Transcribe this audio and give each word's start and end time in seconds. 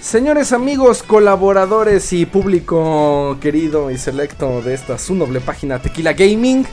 Señores 0.00 0.52
amigos, 0.52 1.02
colaboradores 1.02 2.12
y 2.12 2.26
público 2.26 3.36
querido 3.40 3.90
y 3.90 3.98
selecto 3.98 4.62
de 4.62 4.72
esta 4.72 4.98
su 4.98 5.14
noble 5.14 5.40
página 5.40 5.80
Tequila 5.80 6.12
Gaming, 6.12 6.64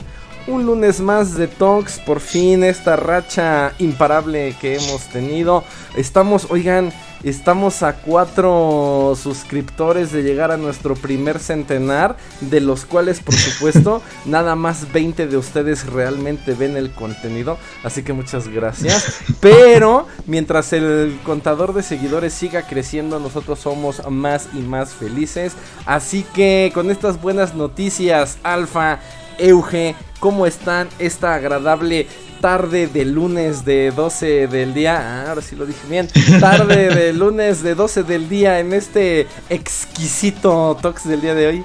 un 0.46 0.66
lunes 0.66 1.00
más 1.00 1.34
de 1.34 1.48
Talks, 1.48 1.98
por 2.00 2.20
fin 2.20 2.64
esta 2.64 2.96
racha 2.96 3.72
imparable 3.78 4.54
que 4.60 4.76
hemos 4.76 5.02
tenido. 5.08 5.64
Estamos, 5.96 6.46
oigan, 6.50 6.92
Estamos 7.24 7.82
a 7.82 7.94
cuatro 7.94 9.16
suscriptores 9.20 10.12
de 10.12 10.22
llegar 10.22 10.50
a 10.50 10.58
nuestro 10.58 10.94
primer 10.94 11.38
centenar, 11.38 12.18
de 12.42 12.60
los 12.60 12.84
cuales, 12.84 13.20
por 13.20 13.34
supuesto, 13.34 14.02
nada 14.26 14.56
más 14.56 14.92
20 14.92 15.26
de 15.26 15.38
ustedes 15.38 15.86
realmente 15.86 16.52
ven 16.52 16.76
el 16.76 16.90
contenido. 16.90 17.56
Así 17.82 18.02
que 18.02 18.12
muchas 18.12 18.48
gracias. 18.48 19.20
Pero 19.40 20.06
mientras 20.26 20.74
el 20.74 21.18
contador 21.24 21.72
de 21.72 21.82
seguidores 21.82 22.34
siga 22.34 22.66
creciendo, 22.66 23.18
nosotros 23.18 23.58
somos 23.58 24.02
más 24.10 24.48
y 24.52 24.58
más 24.58 24.92
felices. 24.92 25.54
Así 25.86 26.26
que 26.34 26.72
con 26.74 26.90
estas 26.90 27.22
buenas 27.22 27.54
noticias, 27.54 28.36
Alfa, 28.42 29.00
Euge, 29.38 29.94
¿cómo 30.20 30.46
están? 30.46 30.88
Esta 30.98 31.34
agradable 31.34 32.06
tarde 32.40 32.86
de 32.86 33.04
lunes 33.04 33.64
de 33.64 33.90
12 33.90 34.48
del 34.48 34.74
día. 34.74 34.98
Ah, 35.00 35.28
ahora 35.30 35.40
sí 35.40 35.56
lo 35.56 35.64
dije 35.64 35.80
bien. 35.88 36.08
Tarde 36.40 36.94
de 36.94 37.12
lunes 37.12 37.62
de 37.62 37.74
12 37.74 38.02
del 38.02 38.28
día 38.28 38.60
en 38.60 38.74
este 38.74 39.26
exquisito 39.48 40.76
Tox 40.82 41.08
del 41.08 41.22
día 41.22 41.34
de 41.34 41.46
hoy. 41.46 41.64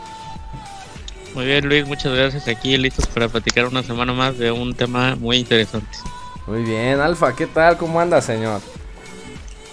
Muy 1.36 1.46
bien, 1.46 1.68
Luis, 1.68 1.86
muchas 1.86 2.14
gracias. 2.14 2.48
Aquí 2.48 2.78
listos 2.78 3.08
para 3.08 3.28
platicar 3.28 3.66
una 3.66 3.84
semana 3.84 4.14
más 4.14 4.38
de 4.38 4.52
un 4.52 4.74
tema 4.74 5.16
muy 5.16 5.38
interesante. 5.38 5.98
Muy 6.48 6.64
bien, 6.64 7.00
Alfa, 7.00 7.36
¿qué 7.36 7.46
tal? 7.46 7.78
¿Cómo 7.78 8.00
anda, 8.00 8.22
señor? 8.22 8.62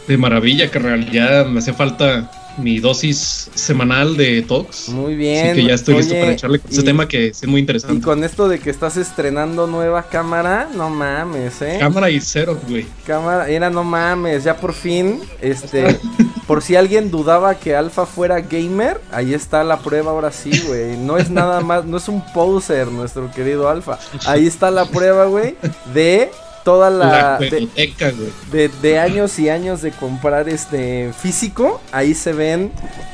De 0.06 0.16
maravilla, 0.18 0.70
que 0.70 0.78
realidad 0.78 1.46
me 1.46 1.60
hace 1.60 1.72
falta 1.72 2.30
mi 2.58 2.80
dosis 2.80 3.50
semanal 3.54 4.16
de 4.16 4.42
talks. 4.42 4.88
Muy 4.88 5.14
bien. 5.14 5.46
Así 5.46 5.60
que 5.60 5.66
ya 5.66 5.74
estoy 5.74 5.96
listo 5.96 6.14
para 6.14 6.32
echarle 6.32 6.58
con 6.58 6.70
ese 6.70 6.82
tema 6.82 7.08
que 7.08 7.28
es 7.28 7.46
muy 7.46 7.60
interesante. 7.60 7.96
Y 7.96 8.00
con 8.00 8.24
esto 8.24 8.48
de 8.48 8.58
que 8.58 8.70
estás 8.70 8.96
estrenando 8.96 9.66
nueva 9.66 10.04
cámara, 10.04 10.68
no 10.74 10.90
mames, 10.90 11.60
¿eh? 11.62 11.76
Cámara 11.78 12.10
y 12.10 12.20
cero, 12.20 12.58
güey. 12.68 12.86
Cámara, 13.06 13.48
era 13.48 13.70
no 13.70 13.84
mames, 13.84 14.44
ya 14.44 14.56
por 14.56 14.72
fin, 14.72 15.20
este, 15.40 15.98
por 16.46 16.62
si 16.62 16.76
alguien 16.76 17.10
dudaba 17.10 17.54
que 17.56 17.76
Alfa 17.76 18.06
fuera 18.06 18.40
gamer, 18.40 19.00
ahí 19.12 19.34
está 19.34 19.64
la 19.64 19.78
prueba 19.80 20.10
ahora 20.10 20.32
sí, 20.32 20.50
güey. 20.66 20.96
No 20.96 21.18
es 21.18 21.30
nada 21.30 21.60
más, 21.60 21.84
no 21.84 21.96
es 21.96 22.08
un 22.08 22.22
poser 22.32 22.88
nuestro 22.88 23.30
querido 23.30 23.68
Alfa. 23.68 23.98
Ahí 24.26 24.46
está 24.46 24.70
la 24.70 24.86
prueba, 24.86 25.26
güey, 25.26 25.56
de 25.92 26.30
toda 26.66 26.90
la, 26.90 27.38
de, 27.38 28.68
de, 28.82 28.98
años 28.98 29.38
y 29.38 29.48
años 29.48 29.82
de 29.82 29.92
comprar 29.92 30.48
este 30.48 31.12
físico 31.12 31.80
ahí 31.92 32.12
se 32.12 32.32
ven 32.32 32.72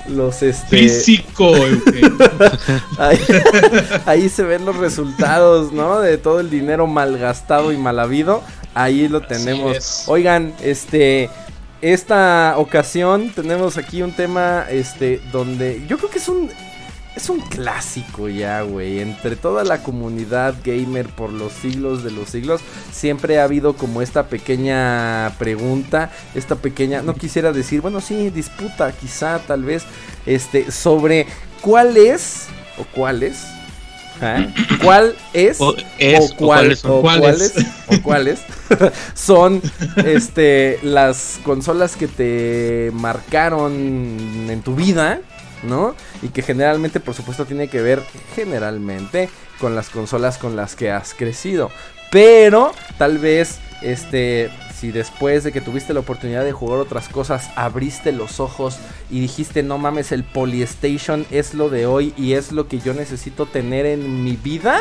los 0.09 0.43
este 0.43 0.89
físico 0.89 1.53
ahí, 4.07 4.31
se 4.31 4.43
ven 4.45 4.65
los 4.65 4.79
resultados 4.79 5.71
no 5.71 6.01
de 6.01 6.17
todo 6.17 6.41
el 6.41 6.49
dinero 6.49 6.87
malgastado 6.87 7.73
y 7.73 7.77
mal 7.77 7.99
habido 7.99 8.43
ahí 8.73 9.07
lo 9.07 9.21
tenemos. 9.21 10.05
oigan 10.07 10.55
este 10.63 11.29
esta 11.83 12.55
ocasión 12.57 13.33
tenemos 13.35 13.77
aquí 13.77 14.01
un 14.01 14.13
tema 14.13 14.65
este 14.71 15.21
donde 15.31 15.85
yo 15.87 15.99
creo 15.99 16.09
que 16.09 16.21
es 16.21 16.29
un 16.31 16.49
es 17.17 17.29
un 17.29 17.41
clásico 17.41 18.29
ya, 18.29 18.63
güey. 18.63 19.01
Entre 19.01 19.37
toda 19.37 19.65
la 19.65 19.83
comunidad 19.83 20.55
gamer 20.65 21.07
por 21.09 21.33
los 21.33 21.53
siglos 21.53 22.03
de 22.03 22.11
los 22.11 22.31
siglos, 22.31 22.61
siempre 22.91 23.39
ha 23.39 23.45
habido 23.45 23.75
como 23.75 24.03
esta 24.03 24.29
pequeña 24.29 25.33
pregunta, 25.39 26.11
esta 26.35 26.57
pequeña, 26.57 27.03
no 27.03 27.15
quisiera 27.15 27.53
decir, 27.53 27.81
bueno, 27.81 28.01
sí, 28.01 28.31
disputa, 28.31 28.93
quizá, 28.93 29.39
tal 29.41 29.65
vez, 29.65 29.85
este, 30.27 30.71
sobre 30.71 31.27
cuál 31.61 31.97
es, 31.97 32.47
o 32.79 32.85
cuáles, 32.85 33.45
¿eh? 34.23 34.53
¿Cuál 34.83 35.15
es, 35.35 35.61
o, 35.61 35.75
cuáles, 36.37 36.85
o 36.85 37.03
cuáles, 37.03 37.55
o 37.89 38.03
cuáles 38.03 38.41
son 39.15 39.61
este 39.97 40.79
las 40.83 41.41
consolas 41.45 41.97
que 41.97 42.09
te 42.09 42.91
marcaron 42.95 43.73
en 44.49 44.63
tu 44.63 44.75
vida 44.75 45.21
¿no? 45.63 45.95
Y 46.23 46.29
que 46.29 46.43
generalmente, 46.43 47.01
por 47.01 47.15
supuesto, 47.15 47.45
tiene 47.45 47.69
que 47.69 47.83
ver 47.83 48.03
generalmente 48.35 49.29
con 49.59 49.75
las 49.75 49.91
consolas 49.91 50.39
con 50.39 50.57
las 50.57 50.77
que 50.77 50.91
has 50.91 51.15
crecido. 51.15 51.71
Pero 52.11 52.73
tal 52.99 53.19
vez, 53.19 53.59
este, 53.83 54.51
si 54.83 54.91
después 54.91 55.45
de 55.45 55.53
que 55.53 55.61
tuviste 55.61 55.95
la 55.95 56.01
oportunidad 56.01 56.45
de 56.45 56.51
jugar 56.51 56.81
otras 56.81 57.09
cosas, 57.09 57.51
abriste 57.55 58.11
los 58.11 58.41
ojos 58.41 58.79
y 59.11 59.21
dijiste, 59.21 59.63
no 59.63 59.79
mames, 59.79 60.11
el 60.11 60.25
Polystation 60.25 61.25
es 61.31 61.55
lo 61.55 61.71
de 61.71 61.87
hoy 61.87 62.13
y 62.17 62.33
es 62.33 62.51
lo 62.51 62.67
que 62.67 62.81
yo 62.81 62.93
necesito 62.93 63.47
tener 63.47 63.87
en 63.87 64.25
mi 64.25 64.35
vida. 64.37 64.81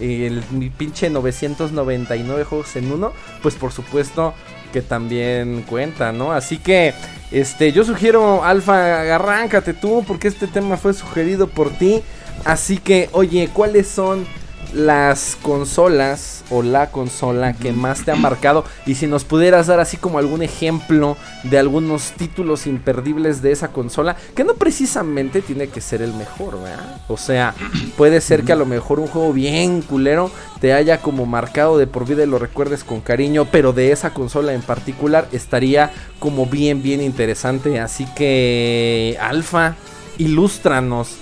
El, 0.00 0.42
mi 0.50 0.70
pinche 0.70 1.10
999 1.10 2.44
juegos 2.44 2.74
en 2.76 2.90
uno, 2.90 3.12
pues 3.42 3.54
por 3.56 3.70
supuesto 3.70 4.32
que 4.72 4.82
también 4.82 5.62
cuenta, 5.62 6.12
¿no? 6.12 6.32
Así 6.32 6.58
que, 6.58 6.94
este, 7.30 7.72
yo 7.72 7.84
sugiero, 7.84 8.44
Alfa, 8.44 9.14
arráncate 9.14 9.74
tú, 9.74 10.04
porque 10.06 10.28
este 10.28 10.46
tema 10.46 10.76
fue 10.76 10.94
sugerido 10.94 11.46
por 11.48 11.70
ti. 11.70 12.02
Así 12.44 12.78
que, 12.78 13.08
oye, 13.12 13.48
¿cuáles 13.52 13.88
son 13.88 14.26
las 14.72 15.36
consolas 15.42 16.44
o 16.50 16.62
la 16.62 16.90
consola 16.90 17.54
que 17.54 17.72
más 17.72 18.04
te 18.04 18.10
ha 18.10 18.16
marcado 18.16 18.64
y 18.86 18.94
si 18.94 19.06
nos 19.06 19.24
pudieras 19.24 19.66
dar 19.66 19.80
así 19.80 19.96
como 19.96 20.18
algún 20.18 20.42
ejemplo 20.42 21.16
de 21.44 21.58
algunos 21.58 22.12
títulos 22.12 22.66
imperdibles 22.66 23.42
de 23.42 23.52
esa 23.52 23.68
consola 23.68 24.16
que 24.34 24.44
no 24.44 24.54
precisamente 24.54 25.42
tiene 25.42 25.68
que 25.68 25.80
ser 25.80 26.02
el 26.02 26.12
mejor, 26.14 26.62
¿verdad? 26.62 27.00
O 27.08 27.16
sea, 27.16 27.54
puede 27.96 28.20
ser 28.20 28.44
que 28.44 28.52
a 28.52 28.56
lo 28.56 28.66
mejor 28.66 29.00
un 29.00 29.06
juego 29.06 29.32
bien 29.32 29.82
culero 29.82 30.30
te 30.60 30.72
haya 30.72 31.00
como 31.00 31.26
marcado 31.26 31.78
de 31.78 31.86
por 31.86 32.06
vida 32.06 32.24
y 32.24 32.26
lo 32.26 32.38
recuerdes 32.38 32.84
con 32.84 33.00
cariño, 33.00 33.46
pero 33.50 33.72
de 33.72 33.92
esa 33.92 34.12
consola 34.12 34.52
en 34.52 34.62
particular 34.62 35.28
estaría 35.32 35.92
como 36.18 36.46
bien 36.46 36.82
bien 36.82 37.00
interesante, 37.00 37.80
así 37.80 38.06
que 38.16 39.16
Alfa, 39.20 39.76
ilústranos. 40.18 41.16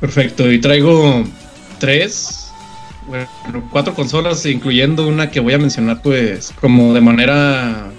Perfecto, 0.00 0.50
y 0.50 0.60
traigo 0.60 1.24
tres, 1.82 2.52
bueno, 3.08 3.26
cuatro 3.72 3.92
consolas, 3.92 4.46
incluyendo 4.46 5.04
una 5.08 5.32
que 5.32 5.40
voy 5.40 5.52
a 5.52 5.58
mencionar, 5.58 6.00
pues, 6.00 6.54
como 6.60 6.94
de 6.94 7.00
manera 7.00 7.90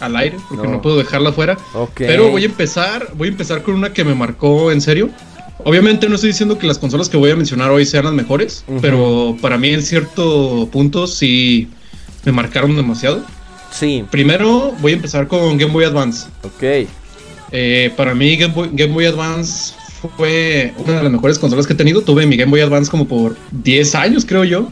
al 0.00 0.16
aire, 0.16 0.36
porque 0.50 0.68
no, 0.68 0.82
puedo 0.82 0.98
dejarla 0.98 1.32
fuera. 1.32 1.56
Pero 1.94 2.28
voy 2.28 2.42
a 2.42 2.44
empezar, 2.44 3.08
voy 3.14 3.28
a 3.28 3.30
empezar 3.30 3.62
con 3.62 3.74
una 3.74 3.94
que 3.94 4.04
me 4.04 4.14
marcó 4.14 4.70
en 4.70 4.82
serio. 4.82 5.08
Obviamente 5.64 6.10
no 6.10 6.16
estoy 6.16 6.28
diciendo 6.28 6.58
que 6.58 6.66
las 6.66 6.78
consolas 6.78 7.08
que 7.08 7.16
voy 7.16 7.30
a 7.30 7.36
mencionar 7.36 7.70
hoy 7.70 7.86
sean 7.86 8.04
las 8.04 8.12
mejores, 8.12 8.66
pero 8.82 9.34
para 9.40 9.56
mí 9.56 9.70
en 9.70 9.82
cierto 9.82 10.68
punto 10.70 11.06
sí 11.06 11.70
me 12.26 12.32
marcaron 12.32 12.76
demasiado. 12.76 13.24
Sí. 13.72 14.04
Primero 14.10 14.74
voy 14.80 14.92
a 14.92 14.96
empezar 14.96 15.26
con 15.26 15.56
Game 15.56 15.72
Boy 15.72 15.84
Advance. 15.84 16.28
Ok. 16.42 16.86
Eh, 17.52 17.92
para 17.96 18.14
mí 18.14 18.36
Game 18.36 18.54
Game 18.72 18.92
Boy 18.92 19.06
Advance 19.06 19.74
fue 20.08 20.72
una 20.78 20.98
de 20.98 21.02
las 21.02 21.12
mejores 21.12 21.38
consolas 21.38 21.66
que 21.66 21.74
he 21.74 21.76
tenido. 21.76 22.02
Tuve 22.02 22.26
mi 22.26 22.36
Game 22.36 22.50
Boy 22.50 22.60
Advance 22.60 22.90
como 22.90 23.06
por 23.06 23.36
10 23.50 23.94
años, 23.94 24.24
creo 24.24 24.44
yo. 24.44 24.68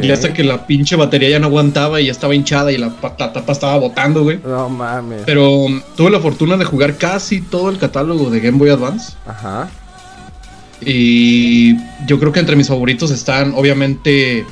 Y 0.00 0.10
hasta 0.10 0.32
que 0.32 0.42
la 0.42 0.66
pinche 0.66 0.96
batería 0.96 1.30
ya 1.30 1.38
no 1.38 1.46
aguantaba 1.46 2.00
y 2.00 2.06
ya 2.06 2.12
estaba 2.12 2.34
hinchada 2.34 2.72
y 2.72 2.78
la, 2.78 2.90
tapa 2.90 3.52
estaba 3.52 3.76
botando, 3.78 4.22
güey. 4.22 4.40
No 4.44 4.68
mames. 4.68 5.22
Pero 5.26 5.50
um, 5.50 5.80
tuve 5.96 6.10
la 6.10 6.20
fortuna 6.20 6.56
de 6.56 6.64
jugar 6.64 6.96
casi 6.96 7.40
todo 7.40 7.70
el 7.70 7.78
catálogo 7.78 8.30
de 8.30 8.40
Game 8.40 8.58
Boy 8.58 8.70
Advance. 8.70 9.12
Ajá. 9.26 9.68
Y 10.80 11.76
yo 12.06 12.18
creo 12.18 12.32
que 12.32 12.40
entre 12.40 12.56
mis 12.56 12.68
favoritos 12.68 13.10
están, 13.10 13.52
obviamente, 13.54 14.46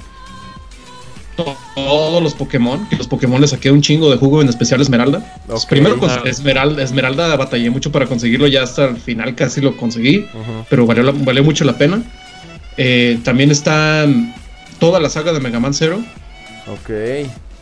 todos 1.86 2.22
los 2.22 2.34
Pokémon, 2.34 2.88
que 2.88 2.96
los 2.96 3.06
Pokémon 3.06 3.40
les 3.40 3.50
saqué 3.50 3.70
un 3.70 3.80
chingo 3.82 4.10
de 4.10 4.16
jugo, 4.16 4.42
en 4.42 4.48
especial 4.48 4.80
Esmeralda. 4.80 5.40
Primero 5.68 5.98
con 5.98 6.10
Esmeralda, 6.26 6.82
Esmeralda 6.82 7.36
batallé 7.36 7.70
mucho 7.70 7.92
para 7.92 8.06
conseguirlo, 8.06 8.46
ya 8.46 8.62
hasta 8.62 8.86
el 8.86 8.96
final 8.96 9.34
casi 9.34 9.60
lo 9.60 9.76
conseguí, 9.76 10.26
pero 10.68 10.86
valió, 10.86 11.12
valió, 11.12 11.44
mucho 11.44 11.64
la 11.64 11.78
pena. 11.78 12.02
Eh, 12.76 13.18
también 13.24 13.50
está 13.50 14.06
toda 14.78 15.00
la 15.00 15.10
saga 15.10 15.32
de 15.32 15.40
Mega 15.40 15.60
Man 15.60 15.74
Zero. 15.74 16.00
Ok. 16.66 16.90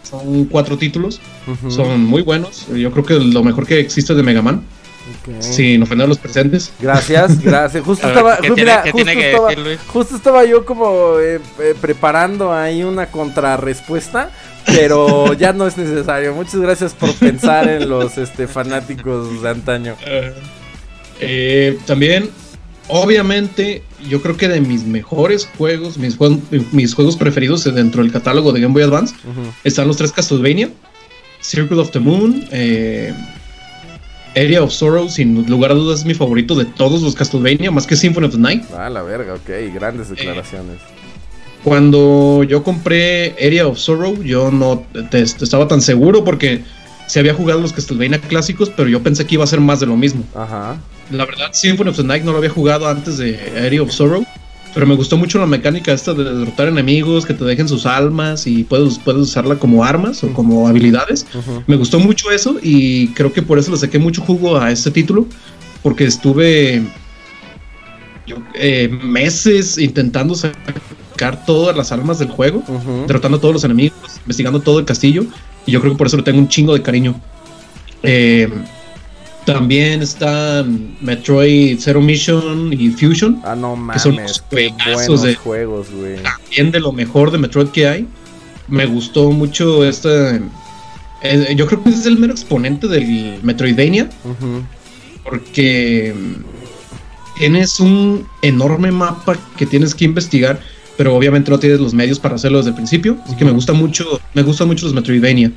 Son 0.03 0.45
cuatro 0.45 0.79
títulos, 0.79 1.21
son 1.69 2.05
muy 2.05 2.23
buenos. 2.23 2.67
Yo 2.69 2.93
creo 2.93 3.05
que 3.05 3.15
lo 3.15 3.43
mejor 3.43 3.67
que 3.67 3.81
existe 3.81 4.15
de 4.15 4.23
Mega 4.23 4.43
Man. 4.43 4.63
Ok. 5.09 5.41
Sin 5.41 5.83
ofender 5.83 6.05
a 6.05 6.09
los 6.09 6.19
presentes. 6.19 6.73
Gracias, 6.81 7.41
gracias. 7.43 7.85
Justo 7.85 8.09
estaba, 8.09 8.39
¿qué 8.39 8.51
ju- 8.51 8.55
tiene- 8.55 8.73
mira, 8.73 8.83
qué 8.83 8.91
justo, 9.87 10.17
estaba, 10.17 10.45
yo 10.45 10.65
como 10.65 11.19
eh, 11.21 11.41
eh, 11.61 11.75
preparando 11.81 12.53
ahí 12.53 12.83
una 12.83 13.07
contrarrespuesta, 13.07 14.31
pero 14.67 15.33
ya 15.39 15.53
no 15.53 15.67
es 15.67 15.77
necesario. 15.77 16.35
Muchas 16.35 16.57
gracias 16.61 16.95
por 16.95 17.13
pensar 17.15 17.69
en 17.69 17.89
los 17.89 18.19
este, 18.19 18.47
fanáticos 18.49 19.43
de 19.43 19.49
antaño. 19.49 19.95
Eh, 21.19 21.79
también, 21.87 22.29
obviamente, 22.89 23.83
yo 24.09 24.21
creo 24.21 24.37
que 24.37 24.49
de 24.49 24.61
mis 24.61 24.85
mejores 24.85 25.49
juegos, 25.57 25.97
mis, 25.97 26.17
juegos- 26.17 26.41
mis 26.73 26.95
juegos 26.95 27.17
preferidos 27.17 27.65
dentro 27.75 28.03
del 28.03 28.13
catálogo 28.13 28.53
de 28.53 28.61
Game 28.61 28.75
Boy 28.75 28.83
Advance, 28.83 29.15
están 29.65 29.89
los 29.89 29.97
tres 29.97 30.13
Castlevania, 30.13 30.69
Circle 31.41 31.79
of 31.81 31.91
the 31.91 32.01
Moon, 32.01 32.47
eh, 32.51 33.15
Area 34.37 34.63
of 34.63 34.71
Sorrow, 34.71 35.09
sin 35.09 35.49
lugar 35.49 35.71
a 35.71 35.75
dudas 35.75 36.01
es 36.01 36.05
mi 36.07 36.13
favorito 36.15 36.55
de 36.55 36.67
todos 36.67 37.01
los 37.03 37.15
Castlevania, 37.15 37.71
más 37.71 37.87
que 37.87 37.97
Symphony 37.97 38.27
of 38.27 38.33
the 38.33 38.39
Night. 38.39 38.65
Ah, 38.77 38.91
la 38.91 39.03
verga, 39.03 39.35
ok, 39.35 39.51
grandes 39.75 40.11
declaraciones. 40.11 40.77
Cuando 41.65 42.45
yo 42.45 42.63
compré 42.63 43.35
Area 43.45 43.67
of 43.67 43.79
Sorrow, 43.79 44.23
yo 44.23 44.51
no 44.51 44.85
te- 44.93 45.03
te 45.03 45.23
estaba 45.23 45.67
tan 45.67 45.81
seguro 45.83 46.23
porque 46.23 46.63
se 47.09 47.19
había 47.21 47.35
jugado 47.35 47.61
los 47.61 47.73
Castlevania 47.73 48.21
clásicos, 48.21 48.71
pero 48.71 48.89
yo 48.89 49.03
pensé 49.03 49.27
que 49.27 49.35
iba 49.35 49.45
a 49.45 49.49
ser 49.49 49.61
más 49.61 49.81
de 49.81 49.87
lo 49.87 49.97
mismo. 49.97 50.23
Ajá. 50.35 50.77
La 51.11 51.25
verdad, 51.25 51.53
Symphony 51.53 51.91
of 51.91 51.97
the 51.97 52.05
Night 52.05 52.23
no 52.25 52.33
lo 52.33 52.39
había 52.39 52.51
jugado 52.51 52.87
antes 52.89 53.17
de 53.19 53.39
Area 53.65 53.83
of 53.83 53.91
Sorrow, 53.91 54.25
pero 54.77 54.87
me 54.87 54.95
gustó 54.95 55.17
mucho 55.17 55.39
la 55.39 55.47
mecánica 55.47 55.91
esta 55.91 56.13
de 56.13 56.23
derrotar 56.23 56.69
enemigos, 56.69 57.25
que 57.25 57.33
te 57.33 57.47
dejen 57.47 57.67
sus 57.67 57.87
almas 57.87 58.47
y 58.47 58.63
puedes, 58.63 58.99
puedes 58.99 59.23
usarla 59.23 59.59
como 59.59 59.83
armas 59.83 60.23
o 60.23 60.31
como 60.35 60.69
habilidades. 60.69 61.27
Me 61.67 61.77
gustó 61.77 61.99
mucho 61.99 62.31
eso 62.31 62.59
y 62.63 63.09
creo 63.15 63.33
que 63.33 63.41
por 63.41 63.59
eso 63.59 63.71
le 63.71 63.79
saqué 63.79 63.99
mucho 63.99 64.21
jugo 64.21 64.59
a 64.59 64.71
este 64.71 64.91
título, 64.91 65.27
porque 65.83 66.05
estuve 66.05 66.83
yo, 68.27 68.37
eh, 68.53 68.91
meses 69.03 69.79
intentando 69.79 70.35
sacar 70.35 71.47
todas 71.47 71.75
las 71.75 71.91
almas 71.91 72.19
del 72.19 72.29
juego, 72.29 72.63
derrotando 73.07 73.39
a 73.39 73.41
todos 73.41 73.55
los 73.55 73.65
enemigos, 73.65 73.97
investigando 74.25 74.61
todo 74.61 74.79
el 74.79 74.85
castillo, 74.85 75.25
y 75.65 75.73
yo 75.73 75.81
creo 75.81 75.95
que 75.95 75.99
por 75.99 76.09
eso 76.09 76.19
le 76.19 76.23
tengo 76.23 76.39
un 76.39 76.49
chingo 76.49 76.75
de 76.75 76.83
cariño. 76.83 77.19
Eh, 78.03 78.51
también 79.47 80.03
están 80.03 80.97
Metroid 81.01 81.79
Zero 81.81 82.01
Mission 82.03 82.73
y 82.73 82.91
Fusion, 82.91 83.41
Ah, 83.45 83.55
no 83.57 83.75
que 83.93 83.99
son 83.99 84.17
mames, 84.17 84.31
los 84.33 84.43
qué 84.51 84.75
buenos 84.93 85.23
de- 85.23 85.35
juegos, 85.37 85.87
güey. 85.91 86.17
también 86.23 86.71
de 86.73 86.81
lo 86.81 86.93
mejor 86.93 87.31
de 87.31 87.39
Metroid 87.39 87.69
que 87.69 87.87
hay. 87.89 88.07
Me 88.69 88.85
gustó 88.85 89.31
mucho 89.31 89.85
este. 89.85 90.41
eh, 91.23 91.55
yo 91.57 91.67
creo 91.67 91.83
que 91.83 91.91
es 91.91 92.05
el 92.07 92.19
mero 92.19 92.33
exponente 92.33 92.89
del 92.89 93.39
Metroidvania, 93.43 94.11
porque 95.25 96.15
tienes 97.39 97.81
un 97.81 98.27
enorme 98.43 98.91
mapa 98.93 99.37
que 99.57 99.67
tienes 99.67 99.95
que 99.95 100.05
investigar, 100.05 100.61
pero 100.97 101.15
obviamente 101.15 101.51
no 101.51 101.59
tienes 101.59 101.79
los 101.81 101.93
medios 101.95 102.19
para 102.19 102.35
hacerlo 102.37 102.59
desde 102.59 102.71
el 102.71 102.77
principio. 102.77 103.17
Así 103.27 103.37
que 103.37 103.45
me 103.45 103.51
gusta 103.53 103.73
mucho, 103.73 104.21
me 104.35 104.43
gustan 104.43 104.67
mucho 104.69 104.87
los 104.87 104.95
Metroidvania. 104.95 105.51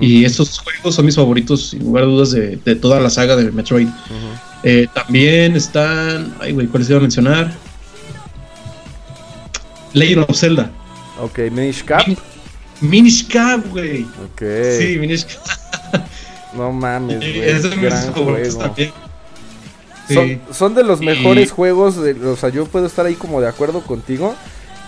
Y 0.00 0.24
estos 0.24 0.58
juegos 0.58 0.94
son 0.94 1.06
mis 1.06 1.16
favoritos, 1.16 1.70
sin 1.70 1.80
lugar 1.84 2.04
a 2.04 2.06
dudas, 2.06 2.30
de, 2.30 2.56
de 2.56 2.74
toda 2.76 3.00
la 3.00 3.10
saga 3.10 3.36
de 3.36 3.50
Metroid. 3.50 3.88
Eh, 4.62 4.86
también 4.94 5.54
están. 5.56 6.34
Ay, 6.40 6.52
güey, 6.52 6.66
¿cuáles 6.66 6.88
iba 6.88 6.98
a 6.98 7.02
mencionar? 7.02 7.52
Legend 9.92 10.24
of 10.28 10.36
Zelda. 10.36 10.70
Ok, 11.20 11.38
Minish 11.50 11.84
Cap. 11.84 12.06
Minish 12.80 13.26
Cap, 13.28 13.64
güey. 13.70 14.02
Ok. 14.02 14.42
Sí, 14.78 14.96
Minish 14.98 15.24
Cap. 15.26 16.04
No 16.54 16.72
mames, 16.72 17.18
güey. 17.18 17.40
Es 17.40 17.62
de 17.62 17.76
mis 17.76 17.94
favoritos 17.94 18.54
juego. 18.54 18.58
también. 18.70 18.92
Son, 20.08 20.28
Sí. 20.28 20.38
son 20.52 20.74
de 20.74 20.84
los 20.84 21.00
mejores 21.00 21.50
juegos, 21.50 22.00
de- 22.00 22.12
o 22.26 22.36
sea, 22.36 22.48
yo 22.50 22.64
puedo 22.66 22.86
estar 22.86 23.06
ahí 23.06 23.14
como 23.14 23.40
de 23.40 23.48
acuerdo 23.48 23.80
contigo. 23.80 24.34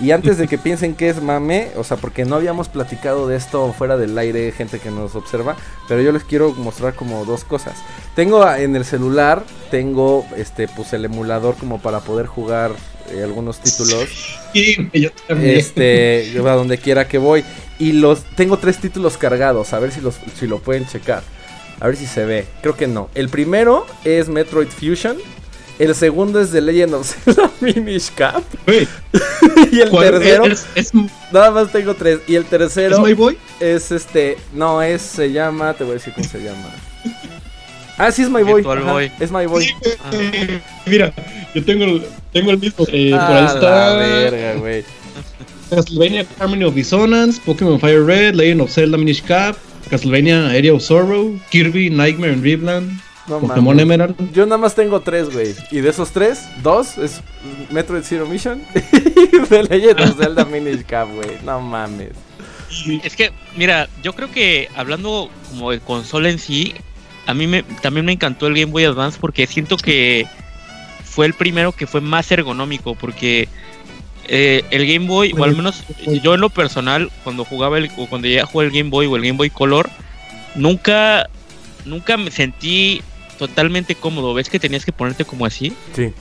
Y 0.00 0.12
antes 0.12 0.38
de 0.38 0.46
que 0.46 0.58
piensen 0.58 0.94
que 0.94 1.08
es 1.08 1.20
mame, 1.20 1.68
o 1.76 1.82
sea, 1.82 1.96
porque 1.96 2.24
no 2.24 2.36
habíamos 2.36 2.68
platicado 2.68 3.26
de 3.26 3.36
esto 3.36 3.72
fuera 3.72 3.96
del 3.96 4.16
aire, 4.16 4.52
gente 4.52 4.78
que 4.78 4.90
nos 4.90 5.16
observa, 5.16 5.56
pero 5.88 6.00
yo 6.02 6.12
les 6.12 6.22
quiero 6.22 6.52
mostrar 6.52 6.94
como 6.94 7.24
dos 7.24 7.44
cosas. 7.44 7.74
Tengo 8.14 8.48
en 8.52 8.76
el 8.76 8.84
celular, 8.84 9.42
tengo 9.70 10.24
este 10.36 10.68
pues 10.68 10.92
el 10.92 11.04
emulador 11.04 11.56
como 11.56 11.80
para 11.82 12.00
poder 12.00 12.26
jugar 12.26 12.72
eh, 13.10 13.22
algunos 13.24 13.60
títulos. 13.60 14.08
Sí, 14.52 14.88
yo 14.92 15.10
también. 15.26 15.58
este, 15.58 16.32
a 16.38 16.52
donde 16.54 16.78
quiera 16.78 17.08
que 17.08 17.18
voy. 17.18 17.44
Y 17.80 17.92
los 17.92 18.22
tengo 18.36 18.58
tres 18.58 18.78
títulos 18.78 19.16
cargados, 19.16 19.72
a 19.72 19.78
ver 19.78 19.90
si 19.92 20.00
los 20.00 20.16
si 20.38 20.46
lo 20.46 20.58
pueden 20.60 20.86
checar. 20.86 21.22
A 21.80 21.86
ver 21.86 21.96
si 21.96 22.06
se 22.06 22.24
ve. 22.24 22.46
Creo 22.60 22.76
que 22.76 22.86
no. 22.86 23.08
El 23.14 23.28
primero 23.28 23.86
es 24.04 24.28
Metroid 24.28 24.68
Fusion. 24.68 25.16
El 25.78 25.94
segundo 25.94 26.40
es 26.40 26.50
The 26.50 26.60
Legend 26.60 26.94
of 26.94 27.06
Zelda 27.06 27.50
Minish 27.60 28.10
Cap. 28.14 28.42
Y 29.72 29.80
el 29.80 29.90
¿cuál- 29.90 30.10
tercero, 30.10 30.46
¿Es, 30.46 30.66
es, 30.74 30.92
nada 31.32 31.50
más 31.50 31.70
tengo 31.72 31.94
tres. 31.94 32.20
Y 32.26 32.34
el 32.34 32.42
es 32.44 32.48
tercero 32.50 33.00
My 33.00 33.14
Boy? 33.14 33.38
es 33.60 33.90
este, 33.92 34.36
no, 34.54 34.82
es, 34.82 35.02
se 35.02 35.30
llama, 35.32 35.74
te 35.74 35.84
voy 35.84 35.92
a 35.92 35.94
decir 35.94 36.12
cómo 36.14 36.26
se 36.28 36.42
llama. 36.42 36.68
Ah, 37.96 38.10
sí, 38.12 38.22
es 38.22 38.30
My 38.30 38.42
Boy. 38.42 38.54
Virtual 38.62 38.78
ajá, 38.78 38.92
Boy. 38.92 39.12
Es 39.20 39.30
My 39.32 39.46
Boy. 39.46 39.68
Mira, 40.86 41.12
yo 41.54 41.64
tengo 41.64 41.84
el, 41.84 42.02
tengo 42.32 42.50
el 42.52 42.58
mismo. 42.58 42.84
Eh, 42.88 43.10
por 43.10 43.20
ahí 43.20 43.46
Ah, 43.48 43.58
la 43.60 43.92
verga, 43.94 44.54
güey. 44.54 44.84
Castlevania 45.70 46.24
Harmony 46.38 46.64
of 46.64 46.74
Dissonance, 46.74 47.40
Pokémon 47.44 47.78
Fire 47.78 48.04
Red, 48.04 48.34
Legend 48.34 48.62
of 48.62 48.70
Zelda 48.70 48.96
Minish 48.96 49.22
Cap, 49.22 49.56
Castlevania 49.90 50.48
Area 50.50 50.72
of 50.72 50.82
Sorrow, 50.82 51.38
Kirby 51.50 51.90
Nightmare 51.90 52.32
in 52.32 52.40
Dreamland, 52.40 52.90
No 53.28 53.40
Pokémon 53.40 53.76
mames. 53.76 53.82
Emerald. 53.82 54.32
Yo 54.32 54.46
nada 54.46 54.58
más 54.58 54.74
tengo 54.74 55.00
tres, 55.00 55.32
güey. 55.32 55.54
Y 55.70 55.80
de 55.80 55.90
esos 55.90 56.10
tres, 56.10 56.48
dos 56.62 56.98
es 56.98 57.20
Metroid 57.70 58.02
Zero 58.02 58.26
Mission 58.26 58.62
y 58.74 59.46
The 59.48 59.64
Legend 59.64 60.00
of 60.00 60.18
Zelda 60.18 60.44
Minish 60.44 60.84
Cap, 60.84 61.08
güey. 61.14 61.38
No 61.44 61.60
mames. 61.60 62.12
Es 63.02 63.16
que, 63.16 63.32
mira, 63.56 63.88
yo 64.02 64.12
creo 64.12 64.30
que 64.30 64.68
hablando 64.76 65.30
como 65.50 65.70
de 65.70 65.80
consola 65.80 66.28
en 66.28 66.38
sí, 66.38 66.74
a 67.26 67.34
mí 67.34 67.46
me, 67.46 67.62
también 67.62 68.06
me 68.06 68.12
encantó 68.12 68.46
el 68.46 68.54
Game 68.54 68.72
Boy 68.72 68.84
Advance 68.84 69.18
porque 69.20 69.46
siento 69.46 69.76
que 69.76 70.26
fue 71.04 71.26
el 71.26 71.34
primero 71.34 71.72
que 71.72 71.86
fue 71.86 72.00
más 72.00 72.30
ergonómico 72.30 72.94
porque 72.94 73.48
eh, 74.28 74.62
el 74.70 74.86
Game 74.86 75.06
Boy, 75.06 75.32
o 75.36 75.42
al 75.42 75.56
menos 75.56 75.82
yo 76.22 76.34
en 76.34 76.40
lo 76.40 76.50
personal, 76.50 77.10
cuando 77.24 77.44
jugaba 77.44 77.78
el, 77.78 77.90
o 77.96 78.06
cuando 78.06 78.28
ya 78.28 78.44
jugué 78.44 78.66
el 78.66 78.72
Game 78.72 78.90
Boy 78.90 79.06
o 79.06 79.16
el 79.16 79.22
Game 79.22 79.38
Boy 79.38 79.48
Color, 79.48 79.88
nunca, 80.54 81.28
nunca 81.86 82.18
me 82.18 82.30
sentí 82.30 83.02
totalmente 83.38 83.94
cómodo. 83.94 84.34
¿Ves 84.34 84.48
que 84.48 84.58
tenías 84.58 84.84
que 84.84 84.92
ponerte 84.92 85.24
como 85.24 85.46
así? 85.46 85.72
Sí. 85.94 86.12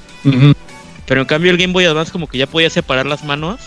Pero 1.06 1.22
en 1.22 1.28
cambio 1.28 1.52
el 1.52 1.58
Game 1.58 1.74
Boy 1.74 1.86
Advance 1.86 2.12
como 2.12 2.28
que 2.28 2.38
ya 2.38 2.48
podía 2.48 2.70
separar 2.70 3.06
las 3.06 3.24
manos 3.24 3.60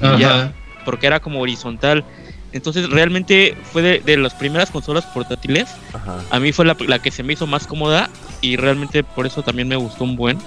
Ajá. 0.00 0.18
Ya. 0.18 0.52
porque 0.84 1.06
era 1.06 1.20
como 1.20 1.40
horizontal. 1.40 2.04
Entonces 2.52 2.88
realmente 2.88 3.56
fue 3.72 3.82
de, 3.82 4.00
de 4.00 4.16
las 4.16 4.34
primeras 4.34 4.70
consolas 4.70 5.04
portátiles. 5.06 5.68
Ajá. 5.92 6.20
A 6.30 6.40
mí 6.40 6.52
fue 6.52 6.64
la, 6.64 6.76
la 6.86 6.98
que 7.00 7.10
se 7.10 7.22
me 7.22 7.34
hizo 7.34 7.46
más 7.46 7.66
cómoda 7.66 8.08
y 8.40 8.56
realmente 8.56 9.04
por 9.04 9.26
eso 9.26 9.42
también 9.42 9.68
me 9.68 9.76
gustó 9.76 10.04
un 10.04 10.16
buen. 10.16 10.38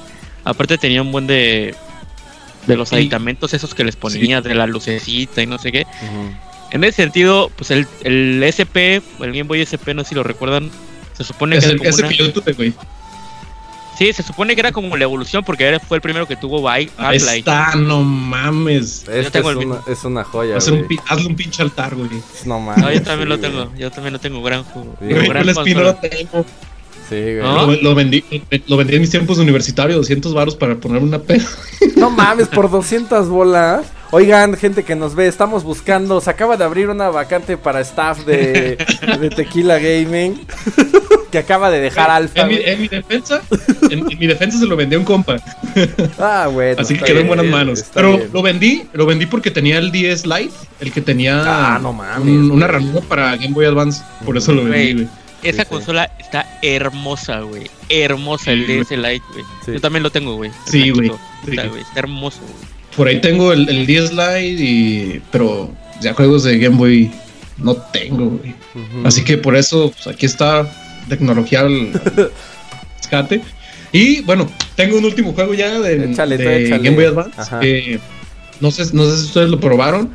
Aparte 0.44 0.77
tenía 0.77 1.01
un 1.01 1.12
buen 1.12 1.27
de 1.27 1.75
de 2.68 2.75
los 2.75 2.94
aditamentos 2.94 3.53
esos 3.53 3.74
que 3.74 3.84
les 3.84 3.96
ponía, 3.96 4.41
de 4.41 4.53
la 4.56 4.68
lucecita 4.68 5.41
y 5.41 5.48
no 5.48 5.58
sé 5.58 5.72
qué. 5.72 5.88
En 6.72 6.84
ese 6.84 6.98
sentido, 6.98 7.51
pues 7.56 7.72
el, 7.72 7.88
el 8.03 8.41
SP, 8.46 9.01
el 9.20 9.32
Game 9.34 9.44
Boy 9.44 9.62
SP, 9.65 9.94
no 9.94 10.03
sé 10.03 10.10
si 10.10 10.15
lo 10.15 10.24
recuerdan, 10.24 10.70
se 11.24 11.28
supone 11.34 11.58
Es 11.58 11.62
que 11.63 11.66
era 11.66 11.74
el, 11.74 11.78
como 11.80 11.90
ese 11.90 12.01
una- 12.01 12.10
que 12.10 12.18
yo 12.18 12.34
tuve, 12.34 12.54
güey. 12.54 12.74
Sí, 13.98 14.12
se 14.13 14.24
supone 14.24 14.56
que 14.56 14.62
era 14.62 14.72
como 14.72 14.98
la 14.98 15.04
evolución 15.04 15.44
porque 15.44 15.66
era- 15.66 15.80
fue 15.80 15.98
el 15.98 16.01
primero 16.01 16.25
que 16.28 16.36
tuvo 16.36 16.62
By- 16.62 16.90
Arclight. 16.98 17.40
Está, 17.48 17.75
no 17.75 18.01
mames. 18.04 19.06
Este 19.08 19.30
tengo 19.30 19.51
es, 19.51 19.58
el 19.58 19.66
una, 19.66 19.75
mismo. 19.78 19.92
es 19.94 20.04
una 20.06 20.24
joya, 20.24 20.58
Hacer 20.58 20.74
un 20.74 20.88
hazle 21.08 21.28
un 21.28 21.36
pinche 21.36 21.62
altar, 21.62 21.94
güey. 21.96 22.10
No 22.46 22.60
mames. 22.60 22.84
No, 22.84 22.92
yo 22.92 23.01
también 23.04 23.30
lo 23.30 23.40
tengo, 23.40 23.66
güey. 23.68 23.80
yo 23.80 23.92
también 23.92 24.13
lo 24.13 24.20
tengo, 24.20 24.42
gran 24.42 24.63
juego. 24.63 24.96
Sí, 25.00 25.06
Güey, 25.13 25.28
gran 25.28 25.46
lo 25.46 25.54
tengo. 25.96 26.46
Sí, 27.10 27.16
güey. 27.22 27.38
¿No? 27.42 27.68
Lo, 27.68 27.74
lo 27.82 27.94
vendí, 27.96 28.24
lo 28.68 28.78
vendí 28.78 28.96
en 28.96 29.01
mis 29.01 29.12
tiempos 29.12 29.38
universitarios, 29.38 29.98
200 29.98 30.34
varos 30.34 30.56
para 30.56 30.75
poner 30.78 31.04
una 31.04 31.20
peda. 31.20 31.46
No 31.98 32.10
mames, 32.10 32.48
por 32.48 32.72
200 32.72 33.28
bolas. 33.30 33.86
Oigan, 34.13 34.58
gente 34.58 34.84
que 34.84 34.96
nos 34.96 35.15
ve, 35.15 35.27
estamos 35.27 35.63
buscando. 35.63 36.20
Se 36.20 36.30
acaba 36.30 36.58
de 36.58 36.65
abrir 36.65 36.89
una 36.89 37.10
vacante 37.10 37.56
para 37.58 37.80
staff 37.82 38.25
de, 38.25 38.75
de 39.20 39.30
Tequila 39.30 39.80
Gaming. 39.80 40.46
que 41.32 41.38
acaba 41.38 41.72
de 41.72 41.80
dejar 41.80 42.10
alfa. 42.10 42.41
En 42.41 42.48
mi, 42.50 42.56
güey. 42.58 42.70
en 42.70 42.82
mi 42.82 42.88
defensa, 42.89 43.41
en, 43.89 44.12
en 44.12 44.20
mi 44.20 44.27
defensa 44.27 44.60
se 44.60 44.65
lo 44.65 44.75
vendí 44.75 44.96
a 44.96 45.00
un 45.00 45.06
compa. 45.06 45.38
Ah, 46.20 46.50
bueno. 46.51 46.82
Así 46.82 46.98
que 46.98 47.06
quedó 47.06 47.20
en 47.22 47.27
buenas 47.27 47.46
manos. 47.46 47.86
Pero 47.94 48.18
bien. 48.18 48.30
lo 48.34 48.41
vendí, 48.41 48.84
lo 48.91 49.06
vendí 49.06 49.25
porque 49.27 49.50
tenía 49.50 49.77
el 49.77 49.94
10 49.94 50.25
Lite, 50.25 50.53
el 50.82 50.91
que 50.91 51.00
tenía 51.00 51.41
Ah, 51.75 51.80
no 51.82 51.94
mames, 51.94 52.27
un- 52.27 52.48
güey. 52.48 52.58
una 52.58 52.68
ranura 52.68 53.00
para 53.08 53.32
Game 53.38 53.53
Boy 53.53 53.65
Advance. 53.65 54.03
Por 54.25 54.36
eso 54.38 54.51
lo 54.51 54.65
vendí, 54.65 54.94
Güey. 54.94 55.08
Esa 55.44 55.63
sí. 55.63 55.70
consola 55.70 56.12
está 56.20 56.60
hermosa, 56.62 57.39
güey. 57.39 57.63
Hermosa 57.88 58.51
el 58.51 58.68
DS 58.68 58.91
Lite, 58.91 59.24
güey. 59.32 59.46
Sí. 59.65 59.72
Yo 59.72 59.80
también 59.82 60.03
lo 60.03 60.10
tengo, 60.12 60.36
güey. 60.36 60.51
Sí, 60.65 60.89
güey. 60.91 61.12
Está, 61.48 61.65
güey, 61.68 61.82
está 61.82 62.00
hermoso, 62.00 62.41
güey. 62.41 62.71
Por 62.95 63.07
ahí 63.07 63.21
tengo 63.21 63.53
el, 63.53 63.69
el 63.69 63.86
10 63.86 64.12
Lite, 64.12 64.41
y, 64.63 65.21
pero 65.31 65.71
ya 66.01 66.13
juegos 66.13 66.43
de 66.43 66.57
Game 66.57 66.75
Boy 66.77 67.12
no 67.57 67.75
tengo, 67.75 68.25
güey. 68.31 68.53
Así 69.03 69.24
que 69.24 69.38
por 69.38 69.55
eso, 69.55 69.91
pues 69.91 70.07
aquí 70.13 70.25
está 70.25 70.69
tecnología 71.07 71.62
al- 71.62 71.91
rescate. 72.98 73.41
Y 73.91 74.21
bueno, 74.21 74.50
tengo 74.75 74.98
un 74.98 75.05
último 75.05 75.33
juego 75.33 75.53
ya 75.53 75.79
de, 75.79 76.12
Échale, 76.12 76.38
tú, 76.38 76.43
de 76.43 76.65
échale. 76.67 76.83
Game 76.83 76.95
Boy 76.95 77.05
Advance. 77.05 77.41
Que 77.60 78.00
no, 78.62 78.71
sé, 78.71 78.86
no 78.93 79.05
sé 79.10 79.17
si 79.17 79.25
ustedes 79.25 79.50
lo 79.50 79.60
probaron, 79.60 80.13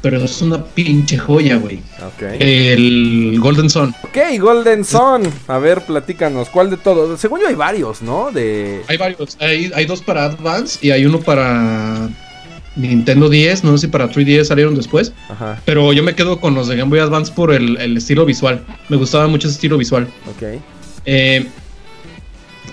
pero 0.00 0.18
es 0.18 0.40
una 0.42 0.64
pinche 0.64 1.18
joya, 1.18 1.56
güey. 1.56 1.78
Ok. 1.98 2.22
El 2.38 3.38
Golden 3.40 3.68
Sun. 3.68 3.94
Ok, 4.04 4.16
Golden 4.38 4.84
Sun. 4.84 5.22
A 5.48 5.58
ver, 5.58 5.82
platícanos. 5.82 6.48
¿Cuál 6.48 6.70
de 6.70 6.76
todos? 6.76 7.20
Según 7.20 7.40
yo 7.40 7.48
hay 7.48 7.54
varios, 7.54 8.02
¿no? 8.02 8.30
De. 8.30 8.82
Hay 8.88 8.96
varios. 8.96 9.36
Hay, 9.40 9.72
hay 9.74 9.86
dos 9.86 10.02
para 10.02 10.24
Advance 10.24 10.78
y 10.86 10.90
hay 10.90 11.04
uno 11.04 11.20
para 11.20 12.08
Nintendo 12.76 13.28
10. 13.28 13.64
No 13.64 13.72
sé 13.76 13.86
si 13.86 13.88
para 13.88 14.08
3DS 14.10 14.44
salieron 14.44 14.74
después. 14.74 15.12
Ajá. 15.28 15.60
Pero 15.64 15.92
yo 15.92 16.02
me 16.02 16.14
quedo 16.14 16.40
con 16.40 16.54
los 16.54 16.68
de 16.68 16.76
Game 16.76 16.90
Boy 16.90 17.00
Advance 17.00 17.32
por 17.32 17.52
el, 17.52 17.76
el 17.78 17.96
estilo 17.96 18.24
visual. 18.24 18.62
Me 18.88 18.96
gustaba 18.96 19.26
mucho 19.26 19.48
ese 19.48 19.56
estilo 19.56 19.76
visual. 19.76 20.06
Ok. 20.30 20.60
Eh, 21.06 21.46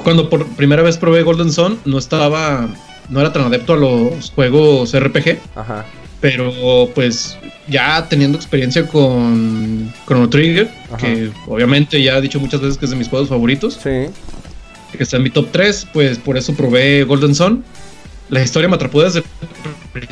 cuando 0.03 0.29
por 0.29 0.45
primera 0.55 0.83
vez 0.83 0.97
probé 0.97 1.23
Golden 1.23 1.51
Sun, 1.51 1.79
no 1.85 1.97
estaba. 1.97 2.67
No 3.09 3.19
era 3.19 3.31
tan 3.33 3.43
adepto 3.43 3.73
a 3.73 3.77
los 3.77 4.31
juegos 4.31 4.97
RPG. 4.97 5.39
Ajá. 5.55 5.85
Pero 6.21 6.89
pues 6.95 7.37
ya 7.67 8.07
teniendo 8.09 8.37
experiencia 8.37 8.87
con 8.87 9.91
Chrono 10.07 10.29
Trigger, 10.29 10.69
Ajá. 10.87 10.97
que 10.97 11.29
obviamente 11.47 12.01
ya 12.01 12.17
he 12.17 12.21
dicho 12.21 12.39
muchas 12.39 12.61
veces 12.61 12.77
que 12.77 12.85
es 12.85 12.91
de 12.91 12.97
mis 12.97 13.07
juegos 13.09 13.29
favoritos, 13.29 13.75
Sí. 13.81 14.11
que 14.97 15.03
está 15.03 15.17
en 15.17 15.23
mi 15.23 15.29
top 15.29 15.49
3, 15.51 15.87
pues 15.93 16.17
por 16.17 16.37
eso 16.37 16.53
probé 16.55 17.03
Golden 17.03 17.35
Sun. 17.35 17.63
La 18.29 18.41
historia 18.41 18.67
me 18.69 18.75
atrapó 18.75 19.03
desde 19.03 19.19
el 19.19 20.07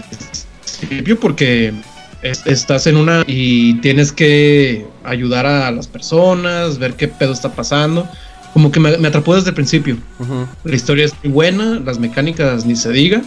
principio 0.78 1.20
porque 1.20 1.74
es- 2.22 2.46
estás 2.46 2.86
en 2.88 2.98
una 2.98 3.24
y 3.28 3.76
tienes 3.76 4.12
que 4.12 4.86
ayudar 5.04 5.46
a 5.46 5.72
las 5.72 5.88
personas, 5.88 6.78
ver 6.80 6.94
qué 6.96 7.08
pedo 7.08 7.34
está 7.34 7.54
pasando. 7.54 8.08
Como 8.54 8.72
que 8.72 8.80
me, 8.80 8.98
me 8.98 9.08
atrapó 9.08 9.36
desde 9.36 9.50
el 9.50 9.56
principio. 9.56 9.98
Ujú. 10.20 10.48
La 10.64 10.76
historia 10.76 11.06
es 11.06 11.14
muy 11.24 11.32
buena, 11.34 11.80
las 11.84 11.98
mecánicas 11.98 12.66
ni 12.66 12.76
se 12.76 12.92
diga. 12.92 13.22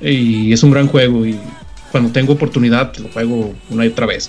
Y 0.00 0.52
es 0.52 0.62
un 0.64 0.72
gran 0.72 0.88
juego. 0.88 1.24
Y 1.24 1.38
cuando 1.92 2.10
tengo 2.10 2.32
oportunidad, 2.32 2.96
lo 2.96 3.08
juego 3.10 3.54
una 3.70 3.84
y 3.84 3.88
otra 3.88 4.06
vez. 4.06 4.28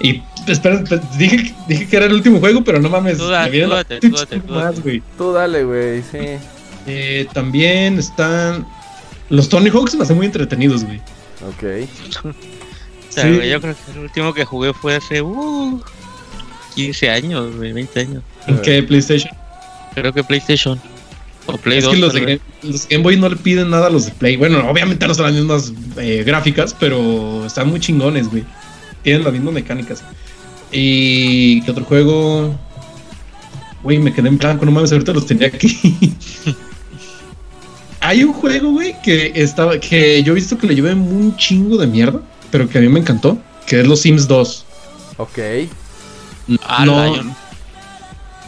Y 0.00 0.20
espera, 0.48 0.74
espera, 0.80 1.00
dije, 1.16 1.54
dije 1.68 1.86
que 1.88 1.96
era 1.96 2.06
el 2.06 2.12
último 2.12 2.40
juego, 2.40 2.62
pero 2.64 2.80
no 2.80 2.88
mames. 2.90 3.16
Tú 3.18 3.28
da- 3.28 3.48
me 3.48 3.60
tú 3.60 3.72
a- 3.72 3.76
date, 3.76 4.00
tú 4.00 4.10
date, 4.16 4.40
tú 4.40 4.52
más, 4.52 4.64
date. 4.64 4.80
güey. 4.80 5.02
Tú 5.16 5.32
dale, 5.32 5.62
güey. 5.64 6.02
Sí. 6.02 6.18
Eh, 6.86 7.26
también 7.32 7.98
están. 7.98 8.66
Los 9.28 9.48
Tony 9.48 9.70
Hawks 9.70 9.94
me 9.94 10.02
hacen 10.02 10.16
muy 10.16 10.26
entretenidos, 10.26 10.84
güey. 10.84 10.98
Ok. 11.48 11.88
O 13.08 13.14
sea, 13.14 13.24
Sí. 13.24 13.34
güey, 13.36 13.50
yo 13.50 13.60
creo 13.60 13.74
que 13.74 13.92
el 13.92 13.98
último 13.98 14.32
que 14.32 14.44
jugué 14.46 14.72
fue 14.72 14.96
hace 14.96 15.20
uh, 15.20 15.80
15 16.74 17.10
años, 17.10 17.54
güey, 17.56 17.72
20 17.74 18.00
años. 18.00 18.22
¿En 18.46 18.58
qué 18.62 18.82
PlayStation? 18.82 19.30
Creo 19.94 20.14
que 20.14 20.24
PlayStation. 20.24 20.80
O 21.46 21.56
Play 21.56 21.78
es 21.78 21.84
2. 21.84 21.94
que 21.94 22.00
los 22.00 22.12
de, 22.12 22.40
los 22.62 22.88
Game 22.88 23.02
Boy 23.02 23.16
no 23.16 23.28
le 23.28 23.36
piden 23.36 23.70
nada 23.70 23.88
a 23.88 23.90
los 23.90 24.06
de 24.06 24.12
Play. 24.12 24.36
Bueno, 24.36 24.68
obviamente 24.70 25.06
no 25.06 25.14
son 25.14 25.26
las 25.26 25.34
mismas 25.34 25.72
eh, 25.96 26.22
gráficas, 26.24 26.74
pero 26.78 27.46
están 27.46 27.68
muy 27.68 27.80
chingones, 27.80 28.30
güey. 28.30 28.44
Tienen 29.02 29.24
las 29.24 29.32
mismas 29.32 29.54
mecánicas. 29.54 30.04
Y 30.70 31.60
qué 31.62 31.70
otro 31.70 31.84
juego. 31.84 32.58
Güey, 33.82 33.98
me 33.98 34.12
quedé 34.12 34.28
en 34.28 34.38
blanco, 34.38 34.64
no 34.64 34.70
mames, 34.70 34.92
ahorita 34.92 35.12
los 35.12 35.26
tenía 35.26 35.48
aquí. 35.48 36.14
Hay 38.00 38.24
un 38.24 38.32
juego, 38.32 38.70
güey, 38.72 38.96
que 39.02 39.32
estaba. 39.34 39.78
que 39.78 40.22
yo 40.22 40.32
he 40.32 40.34
visto 40.36 40.58
que 40.58 40.66
le 40.66 40.74
llevé 40.74 40.94
un 40.94 41.36
chingo 41.36 41.76
de 41.76 41.86
mierda, 41.86 42.20
pero 42.50 42.68
que 42.68 42.78
a 42.78 42.80
mí 42.80 42.88
me 42.88 43.00
encantó. 43.00 43.38
Que 43.66 43.80
es 43.80 43.86
los 43.86 44.00
Sims 44.00 44.26
2. 44.26 44.66
Ok. 45.18 45.38
Ah, 46.64 46.84
no, 46.84 47.04
Lion. 47.04 47.34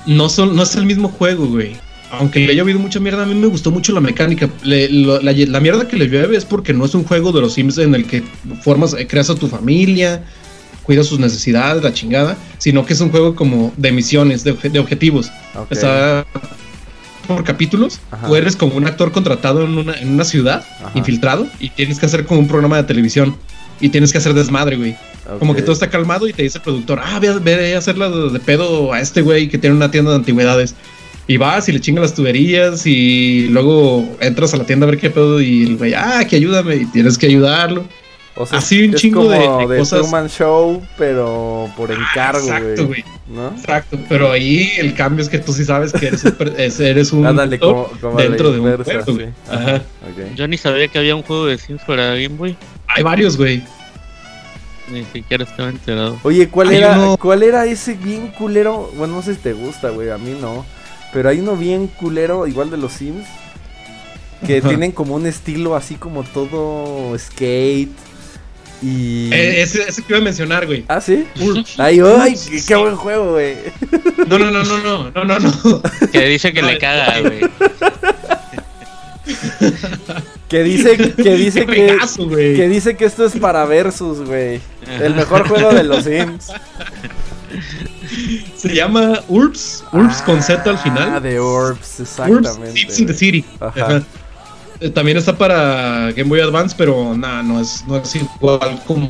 no, 0.07 0.29
son, 0.29 0.57
no 0.57 0.63
es 0.65 0.75
el 0.75 0.87
mismo 0.87 1.09
juego, 1.09 1.47
güey. 1.47 1.77
Aunque 2.11 2.41
le 2.41 2.53
haya 2.53 2.63
habido 2.63 2.79
mucha 2.79 3.01
mierda, 3.01 3.23
a 3.25 3.27
mí 3.27 3.35
me 3.35 3.47
gustó 3.49 3.71
mucho 3.71 3.93
la 3.93 4.01
mecánica. 4.01 4.49
Le- 4.63 4.89
lo- 4.89 5.21
la, 5.21 5.33
la 5.33 5.61
mierda 5.61 5.89
que 5.89 5.97
le 5.97 6.07
llueve 6.07 6.37
es 6.37 6.45
porque 6.45 6.73
no 6.73 6.85
es 6.85 6.95
un 6.95 7.05
juego 7.05 7.33
de 7.33 7.41
los 7.41 7.55
Sims 7.55 7.79
en 7.79 7.95
el 7.95 8.05
que 8.07 8.23
formas, 8.63 8.95
eh, 8.95 9.07
creas 9.07 9.31
a 9.31 9.35
tu 9.35 9.49
familia, 9.49 10.23
cuidas 10.85 11.07
sus 11.07 11.19
necesidades, 11.19 11.83
la 11.83 11.93
chingada, 11.93 12.37
sino 12.59 12.87
que 12.87 12.93
es 12.93 13.01
un 13.01 13.11
juego 13.11 13.35
como 13.35 13.73
de 13.77 13.91
misiones, 13.91 14.45
de, 14.45 14.55
obje- 14.57 14.71
de 14.71 14.79
objetivos. 14.79 15.31
Ok. 15.57 15.73
Está 15.73 16.25
por 17.27 17.43
capítulos, 17.43 18.01
Ajá. 18.11 18.29
o 18.29 18.37
eres 18.37 18.55
como 18.55 18.75
un 18.77 18.87
actor 18.87 19.11
contratado 19.11 19.65
en 19.65 19.79
una, 19.79 19.95
en 19.99 20.11
una 20.11 20.25
ciudad, 20.25 20.63
Ajá. 20.81 20.93
infiltrado, 20.95 21.47
y 21.59 21.71
tienes 21.71 21.99
que 21.99 22.07
hacer 22.07 22.27
como 22.27 22.41
un 22.41 22.49
programa 22.49 22.77
de 22.77 22.85
televisión. 22.85 23.37
Y 23.81 23.89
tienes 23.89 24.13
que 24.13 24.19
hacer 24.19 24.35
desmadre, 24.35 24.77
güey. 24.77 24.97
Como 25.41 25.55
que 25.55 25.63
todo 25.63 25.73
está 25.73 25.91
calmado 25.91 26.29
y 26.29 26.33
te 26.33 26.43
dice 26.45 26.59
el 26.59 26.63
productor, 26.65 27.01
ah, 27.03 27.19
ve, 27.19 27.29
a- 27.29 27.39
ve 27.39 27.75
a 27.75 27.79
hacerla 27.79 28.09
de, 28.09 28.31
de 28.31 28.39
pedo 28.39 28.93
a 28.93 29.01
este 29.01 29.21
güey 29.21 29.49
que 29.49 29.59
tiene 29.59 29.75
una 29.75 29.91
tienda 29.91 30.11
de 30.13 30.19
antigüedades. 30.19 30.75
Y 31.27 31.37
vas 31.39 31.69
y 31.69 31.73
le 31.73 31.81
chingas 31.81 32.03
las 32.03 32.15
tuberías 32.15 32.87
y 32.87 33.49
luego 33.49 34.07
entras 34.21 34.53
a 34.53 34.59
la 34.59 34.65
tienda 34.65 34.87
a 34.87 34.91
ver 34.91 34.99
qué 34.99 35.09
pedo 35.11 35.41
y 35.41 35.63
el 35.63 35.77
güey, 35.79 35.95
ah, 35.95 36.23
que 36.29 36.37
ayúdame 36.37 36.77
y 36.77 36.87
tienes 36.87 37.17
que 37.17 37.27
ayudarlo. 37.27 37.85
O 38.37 38.45
sea, 38.45 38.59
así 38.59 38.85
un 38.89 38.95
es 38.95 39.01
chingo 39.01 39.29
de- 39.29 39.39
como 39.45 39.69
de 39.69 39.79
cosas. 39.79 40.01
Truman 40.01 40.29
Show, 40.29 40.83
pero 40.99 41.71
por 41.77 41.91
encargo, 41.93 42.41
Exacto, 42.49 42.89
güey. 42.89 43.05
¿No? 43.29 43.49
Exacto. 43.57 43.97
Pero 44.09 44.33
ahí 44.33 44.73
el 44.77 44.93
cambio 44.95 45.23
es 45.23 45.31
que 45.31 45.39
tú 45.39 45.53
sí 45.53 45.65
sabes 45.65 45.93
que 45.93 46.09
eres, 46.09 46.25
un 46.25 46.35
eres 46.85 47.13
un 47.13 47.27
Ándale, 47.27 47.59
como, 47.61 47.89
como 48.01 48.19
dentro 48.19 48.51
de 48.53 48.59
un 48.61 48.83
juego, 48.83 49.05
sí. 49.07 49.27
Ajá. 49.49 49.63
Ajá. 49.63 49.77
ok. 49.77 50.35
Yo 50.35 50.49
ni 50.49 50.59
sabía 50.59 50.89
que 50.89 50.99
había 50.99 51.15
un 51.15 51.23
juego 51.23 51.47
de 51.47 51.57
Sims 51.59 51.83
para 51.87 52.09
Game 52.17 52.31
Boy. 52.37 52.57
Hay 52.89 53.03
varios, 53.05 53.37
güey. 53.37 53.63
Ni 54.91 55.05
siquiera 55.07 55.45
estaba 55.45 55.71
enterado. 55.71 56.19
Oye, 56.25 56.49
¿cuál 56.49 56.69
Hay 56.69 56.77
era, 56.79 56.99
uno- 56.99 57.17
¿cuál 57.17 57.43
era 57.45 57.65
ese 57.65 57.95
bien 57.95 58.27
culero? 58.37 58.91
Bueno, 58.97 59.15
no 59.15 59.23
sé 59.23 59.35
si 59.37 59.41
te 59.41 59.53
gusta, 59.55 59.89
güey, 59.91 60.11
a 60.11 60.19
mí 60.19 60.37
no. 60.39 60.67
Pero 61.15 61.29
hay 61.29 61.39
uno 61.39 61.57
bien 61.57 61.87
culero, 61.87 62.49
igual 62.49 62.71
de 62.71 62.77
los 62.77 62.93
Sims, 62.93 63.25
que 64.45 64.61
tienen 64.61 64.91
como 64.91 65.15
un 65.15 65.27
estilo 65.27 65.77
así 65.77 65.95
como 65.95 66.25
todo 66.25 67.17
skate. 67.17 67.89
Y... 68.83 69.33
Eh, 69.33 69.63
ese, 69.63 69.89
ese 69.89 70.03
que 70.03 70.13
iba 70.13 70.19
a 70.19 70.23
mencionar, 70.23 70.67
güey. 70.67 70.85
¿Ah, 70.89 71.01
sí? 71.01 71.25
Ay, 71.79 72.01
ay, 72.01 72.35
qué, 72.67 72.75
buen 72.75 72.97
juego, 72.97 73.35
güey. 73.35 73.57
No, 74.27 74.39
no, 74.39 74.51
no, 74.51 74.65
no, 74.65 74.79
no, 74.79 75.11
no, 75.13 75.25
no, 75.25 75.39
no. 75.39 75.83
Que 76.11 76.27
dice 76.27 76.53
que 76.53 76.63
No, 76.63 76.69
le 76.69 76.79
caga, 76.79 77.21
güey. 77.21 77.41
Que 80.49 80.63
dice, 80.63 80.97
que 81.15 81.37
dice 81.37 81.65
Qué 81.67 81.97
que, 81.99 82.55
que 82.57 82.69
dice 82.69 82.97
que 82.97 83.05
esto 83.05 83.25
es 83.25 83.37
para 83.37 83.65
versus, 83.65 84.27
güey. 84.27 84.61
El 85.01 85.15
mejor 85.15 85.49
juego 85.49 85.73
de 85.73 85.85
los 85.85 86.05
Sims. 86.05 86.53
Se 88.57 88.75
llama 88.75 89.21
Urps, 89.29 89.85
Urps 89.93 90.23
con 90.23 90.43
Z 90.43 90.63
al 90.69 90.77
Ah, 90.77 90.79
final. 90.79 91.23
de 91.23 91.39
Orbs, 91.39 91.79
Urps 91.79 92.01
exactamente. 92.01 92.81
Sims 92.81 92.99
in 93.01 93.07
the 93.07 93.15
City. 93.15 93.45
Ajá. 93.61 93.73
Ajá. 93.87 94.03
Eh, 94.81 94.91
También 94.91 95.17
está 95.17 95.37
para 95.37 96.11
Game 96.13 96.29
Boy 96.29 96.41
Advance, 96.41 96.75
pero 96.77 97.17
nada, 97.17 97.43
no 97.43 97.61
es, 97.61 97.85
no 97.87 97.97
es 97.97 98.15
igual 98.17 98.83
como. 98.87 99.09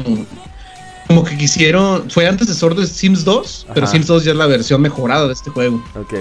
Como 1.06 1.22
que 1.24 1.36
quisieron. 1.36 2.10
Fue 2.10 2.26
antecesor 2.26 2.74
de 2.74 2.86
Sims 2.86 3.24
2, 3.24 3.66
pero. 3.74 3.86
Sims 3.86 4.06
2 4.06 4.24
ya 4.24 4.32
es 4.32 4.36
la 4.38 4.46
versión 4.46 4.80
mejorada 4.80 5.26
de 5.26 5.32
este 5.34 5.50
juego. 5.50 5.82
Ok. 5.94 6.14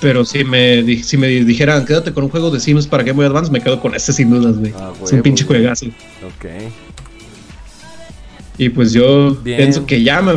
Pero 0.00 0.24
si 0.24 0.44
me, 0.44 1.02
si 1.02 1.16
me 1.16 1.26
dijeran, 1.28 1.84
quédate 1.84 2.12
con 2.12 2.24
un 2.24 2.30
juego 2.30 2.50
de 2.50 2.60
Sims 2.60 2.86
para 2.86 3.02
Game 3.02 3.16
Boy 3.16 3.26
Advance, 3.26 3.50
me 3.50 3.60
quedo 3.60 3.80
con 3.80 3.94
este 3.94 4.12
sin 4.12 4.30
dudas, 4.30 4.56
güey. 4.58 4.72
Ah, 4.78 4.92
es 5.02 5.12
un 5.12 5.22
pinche 5.22 5.44
juegazo. 5.44 5.86
Ok. 5.86 6.46
Y 8.58 8.68
pues 8.70 8.92
yo 8.92 9.34
Bien. 9.36 9.56
pienso 9.58 9.86
que 9.86 10.02
ya 10.02 10.20
me. 10.20 10.34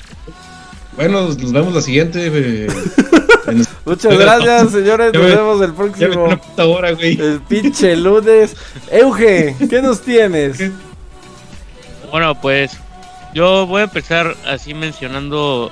Bueno, 0.96 1.22
nos 1.22 1.52
vemos 1.52 1.74
la 1.74 1.82
siguiente. 1.82 2.30
eh, 2.34 2.68
Muchas 3.86 4.18
gracias, 4.18 4.72
señores. 4.72 5.14
Nos 5.14 5.24
vemos 5.26 5.62
el 5.62 5.74
próximo. 5.74 6.26
una 6.26 6.38
puta 6.40 6.66
hora, 6.66 6.92
güey. 6.92 7.20
El 7.20 7.42
pinche 7.42 7.96
lunes. 7.96 8.56
Euge, 8.92 9.56
¿qué 9.70 9.82
nos 9.82 10.02
tienes? 10.02 10.60
Bueno, 12.12 12.40
pues 12.40 12.72
yo 13.34 13.66
voy 13.68 13.82
a 13.82 13.86
empezar 13.86 14.36
así 14.46 14.74
mencionando. 14.74 15.72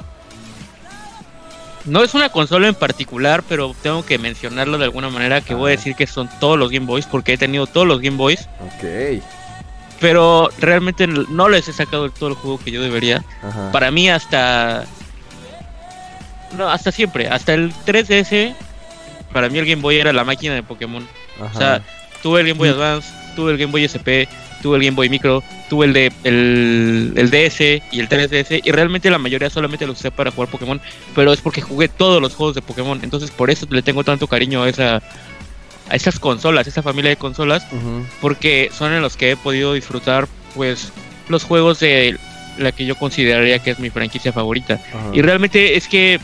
No 1.86 2.04
es 2.04 2.14
una 2.14 2.30
consola 2.30 2.68
en 2.68 2.76
particular, 2.76 3.44
pero 3.48 3.74
tengo 3.82 4.06
que 4.06 4.18
mencionarlo 4.18 4.78
de 4.78 4.86
alguna 4.86 5.10
manera. 5.10 5.42
Que 5.42 5.54
voy 5.54 5.72
a 5.72 5.74
Ajá. 5.74 5.80
decir 5.80 5.96
que 5.96 6.08
son 6.08 6.30
todos 6.40 6.58
los 6.58 6.72
Game 6.72 6.86
Boys, 6.86 7.06
porque 7.06 7.34
he 7.34 7.38
tenido 7.38 7.68
todos 7.68 7.88
los 7.88 8.00
Game 8.02 8.18
Boys. 8.18 8.48
Ok. 8.62 9.22
Pero 10.00 10.50
realmente 10.60 11.08
no 11.08 11.50
les 11.50 11.68
he 11.68 11.74
sacado 11.74 12.10
todo 12.10 12.30
el 12.30 12.36
juego 12.36 12.58
que 12.58 12.72
yo 12.72 12.82
debería. 12.82 13.24
Ajá. 13.44 13.72
Para 13.72 13.92
mí, 13.92 14.10
hasta. 14.10 14.86
No, 16.58 16.70
hasta 16.70 16.92
siempre. 16.92 17.28
Hasta 17.28 17.54
el 17.54 17.74
3DS. 17.86 18.54
Para 19.34 19.50
mí, 19.50 19.60
el 19.60 19.66
Game 19.66 19.82
Boy 19.82 19.98
era 19.98 20.12
la 20.12 20.24
máquina 20.24 20.56
de 20.56 20.64
Pokémon. 20.64 21.08
Ajá. 21.40 21.52
O 21.54 21.58
sea, 21.58 21.82
tuve 22.22 22.42
el 22.42 22.48
Game 22.48 22.58
Boy 22.58 22.70
Advance, 22.70 23.10
tuve 23.36 23.52
el 23.52 23.58
Game 23.58 23.72
Boy 23.72 23.84
SP, 23.86 24.28
tuve 24.62 24.78
el 24.78 24.84
Game 24.84 24.96
Boy 24.96 25.10
Micro, 25.10 25.44
tuve 25.70 25.86
el 25.86 25.94
de 25.94 26.12
el, 26.24 27.14
el 27.16 27.30
DS 27.30 27.62
y 27.92 28.00
el 28.00 28.10
3DS 28.10 28.62
y 28.64 28.72
realmente 28.72 29.10
la 29.10 29.18
mayoría 29.18 29.50
solamente 29.50 29.88
los 29.88 30.00
usé 30.00 30.12
para 30.12 30.32
jugar 30.32 30.50
Pokémon, 30.50 30.82
pero 31.16 31.34
es 31.34 31.42
porque 31.42 31.62
jugué 31.62 31.88
todos 31.88 32.22
los 32.22 32.36
juegos 32.36 32.56
de 32.56 32.62
Pokémon, 32.62 33.00
entonces 33.04 33.32
por 33.32 33.50
eso 33.50 33.66
le 33.70 33.82
tengo 33.82 34.04
tanto 34.04 34.28
cariño 34.28 34.64
a 34.64 34.70
esa 34.70 35.02
a 35.90 35.96
esas 35.96 36.20
consolas, 36.20 36.68
esa 36.68 36.84
familia 36.84 37.10
de 37.10 37.18
consolas, 37.18 37.66
porque 38.22 38.70
son 38.72 38.94
en 38.94 39.02
los 39.02 39.18
que 39.18 39.32
he 39.32 39.36
podido 39.36 39.74
disfrutar 39.74 40.28
pues 40.56 40.92
los 41.30 41.44
juegos 41.44 41.80
de 41.80 42.18
la 42.60 42.72
que 42.72 42.86
yo 42.86 42.96
consideraría 42.96 43.58
que 43.60 43.72
es 43.72 43.80
mi 43.80 43.90
franquicia 43.90 44.32
favorita. 44.32 44.80
Y 45.14 45.22
realmente 45.24 45.78
es 45.78 45.88
que 45.88 46.20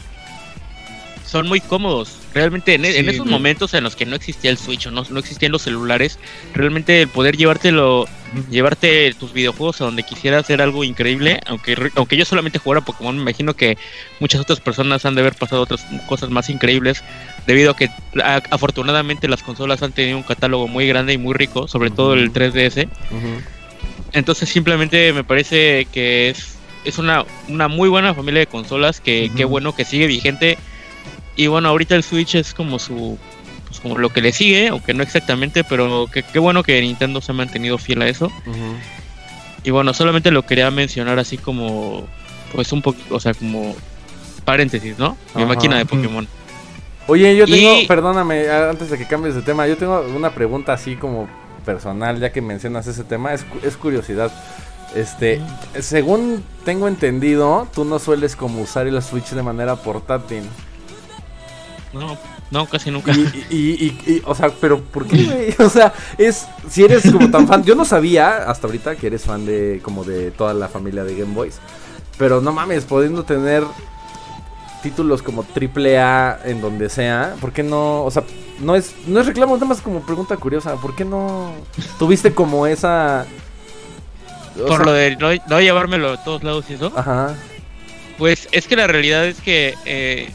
son 1.35 1.49
muy 1.49 1.59
cómodos. 1.59 2.17
Realmente 2.33 2.75
en, 2.75 2.85
en 2.85 2.93
Sí, 2.93 2.99
esos 3.09 3.19
güey. 3.19 3.31
momentos 3.31 3.73
en 3.73 3.83
los 3.83 3.97
que 3.97 4.05
no 4.05 4.15
existía 4.15 4.49
el 4.51 4.57
Switch 4.57 4.87
o 4.87 4.91
no, 4.91 5.03
no 5.09 5.19
existían 5.19 5.51
los 5.51 5.63
celulares, 5.63 6.17
realmente 6.53 7.01
el 7.01 7.09
poder 7.09 7.35
llevártelo, 7.35 8.05
llevarte 8.49 9.13
tus 9.19 9.33
videojuegos 9.33 9.81
a 9.81 9.85
donde 9.85 10.03
quisieras 10.03 10.49
era 10.49 10.63
algo 10.63 10.85
increíble. 10.85 11.41
Aunque, 11.47 11.75
aunque 11.95 12.15
yo 12.15 12.23
solamente 12.23 12.57
jugara 12.59 12.85
Pokémon, 12.85 13.15
me 13.17 13.21
imagino 13.23 13.53
que 13.53 13.77
muchas 14.21 14.39
otras 14.39 14.61
personas 14.61 15.05
han 15.05 15.15
de 15.15 15.21
haber 15.21 15.35
pasado 15.35 15.63
otras 15.63 15.85
cosas 16.07 16.29
más 16.29 16.49
increíbles 16.49 17.03
debido 17.47 17.71
a 17.71 17.75
que 17.75 17.89
a- 18.23 18.41
afortunadamente 18.49 19.27
las 19.27 19.43
consolas 19.43 19.83
han 19.83 19.91
tenido 19.91 20.15
un 20.17 20.23
catálogo 20.23 20.69
muy 20.69 20.87
grande 20.87 21.11
y 21.11 21.17
muy 21.17 21.33
rico, 21.33 21.67
sobre 21.67 21.89
todo 21.91 22.13
el 22.13 22.31
3DS. 22.31 22.87
Ujú. 23.11 23.41
Entonces 24.13 24.47
simplemente 24.47 25.11
me 25.11 25.23
parece 25.25 25.85
que 25.91 26.29
es, 26.29 26.55
es 26.85 26.97
una, 26.97 27.25
una 27.49 27.67
muy 27.67 27.89
buena 27.89 28.13
familia 28.13 28.39
de 28.41 28.47
consolas 28.47 29.01
que 29.01 29.29
qué 29.35 29.43
bueno 29.43 29.75
que 29.75 29.83
sigue 29.83 30.07
vigente. 30.07 30.57
Y 31.35 31.47
bueno, 31.47 31.69
ahorita 31.69 31.95
el 31.95 32.03
Switch 32.03 32.35
es 32.35 32.53
como 32.53 32.79
su 32.79 33.17
pues 33.67 33.79
como 33.79 33.97
lo 33.97 34.09
que 34.09 34.21
le 34.21 34.31
sigue, 34.31 34.67
aunque 34.69 34.93
no 34.93 35.03
exactamente, 35.03 35.63
pero 35.63 36.07
que- 36.11 36.23
qué 36.23 36.39
bueno 36.39 36.63
que 36.63 36.79
Nintendo 36.81 37.19
se 37.19 37.31
ha 37.31 37.35
mantenido 37.35 37.77
fiel 37.77 38.01
a 38.03 38.07
eso. 38.07 38.31
Y 39.63 39.71
bueno, 39.71 39.93
solamente 39.93 40.31
lo 40.31 40.43
quería 40.43 40.69
mencionar 40.71 41.17
así 41.19 41.37
como 41.37 42.05
pues 42.53 42.71
un 42.71 42.81
poquito, 42.81 43.15
o 43.15 43.19
sea, 43.19 43.33
como 43.33 43.75
paréntesis, 44.45 44.97
¿no? 44.99 45.17
Mi 45.33 45.41
Ajá. 45.41 45.53
máquina 45.53 45.77
de 45.77 45.85
Pokémon. 45.85 46.27
Oye, 47.07 47.35
yo 47.35 47.45
tengo, 47.45 47.81
Y- 47.81 47.87
perdóname, 47.87 48.47
antes 48.49 48.89
de 48.89 48.97
que 48.97 49.05
cambies 49.07 49.35
de 49.35 49.41
tema, 49.41 49.67
yo 49.67 49.75
tengo 49.77 50.01
una 50.15 50.29
pregunta 50.33 50.73
así 50.73 50.95
como 50.95 51.27
personal, 51.65 52.19
ya 52.19 52.31
que 52.31 52.41
mencionas 52.41 52.87
ese 52.87 53.03
tema, 53.03 53.33
es, 53.33 53.43
cu- 53.43 53.59
es 53.63 53.75
curiosidad. 53.75 54.31
Este, 54.95 55.41
según 55.79 56.43
tengo 56.63 56.87
entendido, 56.87 57.67
tú 57.73 57.83
no 57.83 57.99
sueles 57.99 58.35
como 58.35 58.61
usar 58.61 58.87
el 58.87 59.01
Switch 59.03 59.31
de 59.31 59.43
manera 59.43 59.75
portátil. 59.75 60.43
No, 61.95 62.17
no, 62.51 62.65
casi 62.67 62.91
nunca. 62.91 63.11
Y, 63.13 63.21
y, 63.49 63.57
y- 64.05 64.11
y- 64.11 64.21
o 64.25 64.35
sea, 64.35 64.49
pero 64.61 64.79
¿por 64.81 65.07
qué, 65.07 65.23
güey? 65.23 65.55
O 65.65 65.69
sea, 65.69 65.93
es, 66.17 66.45
si 66.69 66.83
eres 66.83 67.09
como 67.11 67.31
tan 67.31 67.47
fan, 67.47 67.63
yo 67.63 67.73
no 67.73 67.85
sabía 67.85 68.49
hasta 68.49 68.67
ahorita 68.67 68.95
que 68.95 69.07
eres 69.07 69.23
fan 69.23 69.45
de 69.45 69.79
como 69.81 70.03
de 70.03 70.31
toda 70.31 70.53
la 70.53 70.67
familia 70.67 71.03
de 71.03 71.15
Game 71.15 71.33
Boys. 71.33 71.59
Pero 72.17 72.41
no 72.41 72.51
mames, 72.51 72.85
pudiendo 72.85 73.23
tener 73.23 73.63
títulos 74.83 75.21
como 75.23 75.43
triple 75.43 75.97
A 75.99 76.39
en 76.45 76.61
donde 76.61 76.89
sea, 76.89 77.35
¿por 77.41 77.51
qué 77.51 77.63
no? 77.63 78.03
O 78.03 78.11
sea, 78.11 78.23
no 78.59 78.75
es, 78.75 78.93
no 79.07 79.19
es 79.19 79.25
reclamo, 79.25 79.55
nada 79.55 79.65
más 79.65 79.81
como 79.81 80.01
pregunta 80.01 80.37
curiosa, 80.37 80.75
¿por 80.75 80.95
qué 80.95 81.03
no 81.03 81.53
tuviste 81.97 82.33
como 82.33 82.67
esa... 82.67 83.25
o 84.61 84.65
Por 84.67 84.77
sea, 84.77 84.85
lo 84.85 84.93
de 84.93 85.15
no, 85.15 85.29
no 85.49 85.59
llevármelo 85.59 86.11
a 86.11 86.23
todos 86.23 86.43
lados 86.43 86.65
y 86.69 86.73
eso. 86.75 86.91
Ajá. 86.95 87.33
Pues 88.17 88.47
es 88.51 88.67
que 88.67 88.75
la 88.75 88.85
realidad 88.87 89.25
es 89.25 89.41
que 89.41 89.73
eh, 89.85 90.31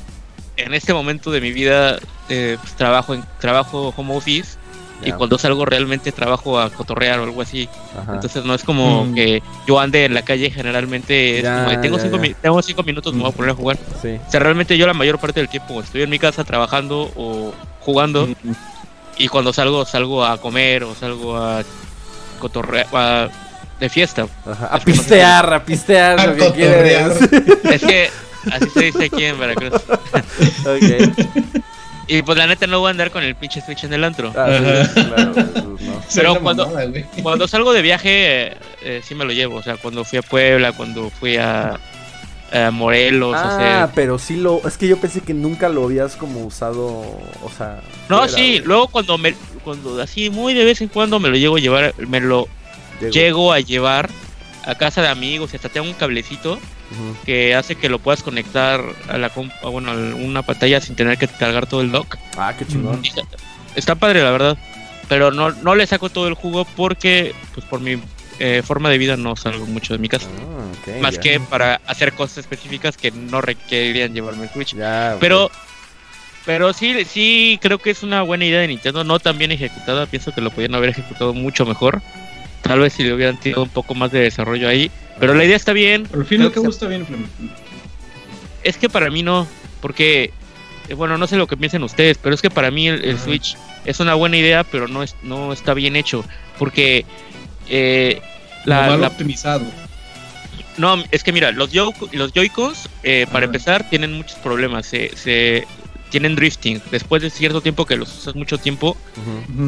en 0.65 0.75
este 0.75 0.93
momento 0.95 1.31
de 1.31 1.41
mi 1.41 1.53
vida 1.53 1.99
eh, 2.29 2.57
pues, 2.61 2.75
trabajo 2.75 3.15
en 3.15 3.25
trabajo 3.41 3.93
home 3.97 4.17
office 4.17 4.59
y 5.03 5.13
cuando 5.13 5.39
salgo 5.39 5.65
realmente 5.65 6.13
trabajo 6.13 6.61
a 6.61 6.69
cotorrear 6.69 7.21
o 7.21 7.25
algo 7.25 7.41
así. 7.41 7.69
Ajá. 7.99 8.15
Entonces 8.17 8.45
no 8.45 8.55
es 8.55 8.63
como 8.65 9.07
Mm. 9.07 9.15
que 9.15 9.43
yo 9.67 9.81
ande 9.81 10.05
en 10.05 10.13
la 10.13 10.23
calle 10.23 10.51
generalmente 10.51 11.39
es 11.39 11.43
Ya, 11.45 11.65
como 11.65 11.81
tengo 11.81 11.97
ya, 11.97 12.03
cinco, 12.03 12.17
ya. 12.17 12.23
mi- 12.23 12.35
tengo 12.35 12.61
cinco 12.63 12.83
minutos 12.83 13.15
me 13.15 13.23
voy 13.23 13.31
a 13.31 13.35
poner 13.35 13.51
a 13.53 13.55
jugar. 13.55 13.79
sí. 14.03 14.19
O 14.27 14.31
sea, 14.31 14.41
realmente 14.41 14.77
yo 14.77 14.87
la 14.87 14.93
mayor 14.93 15.19
parte 15.19 15.41
del 15.41 15.49
tiempo 15.49 15.81
estoy 15.81 16.03
en 16.03 16.11
mi 16.11 16.19
casa 16.19 16.45
trabajando 16.45 17.11
o 17.17 17.53
jugando 17.81 18.29
y 19.17 19.29
cuando 19.29 19.53
salgo 19.55 19.87
salgo 19.87 20.23
a 20.25 20.39
comer 20.39 20.85
o 20.85 20.95
salgo 20.95 21.37
a 21.37 21.63
cotorrear 22.39 22.87
a- 22.93 23.29
de 23.81 23.89
fiesta. 23.89 24.27
Ajá. 24.45 24.67
A 24.67 24.79
pistear, 24.81 25.55
a 25.55 25.65
pistear, 25.65 26.21
A 26.21 26.27
lo 26.27 26.53
que. 26.53 27.07
Es 27.73 27.81
que 27.83 28.11
así 28.53 28.71
se 28.71 28.81
dice 28.85 29.05
aquí 29.05 29.25
en 29.25 29.39
Veracruz. 29.39 29.73
ok. 30.65 31.19
Y 32.07 32.23
pues 32.23 32.37
la 32.37 32.47
neta 32.49 32.67
no 32.67 32.81
voy 32.81 32.89
a 32.89 32.91
andar 32.91 33.13
con 33.13 33.23
el 33.23 33.37
pinche 33.37 33.61
Switch 33.61 33.85
en 33.85 33.93
el 33.93 34.03
antro. 34.03 34.33
Ah, 34.37 34.49
sí, 34.93 35.01
claro, 35.05 35.33
pues, 35.33 35.47
no. 35.65 36.01
Pero 36.13 36.41
cuando- 36.41 36.67
mamada. 36.67 36.91
Cuando 37.23 37.47
salgo 37.47 37.73
de 37.73 37.83
viaje, 37.83 38.47
eh, 38.49 38.57
eh, 38.83 39.01
sí 39.05 39.15
me 39.15 39.25
lo 39.25 39.33
llevo. 39.33 39.57
O 39.57 39.63
sea, 39.63 39.77
cuando 39.77 40.05
fui 40.05 40.19
a 40.19 40.23
Puebla, 40.23 40.73
cuando 40.73 41.09
fui 41.11 41.37
a, 41.37 41.79
a 42.53 42.71
Morelos, 42.73 43.37
o 43.37 43.39
Ah, 43.39 43.57
sea. 43.61 43.93
pero 43.95 44.19
sí 44.19 44.35
lo. 44.35 44.61
Es 44.67 44.77
que 44.77 44.89
yo 44.89 44.97
pensé 44.99 45.21
que 45.21 45.35
nunca 45.35 45.69
lo 45.69 45.85
habías 45.85 46.17
como 46.17 46.45
usado. 46.45 46.85
O 46.89 47.51
sea. 47.57 47.81
No, 48.09 48.19
fuera, 48.19 48.33
sí, 48.33 48.55
güey. 48.55 48.63
luego 48.65 48.89
cuando 48.89 49.17
me, 49.17 49.35
cuando 49.63 50.03
así 50.03 50.31
muy 50.31 50.53
de 50.53 50.65
vez 50.65 50.81
en 50.81 50.89
cuando 50.89 51.21
me 51.21 51.29
lo 51.29 51.37
llego 51.37 51.59
a 51.59 51.61
llevar, 51.61 51.95
me 51.99 52.19
lo 52.19 52.49
Llego. 53.01 53.13
llego 53.13 53.53
a 53.53 53.61
llevar 53.61 54.11
a 54.65 54.75
casa 54.75 55.03
de 55.03 55.09
amigos 55.09 55.53
y 55.53 55.57
hasta 55.57 55.69
tengo 55.69 55.87
un 55.87 55.95
cablecito 55.95 56.59
que 57.25 57.55
hace 57.55 57.77
que 57.77 57.89
lo 57.89 57.99
puedas 57.99 58.23
conectar 58.23 58.83
a 59.09 59.17
la 59.17 59.29
a, 59.29 59.69
bueno, 59.69 59.93
a 59.93 59.95
una 59.95 60.43
pantalla 60.43 60.81
sin 60.81 60.97
tener 60.97 61.19
que 61.19 61.29
cargar 61.29 61.67
todo 61.67 61.83
el 61.83 61.93
dock. 61.93 62.17
Ah, 62.37 62.55
qué 62.59 62.67
chingón. 62.67 63.05
Está, 63.05 63.23
está 63.77 63.95
padre, 63.95 64.23
la 64.23 64.31
verdad. 64.31 64.59
Pero 65.09 65.31
no, 65.31 65.51
no 65.51 65.75
le 65.75 65.87
saco 65.87 66.09
todo 66.09 66.29
el 66.29 66.35
jugo 66.35 66.65
porque, 66.77 67.35
pues 67.55 67.67
por 67.67 67.81
mi 67.81 68.01
eh, 68.39 68.63
forma 68.65 68.89
de 68.89 68.99
vida 68.99 69.17
no 69.17 69.37
salgo 69.37 69.67
mucho 69.67 69.93
de 69.93 69.99
mi 69.99 70.09
casa. 70.09 70.29
Ah, 70.41 70.91
más 71.01 71.15
ya. 71.15 71.21
que 71.21 71.41
para 71.41 71.81
hacer 71.87 72.13
cosas 72.13 72.39
específicas 72.39 72.97
que 72.97 73.11
no 73.11 73.41
requerirían 73.41 74.15
llevarme 74.15 74.45
el 74.45 74.51
Switch. 74.51 74.75
Ya. 74.75 75.17
Pero, 75.21 75.51
pero 76.47 76.73
sí, 76.73 77.05
sí 77.05 77.59
creo 77.61 77.79
que 77.79 77.91
es 77.91 78.03
una 78.03 78.23
buena 78.23 78.45
idea 78.45 78.61
de 78.61 78.69
Nintendo, 78.69 79.05
no 79.05 79.19
tan 79.19 79.37
bien 79.37 79.53
ejecutada. 79.53 80.07
Pienso 80.07 80.33
que 80.33 80.41
lo 80.41 80.51
podrían 80.51 80.75
haber 80.75 80.91
ejecutado 80.91 81.35
mucho 81.35 81.67
mejor. 81.67 82.01
Tal 82.63 82.81
vez 82.81 82.93
si 82.93 83.03
le 83.03 83.13
hubieran 83.15 83.39
tenido 83.39 83.63
un 83.63 83.69
poco 83.69 83.95
más 83.95 84.13
de 84.13 84.21
desarrollo 84.21 84.69
ahí. 84.69 84.91
Pero 85.19 85.35
la 85.35 85.45
idea 85.45 85.57
está 85.57 85.73
bien. 85.73 86.07
Al 86.15 86.25
fin 86.25 86.41
al 86.43 86.53
cabo 86.53 86.69
está 86.71 86.87
bien. 86.87 87.07
Es 88.63 88.77
que 88.77 88.89
para 88.89 89.11
mí 89.11 89.23
no, 89.23 89.47
porque, 89.81 90.33
eh, 90.89 90.95
bueno, 90.95 91.17
no 91.19 91.27
sé 91.27 91.37
lo 91.37 91.47
que 91.47 91.57
piensen 91.57 91.83
ustedes, 91.83 92.19
pero 92.19 92.35
es 92.35 92.43
que 92.43 92.51
para 92.51 92.71
mí 92.71 92.89
el. 92.89 93.19
Switch 93.19 93.57
es 93.85 94.01
una 94.01 94.15
buena 94.15 94.37
idea, 94.37 94.65
pero 94.65 94.87
no, 94.89 95.03
es, 95.03 95.17
no 95.23 95.53
está 95.53 95.75
bien 95.75 95.97
hecho. 95.97 96.25
Porque 96.59 97.05
eh, 97.69 98.21
La, 98.67 98.87
mal 98.89 99.01
la- 99.01 99.09
optimizado. 99.09 99.65
No, 100.77 101.03
es 101.11 101.23
que 101.25 101.33
mira, 101.33 101.51
los, 101.53 101.73
Yo- 101.73 101.93
los 102.13 102.33
Joy-Cons, 102.33 102.89
eh, 103.03 103.27
para 103.33 103.47
empezar, 103.47 103.89
tienen 103.91 104.13
muchos 104.13 104.39
problemas. 104.39 104.87
Se, 104.87 105.15
se- 105.17 105.67
tienen 106.11 106.35
drifting. 106.37 106.81
Después 106.91 107.23
de 107.23 107.31
cierto 107.31 107.61
tiempo 107.61 107.87
que 107.87 107.97
los 107.97 108.17
usas 108.17 108.35
mucho 108.35 108.59
tiempo, 108.59 108.97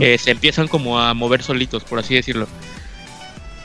eh, 0.00 0.18
se 0.18 0.30
empiezan 0.32 0.68
como 0.68 0.98
a 1.00 1.14
mover 1.14 1.42
solitos, 1.42 1.84
por 1.84 1.98
así 1.98 2.14
decirlo. 2.14 2.46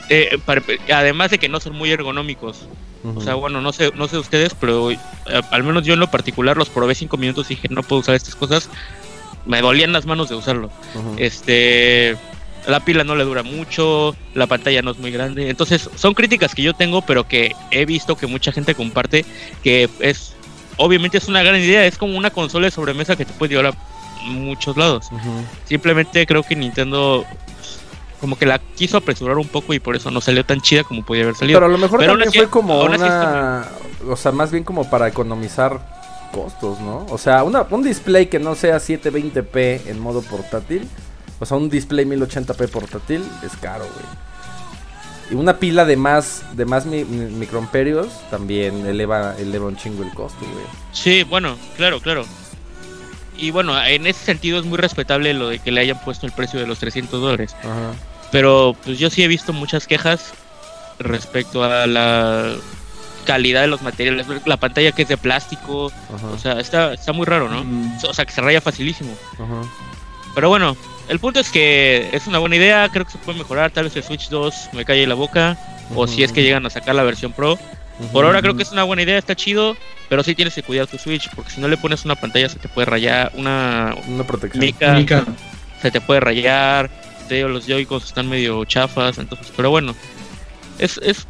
Eh, 0.08 0.38
para- 0.44 0.62
además 0.94 1.30
de 1.30 1.38
que 1.38 1.48
no 1.48 1.60
son 1.60 1.74
muy 1.76 1.90
ergonómicos. 1.90 2.66
O 3.04 3.20
sea, 3.20 3.34
bueno, 3.34 3.60
no 3.60 3.72
sé, 3.72 3.92
no 3.94 4.08
sé 4.08 4.18
ustedes, 4.18 4.54
pero 4.54 4.90
eh, 4.90 4.98
al 5.52 5.62
menos 5.62 5.84
yo 5.84 5.94
en 5.94 6.00
lo 6.00 6.10
particular 6.10 6.56
los 6.56 6.68
probé 6.68 6.94
cinco 6.94 7.16
minutos 7.16 7.50
y 7.50 7.54
dije, 7.54 7.68
no 7.70 7.82
puedo 7.82 8.00
usar 8.00 8.14
estas 8.16 8.34
cosas. 8.34 8.68
Me 9.46 9.60
dolían 9.62 9.92
las 9.92 10.04
manos 10.04 10.28
de 10.28 10.34
usarlo. 10.34 10.70
Este, 11.16 12.16
la 12.66 12.80
pila 12.80 13.04
no 13.04 13.14
le 13.16 13.24
dura 13.24 13.42
mucho, 13.42 14.16
la 14.34 14.46
pantalla 14.46 14.82
no 14.82 14.90
es 14.90 14.98
muy 14.98 15.10
grande. 15.12 15.48
Entonces, 15.48 15.88
son 15.94 16.14
críticas 16.14 16.54
que 16.54 16.62
yo 16.62 16.74
tengo, 16.74 17.02
pero 17.02 17.26
que 17.28 17.54
he 17.70 17.84
visto 17.86 18.16
que 18.16 18.26
mucha 18.26 18.50
gente 18.52 18.74
comparte, 18.74 19.24
que 19.62 19.88
es, 20.00 20.34
obviamente 20.76 21.18
es 21.18 21.28
una 21.28 21.42
gran 21.42 21.56
idea, 21.60 21.86
es 21.86 21.96
como 21.98 22.18
una 22.18 22.30
consola 22.30 22.66
de 22.66 22.70
sobremesa 22.72 23.16
que 23.16 23.24
te 23.24 23.32
puede 23.32 23.54
llevar 23.54 23.74
a 23.74 24.22
muchos 24.24 24.76
lados. 24.76 25.06
Simplemente 25.66 26.26
creo 26.26 26.42
que 26.42 26.56
Nintendo 26.56 27.24
como 28.20 28.36
que 28.38 28.46
la 28.46 28.58
quiso 28.58 28.96
apresurar 28.98 29.36
un 29.38 29.48
poco 29.48 29.74
y 29.74 29.80
por 29.80 29.96
eso 29.96 30.10
no 30.10 30.20
salió 30.20 30.44
tan 30.44 30.60
chida 30.60 30.84
como 30.84 31.04
podía 31.04 31.22
haber 31.24 31.34
salido. 31.36 31.56
Pero 31.58 31.66
a 31.66 31.68
lo 31.70 31.78
mejor 31.78 32.00
Pero 32.00 32.12
también 32.12 32.28
así- 32.28 32.38
fue 32.38 32.48
como 32.48 32.82
una. 32.82 33.66
O 34.08 34.16
sea, 34.16 34.32
más 34.32 34.50
bien 34.50 34.64
como 34.64 34.88
para 34.90 35.08
economizar 35.08 35.80
costos, 36.32 36.80
¿no? 36.80 37.06
O 37.10 37.18
sea, 37.18 37.42
una, 37.44 37.66
un 37.70 37.82
display 37.82 38.26
que 38.26 38.38
no 38.38 38.54
sea 38.54 38.78
720p 38.80 39.86
en 39.88 39.98
modo 40.00 40.22
portátil. 40.22 40.86
O 41.40 41.46
sea, 41.46 41.56
un 41.56 41.68
display 41.70 42.04
1080p 42.04 42.68
portátil 42.68 43.24
es 43.44 43.56
caro, 43.56 43.84
güey. 43.84 44.28
Y 45.30 45.34
una 45.34 45.58
pila 45.58 45.84
de 45.84 45.96
más 45.96 46.42
de 46.56 46.64
más 46.64 46.86
mi- 46.86 47.04
mi- 47.04 47.30
microamperios 47.30 48.08
también 48.30 48.86
eleva, 48.86 49.36
eleva 49.38 49.66
un 49.66 49.76
chingo 49.76 50.02
el 50.02 50.10
costo, 50.14 50.38
güey. 50.40 50.64
Sí, 50.92 51.22
bueno, 51.24 51.56
claro, 51.76 52.00
claro. 52.00 52.24
Y 53.38 53.50
bueno, 53.52 53.80
en 53.82 54.06
ese 54.06 54.24
sentido 54.24 54.58
es 54.58 54.66
muy 54.66 54.78
respetable 54.78 55.32
lo 55.32 55.48
de 55.48 55.60
que 55.60 55.70
le 55.70 55.80
hayan 55.80 56.00
puesto 56.00 56.26
el 56.26 56.32
precio 56.32 56.58
de 56.58 56.66
los 56.66 56.78
300 56.78 57.20
dólares. 57.20 57.54
Ajá. 57.60 57.92
Pero 58.32 58.76
pues 58.84 58.98
yo 58.98 59.08
sí 59.10 59.22
he 59.22 59.28
visto 59.28 59.52
muchas 59.52 59.86
quejas 59.86 60.34
respecto 60.98 61.62
a 61.62 61.86
la 61.86 62.56
calidad 63.24 63.62
de 63.62 63.68
los 63.68 63.80
materiales. 63.82 64.26
La 64.44 64.56
pantalla 64.56 64.92
que 64.92 65.02
es 65.02 65.08
de 65.08 65.16
plástico. 65.16 65.92
Ajá. 66.14 66.26
O 66.26 66.38
sea, 66.38 66.60
está, 66.60 66.92
está 66.92 67.12
muy 67.12 67.26
raro, 67.26 67.48
¿no? 67.48 67.62
Mm. 67.64 67.98
O 68.08 68.12
sea, 68.12 68.24
que 68.26 68.32
se 68.32 68.40
raya 68.40 68.60
facilísimo. 68.60 69.16
ajá. 69.34 69.62
Pero 70.34 70.48
bueno, 70.50 70.76
el 71.08 71.18
punto 71.20 71.40
es 71.40 71.50
que 71.50 72.10
es 72.12 72.26
una 72.26 72.38
buena 72.38 72.56
idea. 72.56 72.88
Creo 72.92 73.04
que 73.04 73.12
se 73.12 73.18
puede 73.18 73.38
mejorar. 73.38 73.70
Tal 73.70 73.84
vez 73.84 73.96
el 73.96 74.02
Switch 74.02 74.28
2 74.28 74.70
me 74.72 74.84
calle 74.84 75.06
la 75.06 75.14
boca. 75.14 75.56
O 75.94 76.06
si 76.06 76.22
es 76.22 76.32
que 76.32 76.42
llegan 76.42 76.66
a 76.66 76.70
sacar 76.70 76.94
la 76.94 77.02
versión 77.02 77.32
Pro. 77.32 77.58
Por 78.12 78.24
ahora 78.24 78.40
creo 78.40 78.56
que 78.56 78.62
es 78.62 78.70
una 78.72 78.84
buena 78.84 79.02
idea, 79.02 79.18
está 79.18 79.34
chido. 79.34 79.76
Pero 80.08 80.22
sí 80.22 80.34
tienes 80.34 80.54
que 80.54 80.62
cuidar 80.62 80.86
tu 80.86 80.98
Switch. 80.98 81.28
Porque 81.34 81.50
si 81.50 81.60
no 81.60 81.68
le 81.68 81.76
pones 81.76 82.04
una 82.04 82.14
pantalla 82.14 82.48
se 82.48 82.58
te 82.58 82.68
puede 82.68 82.86
rayar. 82.86 83.32
Una 83.34 83.94
Una 84.08 84.24
protección. 84.24 84.64
mica 84.64 84.94
Mica. 84.94 85.24
se 85.82 85.90
te 85.90 86.00
puede 86.00 86.20
rayar. 86.20 86.90
Te 87.28 87.34
digo, 87.36 87.48
los 87.48 87.66
Joy-Cons 87.66 88.04
están 88.04 88.28
medio 88.28 88.64
chafas. 88.64 89.18
Entonces, 89.18 89.52
pero 89.56 89.70
bueno. 89.70 89.94
Es, 90.78 90.98
es 91.02 91.26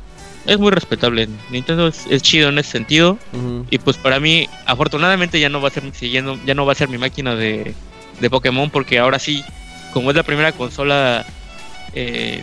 es 0.47 0.59
muy 0.59 0.71
respetable. 0.71 1.29
Nintendo 1.51 1.89
es, 1.89 2.07
es 2.09 2.23
chido 2.23 2.49
en 2.49 2.59
ese 2.59 2.71
sentido. 2.71 3.19
Y 3.71 3.79
pues 3.79 3.99
para 3.99 4.19
mí, 4.19 4.49
afortunadamente 4.65 5.39
ya 5.41 5.49
no 5.51 5.61
va 5.61 5.69
a 5.69 5.71
ser 5.71 5.83
siguiendo, 5.95 6.39
ya 6.47 6.55
no 6.55 6.65
va 6.65 6.73
a 6.73 6.75
ser 6.75 6.89
mi 6.89 6.97
máquina 6.97 7.35
de, 7.35 7.75
de 8.21 8.31
Pokémon, 8.31 8.71
porque 8.71 8.99
ahora 8.99 9.19
sí, 9.19 9.45
como 9.93 10.09
es 10.11 10.17
la 10.17 10.23
primera 10.23 10.53
consola 10.53 11.27
eh, 11.93 12.43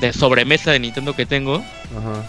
de 0.00 0.12
sobremesa 0.14 0.70
de 0.70 0.78
Nintendo 0.80 1.14
que 1.14 1.26
tengo, 1.26 1.56
Ajá. 1.56 2.24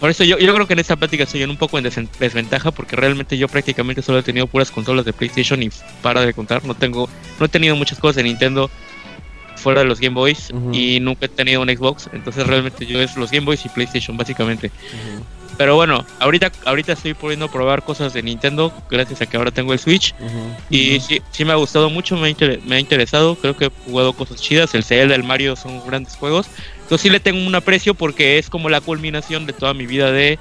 Por 0.00 0.10
eso 0.10 0.24
yo, 0.24 0.38
yo 0.38 0.54
creo 0.54 0.66
que 0.66 0.72
en 0.74 0.78
esta 0.78 0.96
plática 0.96 1.24
estoy 1.24 1.42
en 1.42 1.50
un 1.50 1.56
poco 1.56 1.78
en 1.78 1.84
desventaja, 2.20 2.70
porque 2.70 2.96
realmente 2.96 3.36
yo 3.36 3.48
prácticamente 3.48 4.02
solo 4.02 4.18
he 4.18 4.22
tenido 4.22 4.46
puras 4.46 4.70
consolas 4.70 5.04
de 5.04 5.12
PlayStation 5.12 5.62
y 5.62 5.70
para 6.02 6.22
de 6.22 6.32
contar, 6.34 6.64
no 6.64 6.74
tengo, 6.74 7.08
no 7.38 7.46
he 7.46 7.48
tenido 7.48 7.76
muchas 7.76 7.98
cosas 7.98 8.16
de 8.16 8.22
Nintendo 8.24 8.70
fuera 9.56 9.80
de 9.80 9.86
los 9.86 9.98
Game 10.00 10.14
Boys 10.14 10.50
Ujú. 10.50 10.72
y 10.72 11.00
nunca 11.00 11.26
he 11.26 11.28
tenido 11.28 11.60
un 11.62 11.68
Xbox, 11.68 12.08
entonces 12.12 12.46
realmente 12.46 12.86
yo 12.86 13.00
es 13.00 13.16
los 13.16 13.30
Game 13.30 13.44
Boys 13.44 13.64
y 13.64 13.68
PlayStation 13.68 14.16
básicamente. 14.16 14.68
Ujú. 14.68 15.24
Pero 15.58 15.74
bueno, 15.74 16.06
ahorita, 16.20 16.52
ahorita 16.66 16.92
estoy 16.92 17.14
pudiendo 17.14 17.50
probar 17.50 17.82
cosas 17.82 18.12
de 18.12 18.22
Nintendo 18.22 18.72
gracias 18.88 19.20
a 19.22 19.26
que 19.26 19.36
ahora 19.36 19.50
tengo 19.50 19.72
el 19.72 19.80
Switch. 19.80 20.14
Ujú. 20.20 20.54
Y 20.70 21.00
sí, 21.00 21.20
sí 21.32 21.44
me 21.44 21.50
ha 21.50 21.56
gustado 21.56 21.90
mucho, 21.90 22.16
me 22.16 22.28
ha, 22.30 22.34
me 22.64 22.76
ha 22.76 22.78
interesado. 22.78 23.34
Creo 23.34 23.56
que 23.56 23.64
he 23.64 23.70
jugado 23.86 24.12
cosas 24.12 24.40
chidas. 24.40 24.72
El 24.76 24.84
Zelda, 24.84 25.16
el 25.16 25.24
Mario 25.24 25.56
son 25.56 25.84
grandes 25.84 26.14
juegos. 26.14 26.46
Entonces 26.88 27.02
sí 27.02 27.10
le 27.10 27.20
tengo 27.20 27.46
un 27.46 27.54
aprecio 27.54 27.92
porque 27.92 28.38
es 28.38 28.48
como 28.48 28.70
la 28.70 28.80
culminación 28.80 29.44
de 29.44 29.52
toda 29.52 29.74
mi 29.74 29.86
vida 29.86 30.10
de, 30.10 30.38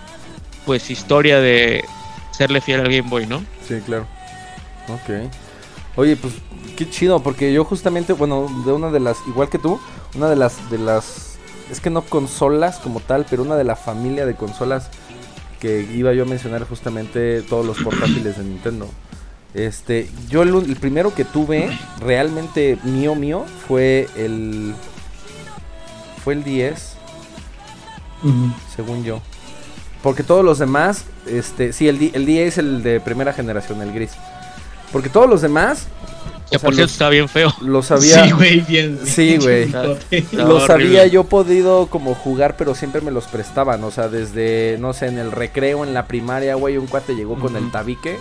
pues, 0.66 0.90
historia 0.90 1.42
de 1.42 1.84
serle 2.32 2.62
fiel 2.62 2.80
al 2.80 2.88
Game 2.88 3.10
Boy, 3.10 3.28
¿no? 3.28 3.44
Sí, 3.68 3.82
claro. 3.86 4.08
Ok. 4.88 5.30
Oye, 5.98 6.16
pues 6.16 6.36
qué 6.78 6.90
chido, 6.90 7.22
porque 7.22 7.52
yo 7.52 7.66
justamente, 7.66 8.14
bueno, 8.14 8.48
de 8.66 8.72
una 8.72 8.92
de 8.92 9.02
las, 9.02 9.18
igual 9.28 9.50
que 9.50 9.60
tú, 9.60 9.78
una 10.16 10.30
de 10.30 10.38
las, 10.38 10.72
de 10.72 10.78
las, 10.78 11.38
es 11.70 11.82
que 11.82 11.90
no 11.90 12.04
consolas 12.04 12.78
como 12.78 13.02
tal, 13.02 13.26
pero 13.30 13.44
una 13.44 13.58
de 13.58 13.66
la 13.66 13.76
familia 13.76 14.26
de 14.26 14.36
consolas 14.36 14.90
que 15.60 15.82
iba 15.94 16.14
yo 16.14 16.24
a 16.24 16.28
mencionar 16.28 16.64
justamente 16.64 17.42
todos 17.42 17.66
los 17.66 17.78
portátiles 17.80 18.38
de 18.38 18.46
Nintendo. 18.46 18.88
Este, 19.54 20.10
yo 20.30 20.44
el 20.44 20.78
primero 20.78 21.14
que 21.14 21.26
tuve 21.26 21.78
realmente 22.00 22.78
mío 22.84 23.16
mío 23.16 23.44
fue 23.68 24.08
el, 24.16 24.74
fue 26.28 26.34
el 26.34 26.44
10, 26.44 26.98
Ujú. 28.22 28.52
según 28.76 29.06
yo. 29.06 29.22
Porque 30.04 30.24
todos 30.24 30.44
los 30.44 30.60
demás, 30.60 31.06
este, 31.26 31.72
sí, 31.72 31.88
el, 31.88 32.00
di- 32.00 32.12
el 32.14 32.26
10 32.26 32.48
es 32.50 32.58
el 32.58 32.84
de 32.84 33.00
primera 33.00 33.32
generación, 33.32 33.82
el 33.82 33.94
gris. 33.94 34.12
Porque 34.92 35.08
todos 35.08 35.30
los 35.30 35.42
demás, 35.42 35.88
Que 36.52 36.60
sea, 36.60 36.68
por 36.68 36.76
cierto 36.76 36.92
está 36.92 37.08
bien 37.08 37.30
feo. 37.30 37.54
los 37.62 37.92
había, 37.92 38.26
Sí, 38.26 38.32
güey, 38.34 38.60
bien. 38.60 39.00
Sí, 39.06 39.38
güey. 39.38 39.72
los 40.34 40.70
había 40.70 41.08
yo 41.08 41.24
podido 41.24 41.88
como 41.88 42.14
jugar, 42.14 42.58
pero 42.58 42.76
siempre 42.76 43.00
me 43.00 43.12
los 43.12 43.24
prestaban. 43.28 43.82
O 43.86 43.92
sea, 43.92 44.10
desde, 44.10 44.76
no 44.82 44.92
sé, 44.92 45.08
en 45.08 45.20
el 45.20 45.32
recreo, 45.32 45.86
en 45.86 45.94
la 45.94 46.08
primaria, 46.08 46.56
güey, 46.56 46.76
un 46.76 46.88
cuate 46.88 47.16
llegó 47.16 47.40
con 47.40 47.56
el 47.56 47.72
tabique. 47.72 48.18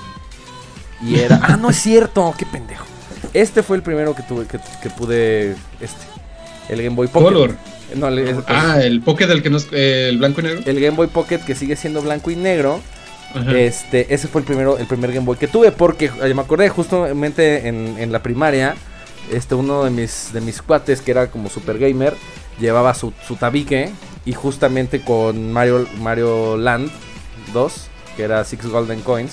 Y 1.03 1.19
era, 1.19 1.41
ah, 1.43 1.57
no 1.57 1.71
es 1.71 1.77
cierto, 1.83 2.33
qué 2.39 2.47
pendejo. 2.47 2.85
Este 3.33 3.65
fue 3.65 3.77
el 3.77 3.83
primero 3.83 4.15
que 4.15 4.23
tuve, 4.23 4.47
que, 4.47 4.61
que 4.81 4.91
pude, 4.91 5.57
este, 5.81 6.07
el 6.69 6.83
Game 6.85 6.95
Boy 6.95 7.09
Pocket. 7.09 7.25
Color. 7.27 7.57
No, 7.95 8.09
el, 8.09 8.19
el- 8.19 8.45
Ah, 8.49 8.79
el 8.83 9.01
Pocket 9.01 9.27
del 9.27 9.43
que 9.43 9.51
no 9.51 9.57
es 9.59 9.69
eh, 9.73 10.09
el 10.11 10.19
blanco 10.19 10.41
y 10.41 10.45
negro. 10.45 10.61
el 10.67 10.81
Game 10.81 10.97
Boy 10.97 11.07
Pocket 11.07 11.39
que 11.41 11.55
sigue 11.55 11.77
siendo 11.77 12.03
blanco 12.03 12.31
y 12.31 12.37
negro. 12.37 12.81
Ajá. 13.35 13.53
Este, 13.59 14.13
ese 14.15 14.29
fue 14.29 14.41
el 14.41 14.47
primero, 14.47 14.79
el 14.79 14.87
primer 14.87 15.13
Game 15.13 15.27
Boy 15.27 15.37
que 15.37 15.47
tuve, 15.49 15.71
porque 15.73 16.11
eh, 16.23 16.35
me 16.35 16.41
acordé 16.43 16.69
justamente 16.69 17.69
en, 17.69 17.97
en 17.99 18.11
la 18.13 18.23
primaria, 18.23 18.75
este, 19.33 19.55
uno 19.55 19.85
de 19.85 19.91
mis, 19.91 20.33
de 20.33 20.41
mis 20.41 20.63
cuates, 20.63 21.01
que 21.03 21.11
era 21.11 21.27
como 21.29 21.49
super 21.51 21.79
gamer, 21.79 22.15
llevaba 22.59 22.95
su, 22.95 23.13
su 23.27 23.37
tabique, 23.37 23.91
y 24.25 24.33
justamente 24.33 25.01
con 25.03 25.53
Mario, 25.53 25.87
Mario 26.01 26.57
Land 26.57 26.91
2, 27.53 27.89
que 28.17 28.23
era 28.23 28.43
Six 28.45 28.67
Golden 28.67 29.01
Coins, 29.03 29.33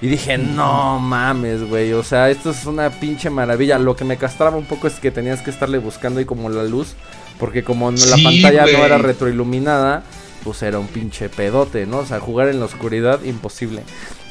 y 0.00 0.06
dije, 0.08 0.38
no 0.38 0.98
mames, 1.00 1.62
güey, 1.68 1.92
o 1.94 2.02
sea, 2.02 2.28
esto 2.30 2.50
es 2.50 2.64
una 2.66 2.90
pinche 2.90 3.30
maravilla. 3.30 3.78
Lo 3.78 3.94
que 3.96 4.04
me 4.04 4.16
castraba 4.16 4.56
un 4.56 4.64
poco 4.66 4.86
es 4.88 4.94
que 4.94 5.10
tenías 5.10 5.40
que 5.42 5.50
estarle 5.50 5.78
buscando 5.78 6.18
ahí 6.20 6.24
como 6.26 6.48
la 6.48 6.64
luz, 6.64 6.94
porque 7.42 7.64
como 7.64 7.90
no- 7.90 7.96
la 8.06 8.14
Sí, 8.16 8.22
pantalla 8.22 8.62
no 8.66 8.84
era 8.84 8.98
retroiluminada, 8.98 10.04
pues 10.44 10.62
era 10.62 10.78
un 10.78 10.86
pinche 10.86 11.28
pedote, 11.28 11.86
¿no? 11.86 11.98
O 11.98 12.06
sea, 12.06 12.20
jugar 12.20 12.46
en 12.48 12.60
la 12.60 12.66
oscuridad, 12.66 13.20
imposible. 13.24 13.82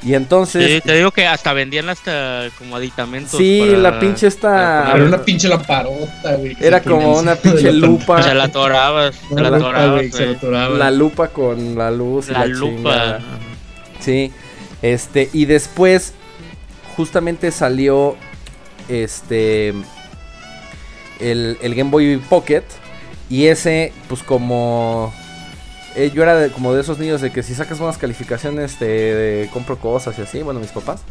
Y 0.01 0.13
entonces, 0.13 0.65
Sí, 0.65 0.81
te 0.81 0.95
digo 0.95 1.11
que 1.11 1.27
hasta 1.27 1.51
vendían 1.51 1.89
hasta 1.89 2.47
como 2.57 2.77
aditamentos. 2.77 3.37
sí, 3.37 3.59
para- 3.59 3.77
la 3.79 3.99
pinche 3.99 4.27
esta... 4.27 4.93
Era 4.95 5.03
una 5.03 5.21
pinche 5.23 5.49
lamparota, 5.49 6.35
güey. 6.37 6.55
Era 6.61 6.81
se 6.81 6.89
como 6.89 7.17
una 7.19 7.35
pinche 7.35 7.73
lupa. 7.73 8.15
O 8.19 8.23
sea, 8.23 8.33
la 8.33 8.45
atorabas, 8.45 9.19
te 9.27 9.41
la 9.41 9.49
atorabas, 9.49 9.91
güey, 9.91 10.11
se 10.11 10.19
la 10.19 10.25
güey. 10.27 10.37
atoraba. 10.37 10.77
La 10.77 10.91
lupa 10.91 11.27
con 11.27 11.77
la 11.77 11.91
luz 11.91 12.29
y 12.29 12.31
La 12.31 12.39
la, 12.39 12.45
lupa. 12.45 12.71
chingada. 12.77 13.19
Sí, 13.99 14.31
este, 14.81 15.29
y 15.33 15.43
después 15.45 16.13
justamente 16.95 17.51
salió 17.51 18.15
este 18.87 19.73
el, 21.19 21.57
el 21.61 21.75
Game 21.75 21.89
Boy 21.91 22.17
Pocket 22.17 22.63
y 23.31 23.47
ese 23.47 23.93
pues 24.07 24.21
como 24.21 25.11
eh, 25.95 26.11
yo 26.13 26.21
era 26.23 26.35
de- 26.35 26.51
como 26.51 26.73
de 26.73 26.81
esos 26.81 26.99
niños 26.99 27.19
de 27.21 27.31
que 27.31 27.41
si 27.43 27.53
sacas 27.55 27.79
buenas 27.79 27.97
calificaciones 27.97 28.77
te, 28.77 28.85
de- 28.85 29.49
compro 29.51 29.77
cosas 29.79 30.17
y 30.19 30.21
así, 30.21 30.41
bueno, 30.43 30.59
mis 30.59 30.69
papás. 30.71 31.01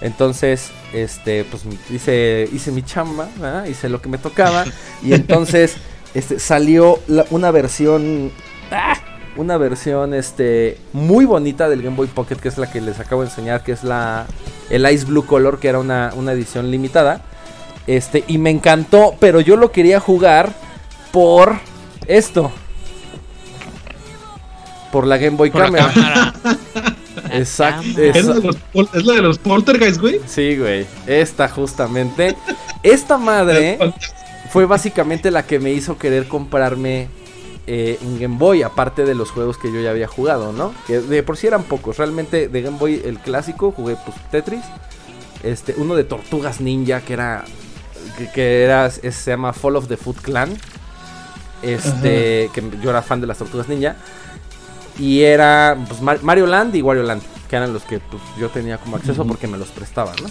Entonces, 0.00 0.70
este, 0.92 1.44
pues 1.44 1.62
hice, 1.90 2.48
hice 2.52 2.70
mi 2.70 2.82
chamba, 2.82 3.28
¿verdad? 3.38 3.64
hice 3.66 3.88
lo 3.88 4.00
que 4.02 4.08
me 4.08 4.18
tocaba. 4.18 4.64
y 5.02 5.14
entonces, 5.14 5.76
este, 6.14 6.38
salió 6.38 6.98
la- 7.08 7.26
una 7.30 7.50
versión. 7.50 8.30
¡ah! 8.70 8.94
Una 9.36 9.56
versión 9.56 10.14
este 10.14 10.78
muy 10.92 11.24
bonita 11.24 11.68
del 11.68 11.82
Game 11.82 11.96
Boy 11.96 12.06
Pocket, 12.06 12.36
que 12.36 12.46
es 12.46 12.56
la 12.56 12.70
que 12.70 12.80
les 12.80 13.00
acabo 13.00 13.22
de 13.22 13.28
enseñar, 13.30 13.64
que 13.64 13.72
es 13.72 13.82
la 13.82 14.26
el 14.70 14.88
Ice 14.92 15.06
Blue 15.06 15.26
Color, 15.26 15.58
que 15.58 15.66
era 15.66 15.80
una, 15.80 16.12
una 16.14 16.30
edición 16.32 16.70
limitada. 16.70 17.20
Este, 17.88 18.22
y 18.28 18.38
me 18.38 18.50
encantó, 18.50 19.16
pero 19.18 19.40
yo 19.40 19.56
lo 19.56 19.72
quería 19.72 19.98
jugar 19.98 20.52
por 21.14 21.58
esto. 22.08 22.50
Por 24.90 25.06
la 25.06 25.16
Game 25.16 25.36
Boy 25.36 25.50
Por 25.50 25.70
la 25.70 25.78
Camera. 25.88 25.92
cámara. 25.92 26.96
Exacto. 27.32 28.00
Es, 28.00 28.24
la 28.24 28.34
de 28.34 28.40
los, 28.42 28.56
pol- 28.56 28.88
es 28.92 29.04
la 29.04 29.14
de 29.14 29.22
los 29.22 29.38
poltergeist, 29.38 30.00
güey. 30.00 30.20
Sí, 30.26 30.56
güey. 30.56 30.86
Esta 31.06 31.48
justamente. 31.48 32.36
Esta 32.82 33.16
madre 33.16 33.78
fue 34.50 34.66
básicamente 34.66 35.30
la 35.30 35.46
que 35.46 35.58
me 35.60 35.72
hizo 35.72 35.96
querer 35.98 36.26
comprarme 36.28 37.08
eh, 37.68 37.96
un 38.02 38.18
Game 38.20 38.36
Boy, 38.36 38.62
aparte 38.62 39.04
de 39.04 39.14
los 39.14 39.30
juegos 39.30 39.56
que 39.56 39.72
yo 39.72 39.80
ya 39.80 39.90
había 39.90 40.06
jugado, 40.08 40.52
¿no? 40.52 40.74
Que 40.88 40.98
de 41.00 41.22
por 41.22 41.36
sí 41.36 41.46
eran 41.46 41.62
pocos. 41.62 41.96
Realmente 41.96 42.48
de 42.48 42.62
Game 42.62 42.78
Boy 42.78 43.00
el 43.04 43.18
clásico 43.20 43.70
jugué 43.72 43.96
pues 44.04 44.16
Tetris. 44.32 44.64
Este, 45.44 45.74
uno 45.76 45.94
de 45.94 46.02
Tortugas 46.04 46.60
Ninja 46.60 47.00
que 47.02 47.12
era 47.14 47.44
que, 48.18 48.30
que 48.30 48.64
era 48.64 48.86
es- 48.86 49.14
se 49.14 49.30
llama 49.30 49.52
Fall 49.52 49.76
of 49.76 49.88
the 49.88 49.96
Foot 49.96 50.20
Clan. 50.20 50.56
Este, 51.64 52.50
que 52.52 52.62
yo 52.82 52.90
era 52.90 53.02
fan 53.02 53.20
de 53.20 53.26
las 53.26 53.38
Tortugas 53.38 53.68
Ninja. 53.68 53.96
Y 54.98 55.22
era 55.22 55.76
pues, 55.88 56.00
Mar- 56.00 56.22
Mario 56.22 56.46
Land 56.46 56.76
y 56.76 56.82
Wario 56.82 57.02
Land, 57.02 57.22
que 57.48 57.56
eran 57.56 57.72
los 57.72 57.82
que 57.82 57.98
pues, 57.98 58.22
yo 58.38 58.48
tenía 58.48 58.78
como 58.78 58.96
acceso 58.96 59.26
porque 59.26 59.46
me 59.48 59.58
los 59.58 59.68
prestaban, 59.68 60.14
¿no? 60.22 60.28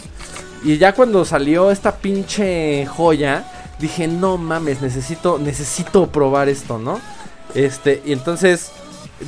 Y 0.63 0.77
ya 0.77 0.93
cuando 0.93 1.25
salió 1.25 1.69
esta 1.71 1.97
pinche 1.97 2.85
joya, 2.85 3.43
dije, 3.79 4.07
no 4.07 4.37
mames, 4.37 4.81
necesito, 4.81 5.37
necesito 5.37 6.07
probar 6.07 6.47
esto, 6.47 6.77
¿no? 6.77 7.01
Este, 7.53 8.01
y 8.05 8.13
entonces, 8.13 8.71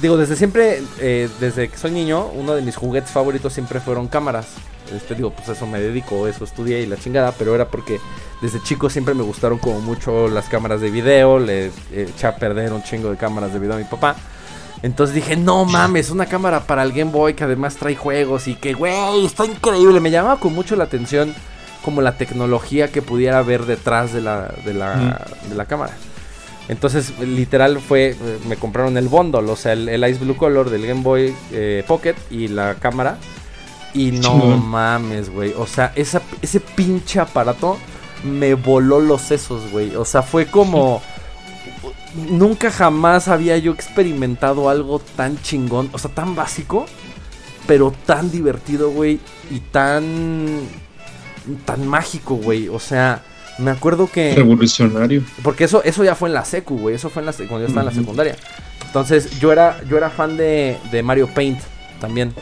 digo, 0.01 0.15
desde 0.15 0.37
siempre, 0.37 0.81
eh, 0.99 1.27
desde 1.41 1.67
que 1.67 1.77
soy 1.77 1.91
niño, 1.91 2.27
uno 2.27 2.55
de 2.55 2.61
mis 2.61 2.77
juguetes 2.77 3.11
favoritos 3.11 3.51
siempre 3.51 3.81
fueron 3.81 4.07
cámaras. 4.07 4.47
Este, 4.93 5.15
digo, 5.15 5.31
pues 5.31 5.49
eso 5.49 5.65
me 5.65 5.79
dedico, 5.79 6.27
eso 6.27 6.43
estudié 6.43 6.81
y 6.81 6.85
la 6.85 6.97
chingada, 6.97 7.31
pero 7.31 7.55
era 7.55 7.67
porque 7.67 7.99
desde 8.41 8.61
chico 8.61 8.89
siempre 8.89 9.13
me 9.13 9.23
gustaron 9.23 9.57
como 9.57 9.79
mucho 9.81 10.27
las 10.27 10.47
cámaras 10.49 10.81
de 10.81 10.91
video, 10.91 11.39
le 11.39 11.71
eché 11.93 12.27
a 12.27 12.35
perder 12.35 12.73
un 12.73 12.83
chingo 12.83 13.09
de 13.09 13.17
cámaras 13.17 13.53
de 13.53 13.59
video 13.59 13.75
a 13.75 13.79
mi 13.79 13.85
papá. 13.85 14.15
Entonces 14.83 15.15
dije, 15.15 15.35
no 15.35 15.65
mames, 15.65 16.11
una 16.11 16.27
cámara 16.27 16.67
para 16.67 16.83
el 16.83 16.91
Game 16.91 17.11
Boy 17.11 17.33
que 17.33 17.43
además 17.43 17.75
trae 17.75 17.95
juegos 17.95 18.47
y 18.47 18.55
que, 18.55 18.73
güey, 18.73 19.25
está 19.25 19.45
increíble. 19.45 19.99
Me 19.99 20.11
llamaba 20.11 20.39
con 20.39 20.53
mucho 20.53 20.75
la 20.75 20.83
atención 20.83 21.33
como 21.83 22.01
la 22.01 22.17
tecnología 22.17 22.91
que 22.91 23.01
pudiera 23.01 23.39
haber 23.39 23.65
detrás 23.65 24.13
de 24.13 24.21
la, 24.21 24.53
de 24.63 24.73
la, 24.73 25.25
de 25.49 25.55
la 25.55 25.65
cámara. 25.65 25.93
Entonces, 26.67 27.17
literal 27.19 27.79
fue, 27.79 28.09
eh, 28.09 28.39
me 28.47 28.57
compraron 28.57 28.97
el 28.97 29.07
bundle, 29.07 29.51
o 29.51 29.55
sea, 29.55 29.73
el, 29.73 29.87
el 29.87 30.07
Ice 30.09 30.19
Blue 30.23 30.35
Color 30.35 30.69
del 30.71 30.85
Game 30.85 31.01
Boy 31.01 31.33
eh, 31.51 31.83
Pocket 31.87 32.15
y 32.31 32.47
la 32.47 32.75
cámara. 32.75 33.17
Y 33.95 34.11
no 34.11 34.21
Chingón. 34.21 34.65
mames, 34.67 35.29
güey. 35.29 35.53
O 35.57 35.65
sea, 35.65 35.93
esa, 35.95 36.21
ese 36.41 36.59
pinche 36.59 37.19
aparato 37.19 37.77
me 38.23 38.53
voló 38.53 38.99
los 38.99 39.21
sesos, 39.21 39.71
güey. 39.71 39.95
O 39.95 40.05
sea, 40.05 40.21
fue 40.21 40.47
como... 40.47 41.01
Nunca 42.29 42.71
jamás 42.71 43.27
había 43.27 43.57
yo 43.57 43.73
experimentado 43.73 44.69
algo 44.69 44.99
tan 44.99 45.41
chingón, 45.41 45.89
o 45.91 45.97
sea, 45.97 46.11
tan 46.11 46.33
básico, 46.33 46.85
pero 47.67 47.93
tan 48.05 48.31
divertido, 48.31 48.89
güey, 48.91 49.19
y 49.51 49.59
tan 49.59 50.59
tan 51.65 51.85
mágico, 51.85 52.35
güey. 52.35 52.69
O 52.69 52.79
sea, 52.79 53.21
me 53.57 53.71
acuerdo 53.71 54.09
que 54.09 54.33
Revolucionario. 54.33 55.23
porque 55.43 55.65
eso 55.65 55.83
eso 55.83 56.05
ya 56.05 56.15
fue 56.15 56.29
en 56.29 56.35
la 56.35 56.45
secu, 56.45 56.77
güey, 56.77 56.95
eso 56.95 57.09
fue 57.09 57.21
en 57.21 57.25
la 57.25 57.33
cuando 57.33 57.59
yo 57.59 57.65
estaba 57.67 57.81
en 57.81 57.87
la 57.87 58.01
secundaria. 58.01 58.35
Entonces 58.85 59.37
yo 59.41 59.51
era, 59.51 59.81
yo 59.89 59.97
era 59.97 60.09
fan 60.09 60.37
de, 60.37 60.77
de 60.91 61.03
Mario 61.03 61.27
Paint 61.27 61.59
también. 61.99 62.33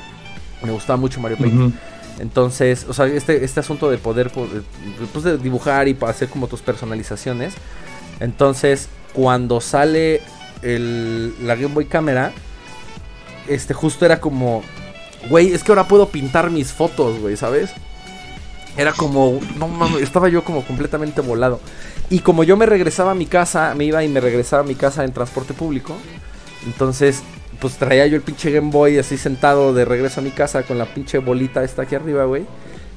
Me 0.64 0.72
gustaba 0.72 0.98
mucho 0.98 1.20
Mario 1.20 1.38
Paint. 1.38 1.76
Entonces, 2.20 2.86
o 2.88 2.94
sea, 2.94 3.06
este, 3.08 3.44
este 3.44 3.60
asunto 3.60 3.90
de 3.90 3.98
poder 3.98 4.30
po- 4.30 4.48
de- 4.48 4.62
pues, 5.12 5.24
de 5.26 5.38
dibujar 5.38 5.88
y 5.88 5.98
hacer 6.08 6.30
como 6.30 6.48
tus 6.48 6.62
personalizaciones. 6.62 7.54
Entonces, 8.20 8.88
cuando 9.14 9.60
sale 9.62 10.22
el, 10.62 11.34
la 11.46 11.56
Game 11.56 11.74
Boy 11.74 11.86
Camera, 11.86 12.32
este 13.48 13.74
justo 13.74 14.06
era 14.06 14.20
como, 14.20 14.64
güey, 15.30 15.54
es 15.54 15.64
que 15.64 15.72
ahora 15.72 15.88
puedo 15.88 16.08
pintar 16.10 16.50
mis 16.52 16.72
fotos, 16.72 17.20
güey, 17.20 17.36
¿sabes? 17.36 17.72
Era 18.78 18.92
como, 18.94 19.40
no 19.58 19.68
mames, 19.68 20.02
estaba 20.02 20.30
yo 20.30 20.44
como 20.44 20.64
completamente 20.64 21.22
volado. 21.22 21.60
Y 22.10 22.20
como 22.20 22.44
yo 22.44 22.58
me 22.58 22.66
regresaba 22.66 23.12
a 23.12 23.16
mi 23.16 23.26
casa, 23.26 23.74
me 23.76 23.86
iba 23.86 24.04
y 24.04 24.08
me 24.08 24.20
regresaba 24.20 24.64
a 24.64 24.66
mi 24.66 24.76
casa 24.76 25.04
en 25.04 25.12
transporte 25.14 25.54
público, 25.54 25.96
entonces 26.66 27.22
pues 27.64 27.78
traía 27.78 28.06
yo 28.08 28.18
el 28.18 28.22
pinche 28.22 28.52
Game 28.52 28.72
Boy 28.72 28.98
así 28.98 29.18
sentado 29.18 29.74
de 29.74 29.86
regreso 29.86 30.20
a 30.20 30.24
mi 30.24 30.32
casa 30.32 30.64
con 30.64 30.78
la 30.78 30.84
pinche 30.84 31.20
bolita 31.20 31.64
esta 31.64 31.84
aquí 31.84 31.96
arriba, 31.96 32.26
güey. 32.26 32.44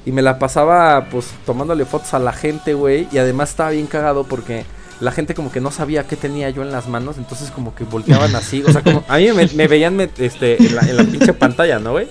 Y 0.05 0.11
me 0.11 0.21
la 0.21 0.39
pasaba 0.39 1.07
pues 1.09 1.27
tomándole 1.45 1.85
fotos 1.85 2.13
a 2.13 2.19
la 2.19 2.33
gente, 2.33 2.73
güey. 2.73 3.07
Y 3.13 3.17
además 3.17 3.51
estaba 3.51 3.69
bien 3.69 3.87
cagado 3.87 4.25
porque 4.25 4.65
la 4.99 5.13
gente 5.13 5.33
como 5.33 5.53
que 5.53 5.61
no 5.61 5.71
sabía 5.71 6.05
qué 6.05 6.17
tenía 6.17 6.49
yo 6.49 6.63
en 6.63 6.73
las 6.73 6.89
manos. 6.89 7.17
Entonces 7.17 7.49
como 7.49 7.73
que 7.75 7.85
volteaban 7.85 8.35
así. 8.35 8.61
O 8.61 8.69
sea, 8.73 8.81
como 8.83 9.05
a 9.07 9.15
mí 9.15 9.29
me, 9.31 9.67
veían 9.69 10.01
este, 10.01 10.61
en 10.61 10.97
la 10.97 11.03
pinche 11.05 11.31
pantalla, 11.31 11.79
¿no, 11.79 11.91
güey? 11.91 12.09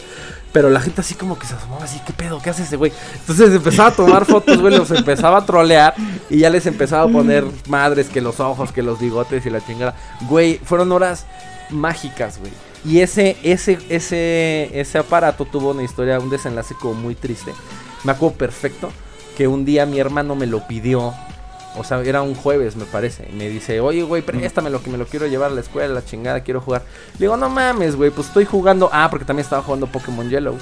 Pero 0.50 0.70
la 0.70 0.80
gente 0.80 1.02
así 1.02 1.14
como 1.14 1.38
que 1.38 1.46
se 1.46 1.56
asomaba 1.56 1.84
así, 1.84 2.00
¿qué 2.06 2.14
pedo? 2.14 2.40
¿Qué 2.40 2.48
hace 2.48 2.62
ese 2.62 2.76
güey? 2.76 2.90
Entonces 3.20 3.54
empezaba 3.54 3.90
a 3.90 3.92
tomar 3.92 4.24
fotos, 4.24 4.58
güey, 4.62 4.74
los 4.74 4.90
empezaba 4.92 5.36
a 5.36 5.44
trolear 5.44 5.92
y 6.30 6.38
ya 6.38 6.48
les 6.48 6.64
empezaba 6.64 7.02
a 7.02 7.12
poner 7.12 7.44
madres, 7.68 8.08
que 8.08 8.22
los 8.22 8.40
ojos, 8.40 8.72
que 8.72 8.80
los 8.82 8.98
bigotes 8.98 9.44
y 9.44 9.50
la 9.50 9.60
chingada. 9.60 9.94
Güey, 10.22 10.58
fueron 10.64 10.90
horas 10.92 11.26
mágicas, 11.70 12.38
güey. 12.38 12.52
Y 12.84 13.00
ese, 13.00 13.36
ese, 13.42 13.78
ese, 13.88 14.70
ese 14.78 14.98
aparato 14.98 15.44
tuvo 15.44 15.70
una 15.70 15.82
historia, 15.82 16.20
un 16.20 16.30
desenlace 16.30 16.74
como 16.74 16.94
muy 16.94 17.14
triste. 17.14 17.52
Me 18.04 18.12
acuerdo 18.12 18.36
perfecto 18.36 18.92
que 19.36 19.48
un 19.48 19.64
día 19.64 19.86
mi 19.86 19.98
hermano 19.98 20.34
me 20.36 20.46
lo 20.46 20.66
pidió. 20.66 21.12
O 21.78 21.84
sea, 21.84 22.00
era 22.00 22.22
un 22.22 22.34
jueves, 22.34 22.76
me 22.76 22.84
parece. 22.86 23.28
Y 23.30 23.34
me 23.34 23.48
dice, 23.48 23.80
oye, 23.80 24.02
güey, 24.02 24.22
préstamelo 24.22 24.82
que 24.82 24.90
me 24.90 24.96
lo 24.96 25.06
quiero 25.06 25.26
llevar 25.26 25.50
a 25.50 25.54
la 25.54 25.60
escuela, 25.60 25.92
la 25.92 26.04
chingada, 26.04 26.40
quiero 26.40 26.60
jugar. 26.60 26.82
Le 27.14 27.26
digo, 27.26 27.36
no 27.36 27.50
mames, 27.50 27.96
güey, 27.96 28.10
pues 28.10 28.28
estoy 28.28 28.44
jugando. 28.44 28.88
Ah, 28.92 29.08
porque 29.10 29.26
también 29.26 29.44
estaba 29.44 29.62
jugando 29.62 29.86
Pokémon 29.86 30.30
Yellow. 30.30 30.56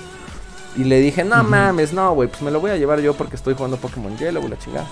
Y 0.76 0.84
le 0.84 0.98
dije, 1.00 1.22
no 1.22 1.44
mames, 1.44 1.92
no, 1.92 2.14
güey, 2.14 2.28
pues 2.28 2.42
me 2.42 2.50
lo 2.50 2.60
voy 2.60 2.72
a 2.72 2.76
llevar 2.76 3.00
yo 3.00 3.14
porque 3.14 3.36
estoy 3.36 3.54
jugando 3.54 3.76
Pokémon 3.76 4.16
Yellow, 4.18 4.48
la 4.48 4.58
chingada. 4.58 4.88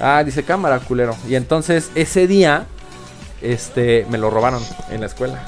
Ah, 0.00 0.22
dice 0.24 0.42
cámara, 0.42 0.78
culero. 0.80 1.14
Y 1.28 1.34
entonces 1.34 1.90
ese 1.94 2.26
día, 2.26 2.66
este, 3.42 4.06
me 4.10 4.18
lo 4.18 4.30
robaron 4.30 4.62
en 4.90 5.00
la 5.00 5.06
escuela. 5.06 5.44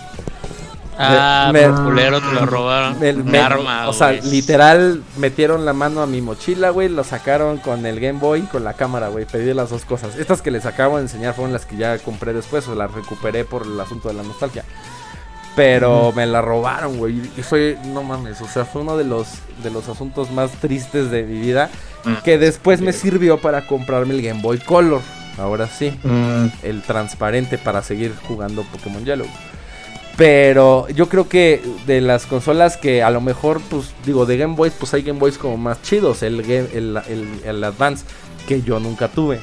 Ah, 1.03 1.49
me- 1.51 1.67
culero 1.67 2.21
te 2.21 2.33
lo 2.35 2.45
robaron. 2.45 2.99
Me- 3.01 3.39
arma, 3.39 3.89
o 3.89 3.93
sea, 3.95 4.13
literal 4.13 5.03
metieron 5.17 5.65
la 5.65 5.73
mano 5.73 6.03
a 6.03 6.07
mi 6.07 6.21
mochila, 6.21 6.69
güey, 6.71 6.91
lo 6.91 7.05
sacaron 7.05 7.57
con 7.57 7.87
el 7.87 8.01
Game 8.01 8.19
Boy 8.19 8.41
y 8.41 8.47
con 8.47 8.65
la 8.65 8.75
cámara, 8.75 9.09
güey. 9.09 9.25
Pedí 9.25 9.55
las 9.55 9.71
dos 9.71 9.87
cosas. 9.87 10.17
Estas 10.17 10.43
que 10.43 10.51
les 10.51 10.67
acabo 10.67 10.97
de 10.97 11.03
enseñar 11.05 11.33
fueron 11.35 11.55
las 11.55 11.65
que 11.65 11.77
ya 11.79 11.99
compré 12.01 12.35
después 12.35 12.69
o 12.69 12.75
las 12.75 12.93
recuperé 12.93 13.45
por 13.47 13.63
el 13.65 13.81
asunto 13.81 14.09
de 14.09 14.15
la 14.15 14.23
nostalgia. 14.23 14.63
Pero 15.57 16.13
me 16.15 16.27
la 16.27 16.43
robaron, 16.43 16.99
güey. 16.99 17.21
Y 17.37 17.43
fue, 17.43 17.79
no 17.87 18.03
mames, 18.03 18.41
o 18.41 18.47
sea, 18.47 18.65
fue 18.65 18.83
uno 18.83 18.97
de 18.97 19.05
los, 19.05 19.27
de 19.63 19.71
los 19.71 19.89
asuntos 19.89 20.31
más 20.31 20.51
tristes 20.53 21.11
de 21.11 21.23
mi 21.23 21.41
vida. 21.41 21.71
Ah. 22.05 22.21
Que 22.25 22.37
después 22.39 22.81
me 22.83 22.93
sirvió 22.93 23.39
para 23.39 23.67
comprarme 23.67 24.15
el 24.15 24.23
Game 24.23 24.43
Boy 24.43 24.59
Color. 24.59 25.01
Ahora 25.39 25.67
sí 25.69 25.93
Ah, 26.05 26.49
el 26.63 26.83
transparente 26.83 27.57
para 27.59 27.83
seguir 27.83 28.13
jugando 28.29 28.63
Pokémon 28.65 29.05
Yellow. 29.05 29.27
Pero 30.17 30.87
yo 30.91 31.09
creo 31.09 31.29
que 31.29 31.63
de 31.87 32.01
las 32.03 32.27
consolas 32.27 32.77
que 32.77 33.03
a 33.03 33.11
lo 33.11 33.21
mejor, 33.23 33.61
pues 33.71 33.93
digo, 34.05 34.27
de 34.27 34.37
Game 34.37 34.55
Boys, 34.55 34.75
pues 34.79 34.93
hay 34.93 35.03
Game 35.03 35.19
Boys 35.19 35.39
como 35.39 35.57
más 35.57 35.81
chidos. 35.83 36.23
El, 36.23 36.43
Game- 36.43 36.69
el, 36.75 36.99
el, 37.09 37.27
el 37.45 37.65
Advance, 37.65 38.05
que 38.47 38.61
yo 38.61 38.79
nunca 38.81 39.09
tuve. 39.09 39.41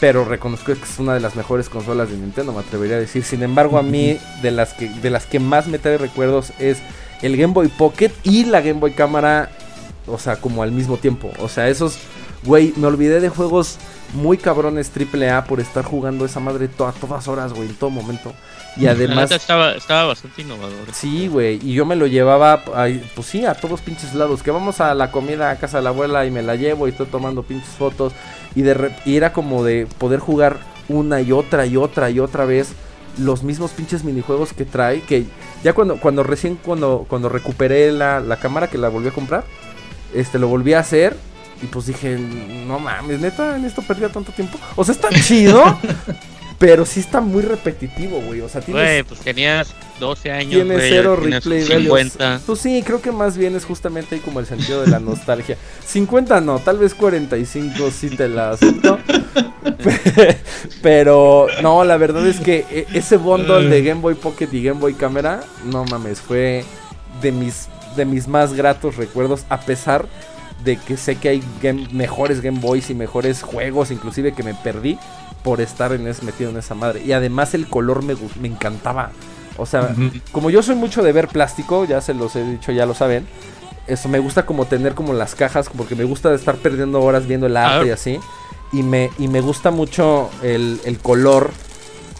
Pero 0.00 0.24
reconozco 0.24 0.66
que 0.74 0.82
es 0.82 0.98
una 0.98 1.14
de 1.14 1.20
las 1.20 1.36
mejores 1.36 1.68
consolas 1.68 2.10
de 2.10 2.16
Nintendo, 2.16 2.52
me 2.52 2.60
atrevería 2.60 2.96
a 2.96 3.00
decir. 3.00 3.24
Sin 3.24 3.42
embargo, 3.42 3.78
a 3.78 3.82
mí, 3.82 4.18
de 4.42 4.50
las 4.52 4.72
que, 4.74 4.88
de 4.88 5.10
las 5.10 5.26
que 5.26 5.38
más 5.40 5.66
me 5.66 5.78
trae 5.78 5.98
recuerdos 5.98 6.52
es 6.58 6.78
el 7.22 7.36
Game 7.36 7.52
Boy 7.52 7.68
Pocket 7.68 8.12
y 8.22 8.44
la 8.44 8.60
Game 8.60 8.80
Boy 8.80 8.92
Cámara. 8.92 9.50
O 10.06 10.18
sea, 10.18 10.36
como 10.36 10.62
al 10.62 10.70
mismo 10.72 10.96
tiempo. 10.98 11.30
O 11.40 11.48
sea, 11.48 11.68
esos, 11.68 11.98
güey, 12.44 12.72
me 12.76 12.86
olvidé 12.86 13.20
de 13.20 13.28
juegos 13.28 13.76
muy 14.14 14.38
cabrones 14.38 14.90
AAA 14.94 15.44
por 15.44 15.60
estar 15.60 15.84
jugando 15.84 16.24
esa 16.24 16.40
madre 16.40 16.68
to- 16.68 16.86
a 16.86 16.92
todas 16.92 17.26
horas, 17.28 17.52
güey, 17.52 17.68
en 17.68 17.74
todo 17.74 17.90
momento. 17.90 18.32
Y 18.76 18.82
La 18.84 18.90
además, 18.92 19.16
neta 19.30 19.36
estaba, 19.36 19.72
estaba 19.72 20.04
bastante 20.06 20.42
innovador. 20.42 20.92
sí, 20.92 21.28
güey, 21.28 21.58
y 21.62 21.72
yo 21.74 21.86
me 21.86 21.96
lo 21.96 22.06
llevaba, 22.06 22.62
ay, 22.74 23.02
pues 23.14 23.26
sí, 23.28 23.44
a 23.46 23.54
todos 23.54 23.80
pinches 23.80 24.14
lados. 24.14 24.42
Que 24.42 24.50
vamos 24.50 24.80
a 24.80 24.94
la 24.94 25.10
comida 25.10 25.50
a 25.50 25.56
casa 25.56 25.78
de 25.78 25.84
la 25.84 25.90
abuela 25.90 26.26
y 26.26 26.30
me 26.30 26.42
la 26.42 26.56
llevo 26.56 26.86
y 26.86 26.90
estoy 26.90 27.06
tomando 27.06 27.42
pinches 27.42 27.70
fotos. 27.70 28.12
Y, 28.54 28.62
de 28.62 28.92
y 29.04 29.16
era 29.16 29.32
como 29.32 29.64
de 29.64 29.86
poder 29.98 30.20
jugar 30.20 30.58
una 30.88 31.20
y 31.20 31.32
otra 31.32 31.66
y 31.66 31.76
otra 31.76 32.10
y 32.10 32.20
otra 32.20 32.44
vez 32.44 32.72
los 33.18 33.42
mismos 33.42 33.70
pinches 33.72 34.04
minijuegos 34.04 34.52
que 34.52 34.64
trae. 34.66 35.00
Que 35.00 35.24
ya 35.64 35.72
cuando, 35.72 35.96
cuando 35.98 36.22
recién, 36.22 36.56
cuando, 36.56 37.06
cuando 37.08 37.28
recuperé 37.30 37.90
la, 37.92 38.20
la 38.20 38.36
cámara 38.36 38.68
que 38.68 38.76
la 38.78 38.88
volví 38.90 39.08
a 39.08 39.12
comprar, 39.12 39.44
este, 40.14 40.38
lo 40.38 40.48
volví 40.48 40.74
a 40.74 40.80
hacer. 40.80 41.16
Y 41.62 41.66
pues 41.66 41.86
dije, 41.86 42.18
no 42.66 42.78
mames, 42.78 43.20
neta, 43.20 43.56
en 43.56 43.64
esto 43.64 43.82
perdía 43.82 44.08
tanto 44.10 44.32
tiempo. 44.32 44.58
O 44.76 44.84
sea, 44.84 44.94
está 44.94 45.08
chido, 45.10 45.62
pero 46.58 46.84
sí 46.84 47.00
está 47.00 47.20
muy 47.20 47.42
repetitivo, 47.42 48.20
güey. 48.20 48.40
O 48.42 48.48
sea, 48.48 48.60
tienes, 48.60 48.82
Güey, 48.84 49.02
pues 49.04 49.20
tenías 49.20 49.74
12 49.98 50.32
años, 50.32 50.50
tiene 50.52 50.74
güey, 50.74 50.90
cero 50.90 51.16
tienes 51.20 51.44
replay 51.44 51.64
values. 51.68 52.12
50. 52.12 52.40
Pues 52.44 52.58
sí, 52.60 52.82
creo 52.84 53.00
que 53.00 53.10
más 53.12 53.36
bien 53.38 53.56
es 53.56 53.64
justamente 53.64 54.14
ahí 54.16 54.20
como 54.20 54.40
el 54.40 54.46
sentido 54.46 54.82
de 54.82 54.88
la 54.88 54.98
nostalgia. 54.98 55.56
50 55.86 56.40
no, 56.42 56.58
tal 56.58 56.78
vez 56.78 56.94
45 56.94 57.90
sí 57.90 58.10
te 58.10 58.28
la 58.28 58.50
acepto. 58.50 58.98
Pero 60.82 61.46
no, 61.62 61.84
la 61.84 61.96
verdad 61.96 62.26
es 62.26 62.40
que 62.40 62.64
e- 62.70 62.86
ese 62.94 63.16
bundle 63.16 63.68
de 63.68 63.82
Game 63.82 64.00
Boy 64.00 64.14
Pocket 64.14 64.48
y 64.52 64.62
Game 64.62 64.80
Boy 64.80 64.94
Camera, 64.94 65.42
no 65.64 65.84
mames, 65.84 66.20
fue 66.20 66.64
de 67.22 67.32
mis 67.32 67.68
de 67.96 68.04
mis 68.04 68.28
más 68.28 68.52
gratos 68.52 68.96
recuerdos 68.96 69.46
a 69.48 69.58
pesar 69.60 70.06
de 70.66 70.76
que 70.76 70.98
sé 70.98 71.16
que 71.16 71.30
hay 71.30 71.42
game- 71.62 71.88
mejores 71.92 72.42
Game 72.42 72.58
Boys 72.60 72.90
y 72.90 72.94
mejores 72.94 73.42
juegos 73.42 73.90
inclusive 73.90 74.34
que 74.34 74.42
me 74.42 74.52
perdí 74.52 74.98
por 75.42 75.62
estar 75.62 75.92
en 75.92 76.06
es, 76.06 76.22
metido 76.22 76.50
en 76.50 76.58
esa 76.58 76.74
madre. 76.74 77.02
Y 77.06 77.12
además 77.12 77.54
el 77.54 77.68
color 77.68 78.02
me, 78.02 78.14
me 78.38 78.48
encantaba. 78.48 79.12
O 79.56 79.64
sea, 79.64 79.94
como 80.32 80.50
yo 80.50 80.62
soy 80.62 80.74
mucho 80.74 81.02
de 81.02 81.12
ver 81.12 81.28
plástico, 81.28 81.86
ya 81.86 82.02
se 82.02 82.12
los 82.12 82.36
he 82.36 82.44
dicho, 82.44 82.72
ya 82.72 82.84
lo 82.84 82.94
saben. 82.94 83.26
Eso 83.86 84.08
me 84.08 84.18
gusta 84.18 84.44
como 84.44 84.66
tener 84.66 84.94
como 84.94 85.14
las 85.14 85.34
cajas, 85.34 85.70
porque 85.74 85.94
me 85.94 86.04
gusta 86.04 86.34
estar 86.34 86.56
perdiendo 86.56 87.00
horas 87.00 87.26
viendo 87.26 87.46
el 87.46 87.56
arte 87.56 87.86
y 87.86 87.90
así. 87.90 88.18
Y 88.72 88.82
me, 88.82 89.10
y 89.18 89.28
me 89.28 89.40
gusta 89.40 89.70
mucho 89.70 90.28
el, 90.42 90.80
el 90.84 90.98
color 90.98 91.52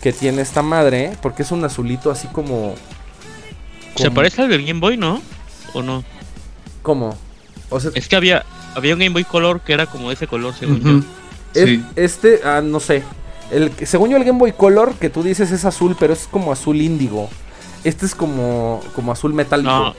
que 0.00 0.12
tiene 0.12 0.40
esta 0.40 0.62
madre, 0.62 1.12
porque 1.20 1.42
es 1.42 1.50
un 1.50 1.64
azulito 1.64 2.10
así 2.12 2.28
como... 2.28 2.74
Se 3.96 4.10
parece 4.10 4.42
al 4.42 4.48
del 4.48 4.64
Game 4.64 4.78
Boy, 4.78 4.96
¿no? 4.96 5.20
¿O 5.74 5.82
no? 5.82 6.04
¿Cómo? 6.82 7.16
O 7.70 7.80
sea, 7.80 7.90
Es 7.94 8.08
que 8.08 8.16
había, 8.16 8.44
había 8.74 8.94
un 8.94 9.00
Game 9.00 9.12
Boy 9.12 9.24
Color 9.24 9.60
que 9.60 9.72
era 9.72 9.86
como 9.86 10.10
ese 10.12 10.26
color, 10.26 10.54
según 10.54 10.80
yo. 10.80 10.98
es- 11.54 11.68
Sí. 11.68 11.84
este, 11.96 12.40
ah, 12.44 12.60
no 12.62 12.80
sé. 12.80 13.02
El, 13.50 13.72
según 13.86 14.10
yo 14.10 14.16
el 14.16 14.24
Game 14.24 14.38
Boy 14.38 14.52
Color 14.52 14.94
que 14.94 15.08
tú 15.10 15.22
dices 15.22 15.50
es 15.52 15.64
azul, 15.64 15.96
pero 15.98 16.12
es 16.12 16.28
como 16.30 16.52
azul 16.52 16.80
índigo. 16.80 17.28
Este 17.84 18.04
es 18.06 18.14
como, 18.14 18.82
como 18.94 19.12
azul 19.12 19.32
metálico. 19.34 19.70
No, 19.70 19.94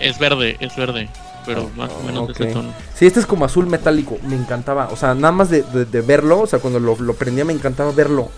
es 0.00 0.18
verde, 0.18 0.56
es 0.60 0.74
verde. 0.76 1.08
Pero 1.46 1.64
Oh, 1.64 1.70
más 1.76 1.90
o 1.90 2.02
menos 2.04 2.28
de 2.28 2.32
ese 2.32 2.46
tono. 2.46 2.72
Sí, 2.94 3.04
este 3.06 3.20
es 3.20 3.26
como 3.26 3.44
azul 3.44 3.66
metálico. 3.66 4.16
Me 4.26 4.34
encantaba. 4.34 4.88
O 4.90 4.96
sea, 4.96 5.14
nada 5.14 5.32
más 5.32 5.50
de, 5.50 5.62
de- 5.62 5.84
de 5.84 6.00
verlo. 6.00 6.40
O 6.40 6.46
sea, 6.46 6.58
cuando 6.58 6.80
lo, 6.80 6.96
lo 6.98 7.14
prendía 7.14 7.44
me 7.44 7.52
encantaba 7.52 7.90
verlo. 7.92 8.30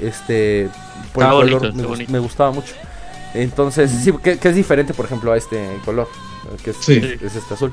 Este. 0.00 0.70
Por 1.12 1.24
Está 1.24 1.34
el 1.34 1.40
bonito, 1.40 1.58
color. 1.58 1.74
Me, 1.74 1.82
gus- 1.82 1.88
bonito. 1.90 2.12
me 2.12 2.18
gustaba 2.20 2.50
mucho. 2.52 2.74
Entonces, 3.34 3.90
sí, 3.90 4.12
que, 4.22 4.38
que 4.38 4.48
es 4.48 4.54
diferente, 4.54 4.94
por 4.94 5.04
ejemplo, 5.04 5.32
a 5.32 5.36
este 5.36 5.62
color. 5.84 6.08
Que 6.64 6.70
es, 6.70 6.76
Sí. 6.80 6.94
es 7.20 7.34
este 7.36 7.54
azul. 7.54 7.72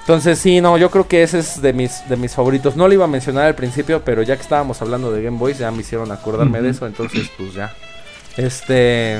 Entonces, 0.00 0.38
sí, 0.38 0.60
no, 0.60 0.76
yo 0.78 0.90
creo 0.90 1.06
que 1.06 1.22
ese 1.22 1.38
es 1.38 1.62
de 1.62 1.72
mis, 1.72 2.08
de 2.08 2.16
mis 2.16 2.34
favoritos. 2.34 2.74
No 2.76 2.88
lo 2.88 2.94
iba 2.94 3.04
a 3.04 3.08
mencionar 3.08 3.44
al 3.46 3.54
principio, 3.54 4.02
pero 4.04 4.22
ya 4.22 4.34
que 4.36 4.42
estábamos 4.42 4.80
hablando 4.82 5.12
de 5.12 5.22
Game 5.22 5.38
Boys, 5.38 5.58
ya 5.58 5.70
me 5.70 5.80
hicieron 5.82 6.10
acordarme 6.10 6.60
de 6.62 6.70
eso. 6.70 6.86
Entonces, 6.86 7.30
pues 7.36 7.54
ya. 7.54 7.72
Este. 8.36 9.18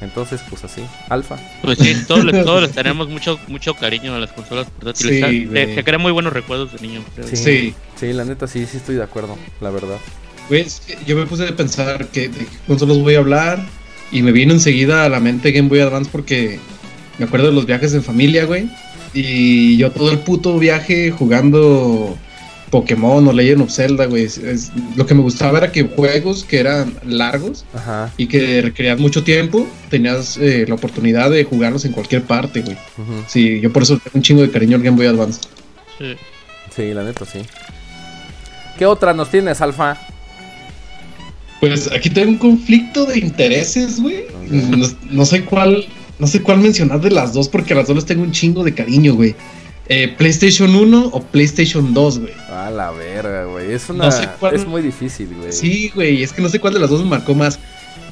Entonces, 0.00 0.40
pues 0.50 0.64
así. 0.64 0.82
Alfa. 1.08 1.36
Pues 1.62 1.78
sí, 1.78 1.94
todos, 2.08 2.24
les- 2.24 2.44
todos 2.44 2.62
les 2.62 2.72
tenemos 2.72 3.08
mucho, 3.08 3.38
mucho 3.46 3.74
cariño 3.74 4.14
a 4.14 4.18
las 4.18 4.32
consolas 4.32 4.66
portátiles. 4.70 5.24
Sí, 5.24 5.46
Te- 5.52 5.66
te, 5.68 5.84
crean 5.84 6.02
muy 6.02 6.10
buenos 6.10 6.32
recuerdos 6.32 6.72
de 6.72 6.80
niño. 6.86 7.04
creo. 7.14 7.28
Sí. 7.28 7.36
Sí. 7.36 7.74
Sí, 7.96 8.12
la 8.12 8.24
neta, 8.24 8.48
sí, 8.48 8.66
sí 8.66 8.78
estoy 8.78 8.96
de 8.96 9.04
acuerdo, 9.04 9.38
la 9.60 9.70
verdad. 9.70 9.98
Güey, 10.48 10.62
es 10.62 10.80
que 10.80 10.98
yo 11.06 11.14
me 11.14 11.24
puse 11.26 11.46
a 11.46 11.54
pensar 11.54 12.08
que 12.08 12.28
de 12.28 12.38
qué 12.46 12.46
consolas 12.66 12.98
voy 12.98 13.14
a 13.14 13.18
hablar 13.18 13.64
y 14.10 14.22
me 14.22 14.32
vino 14.32 14.52
enseguida 14.52 15.04
a 15.04 15.08
la 15.08 15.20
mente 15.20 15.52
Game 15.52 15.68
Boy 15.68 15.78
Advance 15.80 16.10
porque 16.10 16.58
me 17.18 17.26
acuerdo 17.26 17.46
de 17.46 17.52
los 17.52 17.64
viajes 17.66 17.94
en 17.94 18.02
familia, 18.02 18.44
güey. 18.44 18.68
Y 19.14 19.76
yo 19.76 19.90
todo 19.90 20.10
el 20.10 20.18
puto 20.20 20.58
viaje 20.58 21.10
jugando 21.10 22.16
Pokémon 22.70 23.28
o 23.28 23.32
Legend 23.32 23.62
of 23.62 23.70
Zelda, 23.70 24.06
güey. 24.06 24.24
Es- 24.24 24.38
es- 24.38 24.70
lo 24.96 25.04
que 25.06 25.14
me 25.14 25.20
gustaba 25.20 25.58
era 25.58 25.70
que 25.70 25.82
juegos 25.84 26.44
que 26.44 26.58
eran 26.60 26.94
largos 27.04 27.64
Ajá. 27.74 28.10
y 28.16 28.26
que 28.26 28.62
requerían 28.62 28.98
mucho 29.00 29.22
tiempo, 29.22 29.66
tenías 29.90 30.38
eh, 30.38 30.64
la 30.66 30.74
oportunidad 30.76 31.30
de 31.30 31.44
jugarlos 31.44 31.84
en 31.84 31.92
cualquier 31.92 32.22
parte, 32.22 32.62
güey. 32.62 32.76
Sí, 33.28 33.60
yo 33.60 33.70
por 33.72 33.82
eso 33.82 33.98
tengo 33.98 34.12
un 34.14 34.22
chingo 34.22 34.40
de 34.42 34.50
cariño 34.50 34.76
al 34.76 34.82
Game 34.82 34.96
Boy 34.96 35.06
Advance. 35.06 35.40
Sí. 35.98 36.14
Sí, 36.74 36.94
la 36.94 37.04
neta, 37.04 37.26
sí. 37.26 37.40
¿Qué 38.78 38.86
otra 38.86 39.12
nos 39.12 39.30
tienes, 39.30 39.60
Alfa? 39.60 39.98
Pues 41.60 41.90
aquí 41.92 42.10
tengo 42.10 42.30
un 42.30 42.38
conflicto 42.38 43.04
de 43.04 43.18
intereses, 43.18 44.00
güey. 44.00 44.24
No, 44.50 44.86
no 45.10 45.24
sé 45.26 45.44
cuál, 45.44 45.84
no 46.22 46.28
sé 46.28 46.40
cuál 46.40 46.58
mencionar 46.60 47.00
de 47.00 47.10
las 47.10 47.32
dos 47.32 47.48
porque 47.48 47.72
a 47.74 47.76
las 47.78 47.88
dos 47.88 47.96
les 47.96 48.06
tengo 48.06 48.22
un 48.22 48.30
chingo 48.30 48.62
de 48.62 48.72
cariño, 48.72 49.14
güey. 49.14 49.34
Eh, 49.88 50.06
PlayStation 50.16 50.72
1 50.74 51.10
o 51.12 51.20
PlayStation 51.20 51.92
2, 51.92 52.18
güey. 52.20 52.32
A 52.48 52.70
la 52.70 52.92
verga, 52.92 53.44
güey. 53.46 53.72
Es 53.72 53.90
una. 53.90 54.04
No 54.04 54.12
sé 54.12 54.28
cuál- 54.38 54.54
Es 54.54 54.64
muy 54.64 54.80
difícil, 54.82 55.28
güey. 55.36 55.50
Sí, 55.52 55.90
güey, 55.92 56.22
es 56.22 56.32
que 56.32 56.40
no 56.40 56.48
sé 56.48 56.60
cuál 56.60 56.74
de 56.74 56.78
las 56.80 56.90
dos 56.90 57.02
me 57.02 57.10
marcó 57.10 57.34
más. 57.34 57.58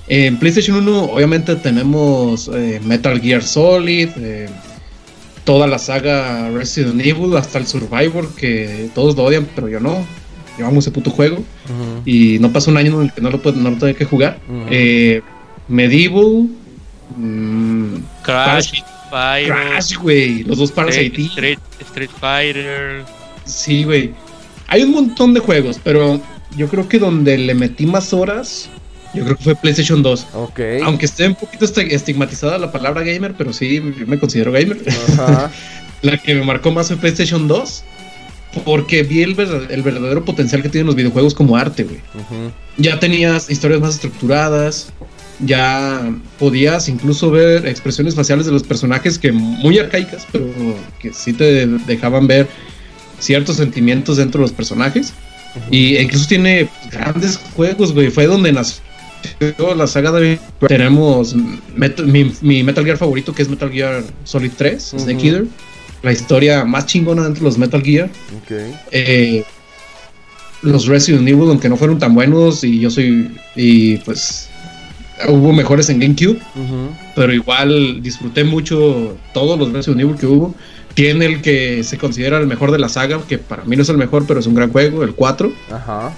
En 0.08 0.36
PlayStation 0.38 0.76
1, 0.78 1.04
obviamente, 1.04 1.54
tenemos 1.54 2.50
eh, 2.52 2.80
Metal 2.84 3.20
Gear 3.20 3.44
Solid, 3.44 4.08
eh, 4.16 4.48
toda 5.44 5.68
la 5.68 5.78
saga 5.78 6.50
Resident 6.50 7.00
Evil, 7.06 7.36
hasta 7.36 7.58
el 7.58 7.66
Survivor, 7.68 8.28
que 8.34 8.90
todos 8.92 9.16
lo 9.16 9.22
odian, 9.22 9.46
pero 9.54 9.68
yo 9.68 9.78
no. 9.78 10.04
Yo 10.58 10.66
amo 10.66 10.80
ese 10.80 10.90
puto 10.90 11.10
juego. 11.12 11.44
Y 12.04 12.38
no 12.40 12.52
pasa 12.52 12.72
un 12.72 12.76
año 12.76 12.96
en 13.00 13.06
el 13.06 13.12
que 13.12 13.20
no 13.20 13.30
lo, 13.30 13.40
puedo- 13.40 13.56
no 13.56 13.70
lo 13.70 13.76
tenga 13.78 13.94
que 13.94 14.04
jugar. 14.04 14.40
Eh, 14.68 15.22
Medieval, 15.68 16.48
mm, 17.16 17.69
Crash, 18.22 18.82
Fire, 19.10 19.46
Crash, 19.48 19.96
güey, 19.96 20.42
los 20.44 20.58
dos 20.58 20.70
Parasite. 20.72 21.22
Street, 21.22 21.58
Street 21.80 22.10
Fighter. 22.20 23.04
Sí, 23.44 23.84
güey. 23.84 24.12
Hay 24.68 24.82
un 24.84 24.92
montón 24.92 25.34
de 25.34 25.40
juegos, 25.40 25.80
pero 25.82 26.20
yo 26.56 26.68
creo 26.68 26.88
que 26.88 26.98
donde 26.98 27.36
le 27.38 27.54
metí 27.54 27.86
más 27.86 28.12
horas, 28.12 28.68
yo 29.14 29.24
creo 29.24 29.36
que 29.36 29.42
fue 29.44 29.54
PlayStation 29.56 30.02
2. 30.02 30.26
Ok. 30.34 30.60
Aunque 30.84 31.06
esté 31.06 31.26
un 31.26 31.34
poquito 31.34 31.64
esti- 31.64 31.90
estigmatizada 31.90 32.58
la 32.58 32.70
palabra 32.70 33.02
gamer, 33.02 33.34
pero 33.36 33.52
sí, 33.52 33.82
yo 33.98 34.06
me 34.06 34.18
considero 34.18 34.52
gamer. 34.52 34.78
Ajá. 35.18 35.50
la 36.02 36.16
que 36.18 36.34
me 36.34 36.44
marcó 36.44 36.70
más 36.70 36.86
fue 36.88 36.96
PlayStation 36.98 37.48
2, 37.48 37.82
porque 38.64 39.02
vi 39.02 39.22
el, 39.22 39.34
verdad- 39.34 39.70
el 39.70 39.82
verdadero 39.82 40.24
potencial 40.24 40.62
que 40.62 40.68
tienen 40.68 40.86
los 40.86 40.94
videojuegos 40.94 41.34
como 41.34 41.56
arte, 41.56 41.82
güey. 41.84 41.98
Ya 42.76 43.00
tenías 43.00 43.50
historias 43.50 43.80
más 43.80 43.94
estructuradas, 43.96 44.92
ya 45.44 46.12
podías 46.38 46.88
incluso 46.88 47.30
ver 47.30 47.66
expresiones 47.66 48.14
faciales 48.14 48.46
de 48.46 48.52
los 48.52 48.62
personajes 48.62 49.18
que 49.18 49.32
muy 49.32 49.78
arcaicas, 49.78 50.26
pero 50.30 50.46
que 51.00 51.12
sí 51.12 51.32
te 51.32 51.66
dejaban 51.66 52.26
ver 52.26 52.48
ciertos 53.18 53.56
sentimientos 53.56 54.16
dentro 54.16 54.38
de 54.40 54.44
los 54.44 54.52
personajes. 54.52 55.12
Y 55.70 55.96
incluso 55.98 56.28
tiene 56.28 56.68
grandes 56.92 57.36
juegos, 57.56 57.92
güey. 57.92 58.10
Fue 58.10 58.26
donde 58.26 58.52
nació 58.52 59.74
la 59.76 59.86
saga 59.86 60.12
de... 60.12 60.38
Tenemos 60.68 61.34
Metal- 61.74 62.06
mi, 62.06 62.32
mi 62.40 62.62
Metal 62.62 62.84
Gear 62.84 62.96
favorito, 62.96 63.34
que 63.34 63.42
es 63.42 63.48
Metal 63.48 63.70
Gear 63.70 64.04
Solid 64.24 64.52
3, 64.56 64.94
Snake. 64.98 65.26
Eater. 65.26 65.46
La 66.02 66.12
historia 66.12 66.64
más 66.64 66.86
chingona 66.86 67.24
dentro 67.24 67.40
de 67.40 67.46
los 67.50 67.58
Metal 67.58 67.82
Gear. 67.82 68.08
Eh, 68.92 69.42
los 70.62 70.86
Resident 70.86 71.26
Evil, 71.26 71.48
aunque 71.48 71.68
no 71.68 71.76
fueron 71.76 71.98
tan 71.98 72.14
buenos, 72.14 72.62
y 72.64 72.78
yo 72.80 72.90
soy. 72.90 73.30
Y 73.56 73.96
pues. 73.98 74.49
Hubo 75.28 75.52
mejores 75.52 75.88
en 75.90 76.00
GameCube, 76.00 76.40
pero 77.14 77.32
igual 77.32 78.02
disfruté 78.02 78.44
mucho 78.44 79.16
todos 79.34 79.58
los 79.58 79.72
Resident 79.72 80.00
Evil 80.00 80.16
que 80.16 80.26
hubo. 80.26 80.54
Tiene 80.94 81.26
el 81.26 81.42
que 81.42 81.84
se 81.84 81.98
considera 81.98 82.38
el 82.38 82.46
mejor 82.46 82.72
de 82.72 82.78
la 82.78 82.88
saga, 82.88 83.20
que 83.28 83.38
para 83.38 83.64
mí 83.64 83.76
no 83.76 83.82
es 83.82 83.88
el 83.88 83.96
mejor, 83.98 84.26
pero 84.26 84.40
es 84.40 84.46
un 84.46 84.54
gran 84.54 84.72
juego, 84.72 85.04
el 85.04 85.14
4. 85.14 85.52
Ajá. 85.70 86.12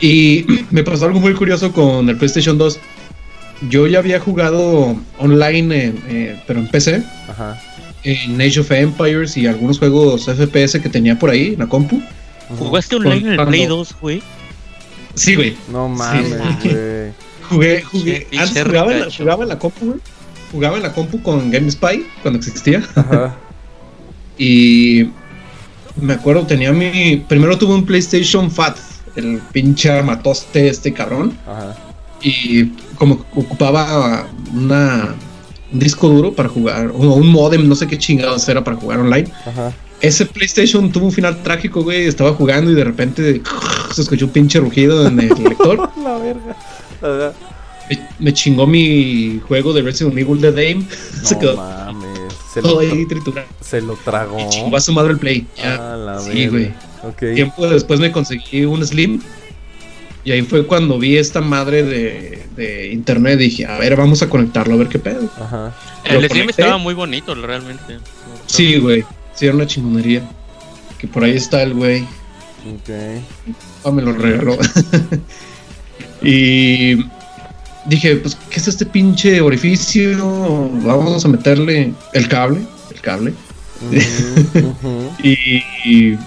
Y 0.00 0.44
me 0.70 0.82
pasó 0.82 1.06
algo 1.06 1.20
muy 1.20 1.34
curioso 1.34 1.72
con 1.72 2.08
el 2.08 2.16
PlayStation 2.16 2.58
2. 2.58 2.78
Yo 3.68 3.86
ya 3.86 3.98
había 3.98 4.18
jugado 4.20 4.96
online, 5.18 5.84
en, 5.84 6.02
eh, 6.08 6.42
pero 6.46 6.60
en 6.60 6.68
PC, 6.68 7.02
Ajá. 7.28 7.60
en 8.04 8.40
Age 8.40 8.60
of 8.60 8.70
Empires 8.72 9.36
y 9.36 9.46
algunos 9.46 9.78
juegos 9.78 10.24
FPS 10.24 10.80
que 10.80 10.88
tenía 10.88 11.18
por 11.18 11.28
ahí 11.30 11.52
en 11.52 11.58
la 11.58 11.66
compu. 11.66 12.02
¿Jugaste 12.58 12.96
online 12.96 13.34
en 13.34 13.40
el 13.40 13.46
Play 13.46 13.66
2, 13.66 13.96
güey? 14.00 14.22
Sí, 15.14 15.34
güey. 15.34 15.56
No 15.70 15.88
mames, 15.88 16.34
Sí. 16.62 16.70
Jugué, 17.50 17.82
jugué. 17.82 18.26
Antes 18.38 18.64
jugaba 18.64 18.92
en, 18.92 19.00
la, 19.00 19.10
jugaba 19.10 19.42
en 19.42 19.48
la 19.48 19.58
compu, 19.58 19.86
güey. 19.86 20.00
Jugaba 20.52 20.76
en 20.76 20.82
la 20.82 20.92
compu 20.92 21.22
con 21.22 21.50
GameSpy 21.50 22.06
cuando 22.22 22.38
existía. 22.38 22.82
Ajá. 22.94 23.36
Y 24.42 25.10
me 26.00 26.14
acuerdo, 26.14 26.46
tenía 26.46 26.72
mi. 26.72 27.22
Primero 27.28 27.58
tuve 27.58 27.74
un 27.74 27.84
PlayStation 27.84 28.50
Fat, 28.50 28.78
el 29.14 29.38
pinche 29.52 29.90
armatoste 29.90 30.66
este 30.68 30.94
cabrón. 30.94 31.36
Ajá. 31.46 31.76
Y 32.22 32.66
como 32.96 33.26
ocupaba 33.34 34.26
una, 34.54 35.14
un 35.70 35.78
disco 35.78 36.08
duro 36.08 36.32
para 36.32 36.48
jugar, 36.48 36.90
o 36.94 37.14
un 37.14 37.28
modem, 37.28 37.68
no 37.68 37.74
sé 37.74 37.86
qué 37.86 37.98
chingados 37.98 38.48
era 38.48 38.64
para 38.64 38.78
jugar 38.78 39.00
online. 39.00 39.30
Ajá. 39.44 39.74
Ese 40.00 40.24
PlayStation 40.24 40.90
tuvo 40.90 41.06
un 41.06 41.12
final 41.12 41.42
trágico, 41.42 41.82
güey. 41.82 42.06
Estaba 42.06 42.32
jugando 42.32 42.70
y 42.70 42.74
de 42.74 42.84
repente 42.84 43.42
se 43.92 44.00
escuchó 44.00 44.24
un 44.24 44.32
pinche 44.32 44.58
rugido 44.58 45.06
en 45.06 45.20
el 45.20 45.28
lector. 45.44 45.90
La 46.02 46.16
verga. 46.16 46.56
Ajá. 47.02 47.32
Me, 47.88 48.08
me 48.18 48.32
chingó 48.32 48.66
mi 48.66 49.40
juego 49.48 49.72
de 49.72 49.82
Resident 49.82 50.16
Evil 50.16 50.40
de 50.40 50.52
Dame. 50.52 50.86
se 51.24 51.34
No 51.34 51.40
quedó 51.40 51.56
mames. 51.56 52.18
Se 52.52 52.60
todo 52.62 52.74
lo, 52.74 52.80
ahí 52.80 53.06
triturado. 53.06 53.46
se 53.60 53.80
lo 53.80 53.94
tragó. 53.96 54.38
Y 54.40 54.48
chingó 54.48 54.76
a 54.76 54.80
su 54.80 54.92
madre 54.92 55.12
el 55.12 55.18
Play. 55.18 55.46
Ya. 55.56 55.94
Ah, 55.94 55.96
la 55.96 56.18
Sí, 56.20 56.46
güey. 56.48 56.72
Tiempo 57.34 57.66
después 57.68 57.98
me 58.00 58.10
conseguí 58.12 58.64
un 58.64 58.84
Slim. 58.86 59.20
Y 60.22 60.32
ahí 60.32 60.42
fue 60.42 60.66
cuando 60.66 60.98
vi 60.98 61.16
esta 61.16 61.40
madre 61.40 61.82
de, 61.82 62.42
de 62.54 62.88
internet. 62.92 63.38
Dije, 63.38 63.66
a 63.66 63.78
ver, 63.78 63.96
vamos 63.96 64.20
a 64.22 64.28
conectarlo, 64.28 64.74
a 64.74 64.76
ver 64.78 64.88
qué 64.88 64.98
pedo. 64.98 65.30
Ajá. 65.40 65.74
El 66.04 66.18
Slim 66.28 66.28
conecté. 66.42 66.62
estaba 66.62 66.76
muy 66.78 66.92
bonito, 66.94 67.34
realmente. 67.34 67.98
Sí, 68.46 68.76
güey. 68.78 69.04
Sí, 69.34 69.46
era 69.46 69.54
una 69.54 69.66
chingonería. 69.66 70.28
Que 70.98 71.08
por 71.08 71.24
ahí 71.24 71.36
está 71.36 71.62
el 71.62 71.72
güey. 71.74 72.02
Ok. 72.02 72.90
Ah, 73.84 73.90
me 73.90 74.02
lo 74.02 74.12
regaló. 74.12 74.58
y 76.22 76.96
dije, 77.86 78.16
pues, 78.16 78.36
¿qué 78.50 78.60
es 78.60 78.68
este 78.68 78.86
pinche 78.86 79.40
orificio? 79.40 80.70
Vamos 80.84 81.24
a 81.24 81.28
meterle 81.28 81.92
el 82.12 82.28
cable. 82.28 82.60
El 82.92 83.00
cable. 83.00 83.34
Ujú. 84.54 85.10
Y, 85.22 85.62
y 85.84 86.18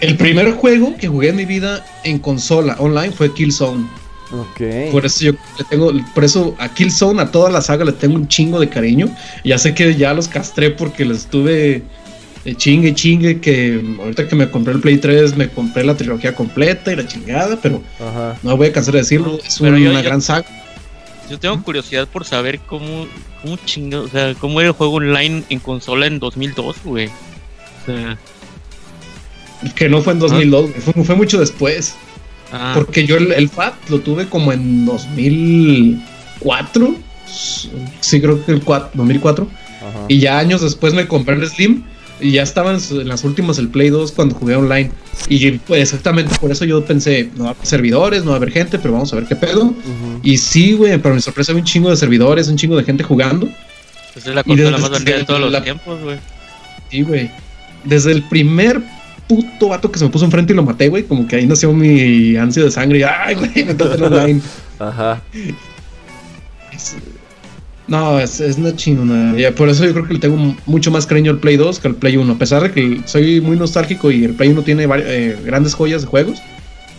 el 0.00 0.16
primer 0.16 0.52
juego 0.52 0.94
que 0.96 1.08
jugué 1.08 1.30
en 1.30 1.36
mi 1.36 1.44
vida 1.44 1.84
en 2.04 2.18
consola 2.18 2.76
online 2.78 3.12
fue 3.12 3.32
Killzone. 3.32 3.86
Ok. 4.32 4.90
Por 4.92 5.06
eso 5.06 5.24
yo 5.24 5.32
le 5.32 5.64
tengo, 5.70 5.92
por 6.14 6.24
eso 6.24 6.54
a 6.58 6.68
Killzone, 6.68 7.22
a 7.22 7.30
toda 7.30 7.50
la 7.50 7.60
saga 7.60 7.84
le 7.84 7.92
tengo 7.92 8.16
un 8.16 8.28
chingo 8.28 8.60
de 8.60 8.68
cariño. 8.68 9.08
Ya 9.44 9.58
sé 9.58 9.74
que 9.74 9.94
ya 9.94 10.12
los 10.14 10.28
castré 10.28 10.70
porque 10.70 11.04
les 11.04 11.18
estuve 11.18 11.82
chingue 12.54 12.94
chingue 12.94 13.40
que 13.40 13.82
ahorita 13.98 14.28
que 14.28 14.36
me 14.36 14.50
compré 14.50 14.74
el 14.74 14.80
Play 14.80 14.98
3 14.98 15.36
me 15.36 15.48
compré 15.48 15.84
la 15.84 15.96
trilogía 15.96 16.34
completa 16.34 16.92
y 16.92 16.96
la 16.96 17.06
chingada, 17.06 17.58
pero 17.60 17.82
Ajá. 17.98 18.36
no 18.42 18.56
voy 18.56 18.68
a 18.68 18.72
cansar 18.72 18.92
de 18.94 19.00
decirlo, 19.00 19.38
es 19.44 19.58
Pero 19.58 19.70
una 19.76 19.84
yo- 19.84 19.92
yo- 19.92 20.02
gran 20.02 20.22
saga. 20.22 20.46
Yo 21.28 21.40
tengo 21.40 21.60
curiosidad 21.64 22.06
por 22.06 22.24
saber 22.24 22.60
cómo, 22.60 23.08
cómo 23.42 23.56
chinga, 23.64 23.98
o 24.00 24.08
sea, 24.08 24.34
cómo 24.34 24.60
era 24.60 24.68
el 24.68 24.74
juego 24.74 24.94
online 24.94 25.42
en 25.48 25.58
consola 25.58 26.06
en 26.06 26.20
2002, 26.20 26.76
güey. 26.84 27.08
O 27.08 27.86
sea, 27.86 28.16
Que 29.74 29.88
no 29.88 30.02
fue 30.02 30.12
en 30.12 30.20
2002, 30.20 30.70
güey, 30.70 30.80
fue, 30.80 31.04
fue 31.04 31.14
mucho 31.16 31.40
después. 31.40 31.96
ah, 32.52 32.72
Porque 32.76 33.06
yo 33.06 33.16
el, 33.16 33.32
el 33.32 33.48
FAT 33.48 33.74
lo 33.88 33.98
tuve 34.00 34.28
como 34.28 34.52
en 34.52 34.86
2004. 34.86 36.94
Sí, 38.00 38.20
creo 38.20 38.44
que 38.46 38.52
el 38.52 38.62
4, 38.62 38.90
2004. 38.94 39.48
Ajá. 39.80 40.04
Y 40.08 40.20
ya 40.20 40.38
años 40.38 40.60
después 40.62 40.94
me 40.94 41.08
compré 41.08 41.34
el 41.34 41.48
Slim. 41.48 41.82
Y 42.20 42.30
ya 42.32 42.42
estaba 42.42 42.72
en, 42.74 43.08
las 43.08 43.24
últimas 43.24 43.58
el 43.58 43.68
Play 43.68 43.90
2 43.90 44.12
cuando 44.12 44.34
jugué 44.36 44.56
online. 44.56 44.90
Y 45.28 45.52
pues 45.52 45.82
exactamente 45.82 46.34
por 46.40 46.50
eso 46.50 46.64
yo 46.64 46.84
pensé, 46.84 47.30
no 47.36 47.44
va 47.44 47.50
a 47.50 47.52
haber 47.52 47.66
servidores, 47.66 48.22
no 48.24 48.30
va 48.30 48.36
a 48.36 48.38
haber 48.38 48.52
gente, 48.52 48.78
pero 48.78 48.94
vamos 48.94 49.12
a 49.12 49.16
ver 49.16 49.26
qué 49.26 49.36
pedo. 49.36 49.74
Y 50.22 50.38
sí, 50.38 50.72
güey, 50.72 50.96
para 50.98 51.14
mi 51.14 51.20
sorpresa 51.20 51.52
había 51.52 51.60
un 51.62 51.66
chingo 51.66 51.90
de 51.90 51.96
servidores, 51.96 52.48
un 52.48 52.56
chingo 52.56 52.76
de 52.76 52.84
gente 52.84 53.04
jugando. 53.04 53.48
pues 54.14 54.26
es 54.26 54.34
la 54.34 54.40
y 54.40 54.44
consola 54.44 54.70
desde- 54.70 54.82
más 54.82 54.90
vendida 54.90 55.16
de 55.18 55.24
todos 55.24 55.40
los 55.40 55.52
la- 55.52 55.62
tiempos, 55.62 56.00
güey. 56.02 56.16
Sí, 56.90 57.02
güey. 57.02 57.30
Desde 57.84 58.12
el 58.12 58.22
primer 58.22 58.80
puto 59.28 59.68
vato 59.68 59.90
que 59.92 59.98
se 59.98 60.04
me 60.06 60.10
puso 60.10 60.24
enfrente 60.24 60.52
y 60.52 60.56
lo 60.56 60.62
maté, 60.62 60.88
güey, 60.88 61.02
como 61.02 61.26
que 61.28 61.36
ahí 61.36 61.46
nació 61.46 61.72
mi 61.72 62.36
ansia 62.36 62.64
de 62.64 62.70
sangre. 62.70 63.00
Y, 63.00 63.02
Ay, 63.02 63.34
güey, 63.34 63.64
me 63.64 63.72
online. 64.06 64.40
Ajá. 64.78 65.20
Es- 66.72 66.96
No, 67.88 68.18
es, 68.18 68.40
es 68.40 68.56
una 68.58 68.74
chingonería. 68.74 69.54
Por 69.54 69.68
eso 69.68 69.84
yo 69.84 69.92
creo 69.92 70.06
que 70.08 70.14
le 70.14 70.18
tengo 70.18 70.56
mucho 70.66 70.90
más 70.90 71.06
cariño 71.06 71.30
al 71.30 71.38
Play 71.38 71.56
2 71.56 71.78
que 71.78 71.88
al 71.88 71.94
Play 71.94 72.16
1. 72.16 72.32
A 72.32 72.36
pesar 72.38 72.62
de 72.62 72.72
que 72.72 73.02
soy 73.06 73.40
muy 73.40 73.56
nostálgico 73.56 74.10
y 74.10 74.24
el 74.24 74.34
Play 74.34 74.50
1 74.50 74.62
tiene 74.62 74.88
eh, 74.90 75.38
grandes 75.44 75.74
joyas 75.74 76.02
de 76.02 76.08
juegos. 76.08 76.38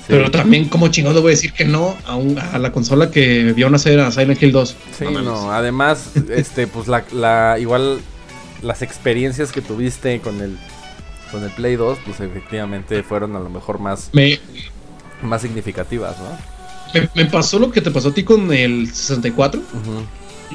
Pero 0.07 0.31
también, 0.31 0.69
como 0.69 0.87
chingón, 0.87 1.13
le 1.13 1.19
voy 1.19 1.31
a 1.31 1.35
decir 1.35 1.51
que 1.51 1.65
no 1.65 1.97
a, 2.05 2.15
un- 2.15 2.39
a 2.39 2.57
la 2.57 2.71
consola 2.71 3.11
que 3.11 3.51
vio 3.51 3.69
nacer 3.69 3.99
a 3.99 4.09
Silent 4.11 4.41
Hill 4.41 4.53
2. 4.53 4.75
Sí, 4.97 5.03
No 5.11 5.51
además, 5.51 6.11
este, 6.29 6.65
pues 6.67 6.87
la, 6.87 7.03
la, 7.11 7.57
igual 7.59 7.99
las 8.61 8.81
experiencias 8.81 9.51
que 9.51 9.59
tuviste 9.61 10.21
con 10.21 10.39
el, 10.41 10.57
con 11.29 11.43
el 11.43 11.49
Play 11.49 11.75
2, 11.75 11.97
pues 12.05 12.21
efectivamente 12.21 13.03
fueron 13.03 13.35
a 13.35 13.39
lo 13.39 13.49
mejor 13.49 13.79
más, 13.79 14.09
Me, 14.13 14.39
más 15.21 15.41
significativas, 15.41 16.15
¿no? 16.19 16.37
me, 17.01 17.09
me 17.13 17.29
pasó 17.29 17.59
lo 17.59 17.69
que 17.71 17.81
te 17.81 17.91
pasó 17.91 18.07
a 18.07 18.13
ti 18.13 18.23
con 18.23 18.53
el 18.53 18.89
64. 18.93 19.59
Ujú, 19.59 20.03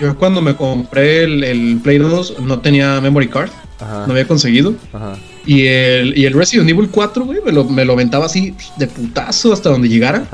Yo 0.00 0.16
cuando 0.16 0.40
me 0.40 0.56
compré 0.56 1.24
el, 1.24 1.44
el 1.44 1.80
Play 1.82 1.98
2 1.98 2.36
no 2.40 2.60
tenía 2.60 3.00
memory 3.00 3.28
card, 3.28 3.50
Ajá, 3.78 4.04
no 4.06 4.12
había 4.12 4.26
conseguido. 4.26 4.74
ajá. 4.92 5.16
Y 5.44 5.66
el, 5.66 6.16
y 6.16 6.24
el 6.24 6.34
Resident 6.34 6.70
Evil 6.70 6.88
4, 6.88 7.24
güey, 7.24 7.40
me 7.44 7.50
lo, 7.50 7.64
me 7.64 7.84
lo 7.84 7.94
aventaba 7.94 8.26
así 8.26 8.54
de 8.76 8.86
putazo 8.86 9.52
hasta 9.52 9.70
donde 9.70 9.88
llegara. 9.88 10.24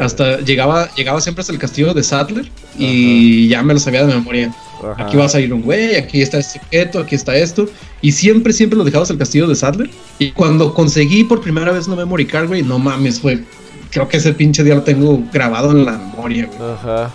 Hasta 0.00 0.38
llegaba, 0.40 0.88
llegaba 0.96 1.20
siempre 1.22 1.40
hasta 1.40 1.52
el 1.54 1.58
castillo 1.58 1.94
de 1.94 2.02
Sadler 2.02 2.46
y 2.78 3.48
ya 3.48 3.62
me 3.62 3.72
lo 3.72 3.80
sabía 3.80 4.04
de 4.04 4.14
memoria. 4.14 4.54
Ajá. 4.82 5.06
Aquí 5.06 5.16
va 5.16 5.24
a 5.24 5.28
salir 5.30 5.52
un 5.54 5.62
güey, 5.62 5.96
aquí 5.96 6.20
está 6.20 6.38
este 6.38 6.58
objeto, 6.58 6.98
aquí 6.98 7.14
está 7.14 7.34
esto. 7.36 7.68
Y 8.02 8.12
siempre, 8.12 8.52
siempre 8.52 8.76
lo 8.78 8.84
dejabas 8.84 9.10
al 9.10 9.16
castillo 9.18 9.46
de 9.46 9.54
Sadler. 9.54 9.88
Y 10.18 10.32
cuando 10.32 10.74
conseguí 10.74 11.24
por 11.24 11.40
primera 11.40 11.72
vez 11.72 11.86
una 11.86 11.96
memory 11.96 12.26
card, 12.26 12.48
güey, 12.48 12.62
no 12.62 12.78
mames, 12.78 13.18
fue. 13.20 13.42
Creo 13.90 14.08
que 14.08 14.18
ese 14.18 14.34
pinche 14.34 14.62
día 14.62 14.74
lo 14.74 14.82
tengo 14.82 15.22
grabado 15.32 15.70
en 15.72 15.86
la 15.86 15.92
memoria, 15.92 16.46
güey. 16.54 16.70
Ajá. 16.70 17.10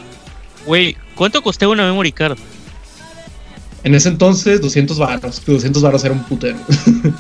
Güey, 0.65 0.97
¿cuánto 1.15 1.41
costaba 1.41 1.71
una 1.71 1.83
memory 1.85 2.11
card? 2.11 2.37
En 3.83 3.93
ese 3.95 4.09
entonces, 4.09 4.61
200 4.61 4.97
baros. 4.97 5.39
que 5.39 5.51
200 5.51 5.81
baros 5.81 6.03
era 6.03 6.13
un 6.13 6.23
putero. 6.23 6.57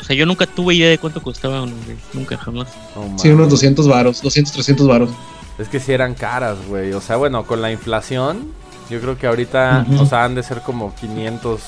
O 0.00 0.12
sea, 0.12 0.16
yo 0.18 0.26
nunca 0.26 0.44
tuve 0.46 0.74
idea 0.74 0.88
de 0.88 0.98
cuánto 0.98 1.22
costaba 1.22 1.62
uno, 1.62 1.72
güey. 1.84 1.96
Nunca, 2.14 2.36
jamás. 2.36 2.66
No 2.96 3.16
sí, 3.16 3.28
unos 3.28 3.48
200 3.48 3.86
varos, 3.86 4.20
200, 4.22 4.52
300 4.54 4.88
varos. 4.88 5.10
Es 5.58 5.68
que 5.68 5.78
sí 5.78 5.92
eran 5.92 6.14
caras, 6.14 6.56
güey. 6.68 6.92
O 6.94 7.00
sea, 7.00 7.14
bueno, 7.16 7.44
con 7.46 7.62
la 7.62 7.70
inflación, 7.70 8.48
yo 8.90 9.00
creo 9.00 9.16
que 9.16 9.28
ahorita, 9.28 9.86
Ujú. 9.88 10.02
o 10.02 10.06
sea, 10.06 10.24
han 10.24 10.34
de 10.34 10.42
ser 10.42 10.62
como 10.62 10.92
500, 10.96 11.60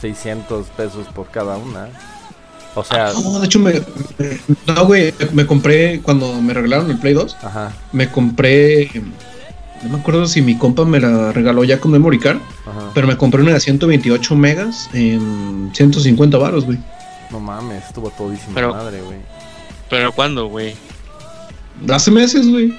600 0.00 0.66
pesos 0.76 1.08
por 1.12 1.28
cada 1.30 1.56
una. 1.56 1.88
O 2.76 2.84
sea, 2.84 3.10
No, 3.14 3.40
de 3.40 3.46
hecho, 3.46 3.58
me. 3.58 3.72
me- 3.72 4.38
No, 4.66 4.86
güey, 4.86 5.12
me 5.32 5.44
compré 5.46 6.00
cuando 6.00 6.40
me 6.40 6.54
regalaron 6.54 6.90
el 6.92 6.98
Play 6.98 7.14
2. 7.14 7.36
ajá, 7.42 7.72
Me 7.90 8.08
compré. 8.08 8.90
No 9.82 9.90
me 9.90 9.98
acuerdo 9.98 10.26
si 10.26 10.42
mi 10.42 10.56
compa 10.56 10.84
me 10.84 11.00
la 11.00 11.32
regaló 11.32 11.64
ya 11.64 11.78
con 11.80 11.92
memory 11.92 12.18
card. 12.18 12.38
ajá. 12.66 12.90
Pero 12.94 13.06
me 13.06 13.16
compré 13.16 13.42
una 13.42 13.52
de 13.52 13.60
128 13.60 14.34
megas 14.34 14.90
en 14.92 15.70
150 15.72 16.36
baros, 16.38 16.64
güey. 16.64 16.78
No 17.30 17.40
mames, 17.40 17.84
estuvo 17.84 18.10
todísima 18.10 18.54
Pero- 18.54 18.72
madre, 18.74 19.00
güey. 19.02 19.18
¿Pero 19.90 20.12
cuándo, 20.12 20.46
güey? 20.46 20.74
Hace 21.88 22.10
meses, 22.10 22.48
güey. 22.48 22.74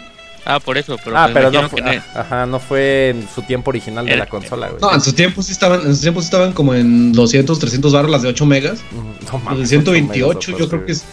Ah, 0.45 0.59
por 0.59 0.77
eso, 0.77 0.97
pero 1.03 1.17
ah, 1.17 1.29
pero 1.31 1.51
no 1.51 1.69
fue, 1.69 1.81
que 1.83 1.89
ah, 1.97 2.03
ajá, 2.15 2.45
no 2.45 2.59
fue 2.59 3.09
en 3.09 3.27
su 3.33 3.41
tiempo 3.43 3.69
original 3.69 4.05
de 4.05 4.15
la 4.15 4.25
consola, 4.25 4.69
güey. 4.69 4.81
No, 4.81 4.93
en 4.93 5.01
su 5.01 5.13
tiempo 5.13 5.43
sí 5.43 5.51
estaban, 5.51 5.81
en 5.81 5.95
su 5.95 6.01
tiempo 6.01 6.21
sí 6.21 6.25
estaban 6.25 6.53
como 6.53 6.73
en 6.73 7.11
200, 7.11 7.59
300 7.59 7.93
baros 7.93 8.09
las 8.09 8.21
de 8.21 8.29
8 8.29 8.45
megas. 8.45 8.79
No 8.91 9.03
Las 9.21 9.31
de 9.31 9.45
mames, 9.45 9.69
128 9.69 10.27
ocho 10.37 10.51
yo 10.51 10.57
megas, 10.57 10.69
creo 10.69 10.85
que 10.85 10.91
es. 10.93 11.03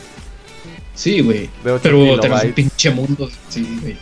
Sí, 0.94 1.20
güey. 1.20 1.50
De 1.64 1.72
8 1.72 1.80
Pero 1.82 2.20
tenemos 2.20 2.44
un 2.44 2.52
pinche 2.52 2.90
mundo. 2.90 3.30
Sí, 3.48 3.78
güey. 3.82 3.96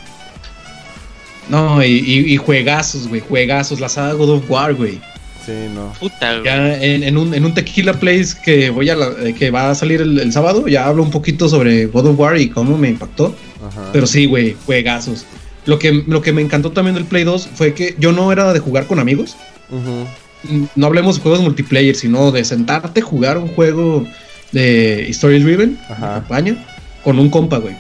No, 1.49 1.83
y, 1.85 1.89
y, 1.89 2.33
y 2.33 2.37
juegazos, 2.37 3.09
güey. 3.09 3.21
Juegazos. 3.21 3.81
La 3.81 3.89
saga 3.89 4.13
God 4.15 4.31
of 4.31 4.51
War, 4.51 4.75
güey. 4.75 4.99
Sí, 5.45 5.53
no. 5.75 5.93
Puta, 6.01 6.33
güey. 6.33 6.45
Ya 6.45 6.75
en, 6.83 7.03
en 7.03 7.17
un, 7.19 7.35
en 7.35 7.45
un 7.45 7.53
Tequila 7.55 7.93
Place 7.95 8.29
que 8.43 8.71
voy 8.71 8.89
a 8.89 8.97
la- 8.97 9.13
eh, 9.23 9.35
que 9.39 9.51
va 9.51 9.71
a 9.71 9.75
salir 9.75 10.01
el, 10.01 10.19
el 10.19 10.33
sábado, 10.33 10.67
ya 10.69 10.87
hablo 10.87 11.03
un 11.03 11.11
poquito 11.11 11.49
sobre 11.49 11.87
God 11.87 12.07
of 12.07 12.19
War 12.19 12.39
y 12.41 12.49
cómo 12.49 12.79
me 12.79 12.89
impactó. 12.89 13.35
Ajá. 13.67 13.91
Pero 13.93 14.07
sí, 14.07 14.25
güey, 14.27 14.57
juegazos. 14.65 15.27
Lo 15.67 15.79
que, 15.79 16.03
lo 16.07 16.21
que 16.23 16.33
me 16.33 16.41
encantó 16.43 16.73
también 16.73 16.95
del 16.95 17.05
Play 17.05 17.25
2 17.25 17.49
fue 17.55 17.75
que 17.75 17.95
yo 17.99 18.13
no 18.13 18.33
era 18.33 18.53
de 18.53 18.61
jugar 18.61 18.87
con 18.87 18.99
amigos. 18.99 19.37
Mm, 19.71 20.65
No 20.77 20.87
hablemos 20.87 21.17
de 21.17 21.23
juegos 21.23 21.41
multiplayer, 21.41 21.95
sino 21.95 22.33
de 22.33 22.45
sentarte, 22.45 23.01
jugar 23.01 23.39
un 23.39 23.49
juego 23.49 24.07
de 24.53 25.09
Story 25.11 25.41
Driven, 25.43 25.77
de 25.89 25.95
Ajá. 25.95 26.15
campaña, 26.15 26.57
con 27.03 27.19
un 27.19 27.29
compa, 27.31 27.59
güey. 27.59 27.75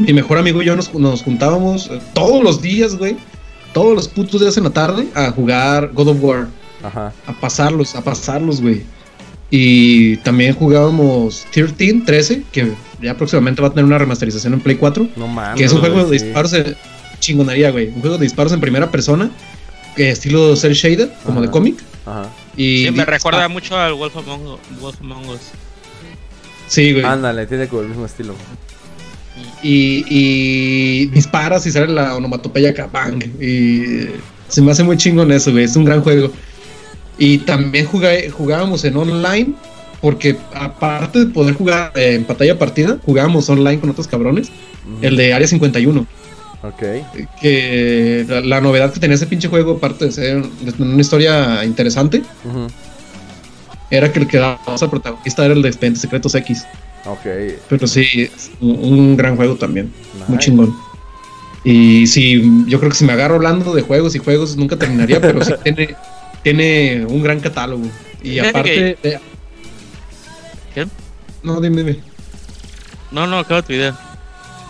Mi 0.00 0.12
mejor 0.12 0.38
amigo 0.38 0.62
y 0.62 0.66
yo 0.66 0.76
nos, 0.76 0.92
nos 0.94 1.22
juntábamos 1.22 1.88
eh, 1.90 2.00
todos 2.14 2.42
los 2.42 2.60
días, 2.62 2.96
güey. 2.96 3.16
Todos 3.72 3.94
los 3.94 4.08
putos 4.08 4.40
días 4.40 4.56
en 4.56 4.64
la 4.64 4.70
tarde 4.70 5.08
a 5.14 5.30
jugar 5.30 5.90
God 5.92 6.08
of 6.08 6.16
War. 6.22 6.48
Ajá. 6.82 7.12
A 7.26 7.32
pasarlos, 7.32 7.94
a 7.94 8.02
pasarlos, 8.02 8.60
güey. 8.60 8.82
Y 9.50 10.16
también 10.18 10.54
jugábamos 10.54 11.46
13, 11.52 12.02
13, 12.06 12.44
que 12.50 12.72
ya 13.02 13.16
próximamente 13.16 13.60
va 13.60 13.68
a 13.68 13.70
tener 13.70 13.84
una 13.84 13.98
remasterización 13.98 14.54
en 14.54 14.60
Play 14.60 14.76
4. 14.76 15.08
No 15.16 15.28
mames. 15.28 15.58
Que 15.58 15.64
es 15.64 15.72
un 15.72 15.80
juego 15.80 16.04
de 16.04 16.18
sí. 16.18 16.24
disparos 16.24 16.52
en 16.52 16.76
chingonería, 17.18 17.70
güey. 17.70 17.88
Un 17.88 18.00
juego 18.00 18.16
de 18.16 18.24
disparos 18.24 18.52
en 18.52 18.60
primera 18.60 18.90
persona, 18.90 19.30
que 19.96 20.10
estilo 20.10 20.56
cel 20.56 20.72
shaded, 20.74 21.10
como 21.24 21.38
Ajá. 21.38 21.46
de 21.46 21.50
cómic. 21.52 21.76
Ajá. 22.06 22.28
Y 22.56 22.86
Sí, 22.86 22.90
me 22.92 23.04
recuerda 23.04 23.44
ah, 23.44 23.48
mucho 23.48 23.76
al 23.76 23.94
Wolf 23.94 24.16
Among, 24.16 24.58
Wolf 24.80 25.00
Among 25.00 25.28
Us. 25.28 25.40
sí, 26.68 26.92
güey. 26.92 27.04
Ándale, 27.04 27.46
tiene 27.46 27.68
como 27.68 27.82
el 27.82 27.88
mismo 27.88 28.06
estilo. 28.06 28.34
Y, 29.62 30.04
y 30.08 31.06
disparas 31.06 31.66
y 31.66 31.70
sale 31.70 31.88
la 31.92 32.16
onomatopeya 32.16 32.70
acá, 32.70 32.88
bang. 32.92 33.22
Y 33.40 34.06
se 34.48 34.60
me 34.62 34.72
hace 34.72 34.82
muy 34.82 34.96
chingón 34.96 35.30
eso, 35.32 35.50
güey. 35.52 35.64
Es 35.64 35.76
un 35.76 35.84
gran 35.84 36.00
juego. 36.02 36.30
Y 37.18 37.38
también 37.38 37.86
jugué- 37.86 38.30
jugábamos 38.30 38.84
en 38.84 38.96
online, 38.96 39.52
porque 40.00 40.36
aparte 40.54 41.20
de 41.20 41.26
poder 41.26 41.54
jugar 41.54 41.92
eh, 41.94 42.14
en 42.14 42.24
pantalla 42.24 42.58
partida, 42.58 42.98
jugábamos 43.04 43.48
online 43.50 43.78
con 43.80 43.90
otros 43.90 44.06
cabrones. 44.08 44.48
El 45.02 45.16
de 45.16 45.32
Área 45.34 45.46
51. 45.46 46.06
Ok. 46.62 46.82
Que 47.40 48.24
la, 48.28 48.40
la 48.40 48.60
novedad 48.60 48.92
que 48.92 49.00
tenía 49.00 49.14
ese 49.16 49.26
pinche 49.26 49.48
juego, 49.48 49.72
aparte 49.72 50.06
de 50.06 50.12
ser 50.12 50.42
una 50.78 51.00
historia 51.00 51.64
interesante, 51.64 52.22
era 53.90 54.12
que 54.12 54.20
el 54.20 54.26
que 54.28 54.38
daba 54.38 54.58
al 54.66 54.90
protagonista 54.90 55.44
era 55.44 55.54
el 55.54 55.62
de 55.62 55.68
Expedientes 55.68 56.02
Secretos 56.02 56.34
X. 56.34 56.64
Ok. 57.06 57.26
Pero 57.68 57.86
sí, 57.86 58.30
es 58.34 58.50
un, 58.60 59.16
gran 59.16 59.36
juego 59.36 59.56
también. 59.56 59.92
Muy 60.28 60.38
chingón. 60.38 60.74
Y 61.64 62.06
sí, 62.06 62.64
yo 62.66 62.78
creo 62.78 62.90
que 62.90 62.96
si 62.96 63.04
me 63.04 63.12
agarro 63.12 63.36
hablando 63.36 63.74
de 63.74 63.82
juegos 63.82 64.14
y 64.14 64.18
juegos 64.18 64.56
nunca 64.56 64.76
terminaría, 64.76 65.20
pero 65.20 65.44
sí 65.44 65.52
tiene, 65.62 65.96
tiene 66.42 67.06
un 67.06 67.22
gran 67.22 67.40
catálogo. 67.40 67.84
Y 68.22 68.38
aparte. 68.38 68.98
de- 69.02 69.20
¿Qué? 70.74 70.86
No, 71.42 71.60
dime, 71.60 71.82
dime. 71.82 72.00
No, 73.10 73.26
no, 73.26 73.38
acaba 73.38 73.62
tu 73.62 73.72
idea. 73.72 73.98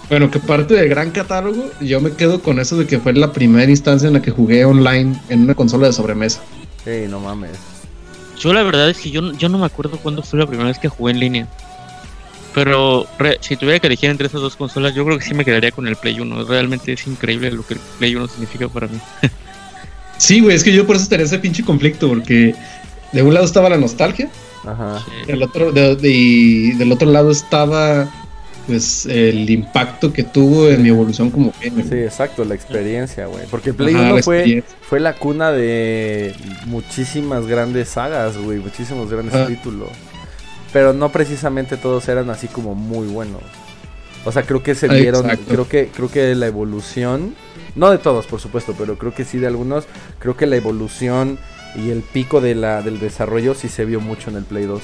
Bueno, 0.08 0.30
que 0.30 0.38
aparte 0.38 0.74
del 0.74 0.88
gran 0.88 1.10
catálogo, 1.10 1.70
yo 1.80 2.00
me 2.00 2.12
quedo 2.12 2.42
con 2.42 2.58
eso 2.58 2.76
de 2.76 2.86
que 2.86 2.98
fue 2.98 3.12
la 3.12 3.32
primera 3.32 3.70
instancia 3.70 4.08
en 4.08 4.14
la 4.14 4.22
que 4.22 4.32
jugué 4.32 4.64
online 4.64 5.16
en 5.28 5.42
una 5.42 5.54
consola 5.54 5.86
de 5.86 5.92
sobremesa. 5.92 6.40
Sí, 6.84 7.04
no 7.08 7.20
mames. 7.20 7.52
Yo 8.38 8.52
la 8.52 8.62
verdad 8.62 8.90
es 8.90 8.98
que 8.98 9.10
yo, 9.10 9.32
yo 9.34 9.48
no 9.48 9.58
me 9.58 9.66
acuerdo 9.66 9.98
cuándo 9.98 10.22
fue 10.22 10.38
la 10.38 10.46
primera 10.46 10.68
vez 10.68 10.78
que 10.78 10.88
jugué 10.88 11.12
en 11.12 11.20
línea. 11.20 11.48
Pero 12.54 13.06
re- 13.18 13.38
si 13.40 13.56
tuviera 13.56 13.78
que 13.78 13.86
elegir 13.86 14.10
entre 14.10 14.26
esas 14.26 14.40
dos 14.40 14.56
consolas, 14.56 14.94
yo 14.94 15.04
creo 15.04 15.18
que 15.18 15.24
sí 15.24 15.34
me 15.34 15.44
quedaría 15.44 15.70
con 15.70 15.86
el 15.86 15.96
Play 15.96 16.18
1. 16.18 16.44
Realmente 16.44 16.92
es 16.92 17.06
increíble 17.06 17.50
lo 17.52 17.64
que 17.64 17.74
el 17.74 17.80
Play 17.98 18.16
1 18.16 18.26
significa 18.28 18.68
para 18.68 18.86
mí. 18.88 18.98
Sí, 20.18 20.40
güey, 20.40 20.54
es 20.54 20.62
que 20.62 20.72
yo 20.74 20.86
por 20.86 20.96
eso 20.96 21.08
tenía 21.08 21.24
ese 21.24 21.38
pinche 21.38 21.64
conflicto, 21.64 22.06
porque 22.06 22.54
de 23.10 23.22
un 23.22 23.32
lado 23.32 23.46
estaba 23.46 23.70
la 23.70 23.78
nostalgia, 23.78 24.28
Ajá. 24.66 25.02
Sí. 25.02 25.26
del 25.32 25.42
otro, 25.42 25.72
de- 25.72 25.96
de- 25.96 26.10
y 26.10 26.70
del 26.72 26.92
otro 26.92 27.10
lado 27.10 27.30
estaba 27.30 28.06
pues 28.66 29.06
el 29.06 29.48
impacto 29.48 30.12
que 30.12 30.22
tuvo 30.22 30.68
en 30.68 30.82
mi 30.82 30.90
evolución 30.90 31.30
como 31.30 31.54
gamer. 31.62 31.86
Sí, 31.88 31.94
exacto, 31.94 32.44
la 32.44 32.54
experiencia, 32.54 33.24
güey. 33.26 33.44
Porque 33.50 33.72
Play 33.72 33.94
Ajá, 33.94 34.04
1 34.08 34.16
la 34.16 34.22
fue, 34.22 34.62
fue 34.82 35.00
la 35.00 35.14
cuna 35.14 35.52
de 35.52 36.34
muchísimas 36.66 37.46
grandes 37.46 37.88
sagas, 37.88 38.36
güey. 38.36 38.58
Muchísimos 38.58 39.10
grandes 39.10 39.34
Ajá. 39.34 39.46
títulos. 39.46 39.88
Pero 40.72 40.92
no 40.92 41.10
precisamente 41.10 41.76
todos 41.76 42.08
eran 42.08 42.30
así 42.30 42.46
como 42.48 42.74
muy 42.74 43.06
buenos. 43.08 43.42
O 44.24 44.32
sea, 44.32 44.42
creo 44.42 44.62
que 44.62 44.74
se 44.74 44.86
vieron, 44.88 45.24
exacto. 45.24 45.44
creo 45.48 45.68
que, 45.68 45.88
creo 45.88 46.10
que 46.10 46.34
la 46.34 46.46
evolución, 46.46 47.34
no 47.74 47.90
de 47.90 47.98
todos, 47.98 48.26
por 48.26 48.40
supuesto, 48.40 48.74
pero 48.78 48.98
creo 48.98 49.14
que 49.14 49.24
sí 49.24 49.38
de 49.38 49.46
algunos, 49.46 49.86
creo 50.18 50.36
que 50.36 50.46
la 50.46 50.56
evolución 50.56 51.38
y 51.74 51.90
el 51.90 52.02
pico 52.02 52.40
de 52.40 52.54
la, 52.54 52.82
del 52.82 53.00
desarrollo 53.00 53.54
sí 53.54 53.68
se 53.68 53.84
vio 53.84 54.00
mucho 54.00 54.30
en 54.30 54.36
el 54.36 54.44
Play 54.44 54.66
2. 54.66 54.80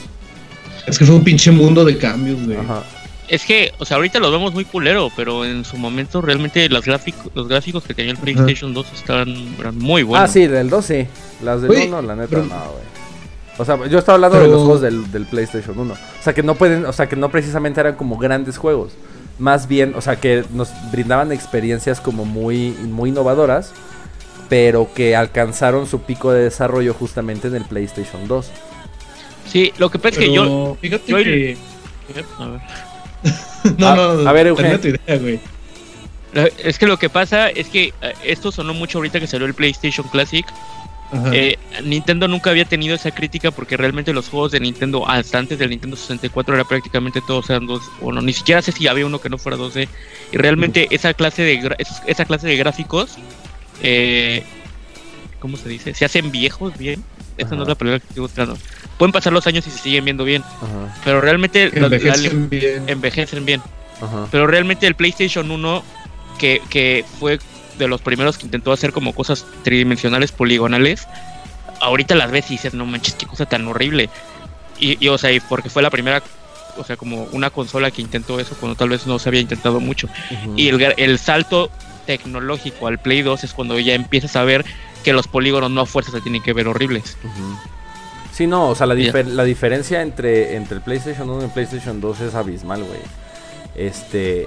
Es 0.87 0.99
que 0.99 1.05
fue 1.05 1.15
un 1.17 1.25
pinche 1.25 1.51
mundo 1.51 1.85
de 1.85 1.99
cambios, 1.99 2.45
güey. 2.47 2.57
Ajá. 2.57 2.83
Es 3.29 3.45
que, 3.45 3.73
o 3.79 3.85
sea, 3.85 3.97
ahorita 3.97 4.21
los 4.21 4.31
vemos 4.31 4.55
muy 4.55 4.65
culero, 4.65 5.11
pero 5.17 5.45
en 5.45 5.65
su 5.65 5.77
momento 5.77 6.23
realmente 6.23 6.69
las 6.69 6.85
gráficos, 6.85 7.31
los 7.35 7.49
gráficos 7.49 7.83
que 7.83 7.93
tenía 7.93 8.13
el 8.13 8.19
PlayStation 8.19 8.73
2 8.73 8.87
estaban 8.95 9.57
eran 9.59 9.77
muy 9.79 10.05
buenos. 10.05 10.31
Ah, 10.31 10.33
sí, 10.33 10.47
del 10.47 10.71
2 10.71 10.85
sí. 10.85 11.07
Las 11.43 11.61
del 11.61 11.73
Güey, 11.73 11.89
1, 11.89 12.03
la 12.03 12.15
neta, 12.15 12.29
pero- 12.31 12.45
no, 12.45 12.49
güey. 12.55 12.97
O 13.59 13.65
sea, 13.65 13.79
yo 13.87 13.99
estaba 13.99 14.15
hablando 14.17 14.39
de 14.39 14.49
los 14.49 14.59
juegos 14.63 14.81
del, 14.83 15.11
del 15.11 15.25
PlayStation 15.27 15.79
1. 15.79 15.93
O 15.95 15.97
sea, 16.23 16.35
que 16.35 16.43
no 16.43 16.55
pueden, 16.57 16.85
o 16.85 16.93
sea, 16.93 17.09
que 17.09 17.17
no 17.17 17.31
precisamente 17.31 17.81
eran 17.81 17.95
como 17.95 18.19
grandes 18.19 18.59
juegos. 18.59 18.93
Más 19.39 19.67
bien, 19.69 19.95
o 19.97 20.01
sea, 20.01 20.17
que 20.17 20.45
nos 20.53 20.71
brindaban 20.93 21.33
experiencias 21.33 22.01
como 22.01 22.25
muy, 22.25 22.71
muy 22.83 23.11
innovadoras, 23.11 23.73
pero 24.49 24.89
que 24.95 25.17
alcanzaron 25.17 25.87
su 25.87 26.01
pico 26.03 26.33
de 26.33 26.45
desarrollo 26.45 26.95
justamente 26.95 27.49
en 27.49 27.55
el 27.57 27.65
PlayStation 27.65 28.29
2. 28.29 28.51
Sí, 29.51 29.73
lo 29.79 29.91
que 29.91 29.99
pasa 29.99 30.21
es 30.21 30.27
que 30.27 30.33
yo... 30.35 30.77
fíjate 30.81 31.11
yo- 31.11 31.17
que. 31.19 31.57
A 32.39 32.47
ver. 32.47 32.61
no, 33.79 33.89
A- 33.89 33.97
no, 33.97 34.29
a 34.29 34.33
ver, 34.33 34.55
termina 34.55 34.75
Eugenio. 34.75 34.81
tu 34.81 34.89
idea, 34.89 35.19
güey. 35.19 35.41
La- 36.33 36.49
Es 36.63 36.79
que 36.79 36.87
lo 36.87 36.99
que 36.99 37.09
pasa 37.09 37.49
es 37.49 37.69
que 37.69 37.93
eh, 38.03 38.15
esto 38.25 38.53
sonó 38.53 38.75
mucho 38.75 38.99
ahorita 38.99 39.19
que 39.21 39.27
salió 39.27 39.47
el 39.47 39.55
PlayStation 39.55 40.07
Classic 40.09 40.45
Eh, 41.33 41.57
Nintendo 41.85 42.27
nunca 42.27 42.51
había 42.51 42.65
tenido 42.65 42.95
esa 42.95 43.13
crítica 43.13 43.51
porque 43.51 43.77
realmente 43.77 44.13
los 44.13 44.29
juegos 44.29 44.53
de 44.53 44.61
Nintendo 44.61 45.09
hasta 45.09 45.39
antes 45.39 45.59
del 45.59 45.71
Nintendo 45.71 45.97
64 45.97 46.55
era 46.55 46.65
prácticamente 46.65 47.21
todos 47.27 47.49
eran 47.49 47.67
dos 47.67 47.83
o 48.01 48.11
no, 48.11 48.21
ni 48.21 48.33
siquiera 48.33 48.61
sé 48.61 48.73
si 48.73 48.89
había 48.89 49.07
uno 49.07 49.21
que 49.21 49.29
no 49.29 49.39
fuera 49.39 49.57
2D 49.57 49.89
y 50.33 50.37
realmente 50.37 50.89
esa 50.91 51.15
clase 51.15 51.43
de 51.43 51.77
esa 52.07 52.25
clase 52.25 52.49
de 52.49 52.57
gráficos 52.57 53.19
eh, 53.83 54.43
¿cómo 55.41 55.57
se 55.57 55.69
dice? 55.69 55.95
Se 55.95 56.05
hacen 56.05 56.31
viejos 56.31 56.77
bien. 56.77 57.05
Esa 57.39 57.55
no 57.55 57.63
es 57.63 57.69
la 57.69 57.75
palabra 57.75 58.01
que 58.01 58.07
estoy 58.09 58.23
buscando. 58.23 58.57
Pueden 58.99 59.13
pasar 59.13 59.33
los 59.33 59.47
años 59.47 59.67
y 59.67 59.71
se 59.71 59.79
siguen 59.79 60.05
viendo 60.05 60.25
bien. 60.25 60.43
Pero 61.05 61.21
realmente 61.21 61.71
envejecen 61.79 62.49
bien. 62.49 62.89
Envejecen 62.89 63.45
bien. 63.45 63.63
Pero 64.31 64.47
realmente 64.47 64.87
el 64.87 64.95
PlayStation 64.95 65.51
1, 65.51 65.83
que, 66.39 66.63
que 66.71 67.05
fue 67.21 67.39
de 67.79 67.89
los 67.89 68.01
primeros 68.01 68.39
que 68.39 68.47
intentó 68.47 68.73
hacer 68.73 68.93
como 68.93 69.15
cosas 69.15 69.45
tridimensionales, 69.63 70.33
poligonales, 70.33 71.07
ahorita 71.81 72.15
las 72.15 72.31
ves 72.31 72.47
y 72.51 72.55
dices, 72.55 72.75
no 72.75 72.87
manches, 72.87 73.15
qué 73.15 73.27
cosa 73.27 73.47
tan 73.47 73.67
horrible. 73.67 74.11
Y, 74.79 75.09
o 75.09 75.17
sea, 75.19 75.33
y 75.33 75.41
porque 75.41 75.71
fue 75.71 75.83
la 75.83 75.91
primera, 75.91 76.23
o 76.77 76.85
sea, 76.85 76.97
como 76.97 77.25
una 77.33 77.51
consola 77.51 77.91
que 77.91 78.03
intentó 78.03 78.39
eso 78.39 78.57
cuando 78.59 78.77
tal 78.77 78.91
vez 78.91 79.07
no 79.07 79.19
se 79.19 79.29
había 79.29 79.41
intentado 79.41 79.81
mucho. 79.81 80.09
Y 80.55 80.69
el, 80.69 80.95
el 80.97 81.19
salto 81.19 81.71
tecnológico 82.07 82.87
al 82.87 82.99
Play 82.99 83.23
2 83.23 83.45
es 83.45 83.53
cuando 83.53 83.79
ya 83.79 83.95
empiezas 83.95 84.37
a 84.37 84.45
ver 84.45 84.65
que 85.03 85.13
los 85.13 85.29
polígonos 85.29 85.71
no 85.71 85.83
a 85.83 85.87
fuerza 85.87 86.11
se 86.13 86.21
tienen 86.21 86.43
que 86.43 86.53
ver 86.53 86.69
horribles. 86.69 87.17
Sí, 88.33 88.47
no, 88.47 88.69
o 88.69 88.75
sea, 88.75 88.87
la, 88.87 88.95
la 88.95 89.45
diferencia 89.45 90.03
entre, 90.03 90.57
entre 90.57 90.77
el 90.77 90.83
PlayStation 90.83 91.31
1 91.31 91.41
y 91.41 91.45
el 91.45 91.51
PlayStation 91.51 92.01
2 92.01 92.21
es 92.21 92.35
abismal, 92.35 92.85
güey. 92.85 93.01
Este, 93.75 94.47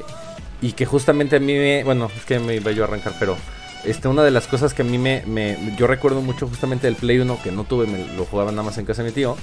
y 0.62 0.74
que 0.74 0.86
justamente 0.86 1.38
a 1.38 1.40
mí 1.40 1.54
me, 1.54 1.84
bueno, 1.84 2.10
es 2.16 2.26
que 2.26 2.40
me 2.40 2.56
iba 2.56 2.72
yo 2.72 2.84
a 2.84 2.88
arrancar, 2.88 3.14
pero 3.20 3.38
este, 3.86 4.08
una 4.08 4.24
de 4.24 4.32
las 4.32 4.48
cosas 4.48 4.74
que 4.74 4.82
a 4.82 4.86
mí 4.86 4.98
me, 4.98 5.24
me 5.26 5.58
yo 5.78 5.88
recuerdo 5.88 6.22
mucho 6.22 6.48
justamente 6.48 6.88
del 6.88 6.96
Play 6.96 7.20
1 7.20 7.40
que 7.44 7.52
no 7.52 7.64
tuve, 7.64 7.88
me 7.88 8.06
lo 8.16 8.26
jugaba 8.26 8.52
nada 8.52 8.64
más 8.64 8.78
en 8.78 8.86
casa 8.86 9.04
de 9.04 9.10
mi 9.10 9.16
tío, 9.16 9.38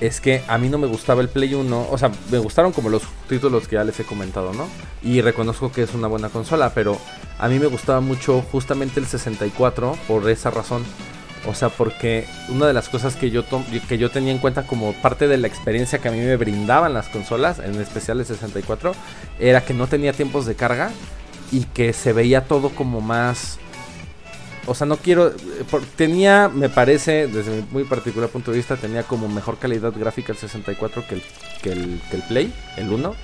es 0.00 0.20
que 0.20 0.42
a 0.48 0.58
mí 0.58 0.68
no 0.68 0.78
me 0.78 0.86
gustaba 0.86 1.20
el 1.20 1.28
Play 1.28 1.54
1, 1.54 1.88
o 1.90 1.98
sea, 1.98 2.10
me 2.30 2.38
gustaron 2.38 2.72
como 2.72 2.88
los 2.88 3.02
títulos 3.28 3.68
que 3.68 3.76
ya 3.76 3.84
les 3.84 3.98
he 4.00 4.04
comentado, 4.04 4.52
¿no? 4.52 4.66
Y 5.02 5.20
reconozco 5.20 5.70
que 5.70 5.82
es 5.82 5.94
una 5.94 6.08
buena 6.08 6.28
consola, 6.28 6.72
pero 6.74 6.98
a 7.38 7.48
mí 7.48 7.58
me 7.58 7.66
gustaba 7.66 8.00
mucho 8.00 8.42
justamente 8.50 9.00
el 9.00 9.06
64 9.06 9.96
por 10.08 10.28
esa 10.28 10.50
razón. 10.50 10.84
O 11.46 11.54
sea, 11.54 11.68
porque 11.68 12.26
una 12.48 12.66
de 12.66 12.72
las 12.72 12.88
cosas 12.88 13.16
que 13.16 13.30
yo, 13.30 13.44
que 13.88 13.98
yo 13.98 14.10
tenía 14.10 14.32
en 14.32 14.38
cuenta 14.38 14.66
como 14.66 14.92
parte 14.94 15.28
de 15.28 15.36
la 15.36 15.46
experiencia 15.46 15.98
que 15.98 16.08
a 16.08 16.12
mí 16.12 16.18
me 16.18 16.36
brindaban 16.36 16.94
las 16.94 17.08
consolas, 17.08 17.58
en 17.58 17.80
especial 17.80 18.20
el 18.20 18.26
64, 18.26 18.94
era 19.38 19.62
que 19.62 19.74
no 19.74 19.86
tenía 19.86 20.12
tiempos 20.12 20.46
de 20.46 20.54
carga 20.54 20.90
y 21.52 21.64
que 21.64 21.92
se 21.92 22.12
veía 22.12 22.44
todo 22.44 22.70
como 22.70 23.00
más 23.00 23.58
o 24.66 24.74
sea, 24.74 24.86
no 24.86 24.96
quiero. 24.96 25.28
Eh, 25.28 25.34
tenía, 25.96 26.48
me 26.48 26.68
parece, 26.68 27.26
desde 27.26 27.50
mi 27.56 27.66
muy 27.70 27.84
particular 27.84 28.30
punto 28.30 28.50
de 28.50 28.56
vista, 28.56 28.76
tenía 28.76 29.02
como 29.02 29.28
mejor 29.28 29.58
calidad 29.58 29.92
gráfica 29.92 30.32
el 30.32 30.38
64 30.38 31.06
que 31.06 31.16
el, 31.16 31.22
que 31.62 31.72
el, 31.72 32.00
que 32.10 32.16
el 32.16 32.22
Play, 32.22 32.52
el 32.76 32.90
1. 32.90 33.14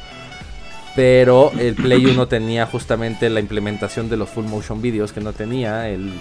Pero 0.97 1.53
el 1.59 1.77
Play 1.77 2.05
1 2.05 2.27
tenía 2.27 2.67
justamente 2.67 3.31
la 3.31 3.39
implementación 3.39 4.09
de 4.09 4.17
los 4.17 4.29
full 4.29 4.45
motion 4.47 4.83
videos 4.83 5.13
que 5.13 5.21
no 5.21 5.33
tenía 5.33 5.89
el, 5.89 6.13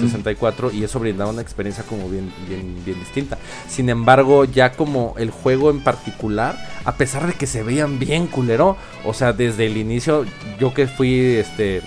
64 0.00 0.72
y 0.72 0.82
eso 0.82 0.98
brindaba 0.98 1.30
una 1.30 1.42
experiencia 1.42 1.84
como 1.84 2.08
bien, 2.08 2.32
bien, 2.48 2.76
bien 2.84 2.98
distinta. 2.98 3.38
Sin 3.68 3.88
embargo, 3.88 4.44
ya 4.44 4.72
como 4.72 5.14
el 5.16 5.30
juego 5.30 5.70
en 5.70 5.80
particular, 5.80 6.56
a 6.84 6.96
pesar 6.96 7.26
de 7.26 7.34
que 7.34 7.46
se 7.46 7.62
veían 7.62 7.98
bien 8.00 8.26
culero, 8.26 8.76
o 9.04 9.14
sea, 9.14 9.32
desde 9.32 9.66
el 9.66 9.76
inicio, 9.76 10.24
yo 10.58 10.74
que 10.74 10.88
fui 10.88 11.36
este 11.36 11.82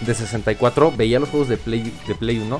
de 0.00 0.14
64, 0.14 0.92
veía 0.96 1.18
los 1.18 1.30
juegos 1.30 1.48
de 1.48 1.56
Play, 1.56 1.94
de 2.06 2.14
Play 2.14 2.38
1 2.40 2.58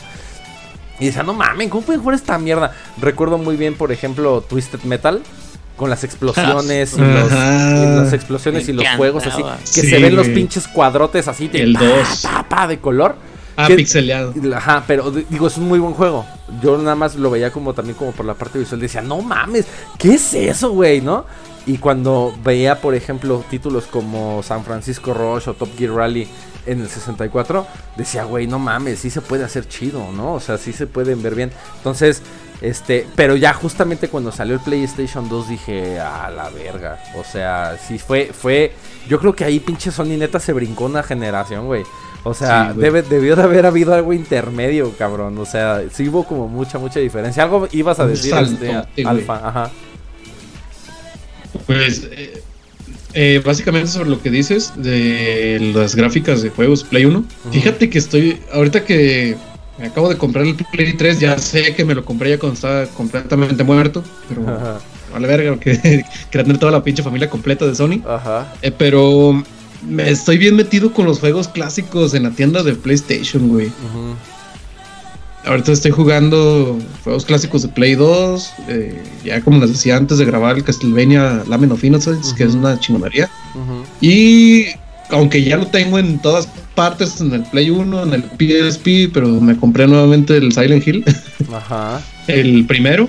y 1.00 1.06
decía, 1.06 1.22
no 1.22 1.34
mames, 1.34 1.68
¿cómo 1.68 1.84
pueden 1.84 2.00
jugar 2.00 2.14
esta 2.14 2.38
mierda? 2.38 2.72
Recuerdo 3.00 3.38
muy 3.38 3.56
bien, 3.56 3.74
por 3.74 3.90
ejemplo, 3.90 4.40
Twisted 4.42 4.82
Metal. 4.84 5.22
Con 5.76 5.90
las 5.90 6.04
explosiones 6.04 6.94
y, 6.96 7.00
los, 7.00 7.32
las 7.32 8.12
explosiones 8.12 8.68
y 8.68 8.72
los 8.72 8.86
juegos 8.96 9.26
así. 9.26 9.42
Que 9.74 9.88
se 9.88 9.98
ven 9.98 10.14
los 10.14 10.28
pinches 10.28 10.68
cuadrotes 10.68 11.28
así 11.28 11.48
de, 11.48 11.62
El 11.62 11.74
de 11.74 12.78
color. 12.80 13.16
Ah, 13.56 13.68
pixeleado. 13.68 14.34
Ajá, 14.54 14.84
pero 14.86 15.10
digo, 15.10 15.46
es 15.46 15.56
un 15.56 15.68
muy 15.68 15.78
buen 15.78 15.94
juego. 15.94 16.26
Yo 16.60 16.76
nada 16.78 16.96
más 16.96 17.14
lo 17.14 17.30
veía 17.30 17.50
como 17.52 17.72
también 17.72 17.96
como 17.96 18.12
por 18.12 18.26
la 18.26 18.34
parte 18.34 18.58
visual. 18.58 18.80
Decía, 18.80 19.00
no 19.00 19.20
mames, 19.20 19.66
¿qué 19.98 20.14
es 20.14 20.34
eso, 20.34 20.70
güey? 20.70 21.00
¿No? 21.00 21.24
Y 21.66 21.78
cuando 21.78 22.34
veía, 22.44 22.80
por 22.80 22.94
ejemplo, 22.94 23.44
títulos 23.48 23.86
como 23.86 24.42
San 24.42 24.64
Francisco 24.64 25.14
Rush 25.14 25.48
o 25.48 25.54
Top 25.54 25.70
Gear 25.78 25.92
Rally 25.92 26.28
en 26.66 26.80
el 26.80 26.88
64, 26.88 27.66
decía, 27.96 28.24
güey, 28.24 28.46
no 28.46 28.58
mames, 28.58 28.98
sí 28.98 29.10
se 29.10 29.20
puede 29.20 29.44
hacer 29.44 29.66
chido, 29.68 30.12
¿no? 30.12 30.34
O 30.34 30.40
sea, 30.40 30.58
sí 30.58 30.72
se 30.72 30.86
pueden 30.86 31.22
ver 31.22 31.34
bien. 31.34 31.52
Entonces, 31.78 32.22
este, 32.64 33.06
pero 33.14 33.36
ya 33.36 33.52
justamente 33.52 34.08
cuando 34.08 34.32
salió 34.32 34.54
el 34.54 34.60
PlayStation 34.60 35.28
2 35.28 35.48
dije, 35.48 36.00
a 36.00 36.30
la 36.30 36.48
verga. 36.48 36.98
O 37.14 37.22
sea, 37.22 37.76
sí 37.76 37.98
fue, 37.98 38.30
fue, 38.32 38.72
yo 39.08 39.20
creo 39.20 39.34
que 39.34 39.44
ahí 39.44 39.60
pinche 39.60 39.90
Sony 39.90 40.16
neta 40.16 40.40
se 40.40 40.54
brincó 40.54 40.86
una 40.86 41.02
generación, 41.02 41.66
güey. 41.66 41.82
O 42.22 42.32
sea, 42.32 42.72
debe, 42.72 43.02
debió 43.02 43.36
de 43.36 43.42
haber 43.42 43.66
habido 43.66 43.92
algo 43.92 44.14
intermedio, 44.14 44.90
cabrón. 44.96 45.36
O 45.36 45.44
sea, 45.44 45.82
sí 45.92 46.08
hubo 46.08 46.24
como 46.24 46.48
mucha, 46.48 46.78
mucha 46.78 47.00
diferencia. 47.00 47.42
Algo 47.42 47.68
ibas 47.70 48.00
a 48.00 48.06
decir, 48.06 48.34
este, 48.34 49.04
Alfa, 49.04 49.46
ajá. 49.46 49.70
Pues, 51.66 52.08
eh, 52.10 52.42
eh, 53.12 53.42
básicamente 53.44 53.88
sobre 53.88 54.08
lo 54.08 54.22
que 54.22 54.30
dices 54.30 54.72
de 54.76 55.72
las 55.74 55.94
gráficas 55.94 56.40
de 56.40 56.48
juegos 56.48 56.82
Play 56.82 57.04
1. 57.04 57.24
Fíjate 57.52 57.90
que 57.90 57.98
estoy, 57.98 58.40
ahorita 58.52 58.86
que 58.86 59.36
me 59.78 59.86
acabo 59.86 60.08
de 60.08 60.16
comprar 60.16 60.46
el 60.46 60.54
Play 60.54 60.92
3, 60.92 61.20
ya 61.20 61.38
sé 61.38 61.74
que 61.74 61.84
me 61.84 61.94
lo 61.94 62.04
compré 62.04 62.30
ya 62.30 62.38
cuando 62.38 62.54
estaba 62.54 62.86
completamente 62.86 63.64
muerto, 63.64 64.04
pero 64.28 64.44
vale 65.12 65.26
verga, 65.26 65.50
porque 65.52 65.72
quería 66.30 66.44
tener 66.44 66.58
toda 66.58 66.72
la 66.72 66.84
pinche 66.84 67.02
familia 67.02 67.28
completa 67.28 67.66
de 67.66 67.74
Sony. 67.74 68.00
Ajá. 68.06 68.52
Eh, 68.62 68.70
pero 68.70 69.42
me 69.88 70.10
estoy 70.10 70.38
bien 70.38 70.56
metido 70.56 70.92
con 70.92 71.06
los 71.06 71.20
juegos 71.20 71.48
clásicos 71.48 72.14
en 72.14 72.24
la 72.24 72.30
tienda 72.30 72.62
de 72.62 72.74
PlayStation, 72.74 73.48
güey. 73.48 73.70
Ahorita 75.44 75.72
estoy 75.72 75.90
jugando 75.90 76.78
juegos 77.02 77.26
clásicos 77.26 77.62
de 77.62 77.68
Play 77.68 77.96
2. 77.96 78.52
Eh, 78.68 79.02
ya 79.24 79.42
como 79.42 79.60
les 79.60 79.70
decía 79.70 79.96
antes 79.96 80.18
de 80.18 80.24
grabar 80.24 80.56
el 80.56 80.64
Castlevania 80.64 81.42
Lamen 81.46 81.72
of 81.72 81.84
Innocence, 81.84 82.34
que 82.34 82.44
es 82.44 82.54
una 82.54 82.78
chingonería. 82.80 83.28
Y 84.00 84.68
aunque 85.10 85.42
ya 85.44 85.58
lo 85.58 85.66
tengo 85.66 85.98
en 85.98 86.18
todas 86.18 86.48
partes, 86.74 87.20
en 87.20 87.32
el 87.32 87.42
Play 87.44 87.70
1, 87.70 88.02
en 88.02 88.12
el 88.12 88.22
PSP, 88.22 89.12
pero 89.12 89.28
me 89.40 89.56
compré 89.56 89.86
nuevamente 89.86 90.36
el 90.36 90.52
Silent 90.52 90.86
Hill. 90.86 91.04
Ajá. 91.52 92.00
el 92.26 92.66
primero. 92.66 93.08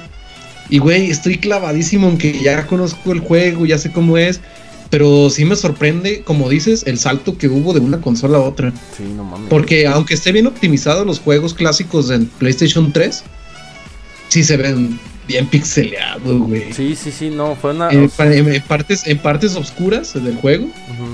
Y 0.70 0.80
güey, 0.80 1.10
estoy 1.10 1.38
clavadísimo 1.38 2.10
en 2.10 2.18
que 2.18 2.40
ya 2.42 2.66
conozco 2.68 3.12
el 3.12 3.20
juego, 3.20 3.66
ya 3.66 3.78
sé 3.78 3.92
cómo 3.92 4.18
es. 4.18 4.42
Pero 4.90 5.30
sí 5.30 5.46
me 5.46 5.56
sorprende, 5.56 6.22
como 6.22 6.48
dices, 6.48 6.84
el 6.86 7.00
salto 7.00 7.38
que 7.38 7.48
hubo 7.48 7.74
de 7.74 7.80
una 7.80 8.02
consola 8.02 8.38
a 8.38 8.42
otra. 8.42 8.72
Sí, 8.96 9.04
no 9.16 9.24
mames. 9.24 9.50
Porque 9.50 9.88
aunque 9.88 10.14
esté 10.14 10.32
bien 10.32 10.48
optimizado 10.48 11.04
los 11.06 11.20
juegos 11.20 11.54
clásicos 11.54 12.12
en 12.12 12.28
PlayStation 12.28 12.92
3, 12.94 13.24
sí 14.30 14.44
se 14.44 14.58
ven 14.58 15.00
bien 15.28 15.48
pixeleados, 15.48 16.40
güey. 16.40 16.74
Sí, 16.74 16.96
sí, 16.96 17.12
sí, 17.12 17.30
no, 17.30 17.56
fue 17.56 17.72
una... 17.72 17.90
En, 17.92 18.10
partes, 18.62 19.08
en 19.08 19.18
partes 19.20 19.56
oscuras 19.56 20.14
del 20.14 20.36
juego, 20.38 20.68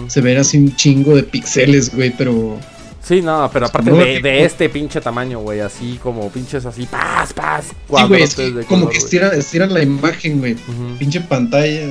se 0.08 0.22
ven 0.22 0.38
así 0.38 0.58
un 0.58 0.76
chingo 0.76 1.16
de 1.16 1.24
pixeles, 1.24 1.94
güey, 1.96 2.12
pero... 2.18 2.58
Sí, 3.04 3.22
no, 3.22 3.50
pero 3.52 3.66
aparte 3.66 3.92
de, 3.92 4.46
este 4.46 4.70
pinche 4.70 5.02
tamaño, 5.02 5.40
güey, 5.40 5.60
así 5.60 6.00
como 6.02 6.30
pinches 6.30 6.66
así, 6.66 6.86
paz, 6.86 7.34
paz. 7.34 7.68
Sí, 7.68 8.52
güey, 8.52 8.66
como 8.66 8.90
que 8.90 8.98
estiran, 8.98 9.74
la 9.74 9.82
imagen, 9.82 10.40
güey. 10.40 10.56
Pinche 11.00 11.20
pantalla. 11.22 11.90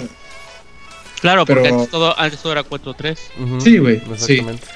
Claro, 1.21 1.45
porque 1.45 1.69
antes, 1.69 1.91
todo, 1.91 2.19
antes 2.19 2.41
todo 2.41 2.53
era 2.53 2.65
4.3. 2.65 3.19
Sí, 3.61 3.79
güey. 3.79 4.01
Exactamente. 4.11 4.67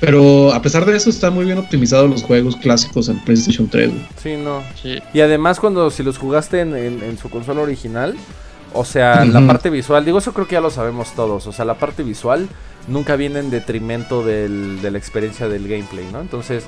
Pero 0.00 0.52
a 0.52 0.62
pesar 0.62 0.84
de 0.84 0.96
eso, 0.96 1.10
están 1.10 1.34
muy 1.34 1.44
bien 1.44 1.58
optimizados 1.58 2.08
los 2.08 2.22
juegos 2.22 2.56
clásicos 2.56 3.08
en 3.08 3.18
PlayStation 3.18 3.68
3. 3.68 3.90
Sí, 4.22 4.36
no. 4.36 4.62
Y 5.12 5.20
además, 5.20 5.58
cuando 5.58 5.90
si 5.90 6.02
los 6.02 6.18
jugaste 6.18 6.60
en, 6.60 7.18
su 7.18 7.28
consola 7.28 7.62
original, 7.62 8.14
o 8.74 8.84
sea, 8.84 9.24
la 9.24 9.44
parte 9.46 9.70
visual, 9.70 10.04
digo, 10.04 10.18
eso 10.18 10.32
creo 10.32 10.46
que 10.46 10.54
ya 10.54 10.60
lo 10.60 10.70
sabemos 10.70 11.12
todos. 11.14 11.46
O 11.46 11.52
sea, 11.52 11.64
la 11.64 11.74
parte 11.74 12.04
visual 12.04 12.48
nunca 12.86 13.16
viene 13.16 13.40
en 13.40 13.50
detrimento 13.50 14.22
del, 14.22 14.80
de 14.80 14.90
la 14.90 14.98
experiencia 14.98 15.48
del 15.48 15.66
gameplay, 15.66 16.06
¿no? 16.12 16.20
Entonces, 16.20 16.64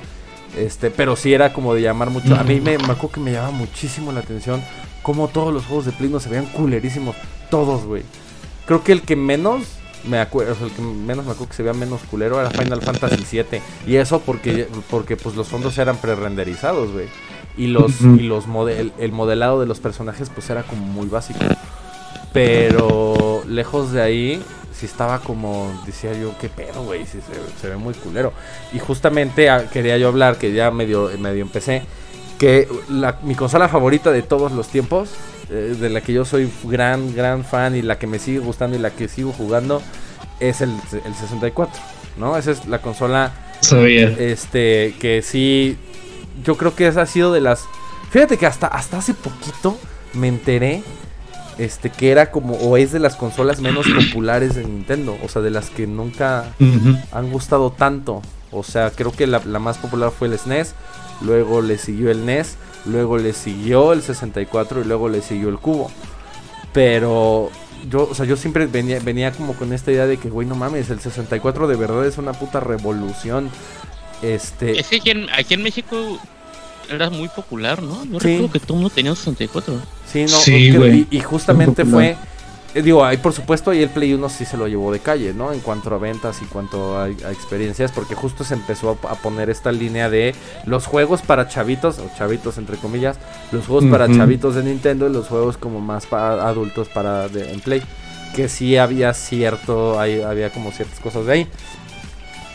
este, 0.57 0.91
pero 0.91 1.15
sí 1.15 1.33
era 1.33 1.53
como 1.53 1.73
de 1.73 1.83
llamar 1.83 2.09
mucho. 2.09 2.35
A 2.35 2.43
mí 2.43 2.59
me, 2.59 2.77
me 2.77 2.83
acuerdo 2.83 3.11
que 3.11 3.19
me 3.21 3.31
llamaba 3.31 3.51
muchísimo 3.51 4.11
la 4.11 4.19
atención 4.19 4.61
cómo 5.01 5.27
todos 5.27 5.53
los 5.53 5.65
juegos 5.65 5.85
de 5.85 5.91
Play 5.91 6.09
no 6.09 6.19
se 6.19 6.29
veían 6.29 6.45
culerísimos. 6.47 7.15
Todos, 7.49 7.85
güey. 7.85 8.03
Creo 8.65 8.83
que 8.83 8.91
el 8.91 9.01
que 9.01 9.15
menos 9.15 9.63
me 10.05 10.19
acuerdo, 10.19 10.65
el 10.65 10.71
que 10.71 10.81
menos 10.81 11.25
me 11.25 11.31
acuerdo 11.31 11.49
que 11.49 11.55
se 11.55 11.63
vea 11.63 11.73
menos 11.73 12.01
culero 12.09 12.39
era 12.39 12.49
Final 12.49 12.81
Fantasy 12.81 13.25
VII. 13.31 13.61
Y 13.87 13.95
eso 13.95 14.19
porque, 14.21 14.67
porque 14.89 15.17
pues 15.17 15.35
los 15.35 15.47
fondos 15.47 15.77
eran 15.77 15.97
pre-renderizados, 15.97 16.91
güey. 16.91 17.07
Y 17.57 17.67
los, 17.67 18.01
y 18.01 18.21
los 18.21 18.45
el 18.97 19.11
modelado 19.11 19.59
de 19.59 19.65
los 19.65 19.79
personajes 19.79 20.29
pues 20.29 20.49
era 20.49 20.63
como 20.63 20.85
muy 20.85 21.07
básico. 21.07 21.39
Pero 22.33 23.43
lejos 23.45 23.91
de 23.91 24.01
ahí, 24.01 24.43
sí 24.73 24.85
estaba 24.85 25.19
como, 25.19 25.71
decía 25.85 26.13
yo, 26.13 26.33
qué 26.39 26.49
pedo, 26.49 26.83
güey, 26.83 27.05
se, 27.05 27.69
ve 27.69 27.75
muy 27.75 27.93
culero. 27.93 28.33
Y 28.73 28.79
justamente 28.79 29.49
ah, 29.49 29.65
quería 29.71 29.97
yo 29.97 30.07
hablar, 30.07 30.37
que 30.37 30.53
ya 30.53 30.71
medio, 30.71 31.11
medio 31.19 31.41
empecé, 31.41 31.83
que 32.39 32.67
mi 33.23 33.35
consola 33.35 33.67
favorita 33.67 34.11
de 34.11 34.21
todos 34.21 34.53
los 34.53 34.69
tiempos, 34.69 35.09
eh, 35.51 35.75
de 35.79 35.89
la 35.89 36.01
que 36.01 36.13
yo 36.13 36.25
soy 36.25 36.49
gran, 36.63 37.13
gran 37.13 37.43
fan 37.43 37.75
y 37.75 37.81
la 37.81 37.99
que 37.99 38.07
me 38.07 38.17
sigue 38.17 38.39
gustando 38.39 38.75
y 38.75 38.79
la 38.79 38.91
que 38.91 39.07
sigo 39.07 39.31
jugando, 39.33 39.81
es 40.39 40.61
el, 40.61 40.71
el 41.05 41.13
64, 41.13 41.79
¿no? 42.17 42.37
Esa 42.37 42.51
es 42.51 42.65
la 42.65 42.81
consola 42.81 43.33
Sabía. 43.61 44.09
Este, 44.09 44.95
que 44.99 45.21
sí, 45.21 45.77
yo 46.43 46.57
creo 46.57 46.75
que 46.75 46.87
esa 46.87 47.03
ha 47.03 47.05
sido 47.05 47.31
de 47.31 47.41
las... 47.41 47.65
Fíjate 48.09 48.37
que 48.37 48.45
hasta, 48.45 48.67
hasta 48.67 48.97
hace 48.97 49.13
poquito 49.13 49.77
me 50.13 50.27
enteré 50.27 50.83
este 51.57 51.89
que 51.89 52.11
era 52.11 52.31
como 52.31 52.55
o 52.55 52.75
es 52.75 52.91
de 52.91 52.99
las 52.99 53.15
consolas 53.15 53.61
menos 53.61 53.85
populares 54.07 54.55
de 54.55 54.63
Nintendo, 54.63 55.17
o 55.23 55.29
sea, 55.29 55.41
de 55.41 55.51
las 55.51 55.69
que 55.69 55.87
nunca 55.87 56.53
han 57.11 57.31
gustado 57.31 57.71
tanto. 57.71 58.21
O 58.51 58.63
sea, 58.63 58.91
creo 58.91 59.13
que 59.13 59.27
la, 59.27 59.39
más 59.39 59.77
popular 59.77 60.11
fue 60.11 60.27
el 60.27 60.37
SNES, 60.37 60.73
luego 61.21 61.61
le 61.61 61.77
siguió 61.77 62.11
el 62.11 62.25
NES, 62.25 62.57
luego 62.85 63.17
le 63.17 63.33
siguió 63.33 63.93
el 63.93 64.01
64 64.01 64.81
y 64.81 64.83
luego 64.85 65.09
le 65.09 65.21
siguió 65.21 65.49
el 65.49 65.57
Cubo. 65.57 65.91
Pero 66.73 67.51
yo, 67.89 68.07
o 68.09 68.15
sea, 68.15 68.25
yo 68.25 68.37
siempre 68.37 68.65
venía, 68.65 68.99
venía 68.99 69.31
como 69.31 69.53
con 69.53 69.73
esta 69.73 69.91
idea 69.91 70.07
de 70.07 70.17
que, 70.17 70.29
güey, 70.29 70.47
no 70.47 70.55
mames, 70.55 70.89
el 70.89 70.99
64 70.99 71.67
de 71.67 71.75
verdad 71.75 72.05
es 72.05 72.17
una 72.17 72.33
puta 72.33 72.59
revolución. 72.59 73.49
Este... 74.21 74.79
Es 74.79 74.87
que 74.87 74.97
aquí 74.97 75.09
en, 75.09 75.29
aquí 75.31 75.55
en 75.55 75.63
México 75.63 76.19
era 76.89 77.09
muy 77.09 77.27
popular, 77.29 77.81
¿no? 77.81 78.03
Yo 78.05 78.19
recuerdo 78.19 78.51
que 78.51 78.59
todo 78.59 78.73
el 78.73 78.81
mundo 78.81 78.89
tenía 78.93 79.11
un 79.11 79.17
64. 79.17 79.79
Sí, 80.05 80.25
no, 80.25 80.87
y, 80.87 81.19
justamente 81.21 81.85
fue, 81.85 82.17
eh, 82.73 82.81
digo, 82.81 83.03
ahí 83.03 83.17
por 83.17 83.33
supuesto, 83.33 83.73
y 83.73 83.81
el 83.81 83.89
Play 83.89 84.13
1 84.13 84.29
sí 84.29 84.45
se 84.45 84.55
lo 84.55 84.67
llevó 84.67 84.91
de 84.91 84.99
calle, 84.99 85.33
¿no? 85.33 85.51
En 85.51 85.59
cuanto 85.59 85.93
a 85.93 85.97
ventas 85.97 86.41
y 86.41 86.45
cuanto 86.45 86.97
a, 86.97 87.09
experiencias, 87.09 87.91
porque 87.91 88.15
justo 88.15 88.43
se 88.43 88.53
empezó 88.53 88.97
a, 89.03 89.15
poner 89.15 89.49
esta 89.49 89.71
línea 89.71 90.09
de 90.09 90.33
los 90.65 90.85
juegos 90.85 91.21
para 91.21 91.47
chavitos, 91.47 91.99
o 91.99 92.09
chavitos 92.17 92.57
entre 92.57 92.77
comillas, 92.77 93.17
los 93.51 93.67
juegos 93.67 93.85
para 93.85 94.07
chavitos 94.07 94.55
de 94.55 94.63
Nintendo 94.63 95.07
y 95.07 95.13
los 95.13 95.27
juegos 95.27 95.57
como 95.57 95.81
más 95.81 96.05
para 96.05 96.47
adultos 96.47 96.87
para 96.87 97.27
de, 97.27 97.51
en 97.51 97.59
Play. 97.59 97.83
Que 98.35 98.47
sí 98.47 98.77
había 98.77 99.13
cierto, 99.13 99.99
ahí, 99.99 100.21
había 100.21 100.49
como 100.51 100.71
ciertas 100.71 101.01
cosas 101.01 101.25
de 101.25 101.33
ahí. 101.33 101.47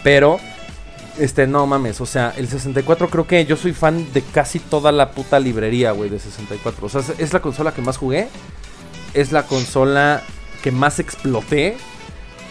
Pero 0.03 0.39
este, 1.19 1.47
no 1.47 1.67
mames, 1.67 2.01
o 2.01 2.07
sea, 2.07 2.33
el 2.37 2.49
64 2.49 3.09
creo 3.09 3.27
que 3.27 3.45
yo 3.45 3.57
soy 3.57 3.73
fan 3.73 4.07
de 4.13 4.23
casi 4.23 4.59
toda 4.59 4.93
la 4.93 5.11
puta 5.11 5.39
librería, 5.39 5.93
güey, 5.93 6.11
de 6.11 6.19
64. 6.19 6.87
O 6.87 6.89
sea, 6.89 7.03
es 7.19 7.33
la 7.33 7.41
consola 7.41 7.73
que 7.73 7.83
más 7.83 7.97
jugué. 7.97 8.29
Es 9.15 9.33
la 9.33 9.45
consola 9.45 10.23
que 10.63 10.71
más 10.71 10.99
exploté. 10.99 11.77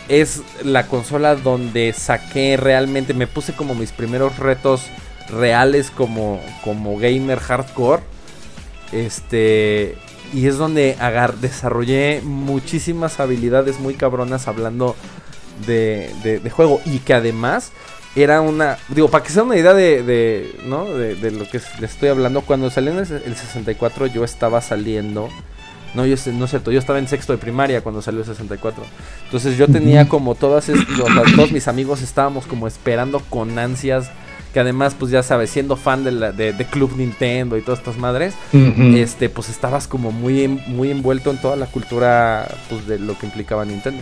Es 0.08 0.42
la 0.64 0.88
consola 0.88 1.36
donde 1.36 1.92
saqué 1.94 2.58
realmente, 2.58 3.14
me 3.14 3.26
puse 3.26 3.54
como 3.54 3.74
mis 3.74 3.92
primeros 3.92 4.38
retos 4.38 4.84
reales 5.30 5.90
como, 5.90 6.40
como 6.64 6.98
gamer 6.98 7.40
hardcore. 7.40 8.04
Este, 8.92 9.98
y 10.34 10.48
es 10.48 10.58
donde 10.58 10.96
agar 11.00 11.36
desarrollé 11.38 12.22
muchísimas 12.24 13.20
habilidades 13.20 13.80
muy 13.80 13.96
cabronas 13.96 14.48
hablando 14.48 14.96
de, 15.66 16.12
de, 16.24 16.50
juego. 16.50 16.82
Y 16.86 17.00
que 17.00 17.14
además 17.14 17.72
era 18.16 18.42
una. 18.42 18.78
Digo, 18.90 19.10
para 19.10 19.24
que 19.24 19.32
sea 19.32 19.44
una 19.44 19.58
idea 19.58 19.74
de, 19.74 20.56
¿no? 20.66 20.86
De, 20.86 21.16
de, 21.16 21.32
lo 21.32 21.48
que 21.48 21.62
les 21.80 21.92
estoy 21.92 22.10
hablando. 22.10 22.42
Cuando 22.42 22.70
salió 22.70 22.92
en 22.92 23.00
el, 23.00 23.36
64, 23.36 24.08
yo 24.08 24.24
estaba 24.24 24.62
saliendo. 24.62 25.30
No, 25.96 26.06
yo, 26.06 26.16
no 26.34 26.46
es 26.46 26.50
cierto, 26.50 26.72
yo 26.72 26.80
estaba 26.80 27.00
en 27.00 27.08
sexto 27.08 27.32
de 27.32 27.38
primaria 27.38 27.82
cuando 27.82 28.02
salió 28.02 28.20
el 28.20 28.26
64. 28.26 28.84
Entonces 29.26 29.58
yo 29.58 29.68
tenía 29.68 30.08
como 30.10 30.36
todas, 30.36 30.70
todos 31.36 31.52
mis 31.52 31.68
amigos 31.68 32.02
estábamos 32.02 32.46
como 32.46 32.68
esperando 32.68 33.20
con 33.20 33.58
ansias. 33.58 34.10
Que 34.54 34.62
además, 34.62 34.96
pues 34.98 35.12
ya 35.12 35.22
sabes, 35.22 35.50
siendo 35.50 35.76
fan 35.76 36.06
de, 36.06 36.12
la, 36.14 36.32
de, 36.32 36.54
Club 36.72 36.96
Nintendo 36.96 37.58
y 37.58 37.62
todas 37.62 37.80
estas 37.80 37.98
madres, 37.98 38.36
este, 38.54 39.28
pues 39.28 39.50
estabas 39.50 39.86
como 39.86 40.14
muy, 40.14 40.48
muy 40.48 40.92
envuelto 40.92 41.30
en 41.30 41.42
toda 41.42 41.58
la 41.58 41.66
cultura 41.66 42.48
pues, 42.70 42.88
de 42.88 42.98
lo 42.98 43.18
que 43.18 43.26
implicaba 43.26 43.66
Nintendo. 43.66 44.02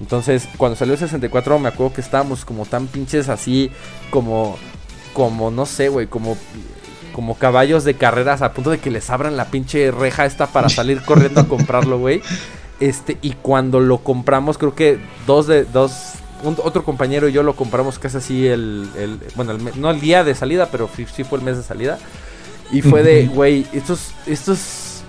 Entonces, 0.00 0.48
cuando 0.56 0.76
salió 0.76 0.94
el 0.94 1.00
64, 1.00 1.58
me 1.58 1.68
acuerdo 1.68 1.92
que 1.94 2.00
estábamos 2.00 2.44
como 2.44 2.66
tan 2.66 2.86
pinches 2.86 3.28
así, 3.28 3.72
como, 4.10 4.58
como, 5.12 5.50
no 5.50 5.66
sé, 5.66 5.88
güey, 5.88 6.06
como, 6.06 6.38
como 7.10 7.36
caballos 7.36 7.84
de 7.84 7.94
carreras 7.94 8.42
a 8.42 8.52
punto 8.52 8.70
de 8.70 8.78
que 8.78 8.90
les 8.90 9.10
abran 9.10 9.36
la 9.36 9.46
pinche 9.46 9.90
reja 9.90 10.26
esta 10.26 10.46
para 10.46 10.68
salir 10.68 11.02
corriendo 11.02 11.40
a 11.40 11.48
comprarlo, 11.48 11.98
güey. 11.98 12.22
Este, 12.80 13.18
y 13.20 13.32
cuando 13.32 13.80
lo 13.80 13.98
compramos, 13.98 14.56
creo 14.56 14.74
que 14.74 14.98
dos 15.26 15.46
de, 15.46 15.64
dos, 15.64 16.12
otro 16.42 16.84
compañero 16.84 17.28
y 17.28 17.32
yo 17.32 17.42
lo 17.42 17.54
compramos 17.54 17.98
casi 17.98 18.16
así 18.16 18.46
el, 18.46 18.88
el 18.96 19.18
bueno, 19.36 19.56
no 19.76 19.90
el 19.90 20.00
día 20.00 20.24
de 20.24 20.34
salida, 20.34 20.68
pero 20.72 20.88
sí 20.94 21.24
fue 21.24 21.38
el 21.38 21.44
mes 21.44 21.56
de 21.56 21.62
salida. 21.62 21.98
Y 22.72 22.82
fue 22.82 23.02
de, 23.02 23.26
güey, 23.26 23.66
estos, 23.72 24.12
estos 24.26 25.02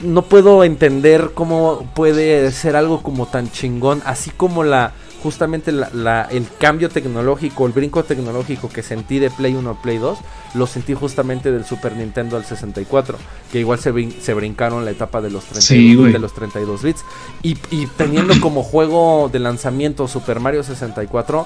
no 0.00 0.22
puedo 0.22 0.64
entender 0.64 1.32
cómo 1.34 1.86
puede 1.94 2.50
ser 2.52 2.74
algo 2.74 3.02
como 3.02 3.26
tan 3.26 3.50
chingón, 3.50 4.02
así 4.04 4.30
como 4.30 4.64
la 4.64 4.92
justamente 5.26 5.72
la, 5.72 6.28
el 6.30 6.46
cambio 6.60 6.88
tecnológico, 6.88 7.66
el 7.66 7.72
brinco 7.72 8.04
tecnológico 8.04 8.68
que 8.68 8.84
sentí 8.84 9.18
de 9.18 9.28
Play 9.28 9.56
1 9.56 9.68
a 9.68 9.82
Play 9.82 9.98
2, 9.98 10.18
lo 10.54 10.68
sentí 10.68 10.94
justamente 10.94 11.50
del 11.50 11.64
Super 11.64 11.96
Nintendo 11.96 12.36
al 12.36 12.44
64, 12.44 13.18
que 13.50 13.58
igual 13.58 13.80
se, 13.80 13.92
se 14.20 14.34
brincaron 14.34 14.84
la 14.84 14.92
etapa 14.92 15.20
de 15.20 15.30
los, 15.32 15.46
32, 15.46 16.12
de 16.12 16.18
los 16.20 16.32
32 16.32 16.80
bits. 16.80 17.04
Y, 17.42 17.58
y 17.72 17.88
teniendo 17.96 18.34
como 18.40 18.62
juego 18.62 19.28
de 19.32 19.40
lanzamiento 19.40 20.06
Super 20.06 20.38
Mario 20.38 20.62
64, 20.62 21.44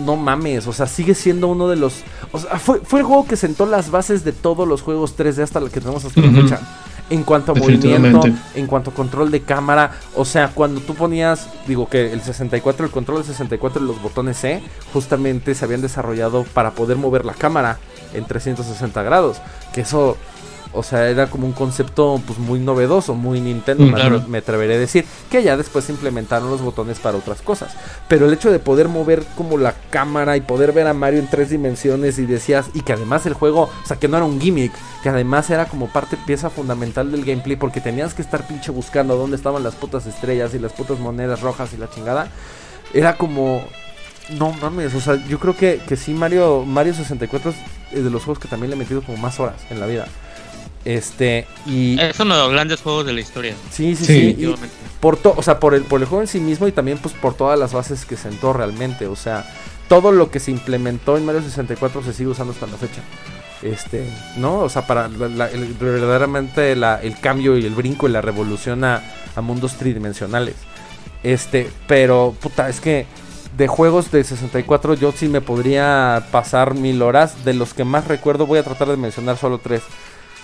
no 0.00 0.16
mames, 0.16 0.66
o 0.66 0.74
sea, 0.74 0.86
sigue 0.86 1.14
siendo 1.14 1.48
uno 1.48 1.68
de 1.68 1.76
los... 1.76 2.02
O 2.32 2.38
sea, 2.38 2.58
fue, 2.58 2.80
fue 2.80 3.00
el 3.00 3.06
juego 3.06 3.26
que 3.26 3.36
sentó 3.38 3.64
las 3.64 3.90
bases 3.90 4.24
de 4.24 4.32
todos 4.32 4.68
los 4.68 4.82
juegos 4.82 5.16
3D 5.16 5.42
hasta 5.42 5.58
lo 5.58 5.70
que 5.70 5.80
tenemos 5.80 6.04
hasta 6.04 6.20
la 6.20 6.32
fecha 6.32 6.60
en 7.12 7.24
cuanto 7.24 7.52
a 7.52 7.54
movimiento, 7.54 8.22
en 8.54 8.66
cuanto 8.66 8.90
a 8.90 8.94
control 8.94 9.30
de 9.30 9.42
cámara. 9.42 9.92
O 10.14 10.24
sea, 10.24 10.48
cuando 10.48 10.80
tú 10.80 10.94
ponías, 10.94 11.46
digo 11.66 11.86
que 11.86 12.10
el 12.10 12.22
64, 12.22 12.86
el 12.86 12.90
control 12.90 13.18
del 13.18 13.26
64 13.26 13.82
y 13.82 13.86
los 13.86 14.00
botones 14.00 14.38
C, 14.38 14.62
justamente 14.94 15.54
se 15.54 15.66
habían 15.66 15.82
desarrollado 15.82 16.44
para 16.54 16.70
poder 16.70 16.96
mover 16.96 17.26
la 17.26 17.34
cámara 17.34 17.78
en 18.14 18.24
360 18.24 19.02
grados. 19.02 19.42
Que 19.74 19.82
eso 19.82 20.16
o 20.72 20.82
sea, 20.82 21.08
era 21.08 21.28
como 21.28 21.46
un 21.46 21.52
concepto 21.52 22.20
pues 22.26 22.38
muy 22.38 22.58
novedoso, 22.58 23.14
muy 23.14 23.40
Nintendo, 23.40 23.84
mm, 23.84 24.28
me 24.28 24.38
atreveré 24.38 24.74
a 24.74 24.78
decir, 24.78 25.04
que 25.30 25.42
ya 25.42 25.56
después 25.56 25.84
se 25.84 25.92
implementaron 25.92 26.50
los 26.50 26.62
botones 26.62 26.98
para 26.98 27.18
otras 27.18 27.42
cosas. 27.42 27.74
Pero 28.08 28.26
el 28.26 28.32
hecho 28.32 28.50
de 28.50 28.58
poder 28.58 28.88
mover 28.88 29.24
como 29.36 29.58
la 29.58 29.74
cámara 29.90 30.36
y 30.36 30.40
poder 30.40 30.72
ver 30.72 30.86
a 30.86 30.94
Mario 30.94 31.20
en 31.20 31.28
tres 31.28 31.50
dimensiones 31.50 32.18
y 32.18 32.26
decías, 32.26 32.70
y 32.74 32.80
que 32.80 32.94
además 32.94 33.26
el 33.26 33.34
juego, 33.34 33.62
o 33.62 33.86
sea, 33.86 33.98
que 33.98 34.08
no 34.08 34.16
era 34.16 34.26
un 34.26 34.40
gimmick, 34.40 34.72
que 35.02 35.08
además 35.08 35.50
era 35.50 35.66
como 35.66 35.88
parte, 35.88 36.16
pieza 36.26 36.50
fundamental 36.50 37.12
del 37.12 37.24
gameplay, 37.24 37.56
porque 37.56 37.80
tenías 37.80 38.14
que 38.14 38.22
estar 38.22 38.46
pinche 38.46 38.70
buscando 38.70 39.16
dónde 39.16 39.36
estaban 39.36 39.62
las 39.62 39.74
putas 39.74 40.06
estrellas 40.06 40.54
y 40.54 40.58
las 40.58 40.72
putas 40.72 40.98
monedas 40.98 41.40
rojas 41.40 41.72
y 41.74 41.76
la 41.76 41.90
chingada. 41.90 42.28
Era 42.94 43.16
como, 43.16 43.62
no 44.30 44.52
mames, 44.52 44.94
o 44.94 45.00
sea, 45.00 45.16
yo 45.26 45.38
creo 45.38 45.56
que, 45.56 45.80
que 45.86 45.96
sí, 45.96 46.14
Mario, 46.14 46.64
Mario 46.64 46.94
64 46.94 47.52
es 47.92 48.04
de 48.04 48.10
los 48.10 48.24
juegos 48.24 48.38
que 48.38 48.48
también 48.48 48.70
le 48.70 48.76
he 48.76 48.78
metido 48.78 49.02
como 49.02 49.18
más 49.18 49.38
horas 49.40 49.56
en 49.70 49.80
la 49.80 49.86
vida. 49.86 50.06
Este, 50.84 51.46
y. 51.66 52.00
Es 52.00 52.18
uno 52.20 52.34
de 52.34 52.42
los 52.42 52.52
grandes 52.52 52.80
juegos 52.80 53.06
de 53.06 53.12
la 53.12 53.20
historia. 53.20 53.54
Sí, 53.70 53.94
sí, 53.94 54.04
sí. 54.04 54.54
por 55.00 55.18
o 55.22 55.42
sea, 55.42 55.60
por 55.60 55.74
el, 55.74 55.82
por 55.82 56.00
el 56.00 56.06
juego 56.06 56.22
en 56.22 56.28
sí 56.28 56.40
mismo 56.40 56.66
y 56.66 56.72
también 56.72 56.98
pues 56.98 57.14
por 57.14 57.34
todas 57.34 57.58
las 57.58 57.72
bases 57.72 58.04
que 58.04 58.16
sentó 58.16 58.52
realmente. 58.52 59.06
O 59.06 59.16
sea, 59.16 59.44
todo 59.88 60.12
lo 60.12 60.30
que 60.30 60.40
se 60.40 60.50
implementó 60.50 61.16
en 61.16 61.24
Mario 61.24 61.42
64 61.42 62.02
se 62.02 62.12
sigue 62.12 62.30
usando 62.30 62.52
hasta 62.52 62.66
la 62.66 62.76
fecha. 62.76 63.02
Este, 63.62 64.04
¿no? 64.38 64.60
O 64.60 64.68
sea, 64.68 64.86
para 64.86 65.06
verdaderamente 65.08 66.72
el 66.72 67.20
cambio 67.20 67.56
y 67.56 67.64
el 67.64 67.74
brinco 67.74 68.08
y 68.08 68.12
la 68.12 68.20
revolución 68.20 68.82
a, 68.82 69.02
a 69.36 69.40
mundos 69.40 69.76
tridimensionales. 69.76 70.56
Este, 71.22 71.70
pero, 71.86 72.34
puta, 72.40 72.68
es 72.68 72.80
que 72.80 73.06
de 73.56 73.68
juegos 73.68 74.10
de 74.10 74.24
64 74.24 74.94
yo 74.94 75.12
sí 75.12 75.28
me 75.28 75.40
podría 75.40 76.26
pasar 76.30 76.74
mil 76.74 77.02
horas. 77.02 77.44
De 77.44 77.54
los 77.54 77.74
que 77.74 77.84
más 77.84 78.08
recuerdo 78.08 78.46
voy 78.46 78.58
a 78.58 78.64
tratar 78.64 78.88
de 78.88 78.96
mencionar 78.96 79.36
solo 79.36 79.58
tres. 79.58 79.82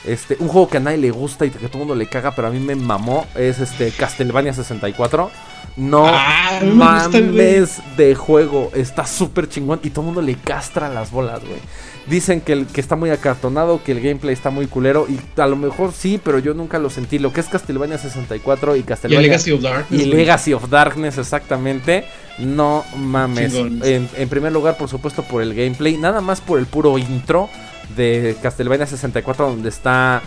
Este, 0.05 0.37
un 0.39 0.49
juego 0.49 0.69
que 0.69 0.77
a 0.77 0.81
nadie 0.81 0.99
le 0.99 1.11
gusta 1.11 1.45
y 1.45 1.51
que 1.51 1.59
todo 1.59 1.75
el 1.75 1.79
mundo 1.81 1.95
le 1.95 2.07
caga, 2.07 2.35
pero 2.35 2.49
a 2.49 2.51
mí 2.51 2.61
me 2.61 2.77
mamó, 2.77 3.27
es 3.35 3.59
este 3.59 3.91
Castlevania 3.91 4.53
64. 4.53 5.31
No 5.77 6.07
ah, 6.09 6.61
mames 6.65 7.81
de 7.97 8.15
juego, 8.17 8.73
está 8.75 9.07
súper 9.07 9.49
chingón 9.49 9.79
y 9.85 9.91
todo 9.91 10.01
el 10.01 10.07
mundo 10.07 10.23
le 10.23 10.35
castra 10.35 10.89
las 10.89 11.13
bolas, 11.13 11.41
güey. 11.41 11.61
Dicen 12.09 12.41
que, 12.41 12.53
el, 12.53 12.67
que 12.67 12.81
está 12.81 12.97
muy 12.97 13.11
acartonado, 13.11 13.83
que 13.85 13.93
el 13.93 14.01
gameplay 14.01 14.33
está 14.33 14.51
muy 14.51 14.67
culero 14.67 15.07
y 15.09 15.21
a 15.41 15.47
lo 15.47 15.57
mejor 15.57 15.93
sí, 15.93 16.21
pero 16.23 16.39
yo 16.39 16.55
nunca 16.55 16.79
lo 16.79 16.91
sentí. 16.91 17.19
Lo 17.19 17.33
que 17.33 17.41
es 17.41 17.47
Castlevania 17.47 17.99
64 17.99 18.77
y 18.77 18.83
Castlevania... 18.83 19.21
Y 19.21 19.31
Legacy 19.31 19.53
of 19.53 19.63
Darkness. 19.63 20.03
Y 20.03 20.05
Legacy 20.07 20.53
of 20.55 20.69
Darkness, 20.69 21.19
exactamente. 21.19 22.07
No 22.39 22.85
mames. 22.97 23.55
En, 23.55 24.09
en 24.17 24.29
primer 24.29 24.53
lugar, 24.53 24.79
por 24.79 24.89
supuesto, 24.89 25.23
por 25.23 25.43
el 25.43 25.55
gameplay. 25.55 25.97
Nada 25.97 26.21
más 26.21 26.41
por 26.41 26.59
el 26.59 26.67
puro 26.67 26.97
intro 26.99 27.51
de 27.97 28.37
Castlevania 28.43 28.87
64 28.87 29.49
donde 29.49 29.69
está 29.69 30.23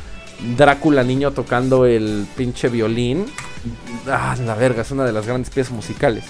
Drácula 0.57 1.03
niño 1.03 1.31
tocando 1.31 1.85
el 1.85 2.25
pinche 2.35 2.67
violín. 2.67 3.27
Ah, 4.07 4.35
la 4.43 4.55
verga, 4.55 4.81
es 4.81 4.89
una 4.89 5.05
de 5.05 5.11
las 5.11 5.27
grandes 5.27 5.51
piezas 5.51 5.71
musicales. 5.71 6.23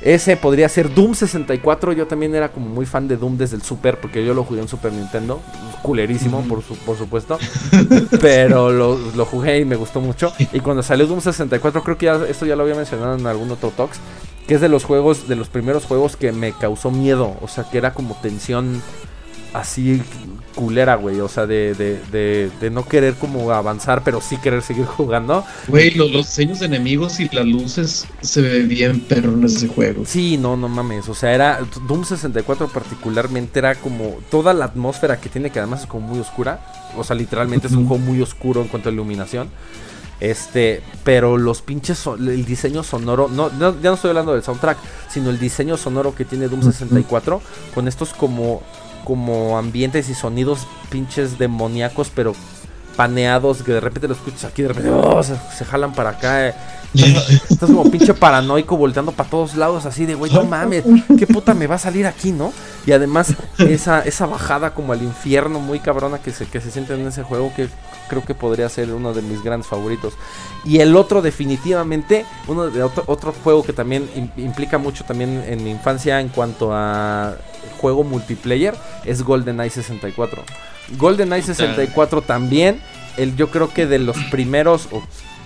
Ese 0.00 0.36
podría 0.36 0.68
ser 0.70 0.94
Doom 0.94 1.14
64. 1.14 1.92
Yo 1.92 2.06
también 2.06 2.34
era 2.34 2.50
como 2.50 2.68
muy 2.68 2.86
fan 2.86 3.08
de 3.08 3.16
Doom 3.18 3.36
desde 3.36 3.56
el 3.56 3.62
Super, 3.62 4.00
porque 4.00 4.24
yo 4.24 4.32
lo 4.32 4.44
jugué 4.44 4.62
en 4.62 4.68
Super 4.68 4.92
Nintendo. 4.92 5.42
Culerísimo, 5.82 6.42
por, 6.42 6.62
por 6.62 6.96
supuesto. 6.96 7.38
pero 8.22 8.70
lo, 8.70 9.24
jugué 9.26 9.58
y 9.58 9.64
me 9.66 9.76
gustó 9.76 10.00
mucho. 10.00 10.32
Y 10.52 10.60
cuando 10.60 10.82
salió 10.82 11.06
Doom 11.06 11.20
64, 11.20 11.82
creo 11.82 11.98
que 11.98 12.06
ya, 12.06 12.20
esto 12.26 12.46
ya 12.46 12.56
lo 12.56 12.62
había 12.62 12.74
mencionado 12.74 13.18
en 13.18 13.26
algún 13.26 13.50
otro 13.50 13.70
Talks. 13.70 13.98
Que 14.46 14.54
es 14.54 14.62
de 14.62 14.70
los 14.70 14.84
juegos, 14.84 15.28
de 15.28 15.36
los 15.36 15.50
primeros 15.50 15.84
juegos 15.84 16.16
que 16.16 16.32
me 16.32 16.52
causó 16.52 16.90
miedo. 16.90 17.36
O 17.42 17.48
sea, 17.48 17.64
que 17.64 17.76
era 17.76 17.92
como 17.92 18.14
tensión 18.22 18.80
así 19.52 20.02
culera, 20.54 20.96
güey. 20.96 21.20
O 21.20 21.28
sea, 21.28 21.46
de, 21.46 21.74
de, 21.74 22.50
de, 22.60 22.70
no 22.70 22.86
querer 22.86 23.14
como 23.14 23.50
avanzar, 23.50 24.02
pero 24.04 24.20
sí 24.20 24.36
querer 24.38 24.62
seguir 24.62 24.84
jugando. 24.96 25.44
Güey, 25.68 25.92
los, 25.92 26.12
diseños 26.12 26.60
de 26.60 26.66
enemigos 26.66 27.20
y 27.20 27.28
las 27.28 27.46
luces 27.46 28.06
se 28.20 28.42
ven 28.42 28.68
bien 28.68 29.00
perro 29.00 29.32
en 29.32 29.44
ese 29.44 29.68
juego. 29.68 30.04
Sí, 30.06 30.36
no, 30.36 30.56
no 30.56 30.68
mames. 30.68 31.08
O 31.08 31.14
sea, 31.14 31.32
era. 31.32 31.60
Doom 31.86 32.04
64 32.04 32.68
particularmente 32.68 33.58
era 33.58 33.74
como 33.74 34.18
toda 34.30 34.52
la 34.54 34.66
atmósfera 34.66 35.20
que 35.20 35.28
tiene, 35.28 35.50
que 35.50 35.58
además 35.58 35.82
es 35.82 35.86
como 35.86 36.08
muy 36.08 36.20
oscura. 36.20 36.60
O 36.96 37.04
sea, 37.04 37.16
literalmente 37.16 37.66
es 37.66 37.72
un 37.74 37.86
juego 37.86 38.02
muy 38.02 38.20
oscuro 38.20 38.62
en 38.62 38.68
cuanto 38.68 38.88
a 38.88 38.92
iluminación. 38.92 39.48
Este, 40.20 40.82
pero 41.04 41.36
los 41.38 41.62
pinches, 41.62 42.04
el 42.06 42.44
diseño 42.44 42.82
sonoro, 42.82 43.28
no, 43.28 43.50
ya 43.58 43.90
no 43.90 43.94
estoy 43.94 44.08
hablando 44.08 44.34
del 44.34 44.42
soundtrack, 44.42 44.76
sino 45.08 45.30
el 45.30 45.38
diseño 45.38 45.76
sonoro 45.76 46.14
que 46.14 46.24
tiene 46.24 46.48
Doom 46.48 46.62
64, 46.62 47.40
con 47.72 47.86
estos 47.86 48.12
como 48.14 48.62
como 49.08 49.56
ambientes 49.56 50.10
y 50.10 50.14
sonidos 50.14 50.66
pinches 50.90 51.38
demoníacos, 51.38 52.12
pero 52.14 52.34
paneados, 52.94 53.62
que 53.62 53.72
de 53.72 53.80
repente 53.80 54.06
lo 54.06 54.12
escuchas 54.12 54.44
aquí, 54.44 54.60
de 54.60 54.68
repente 54.68 54.90
oh, 54.90 55.22
se, 55.22 55.64
jalan 55.64 55.94
para 55.94 56.10
acá. 56.10 56.48
Eh. 56.48 56.54
Estás 57.48 57.70
como 57.70 57.90
pinche 57.90 58.12
paranoico 58.12 58.76
volteando 58.76 59.12
para 59.12 59.30
todos 59.30 59.54
lados, 59.54 59.86
así 59.86 60.04
de, 60.04 60.14
güey, 60.14 60.30
no 60.30 60.44
mames, 60.44 60.84
qué 61.18 61.26
puta 61.26 61.54
me 61.54 61.66
va 61.66 61.76
a 61.76 61.78
salir 61.78 62.06
aquí, 62.06 62.32
¿no? 62.32 62.52
Y 62.84 62.92
además, 62.92 63.32
esa, 63.56 64.02
esa 64.02 64.26
bajada 64.26 64.74
como 64.74 64.92
al 64.92 65.02
infierno 65.02 65.58
muy 65.58 65.80
cabrona 65.80 66.18
que 66.18 66.30
se, 66.30 66.44
que 66.44 66.60
se 66.60 66.70
siente 66.70 66.92
en 66.92 67.06
ese 67.06 67.22
juego, 67.22 67.50
que 67.56 67.70
creo 68.08 68.24
que 68.24 68.34
podría 68.34 68.68
ser 68.68 68.92
uno 68.92 69.12
de 69.12 69.22
mis 69.22 69.42
grandes 69.42 69.68
favoritos. 69.68 70.14
Y 70.64 70.80
el 70.80 70.96
otro, 70.96 71.22
definitivamente, 71.22 72.26
uno 72.46 72.70
de 72.70 72.82
otro, 72.82 73.04
otro 73.06 73.32
juego 73.32 73.62
que 73.62 73.72
también 73.72 74.08
implica 74.36 74.78
mucho 74.78 75.04
también 75.04 75.44
en 75.46 75.62
mi 75.62 75.70
infancia 75.70 76.20
en 76.20 76.28
cuanto 76.28 76.70
a 76.72 77.36
juego 77.80 78.04
multiplayer, 78.04 78.74
es 79.04 79.22
GoldenEye 79.22 79.70
64. 79.70 80.42
GoldenEye 80.96 81.42
64 81.42 82.22
también, 82.22 82.80
el, 83.16 83.36
yo 83.36 83.50
creo 83.50 83.72
que 83.72 83.86
de 83.86 83.98
los 83.98 84.16
primeros, 84.30 84.88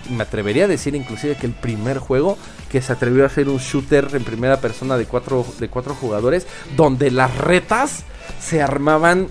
me 0.09 0.23
atrevería 0.23 0.65
a 0.65 0.67
decir 0.67 0.95
inclusive 0.95 1.35
que 1.35 1.45
el 1.45 1.53
primer 1.53 1.97
juego 1.97 2.37
que 2.71 2.81
se 2.81 2.93
atrevió 2.93 3.23
a 3.23 3.27
hacer 3.27 3.49
un 3.49 3.57
shooter 3.57 4.07
en 4.13 4.23
primera 4.23 4.57
persona 4.57 4.97
de 4.97 5.05
cuatro, 5.05 5.45
de 5.59 5.69
cuatro 5.69 5.95
jugadores, 5.95 6.47
donde 6.75 7.11
las 7.11 7.37
retas 7.37 8.03
se 8.39 8.61
armaban, 8.61 9.27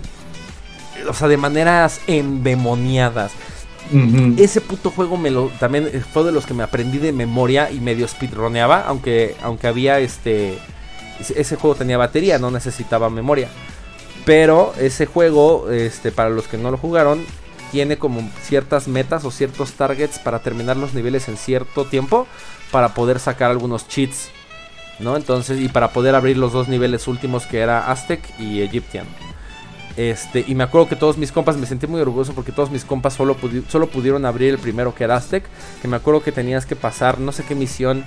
o 1.07 1.13
sea, 1.13 1.27
de 1.27 1.37
maneras 1.37 2.01
endemoniadas. 2.07 3.31
Ese 4.37 4.61
puto 4.61 4.89
juego 4.89 5.17
me 5.17 5.29
lo 5.29 5.49
también 5.59 5.89
fue 6.13 6.23
de 6.23 6.31
los 6.31 6.45
que 6.45 6.53
me 6.53 6.63
aprendí 6.63 6.97
de 6.97 7.11
memoria 7.11 7.69
y 7.69 7.79
medio 7.79 8.07
speedroneaba, 8.07 8.85
aunque 8.87 9.35
aunque 9.43 9.67
había 9.67 9.99
este 9.99 10.57
ese 11.19 11.55
juego 11.57 11.75
tenía 11.75 11.97
batería, 11.97 12.39
no 12.39 12.49
necesitaba 12.49 13.09
memoria. 13.09 13.49
Pero 14.25 14.73
ese 14.79 15.05
juego, 15.05 15.69
este 15.69 16.11
para 16.11 16.29
los 16.29 16.47
que 16.47 16.57
no 16.57 16.71
lo 16.71 16.77
jugaron, 16.77 17.23
tiene 17.71 17.97
como 17.97 18.27
ciertas 18.41 18.87
metas 18.87 19.25
o 19.25 19.31
ciertos 19.31 19.73
targets 19.73 20.17
para 20.17 20.39
terminar 20.39 20.77
los 20.77 20.93
niveles 20.93 21.27
en 21.27 21.37
cierto 21.37 21.85
tiempo 21.85 22.25
para 22.71 22.93
poder 22.93 23.19
sacar 23.19 23.51
algunos 23.51 23.87
cheats, 23.87 24.29
¿no? 24.99 25.17
Entonces, 25.17 25.59
y 25.59 25.69
para 25.69 25.89
poder 25.89 26.15
abrir 26.15 26.37
los 26.37 26.53
dos 26.53 26.67
niveles 26.67 27.07
últimos 27.07 27.45
que 27.45 27.59
era 27.59 27.91
Aztec 27.91 28.21
y 28.39 28.61
Egyptian. 28.61 29.05
Este, 29.95 30.43
y 30.47 30.55
me 30.55 30.63
acuerdo 30.63 30.87
que 30.89 30.95
todos 30.95 31.17
mis 31.17 31.31
compas, 31.31 31.55
me 31.57 31.65
sentí 31.65 31.85
muy 31.87 32.01
orgulloso 32.01 32.33
porque 32.33 32.51
todos 32.51 32.71
mis 32.71 32.83
compas 32.83 33.13
solo, 33.13 33.37
solo 33.69 33.87
pudieron 33.87 34.25
abrir 34.25 34.49
el 34.49 34.59
primero 34.59 34.95
que 34.95 35.03
era 35.03 35.15
Aztec. 35.15 35.45
Que 35.81 35.87
me 35.87 35.95
acuerdo 35.95 36.23
que 36.23 36.31
tenías 36.31 36.65
que 36.65 36.75
pasar 36.75 37.19
no 37.19 37.31
sé 37.31 37.43
qué 37.43 37.55
misión, 37.55 38.03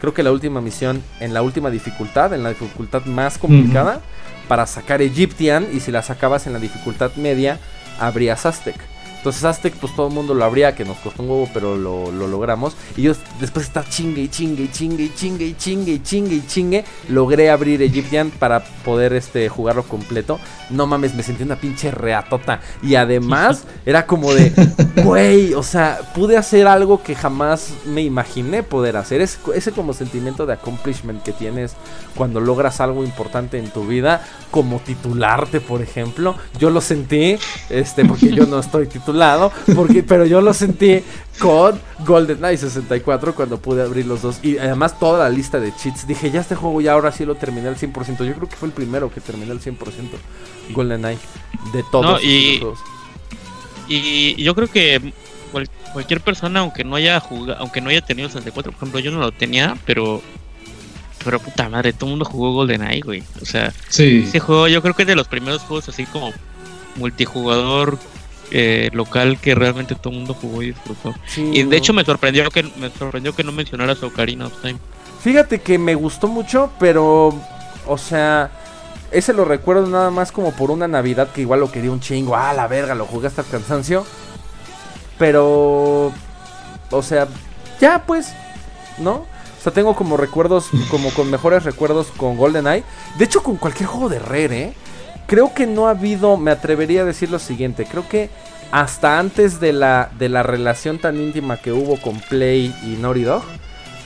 creo 0.00 0.14
que 0.14 0.22
la 0.22 0.32
última 0.32 0.60
misión 0.60 1.02
en 1.20 1.34
la 1.34 1.42
última 1.42 1.70
dificultad, 1.70 2.32
en 2.34 2.42
la 2.42 2.50
dificultad 2.50 3.04
más 3.04 3.38
complicada, 3.38 4.00
para 4.48 4.66
sacar 4.66 5.00
Egyptian. 5.02 5.68
Y 5.72 5.80
si 5.80 5.92
la 5.92 6.02
sacabas 6.02 6.46
en 6.46 6.52
la 6.52 6.58
dificultad 6.58 7.12
media, 7.16 7.58
abrías 8.00 8.46
Aztec. 8.46 8.76
Entonces 9.18 9.44
Aztec, 9.44 9.74
pues 9.74 9.94
todo 9.96 10.08
el 10.08 10.14
mundo 10.14 10.32
lo 10.32 10.44
abría, 10.44 10.76
que 10.76 10.84
nos 10.84 10.96
costó 10.98 11.24
un 11.24 11.30
huevo, 11.30 11.48
pero 11.52 11.76
lo, 11.76 12.10
logramos. 12.10 12.76
Y 12.96 13.02
yo 13.02 13.12
después 13.40 13.66
de 13.66 13.68
estar 13.68 13.88
chingue 13.88 14.22
y 14.22 14.28
chingue 14.28 14.64
y 14.64 14.70
chingue 14.70 15.04
y 15.04 15.12
chingue 15.14 15.44
y 15.44 15.54
chingue 15.54 15.92
y 15.92 16.02
chingue 16.02 16.34
y 16.36 16.46
chingue, 16.46 16.84
logré 17.08 17.50
abrir 17.50 17.82
Egyptian 17.82 18.30
para 18.30 18.62
poder 18.84 19.12
este, 19.14 19.48
jugarlo 19.48 19.82
completo. 19.82 20.38
No 20.70 20.86
mames, 20.86 21.14
me 21.14 21.24
sentí 21.24 21.42
una 21.42 21.56
pinche 21.56 21.90
reatota. 21.90 22.60
Y 22.80 22.94
además 22.94 23.64
era 23.86 24.06
como 24.06 24.32
de, 24.32 24.52
güey, 25.02 25.52
o 25.54 25.64
sea, 25.64 25.98
pude 26.14 26.36
hacer 26.36 26.68
algo 26.68 27.02
que 27.02 27.16
jamás 27.16 27.72
me 27.86 28.02
imaginé 28.02 28.62
poder 28.62 28.96
hacer. 28.96 29.20
Es, 29.20 29.40
ese 29.52 29.72
como 29.72 29.94
sentimiento 29.94 30.46
de 30.46 30.52
accomplishment 30.52 31.24
que 31.24 31.32
tienes 31.32 31.74
cuando 32.14 32.40
logras 32.40 32.80
algo 32.80 33.02
importante 33.02 33.58
en 33.58 33.68
tu 33.70 33.84
vida, 33.84 34.24
como 34.52 34.78
titularte, 34.78 35.60
por 35.60 35.82
ejemplo. 35.82 36.36
Yo 36.60 36.70
lo 36.70 36.80
sentí, 36.80 37.36
este, 37.68 38.04
porque 38.04 38.30
yo 38.30 38.46
no 38.46 38.60
estoy 38.60 38.86
titulado 38.86 39.07
lado, 39.12 39.52
porque, 39.74 40.02
pero 40.02 40.26
yo 40.26 40.40
lo 40.40 40.52
sentí 40.54 41.02
con 41.38 41.80
GoldenEye 42.00 42.56
64 42.56 43.34
cuando 43.34 43.58
pude 43.60 43.82
abrir 43.82 44.06
los 44.06 44.22
dos. 44.22 44.40
Y 44.42 44.58
además 44.58 44.98
toda 44.98 45.24
la 45.24 45.30
lista 45.30 45.60
de 45.60 45.74
cheats. 45.74 46.06
Dije, 46.06 46.30
ya 46.30 46.40
este 46.40 46.54
juego 46.54 46.80
ya 46.80 46.92
ahora 46.92 47.12
sí 47.12 47.24
lo 47.24 47.34
terminé 47.34 47.68
al 47.68 47.76
100%. 47.76 48.24
Yo 48.24 48.34
creo 48.34 48.48
que 48.48 48.56
fue 48.56 48.68
el 48.68 48.74
primero 48.74 49.12
que 49.12 49.20
terminé 49.20 49.50
al 49.52 49.60
100% 49.60 49.76
GoldenEye 50.70 51.18
de 51.72 51.84
todos. 51.90 52.22
y, 52.22 52.62
y 53.88 54.42
yo 54.42 54.54
creo 54.54 54.68
que 54.68 55.12
cualquier 55.92 56.20
persona, 56.20 56.60
aunque 56.60 56.84
no 56.84 56.96
haya 56.96 57.20
jugado, 57.20 57.60
aunque 57.60 57.80
no 57.80 57.90
haya 57.90 58.00
tenido 58.00 58.28
64, 58.28 58.72
por 58.72 58.78
ejemplo, 58.78 59.00
yo 59.00 59.10
no 59.10 59.20
lo 59.20 59.32
tenía, 59.32 59.76
pero 59.86 60.22
pero 61.24 61.40
puta 61.40 61.68
madre, 61.68 61.92
todo 61.92 62.06
el 62.06 62.10
mundo 62.12 62.24
jugó 62.24 62.52
GoldenEye, 62.52 63.00
güey. 63.00 63.22
O 63.42 63.44
sea, 63.44 63.72
ese 63.88 64.38
juego 64.38 64.68
yo 64.68 64.80
creo 64.82 64.94
que 64.94 65.02
es 65.02 65.08
de 65.08 65.16
los 65.16 65.28
primeros 65.28 65.62
juegos 65.62 65.88
así 65.88 66.06
como 66.06 66.32
multijugador 66.96 67.98
eh, 68.50 68.90
local 68.92 69.38
que 69.40 69.54
realmente 69.54 69.94
todo 69.94 70.12
el 70.12 70.20
mundo 70.20 70.34
jugó 70.34 70.62
y 70.62 70.68
disfrutó. 70.68 71.14
y 71.36 71.62
de 71.62 71.76
hecho 71.76 71.92
me 71.92 72.04
sorprendió 72.04 72.48
que 72.50 72.62
me 72.76 72.90
sorprendió 72.90 73.34
que 73.34 73.44
no 73.44 73.52
mencionaras 73.52 74.02
Ocarina 74.02 74.46
of 74.46 74.60
Time. 74.60 74.78
Fíjate 75.20 75.60
que 75.60 75.78
me 75.78 75.94
gustó 75.94 76.28
mucho, 76.28 76.70
pero 76.78 77.34
o 77.86 77.98
sea, 77.98 78.50
ese 79.10 79.32
lo 79.32 79.44
recuerdo 79.44 79.86
nada 79.86 80.10
más 80.10 80.32
como 80.32 80.52
por 80.52 80.70
una 80.70 80.86
Navidad 80.86 81.30
que 81.32 81.40
igual 81.40 81.60
lo 81.60 81.72
quería 81.72 81.90
un 81.90 82.00
chingo. 82.00 82.36
Ah, 82.36 82.52
la 82.52 82.68
verga, 82.68 82.94
lo 82.94 83.06
jugué 83.06 83.26
hasta 83.26 83.42
el 83.42 83.48
cansancio. 83.48 84.06
Pero 85.18 86.12
o 86.90 87.02
sea, 87.02 87.28
ya 87.80 88.04
pues, 88.06 88.32
¿no? 88.98 89.26
O 89.58 89.62
sea, 89.62 89.72
tengo 89.72 89.94
como 89.96 90.16
recuerdos, 90.16 90.68
como 90.90 91.10
con 91.10 91.30
mejores 91.30 91.64
recuerdos 91.64 92.08
con 92.16 92.36
GoldenEye. 92.36 92.84
De 93.18 93.24
hecho, 93.24 93.42
con 93.42 93.56
cualquier 93.56 93.88
juego 93.88 94.08
de 94.08 94.18
Rare, 94.18 94.62
¿eh? 94.62 94.74
Creo 95.28 95.52
que 95.54 95.66
no 95.66 95.86
ha 95.86 95.90
habido, 95.90 96.36
me 96.38 96.50
atrevería 96.50 97.02
a 97.02 97.04
decir 97.04 97.30
lo 97.30 97.38
siguiente, 97.38 97.86
creo 97.88 98.08
que 98.08 98.30
hasta 98.72 99.18
antes 99.18 99.60
de 99.60 99.72
la, 99.72 100.10
de 100.18 100.28
la 100.28 100.42
relación 100.42 100.98
tan 100.98 101.20
íntima 101.20 101.58
que 101.58 101.70
hubo 101.70 102.00
con 102.00 102.18
Play 102.18 102.74
y 102.82 103.00
Naughty 103.00 103.22
Dog, 103.22 103.42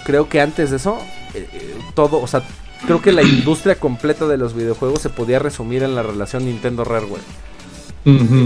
creo 0.05 0.29
que 0.29 0.41
antes 0.41 0.71
de 0.71 0.77
eso, 0.77 0.99
eh, 1.35 1.49
eh, 1.53 1.75
todo, 1.95 2.21
o 2.21 2.27
sea, 2.27 2.43
creo 2.87 3.01
que 3.01 3.13
la 3.13 3.23
industria 3.23 3.77
completa 3.77 4.27
de 4.27 4.37
los 4.37 4.55
videojuegos 4.55 5.01
se 5.01 5.11
podía 5.11 5.39
resumir 5.39 5.85
en 5.85 5.95
la 5.95 6.03
relación 6.03 6.45
Nintendo 6.45 6.85
Rareware. 6.85 7.23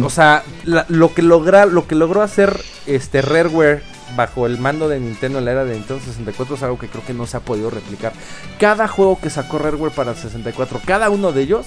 O 0.05 0.11
sea, 0.11 0.45
lo 0.64 1.14
que 1.14 1.22
logra, 1.22 1.64
lo 1.64 1.87
que 1.87 1.95
logró 1.95 2.20
hacer 2.20 2.61
este 2.87 3.22
Rareware 3.22 3.83
bajo 4.14 4.47
el 4.47 4.59
mando 4.59 4.87
de 4.87 5.01
Nintendo 5.01 5.39
en 5.39 5.47
la 5.47 5.53
era 5.53 5.64
de 5.64 5.74
Nintendo 5.74 6.03
64 6.05 6.57
es 6.57 6.62
algo 6.62 6.79
que 6.79 6.89
creo 6.89 7.05
que 7.07 7.14
no 7.14 7.27
se 7.27 7.39
ha 7.39 7.41
podido 7.41 7.70
replicar. 7.70 8.12
Cada 8.61 8.87
juego 8.87 9.18
que 9.18 9.31
sacó 9.31 9.59
Rareware 9.59 9.95
para 9.95 10.11
el 10.11 10.16
64, 10.18 10.83
cada 10.85 11.09
uno 11.09 11.33
de 11.33 11.41
ellos 11.41 11.66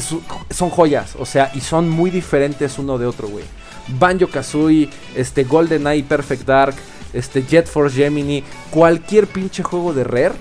son 0.00 0.70
joyas, 0.70 1.14
o 1.18 1.26
sea, 1.26 1.50
y 1.54 1.60
son 1.60 1.88
muy 1.88 2.10
diferentes 2.10 2.78
uno 2.78 2.98
de 2.98 3.06
otro, 3.06 3.28
güey. 3.28 3.44
Banjo 3.88 4.28
Kazooie, 4.28 4.88
este 5.14 5.44
GoldenEye 5.44 6.04
Perfect 6.04 6.46
Dark, 6.46 6.74
este 7.12 7.42
Jet 7.42 7.66
Force 7.66 7.96
Gemini, 7.96 8.42
cualquier 8.70 9.26
pinche 9.26 9.62
juego 9.62 9.92
de 9.92 10.04
Rare 10.04 10.34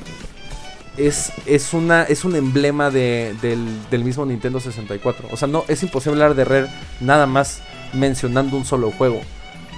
es, 0.97 1.31
es, 1.45 1.73
una, 1.73 2.03
es 2.03 2.23
un 2.23 2.35
emblema 2.35 2.89
del, 2.89 3.37
del, 3.41 4.03
mismo 4.03 4.25
Nintendo 4.25 4.59
64. 4.59 5.29
O 5.31 5.37
sea, 5.37 5.47
no, 5.47 5.65
es 5.67 5.83
imposible 5.83 6.21
hablar 6.23 6.35
de 6.35 6.45
Rare 6.45 6.67
nada 6.99 7.25
más 7.25 7.61
mencionando 7.93 8.57
un 8.57 8.65
solo 8.65 8.91
juego. 8.91 9.21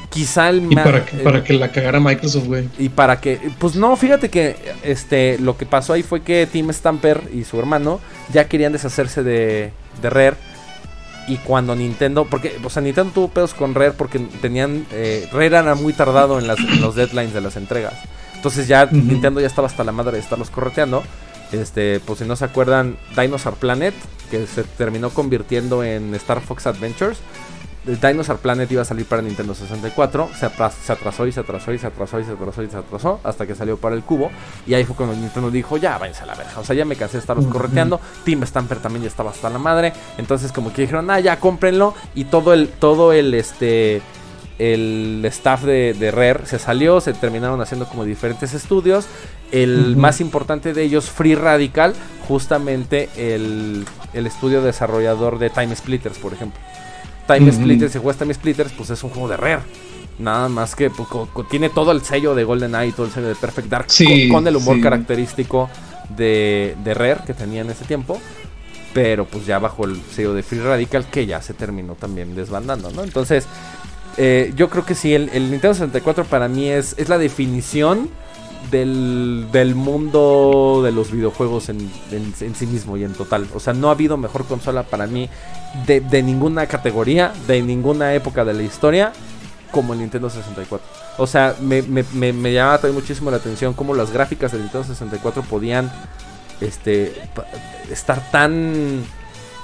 Quizá 0.09 0.49
el 0.49 0.71
y 0.71 0.75
para, 0.75 1.05
que, 1.05 1.17
para 1.17 1.43
que 1.43 1.53
la 1.53 1.71
cagara 1.71 1.99
Microsoft, 1.99 2.45
güey. 2.45 2.69
Y 2.77 2.89
para 2.89 3.19
que. 3.19 3.39
Pues 3.59 3.75
no, 3.75 3.95
fíjate 3.95 4.29
que 4.29 4.55
este 4.83 5.37
lo 5.39 5.57
que 5.57 5.65
pasó 5.65 5.93
ahí 5.93 6.03
fue 6.03 6.21
que 6.21 6.47
Tim 6.51 6.71
Stamper 6.71 7.29
y 7.33 7.43
su 7.43 7.59
hermano 7.59 7.99
ya 8.31 8.47
querían 8.47 8.73
deshacerse 8.73 9.23
de, 9.23 9.71
de 10.01 10.09
Rare. 10.09 10.35
Y 11.27 11.37
cuando 11.37 11.75
Nintendo. 11.75 12.25
Porque, 12.25 12.57
o 12.63 12.69
sea, 12.69 12.81
Nintendo 12.81 13.11
tuvo 13.13 13.27
pedos 13.29 13.53
con 13.53 13.73
Rare 13.73 13.93
porque 13.93 14.19
tenían. 14.41 14.85
Eh, 14.91 15.27
Rare 15.31 15.47
era 15.47 15.75
muy 15.75 15.93
tardado 15.93 16.39
en, 16.39 16.47
las, 16.47 16.59
los 16.79 16.95
deadlines 16.95 17.33
de 17.33 17.41
las 17.41 17.57
entregas. 17.57 17.95
Entonces 18.35 18.67
ya 18.67 18.85
Nintendo 18.91 19.41
ya 19.41 19.47
estaba 19.47 19.67
hasta 19.67 19.83
la 19.83 19.91
madre 19.91 20.13
de 20.13 20.19
estarlos 20.19 20.51
correteando. 20.51 21.03
Este, 21.51 21.99
pues 21.99 22.19
si 22.19 22.25
no 22.25 22.35
se 22.35 22.45
acuerdan, 22.45 22.97
Dinosaur 23.19 23.55
Planet, 23.55 23.93
que 24.29 24.45
se 24.47 24.63
terminó 24.63 25.09
convirtiendo 25.09 25.83
en 25.83 26.13
Star 26.15 26.41
Fox 26.41 26.67
Adventures. 26.67 27.17
Dinosaur 27.85 28.39
Planet 28.39 28.71
iba 28.71 28.81
a 28.81 28.85
salir 28.85 29.05
para 29.05 29.21
Nintendo 29.21 29.53
64, 29.53 30.29
se, 30.33 30.45
atrasó 30.45 31.27
y 31.27 31.31
se 31.31 31.39
atrasó 31.39 31.71
y 31.71 31.77
se 31.77 31.87
atrasó 31.87 32.19
y 32.19 32.23
se 32.23 32.31
atrasó 32.31 32.63
y 32.63 32.69
se 32.69 32.77
atrasó 32.77 33.19
hasta 33.23 33.45
que 33.45 33.53
salió 33.53 33.77
para 33.77 33.95
el 33.95 34.03
cubo. 34.03 34.31
Y 34.65 34.73
ahí 34.73 34.83
fue 34.85 34.95
cuando 34.95 35.15
Nintendo 35.15 35.51
dijo, 35.51 35.77
ya 35.77 35.97
váyanse 35.97 36.23
a 36.23 36.25
la 36.25 36.35
verga. 36.35 36.59
O 36.59 36.63
sea, 36.63 36.75
ya 36.75 36.83
me 36.83 36.95
cansé 36.95 37.17
de 37.17 37.19
estarlos 37.21 37.45
correteando. 37.45 37.99
Team 38.23 38.43
Stamper 38.43 38.79
también 38.79 39.03
ya 39.03 39.09
estaba 39.09 39.29
hasta 39.29 39.49
la 39.49 39.59
madre. 39.59 39.93
Entonces 40.17 40.51
como 40.51 40.73
que 40.73 40.81
dijeron, 40.81 41.09
ah, 41.11 41.19
ya 41.19 41.39
cómprenlo. 41.39 41.93
Y 42.15 42.25
todo 42.25 42.53
el, 42.53 42.69
todo 42.69 43.13
el, 43.13 43.35
este, 43.35 44.01
el 44.57 45.23
staff 45.25 45.63
de, 45.63 45.93
de 45.93 46.09
Rare 46.09 46.45
se 46.45 46.57
salió, 46.57 47.01
se 47.01 47.13
terminaron 47.13 47.61
haciendo 47.61 47.85
como 47.85 48.03
diferentes 48.03 48.53
estudios. 48.53 49.05
El 49.51 49.95
más 49.95 50.21
importante 50.21 50.73
de 50.73 50.81
ellos, 50.81 51.11
Free 51.11 51.35
Radical, 51.35 51.93
justamente 52.27 53.09
el, 53.15 53.85
el 54.13 54.25
estudio 54.25 54.63
desarrollador 54.63 55.37
de 55.37 55.51
Time 55.51 55.75
Splitters, 55.75 56.17
por 56.17 56.33
ejemplo. 56.33 56.59
Time 57.27 57.51
Splitters, 57.51 57.93
si 57.93 57.99
juegas 57.99 58.17
Time 58.17 58.33
Splitters, 58.33 58.71
pues 58.73 58.89
es 58.89 59.03
un 59.03 59.09
juego 59.09 59.27
de 59.27 59.37
Rare. 59.37 59.61
Nada 60.17 60.47
más 60.47 60.75
que 60.75 60.89
pues, 60.89 61.09
tiene 61.49 61.69
todo 61.69 61.91
el 61.91 62.01
sello 62.01 62.35
de 62.35 62.43
GoldenEye, 62.43 62.93
todo 62.93 63.05
el 63.05 63.11
sello 63.11 63.27
de 63.27 63.35
Perfect 63.35 63.67
Dark, 63.67 63.87
con, 64.31 64.47
el 64.47 64.55
humor 64.55 64.79
característico 64.79 65.69
de, 66.15 66.75
de 66.83 66.93
Rare 66.93 67.21
que 67.25 67.33
tenía 67.33 67.61
en 67.61 67.69
ese 67.69 67.85
tiempo. 67.85 68.19
Pero 68.93 69.25
pues 69.25 69.45
ya 69.45 69.59
bajo 69.59 69.85
el 69.85 70.01
sello 70.13 70.33
de 70.33 70.41
Free 70.41 70.59
Radical, 70.59 71.05
que 71.05 71.25
ya 71.25 71.41
se 71.41 71.53
terminó 71.53 71.95
también 71.95 72.33
desbandando, 72.33 72.91
¿no? 72.91 73.03
Entonces, 73.03 73.45
eh, 74.15 74.53
yo 74.55 74.69
creo 74.69 74.85
que 74.85 74.95
sí, 74.95 75.13
el, 75.13 75.29
el, 75.33 75.51
Nintendo 75.51 75.73
64 75.73 76.23
para 76.25 76.47
mí 76.47 76.69
es, 76.69 76.95
es 76.97 77.09
la 77.09 77.17
definición 77.17 78.09
del, 78.71 79.47
del, 79.51 79.75
mundo 79.75 80.81
de 80.83 80.91
los 80.91 81.11
videojuegos 81.11 81.69
en, 81.69 81.91
en, 82.11 82.55
sí 82.55 82.65
mismo 82.65 82.97
y 82.97 83.03
en 83.03 83.13
total. 83.13 83.47
O 83.53 83.59
sea, 83.59 83.73
no 83.73 83.89
ha 83.89 83.91
habido 83.91 84.17
mejor 84.17 84.45
consola 84.45 84.83
para 84.83 85.07
mí 85.07 85.29
de, 85.85 86.01
de, 86.01 86.23
ninguna 86.23 86.67
categoría, 86.67 87.33
de 87.47 87.61
ninguna 87.61 88.13
época 88.13 88.45
de 88.45 88.53
la 88.53 88.63
historia, 88.63 89.13
como 89.71 89.93
el 89.93 89.99
Nintendo 89.99 90.29
64. 90.29 90.87
O 91.17 91.27
sea, 91.27 91.55
me, 91.61 91.81
me, 91.81 92.03
me, 92.13 92.33
me 92.33 92.53
llama 92.53 92.77
también 92.77 92.95
muchísimo 92.95 93.31
la 93.31 93.37
atención 93.37 93.73
cómo 93.73 93.93
las 93.93 94.11
gráficas 94.11 94.51
del 94.51 94.61
Nintendo 94.61 94.87
64 94.87 95.43
podían 95.43 95.91
este, 96.61 97.13
estar 97.89 98.31
tan 98.31 99.03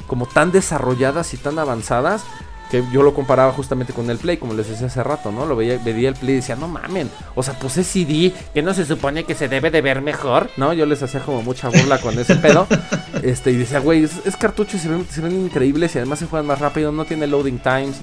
como 0.07 0.25
tan 0.25 0.51
desarrolladas 0.51 1.33
y 1.33 1.37
tan 1.37 1.57
avanzadas 1.57 2.23
que 2.71 2.81
yo 2.93 3.03
lo 3.03 3.13
comparaba 3.13 3.51
justamente 3.51 3.91
con 3.91 4.09
el 4.09 4.17
Play, 4.17 4.37
como 4.37 4.53
les 4.53 4.69
decía 4.69 4.87
hace 4.87 5.03
rato, 5.03 5.29
¿no? 5.29 5.45
Lo 5.45 5.57
veía, 5.57 5.77
veía 5.83 6.07
el 6.07 6.15
Play 6.15 6.35
y 6.35 6.37
decía, 6.37 6.55
no 6.55 6.69
mamen, 6.69 7.11
o 7.35 7.43
sea, 7.43 7.53
pues 7.59 7.77
es 7.77 7.85
CD, 7.85 8.33
que 8.53 8.61
no 8.61 8.73
se 8.73 8.85
supone 8.85 9.25
que 9.25 9.35
se 9.35 9.49
debe 9.49 9.69
de 9.71 9.81
ver 9.81 10.01
mejor, 10.01 10.49
¿no? 10.55 10.71
Yo 10.71 10.85
les 10.85 11.03
hacía 11.03 11.19
como 11.19 11.41
mucha 11.41 11.67
burla 11.67 11.99
con 11.99 12.17
ese 12.17 12.35
pedo. 12.37 12.67
Este, 13.21 13.51
y 13.51 13.57
decía, 13.57 13.79
güey, 13.79 14.03
es, 14.03 14.35
cartucho 14.35 14.77
y 14.77 14.79
se 14.79 14.89
ven, 14.89 15.05
se 15.07 15.21
ven, 15.21 15.33
increíbles 15.45 15.93
y 15.93 15.99
además 15.99 16.17
se 16.17 16.25
juegan 16.25 16.47
más 16.47 16.59
rápido, 16.59 16.91
no 16.91 17.05
tiene 17.05 17.27
loading 17.27 17.59
times. 17.59 17.97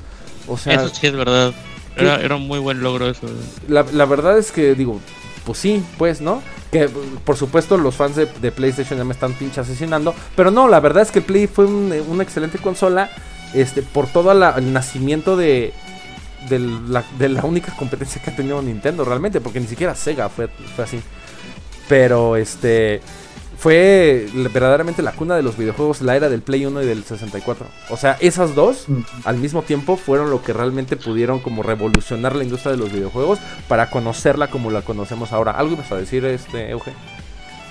O 0.46 0.56
sea. 0.56 0.74
Eso 0.74 0.94
sí 0.94 1.08
es 1.08 1.12
verdad. 1.12 1.52
Era, 1.96 2.20
era 2.20 2.36
un 2.36 2.46
muy 2.46 2.60
buen 2.60 2.80
logro 2.82 3.08
eso. 3.08 3.26
La, 3.66 3.84
la 3.90 4.04
verdad 4.04 4.38
es 4.38 4.52
que, 4.52 4.76
digo, 4.76 5.00
pues 5.44 5.58
sí, 5.58 5.82
pues, 5.96 6.20
¿no? 6.20 6.40
Que 6.70 6.88
por 7.24 7.36
supuesto 7.36 7.78
los 7.78 7.96
fans 7.96 8.14
de, 8.16 8.52
PlayStation 8.52 8.98
ya 8.98 9.04
me 9.04 9.14
están 9.14 9.32
pinche 9.32 9.60
asesinando. 9.60 10.14
Pero 10.36 10.50
no, 10.52 10.68
la 10.68 10.78
verdad 10.78 11.02
es 11.02 11.10
que 11.10 11.20
Play 11.20 11.46
fue 11.46 11.64
una 11.64 12.22
excelente 12.22 12.58
consola 12.58 13.10
este, 13.54 13.82
por 13.82 14.06
todo 14.06 14.32
el 14.32 14.72
nacimiento 14.72 15.36
de, 15.36 15.72
de 16.48 17.28
la, 17.28 17.44
única 17.44 17.74
competencia 17.76 18.22
que 18.22 18.30
ha 18.30 18.36
tenido 18.36 18.60
Nintendo 18.62 19.04
realmente, 19.04 19.40
porque 19.40 19.60
ni 19.60 19.66
siquiera 19.66 19.94
Sega 19.94 20.28
fue, 20.28 20.48
fue 20.48 20.84
así. 20.84 21.00
Pero 21.88 22.36
este 22.36 23.00
fue 23.58 24.28
verdaderamente 24.52 25.02
la 25.02 25.10
cuna 25.10 25.34
de 25.34 25.42
los 25.42 25.56
videojuegos, 25.56 26.00
la 26.00 26.14
era 26.14 26.28
del 26.28 26.42
Play 26.42 26.64
1 26.64 26.80
y 26.82 26.86
del 26.86 27.02
64. 27.02 27.66
O 27.90 27.96
sea, 27.96 28.16
esas 28.20 28.54
dos 28.54 28.86
al 29.24 29.36
mismo 29.38 29.62
tiempo 29.62 29.96
fueron 29.96 30.30
lo 30.30 30.42
que 30.42 30.52
realmente 30.52 30.96
pudieron 30.96 31.40
como 31.40 31.64
revolucionar 31.64 32.36
la 32.36 32.44
industria 32.44 32.72
de 32.72 32.78
los 32.78 32.92
videojuegos 32.92 33.40
para 33.66 33.90
conocerla 33.90 34.46
como 34.48 34.70
la 34.70 34.82
conocemos 34.82 35.32
ahora. 35.32 35.52
¿Algo 35.52 35.72
ibas 35.72 35.90
a 35.90 35.96
decir, 35.96 36.24
este, 36.24 36.70
Euge? 36.70 36.92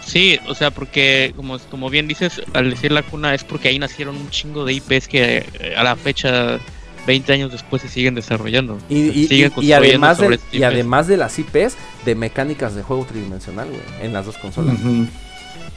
Sí, 0.08 0.40
o 0.48 0.56
sea, 0.56 0.72
porque 0.72 1.34
como, 1.36 1.60
como 1.60 1.90
bien 1.90 2.08
dices, 2.08 2.42
al 2.54 2.70
decir 2.70 2.94
la 2.94 3.04
cuna 3.04 3.36
es 3.36 3.44
porque 3.44 3.68
ahí 3.68 3.78
nacieron 3.78 4.16
un 4.16 4.30
chingo 4.30 4.64
de 4.64 4.74
IPs 4.74 5.08
que 5.10 5.46
eh, 5.60 5.76
a 5.76 5.84
la 5.84 5.98
fecha 5.98 6.60
20 7.06 7.34
años 7.34 7.52
después 7.52 7.82
se 7.82 7.90
siguen 7.90 8.16
desarrollando. 8.16 8.78
Y, 8.88 9.28
y, 9.34 9.74
además, 9.74 10.18
de, 10.18 10.40
y 10.54 10.64
además 10.64 11.08
de 11.08 11.18
las 11.18 11.38
IPs, 11.38 11.76
de 12.06 12.16
mecánicas 12.16 12.74
de 12.74 12.84
juego 12.84 13.06
tridimensional, 13.06 13.68
güey, 13.68 13.82
en 14.02 14.14
las 14.14 14.26
dos 14.26 14.38
consolas. 14.38 14.78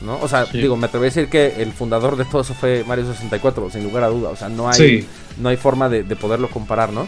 ¿No? 0.01 0.19
O 0.23 0.29
sea, 0.29 0.47
digo, 0.47 0.77
me 0.77 0.87
atrevo 0.87 1.05
a 1.05 1.07
decir 1.07 1.29
que 1.29 1.61
el 1.61 1.73
fundador 1.73 2.17
de 2.17 2.25
todo 2.25 2.43
eso 2.43 2.55
fue 2.55 2.85
Mario 2.87 3.07
64, 3.13 3.69
sin 3.71 3.83
lugar 3.83 4.05
a 4.05 4.09
duda. 4.09 4.31
O 4.31 4.37
sea, 4.37 4.49
no 4.49 4.69
hay, 4.69 5.07
no 5.39 5.49
hay 5.49 5.57
forma 5.57 5.89
de, 5.89 6.05
de, 6.05 6.17
poderlo 6.17 6.49
comparar, 6.49 6.93
¿no? 6.93 7.07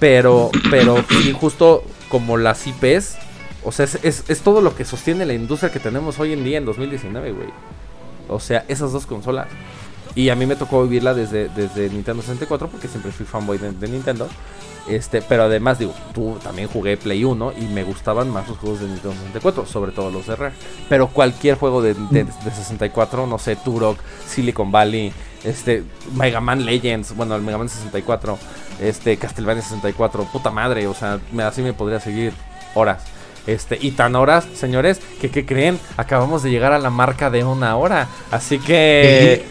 Pero, 0.00 0.50
pero, 0.70 1.02
y 1.24 1.32
justo 1.32 1.84
como 2.08 2.36
las 2.36 2.66
IPs 2.66 3.16
o 3.64 3.72
sea, 3.72 3.84
es, 3.84 4.24
es, 4.28 4.40
todo 4.40 4.60
lo 4.60 4.74
que 4.74 4.84
sostiene 4.84 5.26
la 5.26 5.34
industria 5.34 5.70
que 5.70 5.80
tenemos 5.80 6.18
hoy 6.18 6.32
en 6.32 6.44
día 6.44 6.58
en 6.58 6.64
2019, 6.64 7.32
güey. 7.32 7.48
O 8.28 8.40
sea, 8.40 8.64
esas 8.68 8.92
dos 8.92 9.06
consolas. 9.06 9.48
Y 10.14 10.30
a 10.30 10.34
mí 10.34 10.46
me 10.46 10.56
tocó 10.56 10.82
vivirla 10.82 11.14
desde, 11.14 11.48
desde 11.48 11.88
Nintendo 11.90 12.22
64 12.22 12.68
porque 12.68 12.88
siempre 12.88 13.12
fui 13.12 13.26
fanboy 13.26 13.58
de, 13.58 13.88
Nintendo. 13.88 14.28
Este, 14.88 15.22
pero 15.22 15.44
además, 15.44 15.78
digo, 15.78 15.94
tú 16.14 16.38
también 16.42 16.68
jugué 16.68 16.96
Play 16.96 17.22
1 17.22 17.52
y 17.58 17.66
me 17.66 17.84
gustaban 17.84 18.30
más 18.30 18.48
los 18.48 18.58
juegos 18.58 18.80
de 18.80 18.86
Nintendo 18.86 19.12
64, 19.12 19.66
sobre 19.66 19.92
todo 19.92 20.10
los 20.10 20.26
de 20.26 20.36
Rare. 20.36 20.54
Pero 20.88 21.08
cualquier 21.08 21.56
juego 21.56 21.82
de, 21.82 21.94
de, 22.10 22.26
64, 22.26 23.26
no 23.26 23.38
sé, 23.38 23.56
Turok, 23.56 23.98
Silicon 24.26 24.72
Valley, 24.72 25.12
este, 25.44 25.84
Mega 26.14 26.40
Man 26.40 26.64
Legends, 26.64 27.14
bueno, 27.14 27.36
el 27.36 27.42
Mega 27.42 27.58
Man 27.58 27.68
64, 27.68 28.38
este, 28.80 29.16
Castlevania 29.16 29.62
64, 29.62 30.24
puta 30.24 30.50
madre, 30.50 30.86
o 30.86 30.94
sea, 30.94 31.20
así 31.46 31.62
me 31.62 31.72
podría 31.72 32.00
seguir 32.00 32.32
horas. 32.74 33.04
Este, 33.50 33.78
y 33.80 33.90
tan 33.90 34.14
horas, 34.14 34.46
señores, 34.54 35.00
que 35.20 35.28
¿qué 35.28 35.44
creen? 35.44 35.78
Acabamos 35.96 36.44
de 36.44 36.50
llegar 36.50 36.72
a 36.72 36.78
la 36.78 36.90
marca 36.90 37.30
de 37.30 37.42
una 37.42 37.76
hora. 37.76 38.06
Así 38.30 38.60
que 38.60 39.44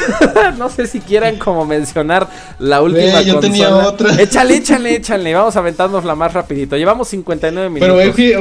no 0.58 0.68
sé 0.68 0.86
si 0.86 1.00
quieran 1.00 1.36
como 1.36 1.66
mencionar 1.66 2.28
la 2.60 2.80
última. 2.80 3.22
yo 3.22 3.40
tenía 3.40 3.74
otra. 3.74 4.14
Échale, 4.22 4.56
échale, 4.56 4.94
échale. 4.94 5.34
Vamos 5.34 5.56
a 5.56 5.62
la 6.04 6.14
más 6.14 6.32
rapidito. 6.32 6.76
Llevamos 6.76 7.08
59 7.08 7.68
minutos. 7.70 7.88
Pero 7.88 8.00
Euge, 8.00 8.34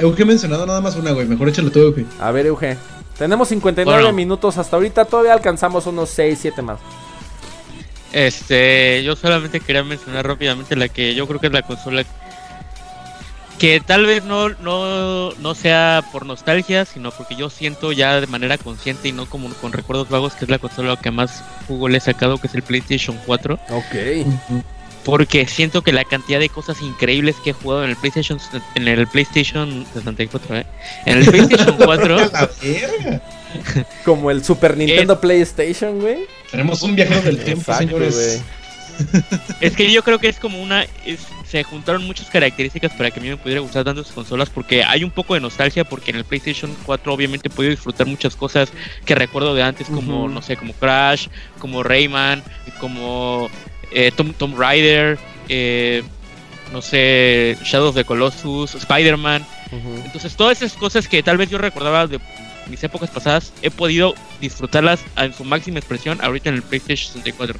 Euge, 0.00 0.22
ha 0.22 0.26
mencionado 0.26 0.64
nada 0.64 0.80
más 0.80 0.96
una, 0.96 1.12
güey. 1.12 1.26
Mejor 1.26 1.48
échale 1.50 1.70
todo, 1.70 1.84
Euge. 1.84 2.06
A 2.18 2.30
ver, 2.30 2.46
Euge. 2.46 2.78
Tenemos 3.18 3.48
59 3.48 4.12
minutos 4.14 4.56
hasta 4.56 4.76
ahorita. 4.76 5.04
Todavía 5.04 5.34
alcanzamos 5.34 5.86
unos 5.86 6.08
6, 6.08 6.38
7 6.40 6.62
más. 6.62 6.78
Este, 8.12 9.04
yo 9.04 9.14
solamente 9.14 9.60
quería 9.60 9.84
mencionar 9.84 10.26
rápidamente 10.26 10.74
la 10.74 10.88
que 10.88 11.14
yo 11.14 11.28
creo 11.28 11.38
que 11.38 11.46
es 11.46 11.52
la 11.52 11.62
consola 11.62 12.04
que 13.60 13.78
tal 13.78 14.06
vez 14.06 14.24
no, 14.24 14.48
no, 14.48 15.32
no 15.32 15.54
sea 15.54 16.02
por 16.10 16.24
nostalgia, 16.24 16.86
sino 16.86 17.10
porque 17.10 17.36
yo 17.36 17.50
siento 17.50 17.92
ya 17.92 18.18
de 18.18 18.26
manera 18.26 18.56
consciente 18.56 19.08
y 19.08 19.12
no 19.12 19.26
como 19.26 19.50
con 19.50 19.72
recuerdos 19.72 20.08
vagos 20.08 20.32
que 20.32 20.46
es 20.46 20.50
la 20.50 20.58
consola 20.58 20.96
que 20.96 21.10
más 21.10 21.44
jugo 21.68 21.86
le 21.90 21.98
he 21.98 22.00
sacado, 22.00 22.38
que 22.38 22.46
es 22.46 22.54
el 22.54 22.62
PlayStation 22.62 23.20
4. 23.26 23.60
Ok. 23.68 24.26
Porque 25.04 25.46
siento 25.46 25.82
que 25.82 25.92
la 25.92 26.04
cantidad 26.04 26.40
de 26.40 26.48
cosas 26.48 26.80
increíbles 26.80 27.36
que 27.44 27.50
he 27.50 27.52
jugado 27.52 27.84
en 27.84 27.90
el 27.90 27.96
PlayStation 27.96 28.40
en 28.76 28.88
el 28.88 29.06
PlayStation 29.06 29.86
64, 29.92 30.56
¿eh? 30.56 30.66
En 31.04 31.18
el 31.18 31.26
PlayStation 31.26 31.76
4. 31.84 32.30
como 34.06 34.30
el 34.30 34.42
Super 34.42 34.74
Nintendo 34.74 35.20
PlayStation, 35.20 36.00
güey. 36.00 36.26
Tenemos 36.50 36.80
un 36.80 36.96
viajero 36.96 37.20
del 37.20 37.44
tiempo, 37.44 37.74
señores. 37.74 38.42
Es 39.60 39.76
que 39.76 39.90
yo 39.92 40.02
creo 40.02 40.18
que 40.18 40.28
es 40.28 40.38
como 40.38 40.62
una. 40.62 40.86
Se 41.50 41.64
juntaron 41.64 42.06
muchas 42.06 42.30
características 42.30 42.92
para 42.92 43.10
que 43.10 43.18
a 43.18 43.22
mí 43.22 43.28
me 43.28 43.36
pudiera 43.36 43.60
gustar 43.60 43.84
tantas 43.84 44.12
consolas. 44.12 44.48
Porque 44.50 44.84
hay 44.84 45.02
un 45.02 45.10
poco 45.10 45.34
de 45.34 45.40
nostalgia. 45.40 45.84
Porque 45.84 46.10
en 46.10 46.18
el 46.18 46.24
PlayStation 46.24 46.74
4, 46.86 47.12
obviamente, 47.12 47.48
he 47.48 47.50
podido 47.50 47.70
disfrutar 47.70 48.06
muchas 48.06 48.36
cosas 48.36 48.72
que 49.04 49.14
recuerdo 49.14 49.54
de 49.54 49.62
antes, 49.62 49.88
como, 49.88 50.28
no 50.28 50.42
sé, 50.42 50.56
como 50.56 50.72
Crash, 50.74 51.28
como 51.58 51.82
Rayman, 51.82 52.42
como 52.78 53.50
eh, 53.90 54.12
Tom, 54.16 54.32
Tom 54.32 54.56
Raider, 54.56 55.18
eh, 55.48 56.02
no 56.72 56.80
sé, 56.80 57.58
Shadow 57.64 57.88
of 57.88 57.96
the 57.96 58.04
Colossus, 58.04 58.74
Spider-Man. 58.74 59.44
Entonces, 60.04 60.36
todas 60.36 60.62
esas 60.62 60.76
cosas 60.76 61.08
que 61.08 61.22
tal 61.22 61.36
vez 61.36 61.48
yo 61.50 61.58
recordaba 61.58 62.06
de 62.06 62.20
mis 62.68 62.82
épocas 62.84 63.10
pasadas, 63.10 63.52
he 63.62 63.70
podido 63.70 64.14
disfrutarlas 64.40 65.00
en 65.16 65.32
su 65.32 65.44
máxima 65.44 65.78
expresión 65.78 66.18
ahorita 66.22 66.48
en 66.50 66.56
el 66.56 66.62
PlayStation 66.62 67.12
64. 67.12 67.58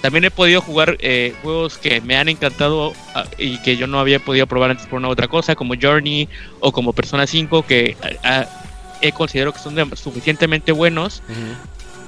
También 0.00 0.24
he 0.24 0.30
podido 0.30 0.60
jugar 0.60 0.96
eh, 1.00 1.34
juegos 1.42 1.76
que 1.78 2.00
me 2.00 2.16
han 2.16 2.28
encantado 2.28 2.92
ah, 3.14 3.24
y 3.36 3.58
que 3.62 3.76
yo 3.76 3.86
no 3.86 3.98
había 3.98 4.20
podido 4.20 4.46
probar 4.46 4.70
antes 4.70 4.86
por 4.86 4.98
una 4.98 5.08
otra 5.08 5.28
cosa, 5.28 5.54
como 5.54 5.74
Journey 5.80 6.28
o 6.60 6.72
como 6.72 6.92
Persona 6.92 7.26
5, 7.26 7.66
que 7.66 7.96
ah, 8.02 8.08
ah, 8.24 8.46
he 9.02 9.12
considerado 9.12 9.52
que 9.52 9.58
son 9.58 9.96
suficientemente 9.96 10.72
buenos 10.72 11.22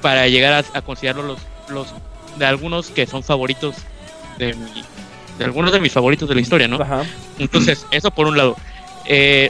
para 0.01 0.27
llegar 0.27 0.65
a, 0.73 0.81
considerarlos 0.81 1.39
los, 1.67 1.69
los 1.69 1.93
de 2.37 2.45
algunos 2.45 2.89
que 2.89 3.05
son 3.05 3.23
favoritos 3.23 3.75
de 4.37 4.55
de 5.41 5.45
algunos 5.45 5.71
de 5.71 5.79
mis 5.79 5.91
favoritos 5.91 6.29
de 6.29 6.35
la 6.35 6.41
historia, 6.41 6.67
¿no? 6.67 6.79
Entonces, 7.39 7.87
eso 7.89 8.11
por 8.11 8.27
un 8.27 8.37
lado. 8.37 8.55
Eh, 9.05 9.49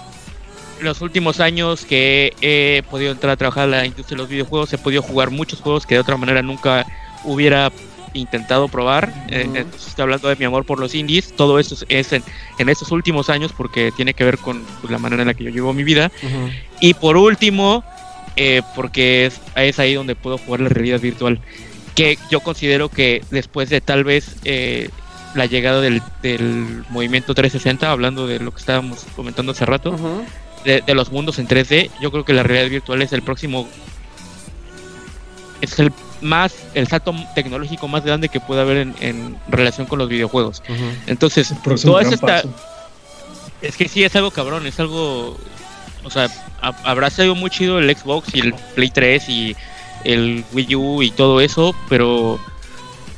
los 0.80 1.02
últimos 1.02 1.42
años 1.42 1.86
que 1.86 2.34
he 2.42 2.82
podido 2.90 3.12
entrar 3.12 3.34
a 3.34 3.36
trabajar 3.36 3.66
en 3.66 3.72
la 3.72 3.86
industria 3.86 4.16
de 4.16 4.24
los 4.24 4.30
videojuegos, 4.30 4.72
he 4.72 4.78
podido 4.78 5.02
jugar 5.02 5.30
muchos 5.30 5.60
juegos 5.60 5.86
que 5.86 5.96
de 5.96 6.02
otra 6.02 6.16
manera 6.16 6.42
nunca 6.42 6.86
hubiera 7.26 7.72
intentado 8.14 8.68
probar. 8.68 9.14
Eh, 9.30 9.48
entonces 9.54 9.88
estoy 9.88 10.04
hablando 10.04 10.30
de 10.30 10.36
mi 10.36 10.46
amor 10.46 10.66
por 10.66 10.80
los 10.80 10.96
indies. 10.96 11.34
Todo 11.36 11.60
esto 11.60 11.76
es 11.90 12.14
en, 12.14 12.24
en 12.60 12.70
estos 12.70 12.92
últimos 12.92 13.30
años 13.30 13.54
porque 13.56 13.92
tiene 13.92 14.14
que 14.14 14.24
ver 14.24 14.38
con 14.38 14.64
pues, 14.82 14.92
la 14.92 14.98
manera 14.98 15.22
en 15.22 15.28
la 15.28 15.34
que 15.34 15.44
yo 15.44 15.50
llevo 15.50 15.74
mi 15.74 15.84
vida. 15.84 16.12
Y 16.80 16.94
por 16.94 17.18
último, 17.18 17.84
eh, 18.36 18.62
porque 18.76 19.26
es, 19.26 19.40
es, 19.56 19.80
ahí 19.80 19.94
donde 19.94 20.16
puedo 20.16 20.38
jugar 20.38 20.62
la 20.62 20.70
realidad 20.70 21.00
virtual. 21.00 21.40
Que 21.96 22.18
yo 22.30 22.40
considero 22.40 22.90
que 22.90 23.22
después 23.32 23.70
de 23.70 23.82
tal 23.82 24.04
vez 24.04 24.38
eh, 24.46 24.90
la 25.36 25.46
llegada 25.46 25.82
del, 25.82 26.02
del, 26.22 26.84
movimiento 26.90 27.34
360, 27.34 27.92
hablando 27.92 28.28
de 28.28 28.40
lo 28.40 28.52
que 28.52 28.60
estábamos 28.60 29.06
comentando 29.16 29.52
hace 29.52 29.66
rato, 29.66 29.98
de, 30.64 30.82
de 30.82 30.96
los 30.96 31.12
mundos 31.12 31.40
en 31.40 31.48
3D, 31.48 31.90
yo 32.02 32.12
creo 32.12 32.24
que 32.24 32.34
la 32.34 32.44
realidad 32.44 32.70
virtual 32.70 33.02
es 33.02 33.12
el 33.14 33.22
próximo 33.22 33.68
es 35.62 35.80
el 35.80 35.92
más 36.22 36.54
el 36.74 36.88
salto 36.88 37.14
tecnológico 37.36 37.88
más 37.88 38.04
grande 38.06 38.30
que 38.30 38.40
puede 38.40 38.62
haber 38.62 38.78
en, 38.78 38.96
en 39.00 39.38
relación 39.50 39.88
con 39.88 40.00
los 40.00 40.10
videojuegos. 40.10 40.64
Uh 40.70 40.74
-huh. 40.74 40.94
Entonces, 41.08 41.54
todo 41.64 42.00
eso 42.00 42.14
está 42.14 42.44
es 43.62 43.78
que 43.78 43.88
sí 43.88 44.04
es 44.04 44.16
algo 44.16 44.32
cabrón, 44.32 44.66
es 44.66 44.80
algo 44.80 45.38
o 46.04 46.10
sea, 46.10 46.28
ha, 46.62 46.74
habrá 46.84 47.10
sido 47.10 47.36
muy 47.36 47.50
chido 47.50 47.80
el 47.80 47.96
Xbox 47.96 48.34
y 48.34 48.40
el 48.40 48.54
Play 48.76 48.90
3 48.90 49.30
y 49.30 49.56
el 50.04 50.44
Wii 50.54 50.76
U 50.76 51.04
y 51.04 51.12
todo 51.12 51.42
eso, 51.42 51.76
pero 51.90 52.40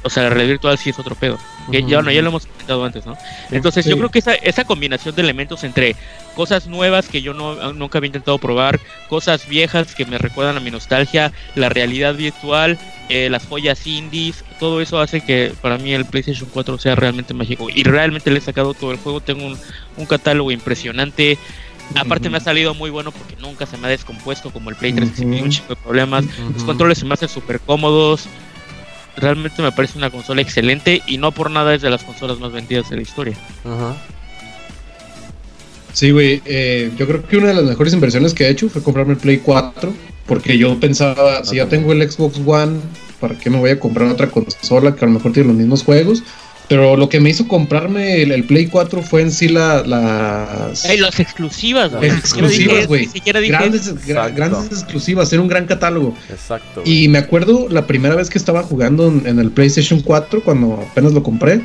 o 0.04 0.10
sea, 0.10 0.24
la 0.24 0.30
realidad 0.30 0.50
virtual 0.50 0.78
sí 0.78 0.90
es 0.90 1.00
otro 1.00 1.16
pedo. 1.16 1.40
Que 1.72 1.80
uh 1.80 1.82
-huh. 1.82 1.88
ya, 1.88 1.98
bueno, 1.98 2.12
ya 2.12 2.22
lo 2.22 2.30
hemos 2.30 2.46
comentado 2.46 2.86
antes, 2.86 3.06
¿no? 3.06 3.18
Entonces 3.52 3.86
sí. 3.86 3.90
yo 3.90 3.98
creo 3.98 4.10
que 4.10 4.20
esa, 4.20 4.34
esa 4.34 4.66
combinación 4.66 5.16
de 5.16 5.22
elementos 5.22 5.64
entre 5.64 5.96
cosas 6.36 6.68
nuevas 6.68 7.08
que 7.08 7.22
yo 7.22 7.34
no, 7.34 7.74
nunca 7.74 8.00
había 8.00 8.08
intentado 8.08 8.38
probar, 8.38 8.80
cosas 9.08 9.48
viejas 9.48 9.96
que 9.96 10.06
me 10.06 10.18
recuerdan 10.18 10.58
a 10.58 10.60
mi 10.60 10.72
nostalgia, 10.72 11.32
la 11.56 11.70
realidad 11.70 12.16
virtual, 12.16 12.78
eh, 13.10 13.30
las 13.30 13.46
joyas 13.46 13.86
indies, 13.86 14.44
todo 14.60 14.82
eso 14.82 15.00
hace 15.00 15.22
que 15.22 15.54
para 15.62 15.78
mí 15.78 15.94
el 15.94 16.06
PlayStation 16.06 16.50
4 16.52 16.78
sea 16.80 16.96
realmente 16.96 17.34
mágico. 17.34 17.70
Y 17.70 17.84
realmente 17.84 18.32
le 18.32 18.40
he 18.40 18.42
sacado 18.42 18.74
todo 18.74 18.92
el 18.92 18.98
juego, 18.98 19.22
tengo 19.22 19.46
un, 19.46 19.58
un 19.98 20.06
catálogo 20.06 20.52
impresionante. 20.52 21.38
Aparte 21.96 22.28
uh 22.28 22.30
-huh. 22.30 22.32
me 22.32 22.38
ha 22.38 22.42
salido 22.42 22.74
muy 22.74 22.90
bueno 22.90 23.12
porque 23.12 23.36
nunca 23.42 23.66
se 23.66 23.78
me 23.78 23.88
ha 23.88 23.90
descompuesto 23.90 24.52
como 24.52 24.70
el 24.70 24.76
Play 24.76 24.94
3 24.94 25.04
uh 25.04 25.12
-huh. 25.12 25.14
que 25.14 25.20
se 25.20 25.26
me 25.26 25.36
dio 25.36 25.46
un 25.46 25.52
chico 25.52 25.76
de 25.76 25.82
problemas. 25.82 26.26
Uh 26.26 26.28
-huh. 26.28 26.54
Los 26.54 26.64
controles 26.64 26.98
se 26.98 27.06
me 27.06 27.14
hacen 27.14 27.30
súper 27.30 27.60
cómodos 27.60 28.28
realmente 29.18 29.62
me 29.62 29.72
parece 29.72 29.98
una 29.98 30.10
consola 30.10 30.42
excelente 30.42 31.02
y 31.08 31.18
no 31.18 31.32
por 31.32 31.52
nada 31.52 31.74
es 31.76 31.82
de 31.82 31.90
las 31.90 32.04
consolas 32.04 32.40
más 32.40 32.52
vendidas 32.52 32.90
de 32.90 32.98
la 32.98 33.02
historia. 33.02 33.38
Ajá. 33.64 33.96
Sí, 35.94 36.10
güey, 36.12 36.42
eh, 36.46 36.92
yo 36.98 37.06
creo 37.06 37.26
que 37.26 37.38
una 37.38 37.50
de 37.50 37.54
las 37.54 37.64
mejores 37.66 37.94
inversiones 37.94 38.34
que 38.34 38.46
he 38.46 38.50
hecho 38.50 38.68
fue 38.68 38.82
comprarme 38.82 39.14
el 39.14 39.20
Play 39.20 39.38
4, 39.38 39.94
porque 40.26 40.58
yo 40.58 40.80
pensaba, 40.80 41.44
si 41.44 41.58
ya 41.58 41.70
tengo 41.70 41.94
el 41.94 42.10
Xbox 42.10 42.42
One, 42.44 42.80
¿para 43.20 43.38
qué 43.38 43.52
me 43.52 43.60
voy 43.60 43.70
a 43.70 43.80
comprar 43.80 44.10
otra 44.10 44.28
consola 44.28 44.96
que 44.96 45.06
a 45.06 45.08
lo 45.08 45.14
mejor 45.14 45.34
tiene 45.34 45.50
los 45.50 45.58
mismos 45.58 45.84
juegos? 45.84 46.24
Pero 46.70 46.96
lo 46.96 47.10
que 47.10 47.20
me 47.20 47.30
hizo 47.30 47.48
comprarme 47.48 48.22
el, 48.22 48.32
el 48.32 48.46
Play 48.46 48.68
4 48.68 49.02
fue 49.02 49.22
en 49.22 49.32
sí 49.32 49.50
la, 49.50 49.84
las... 49.86 50.86
Hey, 50.86 50.98
las 50.98 51.20
exclusivas, 51.20 51.92
güey. 51.92 52.10
Exclusivas, 52.10 52.88
güey. 52.88 53.10
Grandes, 53.26 54.06
gra 54.06 54.30
grandes 54.30 54.72
exclusivas, 54.72 55.32
era 55.34 55.42
un 55.42 55.48
gran 55.48 55.66
catálogo. 55.66 56.16
Exacto. 56.30 56.82
Y 56.86 57.08
me 57.10 57.18
acuerdo 57.18 57.68
la 57.70 57.86
primera 57.86 58.16
vez 58.16 58.30
que 58.30 58.38
estaba 58.38 58.64
jugando 58.64 59.08
en, 59.08 59.28
en 59.28 59.40
el 59.40 59.52
PlayStation 59.52 60.02
4, 60.02 60.44
cuando 60.44 60.80
apenas 60.90 61.14
lo 61.14 61.22
compré, 61.22 61.62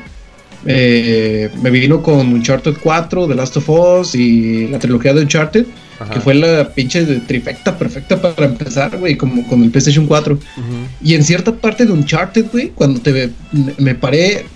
eh, 0.67 1.51
me 1.63 1.71
vino 1.71 2.03
con 2.03 2.33
Uncharted 2.33 2.77
4, 2.83 3.29
The 3.29 3.35
Last 3.35 3.57
of 3.57 3.69
Us 3.69 4.15
y 4.15 4.67
la 4.69 4.79
trilogía 4.79 5.15
de 5.15 5.23
Uncharted. 5.23 5.67
Ajá. 6.01 6.15
que 6.15 6.21
fue 6.21 6.35
la 6.35 6.69
pinche 6.69 7.05
trifecta 7.27 7.77
perfecta 7.77 8.23
para 8.23 8.47
empezar, 8.47 8.97
güey, 8.99 9.17
como 9.17 9.45
con 9.49 9.65
el 9.65 9.71
PlayStation 9.71 10.07
4. 10.07 10.35
Uh 10.35 10.39
-huh. 10.39 10.63
Y 11.03 11.15
en 11.15 11.25
cierta 11.25 11.53
parte 11.53 11.87
de 11.87 11.93
Uncharted, 11.93 12.47
güey, 12.53 12.69
cuando 12.69 13.01
te 13.01 13.31
me 13.79 13.97
paré, 13.97 14.47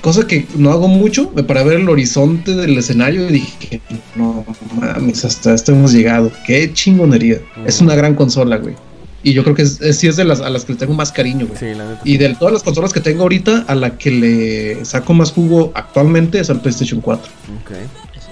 cosa 0.00 0.26
que 0.26 0.46
no 0.56 0.70
hago 0.70 0.88
mucho, 0.88 1.30
me 1.34 1.42
paré 1.42 1.60
a 1.60 1.64
ver 1.64 1.80
el 1.80 1.88
horizonte 1.88 2.54
del 2.54 2.76
escenario 2.78 3.28
y 3.28 3.32
dije, 3.32 3.80
no 4.14 4.44
mames, 4.74 5.24
hasta 5.24 5.54
esto 5.54 5.72
hemos 5.72 5.92
llegado. 5.92 6.30
Qué 6.46 6.72
chingonería. 6.72 7.40
Es 7.66 7.80
una 7.80 7.94
gran 7.94 8.14
consola, 8.14 8.56
güey. 8.56 8.74
Y 9.22 9.32
yo 9.32 9.42
creo 9.42 9.56
que 9.56 9.62
es, 9.62 9.80
es, 9.80 9.98
sí 9.98 10.06
es 10.06 10.16
de 10.16 10.24
las 10.24 10.40
a 10.40 10.50
las 10.50 10.64
que 10.64 10.74
le 10.74 10.78
tengo 10.78 10.94
más 10.94 11.10
cariño, 11.10 11.46
güey. 11.46 11.58
Sí, 11.58 11.78
y 12.04 12.16
de 12.16 12.34
todas 12.34 12.52
las 12.52 12.62
consolas 12.62 12.92
que 12.92 13.00
tengo 13.00 13.22
ahorita, 13.22 13.64
a 13.66 13.74
la 13.74 13.98
que 13.98 14.10
le 14.10 14.84
saco 14.84 15.14
más 15.14 15.32
jugo 15.32 15.72
actualmente 15.74 16.38
es 16.38 16.48
al 16.48 16.60
PlayStation 16.60 17.00
4. 17.00 17.32
Ok. 17.62 17.72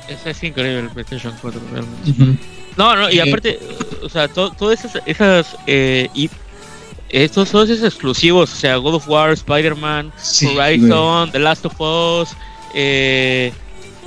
Es, 0.09 0.27
es 0.27 0.45
increíble 0.45 0.81
el 0.81 0.91
PlayStation 0.91 1.35
4, 1.41 1.61
realmente. 1.73 2.11
Uh 2.11 2.15
-huh. 2.15 2.39
No, 2.77 2.97
no, 2.97 3.11
y 3.11 3.21
aparte, 3.21 3.59
o 4.03 4.09
sea, 4.09 4.29
to, 4.29 4.51
todas 4.51 4.85
esas, 4.85 5.03
esas 5.07 5.57
eh, 5.67 6.09
estos 7.23 7.49
esos 7.49 7.83
exclusivos, 7.83 8.53
o 8.53 8.57
sea, 8.57 8.77
God 8.77 8.95
of 8.95 9.09
War, 9.09 9.31
Spider-Man, 9.33 10.13
sí, 10.17 10.47
Horizon, 10.47 11.21
güey. 11.21 11.33
The 11.33 11.39
Last 11.39 11.67
of 11.67 11.81
Us, 11.81 12.37
eh, 12.75 13.53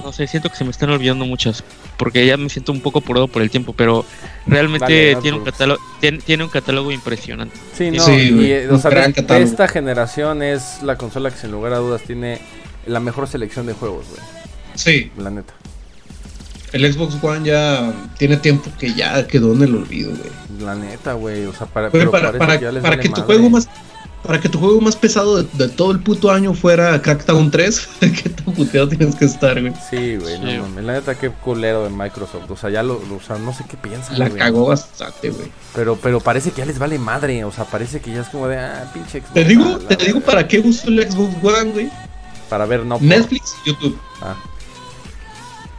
no 0.04 0.12
sé, 0.12 0.28
siento 0.28 0.50
que 0.50 0.58
se 0.58 0.64
me 0.64 0.72
están 0.72 0.90
olvidando 0.90 1.26
muchas, 1.26 1.64
porque 1.98 2.26
ya 2.26 2.36
me 2.36 2.50
siento 2.50 2.72
un 2.72 2.82
poco 2.82 3.00
apurado 3.00 3.28
por 3.28 3.42
el 3.42 3.50
tiempo, 3.50 3.74
pero 3.74 4.06
realmente 4.46 5.14
vale, 5.14 5.22
tiene, 5.22 5.38
un 5.38 5.46
catálogo, 5.46 5.82
tiene, 6.02 6.18
tiene, 6.20 6.44
un 6.44 6.50
catálogo 6.50 6.92
impresionante. 6.92 7.58
Sí, 7.74 7.92
no, 7.92 8.04
sí, 8.04 8.12
y, 8.12 8.54
o 8.68 8.78
sea, 8.78 8.92
de 8.92 9.42
esta 9.42 9.68
generación 9.68 10.44
es 10.44 10.84
la 10.84 10.98
consola 10.98 11.32
que 11.32 11.38
sin 11.38 11.52
lugar 11.52 11.74
a 11.74 11.78
dudas 11.78 12.02
tiene 12.04 12.42
la 12.86 13.00
mejor 13.00 13.28
selección 13.28 13.66
de 13.66 13.74
juegos, 13.74 14.06
güey. 14.10 14.22
Sí. 14.76 15.12
La 15.18 15.30
neta. 15.30 15.54
El 16.74 16.92
Xbox 16.92 17.16
One 17.22 17.46
ya 17.46 17.94
tiene 18.18 18.38
tiempo 18.38 18.70
que 18.78 18.94
ya 18.94 19.26
quedó 19.26 19.54
en 19.54 19.64
el 19.64 19.76
olvido, 19.76 20.12
güey. 20.12 20.32
La 20.60 20.76
neta, 20.76 21.14
güey. 21.14 21.46
O 21.46 21.54
sea, 21.54 21.68
para, 21.68 21.90
pero 21.90 22.12
para, 22.12 22.32
para, 22.38 22.60
que, 22.60 22.66
para 22.82 23.00
que 23.00 23.10
tu 23.10 23.22
juego 23.22 23.50
más 23.50 23.70
para 24.24 24.42
que 24.42 24.50
tu 24.50 24.60
juego 24.60 24.82
más 24.82 24.96
pesado 24.96 25.42
de, 25.42 25.48
de, 25.54 25.70
todo 25.70 25.92
el 25.92 26.00
puto 26.00 26.30
año 26.30 26.54
fuera 26.54 27.02
Crackdown 27.02 27.50
3, 27.50 27.90
¿qué 28.00 28.30
tan 28.30 28.54
puteado 28.54 28.90
tienes 28.90 29.16
que 29.16 29.26
estar, 29.26 29.60
güey? 29.60 29.74
Sí, 29.90 30.18
güey, 30.18 30.36
sí. 30.36 30.44
no 30.44 30.64
mames. 30.64 30.84
La 30.84 30.94
neta, 30.94 31.16
qué 31.16 31.30
culero 31.30 31.86
de 31.86 31.90
Microsoft. 31.90 32.50
O 32.50 32.58
sea, 32.58 32.70
ya 32.70 32.84
lo, 32.84 33.02
lo 33.08 33.16
o 33.16 33.22
sea, 33.22 33.38
no 33.38 33.54
sé 33.54 33.64
qué 33.70 33.78
piensan. 33.78 34.20
La 34.20 34.30
cagó 34.30 34.68
bastante, 34.68 35.30
güey. 35.30 35.50
Pero, 35.74 35.96
pero 35.96 36.20
parece 36.20 36.52
que 36.52 36.58
ya 36.58 36.66
les 36.66 36.78
vale 36.78 37.00
madre. 37.00 37.46
O 37.46 37.52
sea, 37.52 37.64
parece 37.64 38.02
que 38.02 38.12
ya 38.12 38.22
es 38.22 38.28
como 38.30 38.48
de, 38.48 38.58
ah, 38.58 38.92
pinche 38.94 39.22
Xbox. 39.22 39.34
Te 39.34 39.46
digo, 39.46 39.78
te 39.78 39.96
digo 39.96 40.20
para 40.20 40.48
qué 40.48 40.60
uso 40.60 40.90
el 40.90 41.10
Xbox 41.10 41.36
One, 41.42 41.72
güey. 41.72 41.90
Para 42.50 42.66
ver, 42.66 42.86
no. 42.86 42.98
Netflix 43.00 43.56
y 43.66 43.70
YouTube. 43.70 43.98
Ah. 44.22 44.36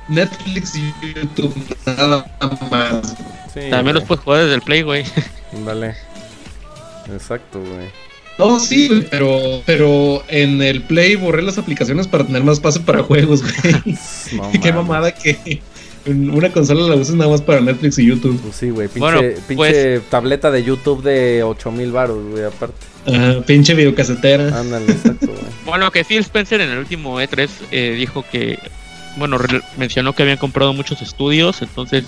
Netflix 0.08 0.74
y 0.76 0.94
YouTube, 1.14 1.54
nada 1.86 2.26
más. 2.70 3.16
Sí, 3.52 3.60
También 3.70 3.86
wey. 3.86 3.94
los 3.94 4.04
puedes 4.04 4.24
jugar 4.24 4.42
desde 4.42 4.54
el 4.54 4.62
Play, 4.62 4.82
güey. 4.82 5.04
Vale. 5.64 5.94
Exacto, 7.12 7.60
güey. 7.60 7.88
No, 8.38 8.60
sí, 8.60 9.04
pero, 9.10 9.62
pero 9.66 10.22
en 10.28 10.62
el 10.62 10.82
Play 10.82 11.16
borré 11.16 11.42
las 11.42 11.58
aplicaciones 11.58 12.06
para 12.06 12.24
tener 12.24 12.44
más 12.44 12.54
espacio 12.54 12.82
para 12.82 13.02
juegos, 13.02 13.42
güey. 13.42 13.96
No, 14.32 14.52
Qué 14.62 14.72
mamada 14.72 15.12
que 15.12 15.60
una 16.06 16.50
consola 16.50 16.86
la 16.86 16.94
uses 16.94 17.14
nada 17.14 17.30
más 17.30 17.42
para 17.42 17.60
Netflix 17.60 17.98
y 17.98 18.06
YouTube. 18.06 18.40
Pues 18.40 18.54
sí, 18.54 18.70
güey. 18.70 18.88
Pinche, 18.88 19.00
bueno, 19.00 19.20
pinche 19.46 19.54
pues... 20.00 20.02
tableta 20.08 20.50
de 20.50 20.62
YouTube 20.62 21.02
de 21.02 21.42
8000 21.42 21.92
baros, 21.92 22.24
güey, 22.30 22.44
aparte. 22.44 22.76
Ajá, 23.06 23.40
pinche 23.42 23.74
videocasetera. 23.74 24.58
Ándale, 24.58 24.92
exacto, 24.92 25.26
güey. 25.26 25.38
bueno, 25.66 25.90
que 25.90 26.04
Phil 26.04 26.20
Spencer 26.20 26.60
en 26.60 26.70
el 26.70 26.78
último 26.78 27.20
E3 27.20 27.48
eh, 27.70 27.94
dijo 27.98 28.24
que 28.30 28.58
bueno, 29.18 29.38
mencionó 29.76 30.14
que 30.14 30.22
habían 30.22 30.38
comprado 30.38 30.72
muchos 30.72 31.02
estudios, 31.02 31.62
entonces 31.62 32.04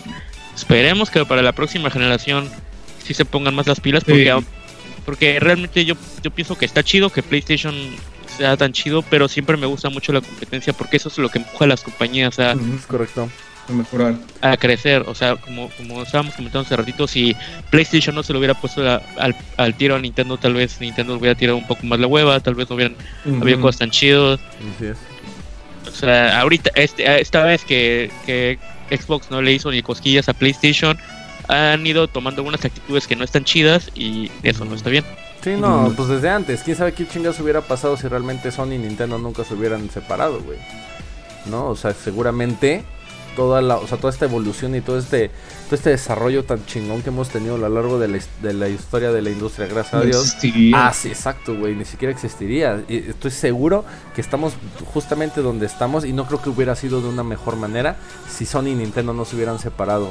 esperemos 0.55 1.11
que 1.11 1.25
para 1.25 1.43
la 1.43 1.53
próxima 1.53 1.91
generación 1.91 2.49
sí 3.05 3.15
se 3.15 3.25
pongan 3.25 3.55
más 3.55 3.67
las 3.67 3.81
pilas, 3.81 4.05
porque, 4.05 4.33
sí. 4.39 4.47
porque 5.05 5.41
realmente 5.41 5.85
yo, 5.85 5.95
yo 6.23 6.31
pienso 6.31 6.57
que 6.57 6.65
está 6.65 6.83
chido 6.83 7.11
que 7.11 7.23
PlayStation 7.23 7.75
sea 8.37 8.57
tan 8.57 8.73
chido, 8.73 9.03
pero 9.03 9.29
siempre 9.29 9.57
me 9.57 9.67
gusta 9.67 9.91
mucho 9.91 10.13
la 10.13 10.21
competencia, 10.21 10.73
porque 10.73 10.97
eso 10.97 11.09
es 11.09 11.19
lo 11.19 11.29
que 11.29 11.39
empuja 11.39 11.65
a 11.65 11.69
las 11.69 11.83
compañías 11.83 12.39
a, 12.39 12.53
es 12.53 12.87
correcto. 12.87 13.29
a 13.69 13.73
mejorar. 13.73 14.15
A 14.41 14.57
crecer, 14.57 15.05
o 15.07 15.15
sea, 15.15 15.37
como, 15.37 15.69
como 15.71 16.03
estábamos 16.03 16.35
comentando 16.35 16.67
hace 16.67 16.77
ratito, 16.77 17.07
si 17.07 17.37
PlayStation 17.71 18.15
no 18.15 18.23
se 18.23 18.33
lo 18.33 18.39
hubiera 18.39 18.55
puesto 18.55 18.89
a, 18.89 19.03
al, 19.19 19.37
al, 19.57 19.75
tiro 19.75 19.97
a 19.97 19.99
Nintendo, 19.99 20.39
tal 20.39 20.55
vez 20.55 20.81
Nintendo 20.81 21.15
hubiera 21.15 21.35
tirado 21.35 21.59
un 21.59 21.67
poco 21.67 21.85
más 21.87 21.99
la 21.99 22.07
hueva, 22.07 22.41
tal 22.41 22.55
vez 22.55 22.71
no 22.71 22.77
hubieran 22.77 22.97
uh 23.25 23.31
-huh. 23.31 23.43
había 23.43 23.61
cosas 23.61 23.81
tan 23.81 23.91
chidas. 23.91 24.41
Así 24.77 24.87
es. 24.87 24.97
O 26.01 26.07
sea, 26.07 26.41
ahorita, 26.41 26.71
este, 26.77 27.21
esta 27.21 27.45
vez 27.45 27.63
que, 27.63 28.11
que, 28.25 28.59
Xbox 28.91 29.31
no 29.31 29.43
le 29.43 29.53
hizo 29.53 29.71
ni 29.71 29.83
cosquillas 29.83 30.31
a 30.31 30.33
PlayStation, 30.33 30.99
han 31.47 31.87
ido 31.87 32.09
tomando 32.09 32.41
algunas 32.41 32.65
actitudes 32.65 33.07
que 33.07 33.17
no 33.17 33.23
están 33.23 33.45
chidas 33.45 33.91
y 33.95 34.31
eso 34.43 34.65
no 34.65 34.75
está 34.75 34.89
bien. 34.89 35.05
Sí, 35.45 35.57
no, 35.59 35.93
pues 35.95 36.09
desde 36.09 36.31
antes. 36.31 36.63
¿Quién 36.63 36.79
sabe 36.79 36.95
qué 36.95 37.07
chingas 37.07 37.39
hubiera 37.39 37.61
pasado 37.61 37.99
si 37.99 38.09
realmente 38.09 38.51
Sony 38.51 38.73
y 38.73 38.79
Nintendo 38.79 39.19
nunca 39.19 39.45
se 39.45 39.53
hubieran 39.53 39.91
separado, 39.91 40.41
güey? 40.41 40.59
¿No? 41.45 41.67
O 41.67 41.77
sea, 41.77 41.93
seguramente 41.93 42.83
toda 43.37 43.62
la, 43.62 43.76
o 43.76 43.87
sea, 43.87 43.99
toda 43.99 44.12
esta 44.12 44.24
evolución 44.26 44.74
y 44.74 44.81
todo 44.81 44.99
este, 44.99 45.28
todo 45.66 45.76
este 45.76 45.91
desarrollo 45.91 46.45
tan 46.45 46.64
chingón 46.66 47.03
que 47.03 47.09
hemos 47.11 47.28
tenido 47.28 47.55
a 47.55 47.59
lo 47.59 47.68
largo 47.68 47.99
de 47.99 48.09
la, 48.09 48.18
de 48.43 48.53
la 48.53 48.68
historia 48.68 49.12
de 49.12 49.22
la 49.22 49.31
industria, 49.31 49.66
gracias 49.66 49.95
a 49.95 50.01
Dios. 50.05 50.24
existiría. 50.26 50.89
Ah, 50.89 50.93
sí, 50.93 51.09
exacto, 51.09 51.55
güey, 51.57 51.74
ni 51.74 51.85
siquiera 51.85 52.12
existiría. 52.12 52.83
Y 52.89 52.97
estoy 52.99 53.31
seguro 53.31 53.85
que 54.14 54.20
estamos 54.20 54.55
justamente 54.93 55.41
donde 55.43 55.66
estamos 55.66 56.05
y 56.05 56.12
no 56.12 56.26
creo 56.26 56.43
que 56.43 56.51
hubiera 56.51 56.74
sido 56.76 57.01
de 57.01 57.09
una 57.09 57.22
mejor 57.24 57.57
manera 57.57 57.97
si 58.28 58.47
Sony 58.47 58.68
y 58.68 58.74
Nintendo 58.74 59.12
no 59.12 59.24
se 59.24 59.37
hubieran 59.37 59.59
separado 59.59 60.09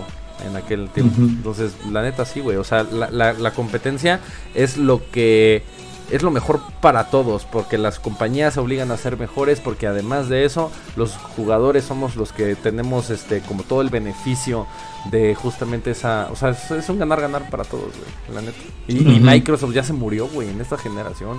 en 0.48 0.56
aquel 0.56 0.90
tiempo. 0.90 1.16
Entonces, 1.20 1.74
la 1.92 2.02
neta 2.02 2.24
sí, 2.26 2.40
güey, 2.40 2.56
o 2.58 2.64
sea, 2.64 2.84
la, 2.84 3.10
la- 3.12 3.34
la 3.34 3.52
competencia 3.52 4.20
es 4.56 4.78
lo 4.78 5.02
que 5.12 5.64
es 6.12 6.24
lo 6.24 6.32
mejor 6.32 6.60
para 6.82 7.06
todos, 7.10 7.46
porque 7.46 7.78
las 7.78 8.00
compañías 8.00 8.54
se 8.56 8.60
obligan 8.60 8.92
a 8.92 8.98
ser 8.98 9.18
mejores, 9.18 9.60
porque 9.60 9.88
además 9.88 10.30
de 10.30 10.46
eso, 10.46 10.72
los 10.96 11.12
jugadores 11.36 11.84
somos 11.86 12.16
los 12.16 12.32
que 12.34 12.56
tenemos 12.56 13.10
este 13.10 13.42
como 13.42 13.64
todo 13.64 13.82
el 13.82 13.90
beneficio 13.90 14.66
de 15.12 15.36
justamente 15.36 15.92
esa, 15.92 16.28
o 16.32 16.36
sea, 16.36 16.50
es, 16.50 16.72
es 16.72 16.90
un 16.90 17.00
ganar 17.00 17.22
ganar 17.22 17.50
para 17.50 17.64
todos, 17.64 17.86
güey, 17.96 18.36
la 18.36 18.42
neta. 18.42 18.58
Y. 18.88 18.96
Microsoft 19.20 19.74
ya 19.74 19.84
se 19.84 19.94
murió, 19.94 20.28
güey, 20.28 20.50
en 20.50 20.60
esta 20.62 20.78
generación. 20.78 21.38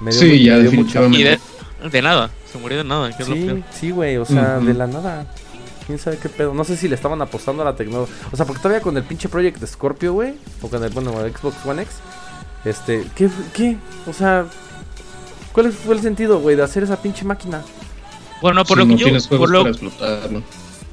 Me 0.00 0.12
Sí, 0.12 0.24
mu- 0.26 0.34
ya 0.36 0.54
me 0.56 0.62
dio 0.62 0.72
mucha- 0.72 1.00
definitivamente. 1.00 1.18
Y 1.20 1.84
de, 1.84 1.90
de 1.90 2.02
nada, 2.02 2.30
se 2.50 2.58
murió 2.58 2.78
de 2.78 2.84
nada. 2.84 3.16
que 3.16 3.22
es 3.22 3.28
lo 3.28 3.34
Sí, 3.34 3.44
peor. 3.44 3.62
sí, 3.72 3.90
güey, 3.90 4.16
o 4.16 4.24
sea, 4.24 4.58
de 4.58 4.74
la 4.74 4.86
nada. 4.86 5.26
¿Quién 5.86 5.98
sabe 5.98 6.16
qué 6.16 6.28
pedo? 6.28 6.54
No 6.54 6.62
sé 6.62 6.76
si 6.76 6.86
le 6.86 6.94
estaban 6.94 7.20
apostando 7.22 7.62
a 7.62 7.64
la 7.64 7.74
tecnología. 7.74 8.14
O 8.32 8.36
sea, 8.36 8.46
porque 8.46 8.62
todavía 8.62 8.80
con 8.80 8.96
el 8.96 9.02
pinche 9.02 9.28
Project 9.28 9.66
Scorpio, 9.66 10.12
güey. 10.12 10.34
O 10.62 10.68
con 10.68 10.82
el, 10.84 10.90
bueno, 10.90 11.10
Xbox 11.12 11.56
One 11.66 11.82
X. 11.82 11.94
Este, 12.64 13.04
¿qué? 13.14 13.28
¿Qué? 13.52 13.76
O 14.06 14.12
sea, 14.12 14.46
¿cuál 15.52 15.72
fue 15.72 15.94
el 15.94 16.00
sentido, 16.00 16.38
güey, 16.40 16.56
de 16.56 16.62
hacer 16.62 16.82
esa 16.82 17.00
pinche 17.00 17.24
máquina? 17.24 17.62
Bueno, 18.40 18.64
por 18.64 18.78
Si 18.78 18.84
lo 18.84 18.96
que 18.96 19.02
yo, 19.02 19.38
por 19.38 19.50
lo, 19.50 19.64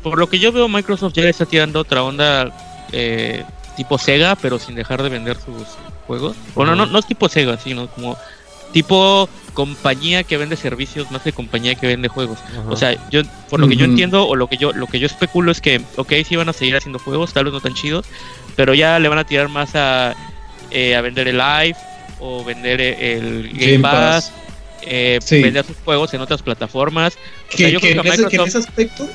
por 0.04 0.18
lo 0.18 0.30
que 0.30 0.40
yo 0.40 0.52
veo, 0.52 0.68
Microsoft 0.68 1.14
ya 1.14 1.24
le 1.24 1.30
está 1.30 1.46
tirando 1.46 1.80
otra 1.80 2.04
onda 2.04 2.52
eh, 2.92 3.44
tipo 3.76 3.98
Sega, 3.98 4.36
pero 4.36 4.60
sin 4.60 4.76
dejar 4.76 5.02
de 5.04 5.10
vender 5.10 5.36
sus 5.38 5.68
juegos. 6.08 6.36
Bueno, 6.56 6.76
no, 6.76 6.86
no 6.86 7.00
es 7.00 7.06
tipo 7.06 7.30
Sega, 7.30 7.58
sino 7.58 7.88
como 7.88 8.18
tipo 8.72 9.28
compañía 9.54 10.24
que 10.24 10.38
vende 10.38 10.56
servicios 10.56 11.10
más 11.12 11.22
que 11.22 11.34
compañía 11.34 11.76
que 11.76 11.88
vende 11.88 12.08
juegos. 12.08 12.40
O 12.70 12.76
sea, 12.76 12.98
yo 13.10 13.22
por 13.50 13.60
lo 13.60 13.68
que 13.68 13.76
yo 13.76 13.86
entiendo 13.86 14.28
o 14.28 14.36
lo 14.36 14.48
que 14.48 14.58
yo 14.58 14.72
lo 14.74 14.88
que 14.88 15.00
yo 15.00 15.08
especulo 15.08 15.52
es 15.52 15.60
que 15.60 15.82
ok 15.98 16.14
sí 16.26 16.36
van 16.36 16.50
a 16.50 16.54
seguir 16.54 16.76
haciendo 16.76 17.00
juegos, 17.00 17.34
tal 17.34 17.46
vez 17.46 17.54
no 17.54 17.62
tan 17.62 17.74
chidos, 17.74 18.06
pero 18.56 18.74
ya 18.74 19.00
le 19.00 19.10
van 19.10 19.20
a 19.20 19.24
tirar 19.24 19.50
más 19.50 19.76
a, 19.76 20.16
eh, 20.72 20.96
a 20.96 21.02
vender 21.02 21.28
el 21.28 21.38
live 21.38 21.76
o 22.20 22.44
vender 22.44 22.82
eh, 22.82 23.18
el 23.18 23.50
Game, 23.54 23.72
Game 23.74 23.80
Pass, 23.80 24.26
Pass. 24.26 24.34
eh, 24.84 25.20
Sí. 25.24 25.42
vender 25.42 25.66
sus 25.66 25.78
juegos 25.86 26.14
en 26.14 26.22
otras 26.22 26.42
plataformas. 26.42 27.14
O 27.54 27.58
sea, 27.58 27.68
Que, 27.68 27.74
yo 27.74 27.80
que 27.80 27.92
creo 27.92 28.02
en 28.04 28.08
ese, 28.08 28.18
que 28.28 28.36
en 28.36 28.42
Microsoft 28.44 28.48
ese 28.48 28.58
aspecto, 28.58 29.10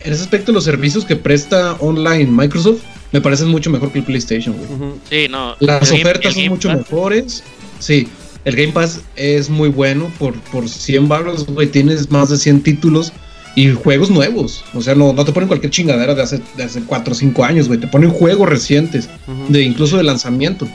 en 0.00 0.12
ese 0.12 0.22
aspecto 0.22 0.52
los 0.52 0.64
servicios 0.64 1.04
que 1.04 1.16
presta 1.16 1.74
online 1.80 2.26
Microsoft 2.26 2.80
me 3.12 3.20
parecen 3.20 3.48
mucho 3.48 3.70
mejor 3.70 3.92
que 3.92 4.00
el 4.00 4.04
PlayStation, 4.04 4.54
güey. 4.56 4.70
Ujú. 4.72 4.98
sí, 5.08 5.26
no. 5.30 5.56
Las 5.60 5.82
el 5.90 5.98
Game- 5.98 6.00
ofertas 6.02 6.32
son 6.34 6.42
Game 6.42 6.50
mucho 6.50 6.68
Pass, 6.68 6.76
mejores. 6.78 7.42
Sí, 7.78 8.08
el 8.44 8.56
Game 8.56 8.72
Pass 8.72 9.00
es 9.16 9.48
muy 9.50 9.68
bueno. 9.68 10.10
Por, 10.18 10.34
por 10.50 10.68
100 10.68 11.08
baros, 11.08 11.46
güey, 11.46 11.68
tienes 11.68 12.10
más 12.10 12.28
de 12.30 12.36
100 12.38 12.62
títulos 12.62 13.12
y 13.56 13.72
juegos 13.72 14.10
nuevos. 14.10 14.64
O 14.74 14.82
sea, 14.82 14.94
no, 14.94 15.12
no 15.12 15.24
te 15.24 15.32
ponen 15.32 15.48
cualquier 15.48 15.72
chingadera 15.72 16.14
de 16.14 16.22
hace, 16.22 16.40
de 16.56 16.62
hace 16.62 16.82
4 16.82 17.12
o 17.12 17.16
5 17.16 17.44
años, 17.44 17.66
güey. 17.66 17.80
Te 17.80 17.88
ponen 17.88 18.10
juegos 18.10 18.48
recientes, 18.48 19.08
de 19.48 19.62
incluso 19.62 19.96
de 19.96 20.04
lanzamiento. 20.04 20.68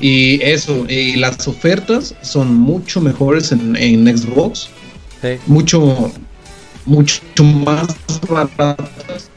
Y 0.00 0.42
eso, 0.42 0.86
y 0.88 1.16
las 1.16 1.46
ofertas 1.46 2.14
son 2.22 2.54
mucho 2.54 3.02
mejores 3.02 3.52
en, 3.52 3.76
en 3.76 4.18
Xbox. 4.18 4.70
Sí. 5.20 5.28
Mucho, 5.46 6.10
mucho 6.86 7.22
más 7.44 7.94
baratas. 8.26 9.30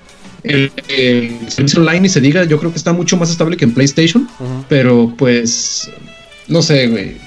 El, 0.43 0.71
el 0.87 1.51
servicio 1.51 1.81
online, 1.81 2.07
y 2.07 2.09
se 2.09 2.21
diga, 2.21 2.45
yo 2.45 2.57
creo 2.59 2.71
que 2.71 2.77
está 2.77 2.93
mucho 2.93 3.17
más 3.17 3.29
estable 3.29 3.57
que 3.57 3.65
en 3.65 3.73
PlayStation. 3.73 4.29
Pero 4.69 5.13
pues, 5.17 5.91
no 6.47 6.61
sé, 6.61 6.87
güey. 6.87 7.17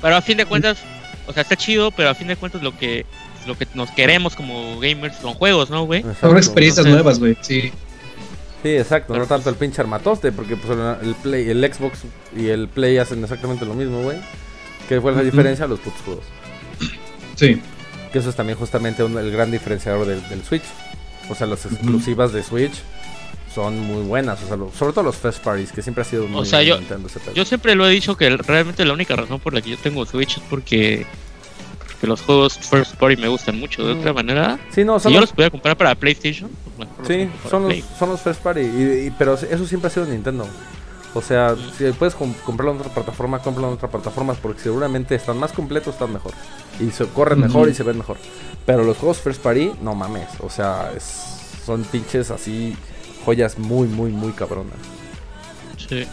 Pero 0.00 0.16
a 0.16 0.22
fin 0.22 0.38
de 0.38 0.46
cuentas, 0.46 0.78
o 1.26 1.34
sea, 1.34 1.42
está 1.42 1.54
chido, 1.54 1.90
pero 1.90 2.08
a 2.08 2.14
fin 2.14 2.28
de 2.28 2.36
cuentas 2.36 2.62
lo 2.62 2.76
que 2.78 3.04
lo 3.46 3.56
que 3.56 3.66
nos 3.74 3.90
queremos 3.90 4.34
como 4.36 4.78
gamers 4.80 5.16
son 5.16 5.34
juegos, 5.34 5.70
¿no, 5.70 5.84
güey? 5.84 6.04
Ahora 6.22 6.38
experiencias 6.38 6.86
Entonces- 6.86 6.92
nuevas, 7.04 7.18
güey. 7.18 7.36
Sí. 7.42 7.72
Sí, 8.62 8.68
exacto, 8.76 9.16
no 9.16 9.26
tanto 9.26 9.50
el 9.50 9.56
pinche 9.56 9.80
armatoste, 9.80 10.30
porque 10.30 10.56
pues 10.56 10.78
el, 11.02 11.14
Play, 11.16 11.50
el 11.50 11.72
Xbox 11.74 12.00
y 12.36 12.46
el 12.48 12.68
Play 12.68 12.96
hacen 12.98 13.20
exactamente 13.22 13.64
lo 13.64 13.74
mismo, 13.74 14.02
güey. 14.02 14.18
¿Qué 14.88 15.00
fue 15.00 15.10
la 15.12 15.22
diferencia? 15.22 15.66
Los 15.66 15.80
putos 15.80 16.00
juegos. 16.04 16.24
Sí. 17.36 17.60
Que 18.12 18.18
eso 18.18 18.30
es 18.30 18.36
también 18.36 18.56
justamente 18.58 19.02
un- 19.02 19.18
el 19.18 19.30
gran 19.32 19.50
diferenciador 19.50 20.06
del, 20.06 20.26
del 20.28 20.44
Switch. 20.44 20.62
O 21.28 21.34
sea, 21.34 21.46
las 21.48 21.64
exclusivas 21.66 22.32
de 22.32 22.42
Switch 22.44 22.74
son 23.52 23.78
muy 23.80 24.02
buenas. 24.04 24.40
O 24.42 24.46
sea, 24.46 24.56
lo- 24.56 24.70
sobre 24.72 24.92
todo 24.92 25.04
los 25.04 25.16
first 25.16 25.42
parties, 25.42 25.72
que 25.72 25.82
siempre 25.82 26.02
ha 26.02 26.04
sido 26.04 26.26
muy 26.28 26.46
sea, 26.46 26.60
de 26.60 26.66
yo-. 26.66 26.78
Yo 27.34 27.44
siempre 27.44 27.74
lo 27.74 27.86
he 27.86 27.90
dicho 27.90 28.16
que 28.16 28.30
realmente 28.36 28.84
la 28.84 28.92
única 28.92 29.16
razón 29.16 29.40
por 29.40 29.54
la 29.54 29.60
que 29.62 29.70
yo 29.70 29.76
tengo 29.78 30.04
Switch 30.06 30.36
es 30.36 30.42
porque, 30.48 31.04
porque 32.02 32.08
los 32.08 32.22
juegos 32.22 32.58
first 32.58 32.96
party 32.96 33.16
me 33.16 33.28
gustan 33.28 33.60
mucho. 33.60 33.86
De 33.86 33.94
Mm. 33.94 34.00
otra 34.00 34.12
manera, 34.12 34.58
Sí, 34.74 34.82
no, 34.84 34.98
si 34.98 35.04
son 35.04 35.12
yo 35.12 35.20
los, 35.20 35.28
los 35.30 35.34
pudiera 35.36 35.50
comprar 35.50 35.76
para 35.76 35.94
PlayStation, 35.94 36.50
pues 36.76 36.88
los 36.98 37.06
sí, 37.06 37.30
son, 37.48 37.62
los, 37.62 37.68
Play. 37.72 37.84
son 37.96 38.08
los 38.10 38.20
first 38.20 38.42
party. 38.42 38.60
y- 38.60 39.06
y- 39.06 39.10
pero 39.16 39.34
eso 39.34 39.66
siempre 39.66 39.86
ha 39.86 39.90
sido 39.90 40.06
Nintendo. 40.06 40.44
O 41.14 41.22
sea, 41.22 41.54
Mm. 41.54 41.70
si 41.78 41.92
puedes 41.92 42.14
com- 42.16 42.34
comprarlo 42.44 42.72
en 42.72 42.80
otra 42.80 42.92
plataforma, 42.92 43.38
cómpralo 43.38 43.68
en 43.68 43.74
otra 43.74 43.88
plataforma 43.88 44.34
porque 44.34 44.62
seguramente 44.62 45.14
están 45.14 45.38
más 45.38 45.52
completos, 45.52 45.94
están 45.94 46.12
mejor. 46.12 46.32
Y 46.80 46.90
se 46.90 47.06
corren 47.06 47.38
mejor 47.38 47.68
y 47.68 47.74
se 47.74 47.84
ven 47.84 47.98
mejor. 47.98 48.16
Pero 48.66 48.82
los 48.82 48.96
juegos 48.96 49.18
first 49.18 49.40
party, 49.40 49.70
no 49.80 49.94
mames. 49.94 50.26
O 50.40 50.50
sea, 50.50 50.90
es- 50.96 51.60
son 51.64 51.84
pinches 51.84 52.32
así, 52.32 52.76
joyas 53.24 53.58
muy, 53.60 53.86
muy, 53.86 54.10
muy 54.10 54.32
cabronas. 54.32 54.74
Sí. 55.88 56.04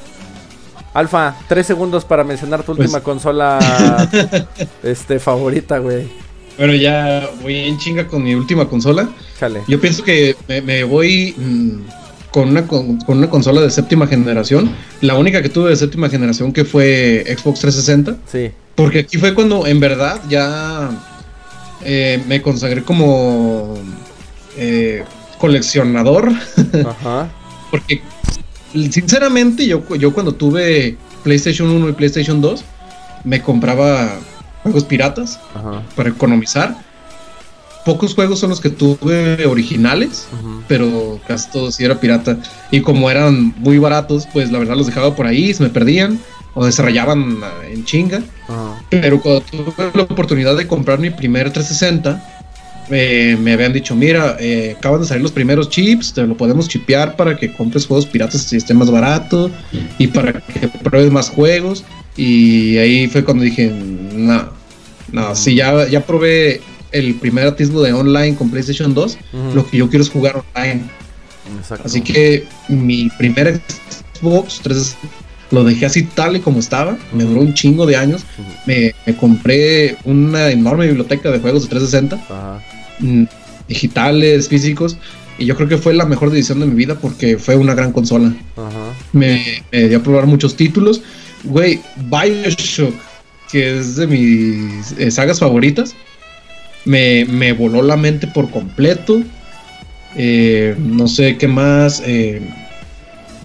Alfa, 0.94 1.36
tres 1.48 1.68
segundos 1.68 2.04
para 2.06 2.24
mencionar 2.24 2.62
tu 2.64 2.76
Pues- 2.76 2.80
última 2.88 3.02
consola 3.02 3.60
este 4.84 5.20
favorita, 5.20 5.78
güey. 5.80 6.08
Bueno, 6.58 6.74
ya 6.76 7.30
voy 7.42 7.56
en 7.60 7.78
chinga 7.78 8.08
con 8.08 8.24
mi 8.24 8.36
última 8.36 8.68
consola. 8.68 9.08
Chale. 9.40 9.62
Yo 9.68 9.80
pienso 9.80 10.04
que 10.04 10.36
me, 10.48 10.62
me 10.62 10.84
voy 10.84 11.34
mm, 11.38 12.32
con, 12.32 12.50
una, 12.50 12.68
con, 12.68 12.98
con 12.98 13.20
una 13.20 13.30
consola 13.30 13.62
de 13.62 13.70
séptima 13.72 14.08
generación. 14.08 14.70
La 15.02 15.16
única 15.16 15.42
que 15.42 15.48
tuve 15.50 15.70
de 15.70 15.76
séptima 15.78 16.10
generación 16.10 16.52
que 16.52 16.66
fue 16.66 17.24
Xbox 17.28 17.62
360. 17.62 18.18
Sí. 18.30 18.52
Porque 18.76 19.00
aquí 19.00 19.18
fue 19.18 19.34
cuando 19.34 19.66
en 19.68 19.80
verdad 19.80 20.20
ya 20.28 20.90
eh, 21.86 22.22
me 22.28 22.42
consagré 22.42 22.84
como 22.84 23.76
eh, 24.58 25.04
coleccionador. 25.38 26.30
Ajá. 26.86 27.30
Porque 27.72 28.02
sinceramente 28.74 29.66
yo, 29.66 29.84
yo 29.96 30.14
cuando 30.14 30.34
tuve 30.34 30.98
PlayStation 31.24 31.70
1 31.70 31.90
y 31.90 31.92
PlayStation 31.94 32.42
2 32.42 32.64
me 33.24 33.42
compraba 33.42 34.20
juegos 34.64 34.84
piratas 34.84 35.40
Ajá. 35.54 35.84
para 35.96 36.10
economizar. 36.10 36.76
Pocos 37.86 38.14
juegos 38.14 38.40
son 38.40 38.50
los 38.50 38.60
que 38.60 38.70
tuve 38.70 39.46
originales, 39.46 40.28
pero 40.68 41.20
casi 41.28 41.50
todos 41.50 41.76
sí 41.76 41.86
era 41.86 42.00
pirata. 42.00 42.38
Y 42.72 42.82
como 42.82 43.10
eran 43.10 43.54
muy 43.58 43.80
baratos, 43.80 44.28
pues 44.32 44.52
la 44.52 44.60
verdad 44.60 44.76
los 44.76 44.88
dejaba 44.88 45.16
por 45.16 45.26
ahí, 45.26 45.54
se 45.54 45.64
me 45.64 45.70
perdían 45.70 46.20
o 46.56 46.66
ah, 46.66 47.52
en 47.68 47.86
chinga. 47.86 48.22
Ajá. 48.48 48.84
Pero 48.90 49.22
cuando 49.22 49.42
tuve 49.42 49.92
la 49.94 50.04
oportunidad 50.04 50.58
de 50.58 50.68
comprar 50.68 51.00
mi 51.00 51.10
primer 51.10 51.52
360, 51.52 52.39
eh, 52.92 53.38
me 53.40 53.54
habían 53.54 53.74
dicho, 53.74 53.96
mira, 53.96 54.38
eh, 54.40 54.76
acaban 54.78 55.02
de 55.02 55.08
salir 55.08 55.24
los 55.24 55.32
primeros 55.32 55.70
chips, 55.70 56.14
te 56.14 56.26
lo 56.26 56.36
podemos 56.36 56.68
chipear 56.68 57.16
para 57.16 57.36
que 57.36 57.52
compres 57.54 57.86
juegos 57.86 58.06
piratas 58.06 58.52
y 58.54 58.58
esté 58.58 58.74
más 58.74 58.90
barato 58.92 59.52
y 59.98 60.08
para 60.08 60.34
que 60.34 60.68
pruebes 60.84 61.12
más 61.12 61.30
juegos. 61.30 61.84
Y 62.18 62.78
ahí 62.78 63.08
fue 63.08 63.24
cuando 63.24 63.44
dije, 63.44 63.72
no, 64.14 64.50
no, 65.12 65.36
si 65.36 65.56
ya, 65.56 65.88
ya 65.88 66.06
probé 66.06 66.62
el 66.92 67.16
primer 67.16 67.48
atisbo 67.48 67.82
de 67.82 67.94
online 67.94 68.36
con 68.36 68.50
PlayStation 68.50 68.94
2, 68.94 69.18
Ujú. 69.34 69.56
lo 69.56 69.68
que 69.70 69.78
yo 69.78 69.90
quiero 69.90 70.04
es 70.04 70.10
jugar 70.10 70.44
online. 70.56 70.84
Exacto. 71.60 71.84
Así 71.88 72.02
que 72.02 72.46
mi 72.68 73.10
primer 73.18 73.60
Xbox 74.20 74.60
3 74.64 74.96
lo 75.52 75.64
dejé 75.64 75.86
así 75.88 76.04
tal 76.04 76.36
y 76.36 76.40
como 76.42 76.60
estaba, 76.60 76.98
me 77.14 77.24
duró 77.24 77.42
un 77.42 77.54
chingo 77.54 77.86
de 77.86 77.96
años. 77.96 78.24
Me, 78.68 78.94
me 79.06 79.16
compré 79.16 79.98
una 80.04 80.50
enorme 80.52 80.86
biblioteca 80.88 81.32
de 81.32 81.40
juegos 81.40 81.64
de 81.64 81.70
360, 81.70 82.16
Ajá. 82.16 82.60
mm, 82.60 82.79
digitales, 83.68 84.50
físicos, 84.50 84.98
y 85.38 85.46
yo 85.46 85.56
creo 85.56 85.70
que 85.70 85.78
fue 85.78 85.94
la 85.94 86.06
mejor 86.06 86.32
decisión 86.32 86.60
de 86.60 86.66
mi 86.66 86.76
vida 86.76 86.96
porque 86.96 87.38
fue 87.38 87.56
una 87.56 87.74
gran 87.74 87.92
consola. 87.92 88.34
Ajá. 88.58 88.94
Me, 89.14 89.64
me 89.72 89.88
dio 89.88 90.00
a 90.00 90.04
probar 90.04 90.26
muchos 90.28 90.56
títulos. 90.56 91.02
Güey, 91.44 91.80
Bioshock, 92.10 92.94
que 93.52 93.80
es 93.80 93.96
de 93.96 94.08
mis 94.08 94.92
eh, 94.98 95.10
sagas 95.12 95.40
favoritas, 95.40 95.96
me, 96.86 97.26
me 97.26 97.54
voló 97.54 97.82
la 97.82 97.96
mente 97.96 98.28
por 98.28 98.50
completo. 98.52 99.22
Eh, 100.16 100.76
no 100.78 101.08
sé 101.08 101.38
qué 101.38 101.48
más. 101.48 102.02
eh, 102.06 102.42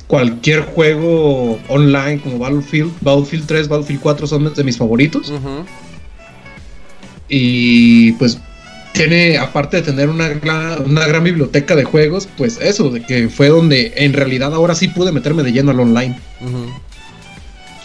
cualquier 0.07 0.61
juego 0.63 1.59
online 1.69 2.21
como 2.21 2.39
Battlefield, 2.39 2.93
Battlefield 3.01 3.47
3, 3.47 3.69
Battlefield 3.69 4.01
4 4.01 4.27
son 4.27 4.55
de 4.55 4.65
mis 4.65 4.77
favoritos. 4.77 5.33
Y 7.29 8.13
pues 8.13 8.39
tiene, 8.95 9.37
aparte 9.39 9.79
de 9.79 9.83
tener 9.83 10.09
una 10.09 10.29
gran, 10.29 10.89
una 10.89 11.05
gran 11.07 11.25
biblioteca 11.25 11.75
de 11.75 11.83
juegos, 11.85 12.29
pues 12.39 12.59
eso, 12.61 12.91
de 12.91 13.03
que 13.03 13.29
fue 13.29 13.49
donde 13.49 13.93
en 13.97 14.13
realidad 14.13 14.55
ahora 14.55 14.75
sí 14.77 14.87
pude 14.89 15.11
meterme 15.11 15.43
de 15.43 15.53
lleno 15.53 15.73
al 15.73 15.81
online. 15.81 16.17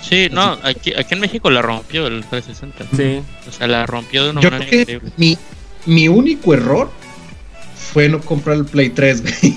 Sí, 0.08 0.30
no, 0.32 0.58
aquí, 0.64 0.94
aquí 0.94 1.16
en 1.16 1.20
México 1.20 1.50
la 1.50 1.62
rompió 1.64 2.06
el 2.08 2.24
360. 2.26 2.86
Sí. 2.96 3.22
O 3.48 3.52
sea, 3.52 3.68
la 3.68 3.86
rompió 3.88 4.24
de 4.24 4.30
una 4.32 4.42
Yo 4.42 4.52
manera 4.52 4.70
creo 4.70 4.86
que 4.86 4.94
increíble. 4.94 5.12
mi, 5.18 5.38
mi 5.88 6.08
único 6.08 6.54
error 6.54 6.92
fue 7.76 8.08
no 8.08 8.22
comprar 8.22 8.58
el 8.58 8.66
Play 8.66 8.90
3, 8.90 9.22
güey. 9.24 9.56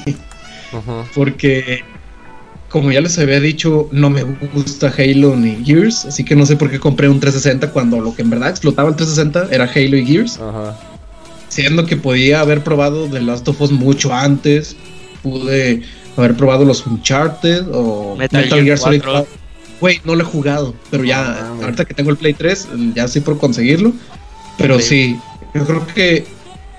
Ujú. 0.73 1.05
Porque, 1.15 1.85
como 2.71 2.91
ya 2.93 3.03
les 3.03 3.19
había 3.19 3.41
dicho, 3.41 3.91
no 3.93 4.09
me 4.09 4.23
gusta 4.23 4.93
Halo 4.97 5.37
ni 5.37 5.63
Gears. 5.65 6.07
Así 6.07 6.25
que 6.25 6.35
no 6.35 6.47
sé 6.47 6.57
por 6.57 6.71
qué 6.71 6.81
compré 6.81 7.11
un 7.11 7.21
360 7.21 7.71
cuando 7.73 8.01
lo 8.01 8.15
que 8.15 8.23
en 8.23 8.31
verdad 8.31 8.49
explotaba 8.49 8.89
el 8.89 8.97
360 8.97 9.55
era 9.55 9.65
Halo 9.65 9.97
y 9.99 10.07
Gears. 10.07 10.39
Ajá. 10.39 10.79
Siendo 11.53 11.85
que 11.85 11.99
podía 11.99 12.41
haber 12.41 12.65
probado 12.65 13.09
The 13.09 13.21
Last 13.21 13.47
of 13.47 13.61
Us 13.61 13.73
mucho 13.73 14.11
antes. 14.15 14.75
Pude 15.23 15.83
haber 16.17 16.35
probado 16.35 16.65
los 16.65 16.87
Uncharted 16.87 17.67
o 17.73 18.17
Metal 18.17 18.43
Metal, 18.43 18.59
Gear 18.59 18.65
Gear 18.65 18.79
Solid 18.79 19.03
4. 19.03 19.13
4. 19.13 19.43
Güey, 19.79 20.01
no 20.05 20.15
lo 20.15 20.23
he 20.23 20.25
jugado, 20.25 20.75
pero 20.91 21.05
ya, 21.05 21.49
ahorita 21.63 21.85
que 21.85 21.93
tengo 21.93 22.11
el 22.11 22.17
Play 22.17 22.33
3, 22.33 22.69
ya 22.95 23.07
sí 23.07 23.21
por 23.21 23.37
conseguirlo. 23.37 23.93
Pero 24.57 24.79
Sí. 24.79 24.85
sí, 24.87 25.19
yo 25.55 25.67
creo 25.67 25.87
que 25.89 26.25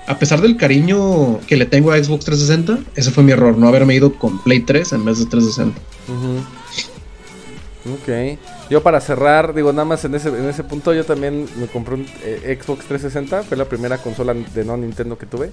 a 0.08 0.18
pesar 0.18 0.40
del 0.40 0.56
cariño 0.56 1.38
que 1.46 1.56
le 1.56 1.66
tengo 1.66 1.92
a 1.92 2.02
Xbox 2.02 2.24
360, 2.24 2.78
ese 2.96 3.12
fue 3.12 3.22
mi 3.22 3.30
error, 3.30 3.56
no 3.56 3.68
haberme 3.68 3.94
ido 3.94 4.14
con 4.14 4.42
Play 4.42 4.60
3 4.60 4.92
en 4.94 5.04
vez 5.04 5.20
de 5.20 5.26
360. 5.26 5.80
Ujú. 6.08 7.94
Ok. 7.94 8.38
Yo 8.70 8.82
para 8.82 9.00
cerrar, 9.00 9.54
digo, 9.54 9.72
nada 9.72 9.84
más 9.84 10.04
en 10.04 10.14
ese, 10.14 10.28
en 10.28 10.48
ese 10.48 10.64
punto, 10.64 10.94
yo 10.94 11.04
también 11.04 11.46
me 11.56 11.66
compré 11.66 11.94
un 11.94 12.06
eh, 12.22 12.58
Xbox 12.60 12.86
360. 12.86 13.42
Fue 13.42 13.56
la 13.56 13.66
primera 13.66 13.98
consola 13.98 14.34
de 14.34 14.64
no 14.64 14.76
Nintendo 14.76 15.18
que 15.18 15.26
tuve. 15.26 15.50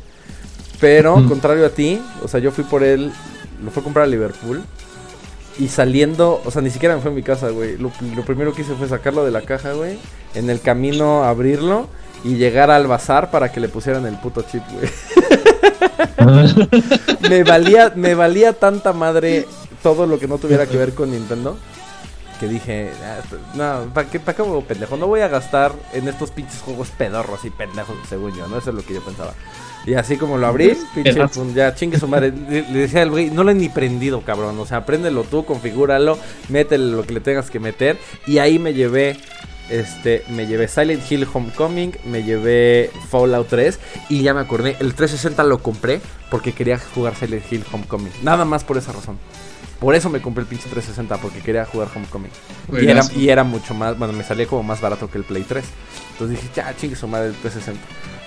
Pero, 0.79 1.15
contrario 1.27 1.65
a 1.65 1.69
ti, 1.69 2.01
o 2.23 2.27
sea, 2.27 2.39
yo 2.39 2.51
fui 2.51 2.63
por 2.63 2.83
él, 2.83 3.11
lo 3.63 3.69
fue 3.69 3.81
a 3.81 3.83
comprar 3.83 4.05
a 4.05 4.07
Liverpool. 4.07 4.63
Y 5.59 5.67
saliendo, 5.67 6.41
o 6.43 6.49
sea, 6.49 6.61
ni 6.61 6.71
siquiera 6.71 6.95
me 6.95 7.01
fue 7.01 7.11
a 7.11 7.13
mi 7.13 7.21
casa, 7.21 7.49
güey. 7.49 7.77
Lo, 7.77 7.91
lo 8.15 8.23
primero 8.23 8.53
que 8.53 8.63
hice 8.63 8.73
fue 8.73 8.87
sacarlo 8.87 9.23
de 9.23 9.31
la 9.31 9.41
caja, 9.41 9.73
güey. 9.73 9.99
En 10.33 10.49
el 10.49 10.61
camino 10.61 11.23
abrirlo 11.23 11.87
y 12.23 12.35
llegar 12.35 12.71
al 12.71 12.87
bazar 12.87 13.29
para 13.29 13.51
que 13.51 13.59
le 13.59 13.67
pusieran 13.67 14.05
el 14.05 14.15
puto 14.17 14.43
chip, 14.43 14.63
güey. 14.71 14.89
me 17.29 17.43
valía, 17.43 17.91
me 17.95 18.15
valía 18.15 18.53
tanta 18.53 18.93
madre 18.93 19.47
todo 19.83 20.05
lo 20.07 20.19
que 20.19 20.27
no 20.27 20.37
tuviera 20.37 20.65
que 20.65 20.77
ver 20.77 20.93
con 20.93 21.11
Nintendo. 21.11 21.57
Que 22.41 22.47
dije, 22.47 22.89
"Ah, 23.05 23.19
no, 23.53 23.93
¿para 23.93 24.09
qué, 24.09 24.19
pa' 24.19 24.33
qué 24.33 24.41
hago, 24.41 24.61
pendejo? 24.63 24.97
No 24.97 25.05
voy 25.05 25.21
a 25.21 25.27
gastar 25.27 25.71
en 25.93 26.07
estos 26.07 26.31
pinches 26.31 26.59
juegos 26.61 26.89
pedorros 26.89 27.45
y 27.45 27.51
pendejos, 27.51 27.95
según 28.09 28.35
yo, 28.35 28.47
¿no? 28.47 28.57
Eso 28.57 28.71
es 28.71 28.75
lo 28.75 28.83
que 28.83 28.95
yo 28.95 29.01
pensaba. 29.01 29.33
Y 29.85 29.93
así 29.93 30.17
como 30.17 30.37
lo 30.39 30.47
abrí, 30.47 30.75
pinche, 30.95 31.27
pum, 31.27 31.53
ya 31.53 31.75
chingue 31.75 31.99
su 31.99 32.07
madre. 32.07 32.31
Le, 32.49 32.63
le 32.63 32.79
decía 32.79 33.03
al 33.03 33.11
güey, 33.11 33.29
no 33.29 33.43
lo 33.43 33.51
he 33.51 33.53
ni 33.53 33.69
prendido, 33.69 34.21
cabrón. 34.21 34.57
O 34.59 34.65
sea, 34.65 34.87
préndelo 34.87 35.23
tú, 35.23 35.45
configúralo, 35.45 36.17
métele 36.49 36.91
lo 36.91 37.03
que 37.05 37.13
le 37.13 37.19
tengas 37.19 37.51
que 37.51 37.59
meter. 37.59 37.99
Y 38.25 38.39
ahí 38.39 38.57
me 38.57 38.73
llevé, 38.73 39.17
este, 39.69 40.23
me 40.29 40.47
llevé 40.47 40.67
Silent 40.67 41.11
Hill 41.11 41.27
Homecoming, 41.31 41.95
me 42.05 42.23
llevé 42.23 42.89
Fallout 43.09 43.47
3. 43.49 43.79
Y 44.09 44.23
ya 44.23 44.33
me 44.33 44.39
acordé, 44.41 44.77
el 44.79 44.95
360 44.95 45.43
lo 45.43 45.61
compré 45.61 46.01
porque 46.31 46.53
quería 46.53 46.79
jugar 46.79 47.15
Silent 47.15 47.51
Hill 47.51 47.63
Homecoming. 47.71 48.11
Nada 48.23 48.45
más 48.45 48.63
por 48.63 48.77
esa 48.77 48.91
razón. 48.93 49.19
Por 49.81 49.95
eso 49.95 50.11
me 50.11 50.21
compré 50.21 50.43
el 50.43 50.47
pinche 50.47 50.69
360, 50.69 51.17
porque 51.17 51.39
quería 51.39 51.65
jugar 51.65 51.87
Homecoming. 51.95 52.29
Y 52.71 52.87
era, 52.87 53.01
y 53.15 53.29
era 53.29 53.43
mucho 53.43 53.73
más, 53.73 53.97
bueno, 53.97 54.13
me 54.13 54.23
salía 54.23 54.45
como 54.45 54.61
más 54.61 54.79
barato 54.79 55.09
que 55.09 55.17
el 55.17 55.23
Play 55.23 55.41
3. 55.41 55.65
Entonces 56.11 56.39
dije, 56.39 56.53
ya, 56.55 56.75
chingue 56.77 56.95
su 56.95 57.07
madre 57.07 57.29
el 57.29 57.33
360. 57.33 57.81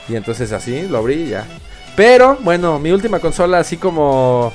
Y 0.09 0.17
entonces 0.17 0.51
así 0.51 0.89
lo 0.89 0.99
abrí 0.99 1.15
y 1.15 1.29
ya. 1.29 1.47
Pero, 1.95 2.37
bueno, 2.41 2.81
mi 2.81 2.91
última 2.91 3.21
consola 3.21 3.61
así 3.61 3.77
como 3.77 4.53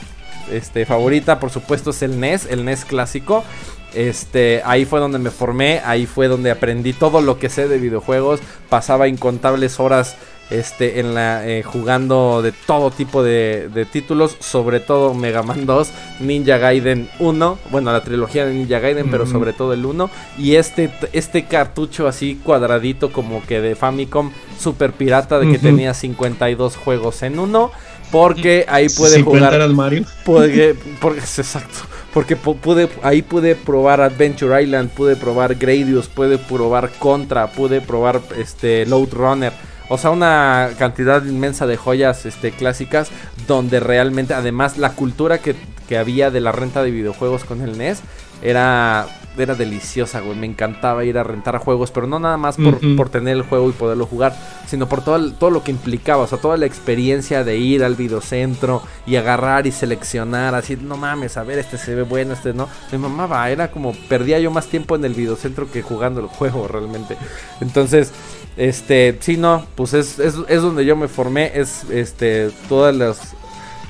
este 0.51 0.85
favorita, 0.85 1.39
por 1.39 1.51
supuesto, 1.51 1.91
es 1.91 2.01
el 2.01 2.19
NES, 2.19 2.47
el 2.47 2.65
NES 2.65 2.83
clásico. 2.83 3.45
Este, 3.93 4.61
ahí 4.65 4.83
fue 4.83 4.99
donde 4.99 5.19
me 5.19 5.31
formé, 5.31 5.81
ahí 5.85 6.05
fue 6.05 6.27
donde 6.27 6.51
aprendí 6.51 6.91
todo 6.91 7.21
lo 7.21 7.39
que 7.39 7.47
sé 7.47 7.69
de 7.69 7.77
videojuegos. 7.77 8.41
Pasaba 8.67 9.07
incontables 9.07 9.79
horas 9.79 10.17
este, 10.49 10.99
en 10.99 11.13
la, 11.13 11.47
eh, 11.47 11.63
jugando 11.63 12.41
de 12.41 12.51
todo 12.51 12.91
tipo 12.91 13.23
de, 13.23 13.69
de 13.73 13.85
títulos, 13.85 14.35
sobre 14.39 14.79
todo 14.79 15.13
Mega 15.13 15.43
Man 15.43 15.65
2, 15.65 15.89
Ninja 16.21 16.57
Gaiden 16.57 17.09
1, 17.19 17.59
bueno, 17.71 17.91
la 17.91 18.03
trilogía 18.03 18.45
de 18.45 18.53
Ninja 18.53 18.79
Gaiden, 18.79 19.09
pero 19.11 19.25
sobre 19.27 19.53
todo 19.53 19.73
el 19.73 19.85
1. 19.85 20.09
Y 20.37 20.55
este, 20.55 20.89
este 21.13 21.45
cartucho 21.45 22.07
así 22.07 22.39
cuadradito 22.43 23.11
como 23.11 23.43
que 23.45 23.61
de 23.61 23.75
Famicom, 23.75 24.31
super 24.59 24.93
pirata, 24.93 25.39
de 25.39 25.45
que 25.47 25.57
Ujú. 25.57 25.65
tenía 25.67 25.93
52 25.93 26.75
juegos 26.77 27.21
en 27.23 27.39
uno. 27.39 27.71
Porque 28.11 28.65
ahí 28.67 28.89
puede 28.89 29.17
50 29.17 29.45
jugar 29.47 29.61
el 29.61 29.75
Mario. 29.75 30.03
Pude, 30.25 30.73
porque, 30.99 31.19
es 31.19 31.37
exacto. 31.37 31.77
Porque 32.11 32.35
pu- 32.35 32.57
pude, 32.57 32.89
ahí 33.03 33.21
pude 33.21 33.55
probar 33.55 34.01
Adventure 34.01 34.63
Island, 34.63 34.89
pude 34.89 35.15
probar 35.15 35.53
Gradius, 35.53 36.07
pude 36.07 36.39
probar 36.39 36.89
Contra, 36.97 37.51
pude 37.51 37.81
probar 37.81 38.19
este 38.35 38.87
Load 38.87 39.09
Runner. 39.13 39.53
O 39.89 39.97
sea, 39.97 40.11
una 40.11 40.69
cantidad 40.77 41.23
inmensa 41.25 41.65
de 41.67 41.75
joyas 41.77 42.25
este, 42.25 42.51
clásicas 42.51 43.09
donde 43.47 43.79
realmente, 43.79 44.33
además, 44.33 44.77
la 44.77 44.91
cultura 44.91 45.39
que, 45.39 45.55
que 45.87 45.97
había 45.97 46.29
de 46.31 46.39
la 46.41 46.51
renta 46.51 46.83
de 46.83 46.91
videojuegos 46.91 47.43
con 47.43 47.61
el 47.61 47.77
NES 47.77 48.01
era, 48.41 49.07
era 49.37 49.55
deliciosa, 49.55 50.21
güey. 50.21 50.37
Me 50.37 50.45
encantaba 50.45 51.03
ir 51.03 51.17
a 51.17 51.23
rentar 51.23 51.57
juegos, 51.57 51.91
pero 51.91 52.07
no 52.07 52.19
nada 52.19 52.37
más 52.37 52.55
por, 52.55 52.79
por 52.95 53.09
tener 53.09 53.35
el 53.35 53.41
juego 53.43 53.67
y 53.69 53.73
poderlo 53.73 54.05
jugar, 54.05 54.33
sino 54.67 54.87
por 54.87 55.03
todo, 55.03 55.15
el- 55.17 55.33
todo 55.33 55.49
lo 55.49 55.63
que 55.63 55.71
implicaba, 55.71 56.23
o 56.23 56.27
sea, 56.27 56.37
toda 56.37 56.55
la 56.55 56.65
experiencia 56.65 57.43
de 57.43 57.57
ir 57.57 57.83
al 57.83 57.95
videocentro 57.95 58.81
y 59.05 59.15
agarrar 59.17 59.67
y 59.67 59.71
seleccionar, 59.73 60.55
así, 60.55 60.77
no 60.77 60.95
mames, 60.95 61.35
a 61.35 61.43
ver, 61.43 61.59
este 61.59 61.77
se 61.77 61.95
ve 61.95 62.03
bueno, 62.03 62.33
este 62.33 62.53
no. 62.53 62.69
Me 62.91 62.97
mamaba, 62.97 63.49
era 63.49 63.71
como, 63.71 63.93
perdía 64.07 64.39
yo 64.39 64.51
más 64.51 64.67
tiempo 64.67 64.95
en 64.95 65.03
el 65.03 65.15
videocentro 65.15 65.69
que 65.69 65.81
jugando 65.81 66.21
el 66.21 66.27
juego 66.27 66.67
realmente. 66.71 67.17
Entonces, 67.59 68.13
este, 68.59 69.17
sí, 69.21 69.37
no, 69.37 69.65
pues 69.75 69.93
es, 69.93 70.19
es, 70.19 70.35
es 70.49 70.61
donde 70.61 70.83
yo 70.83 70.97
me 70.97 71.07
formé, 71.07 71.53
es, 71.55 71.85
este, 71.89 72.51
todas 72.67 72.93
las 72.93 73.35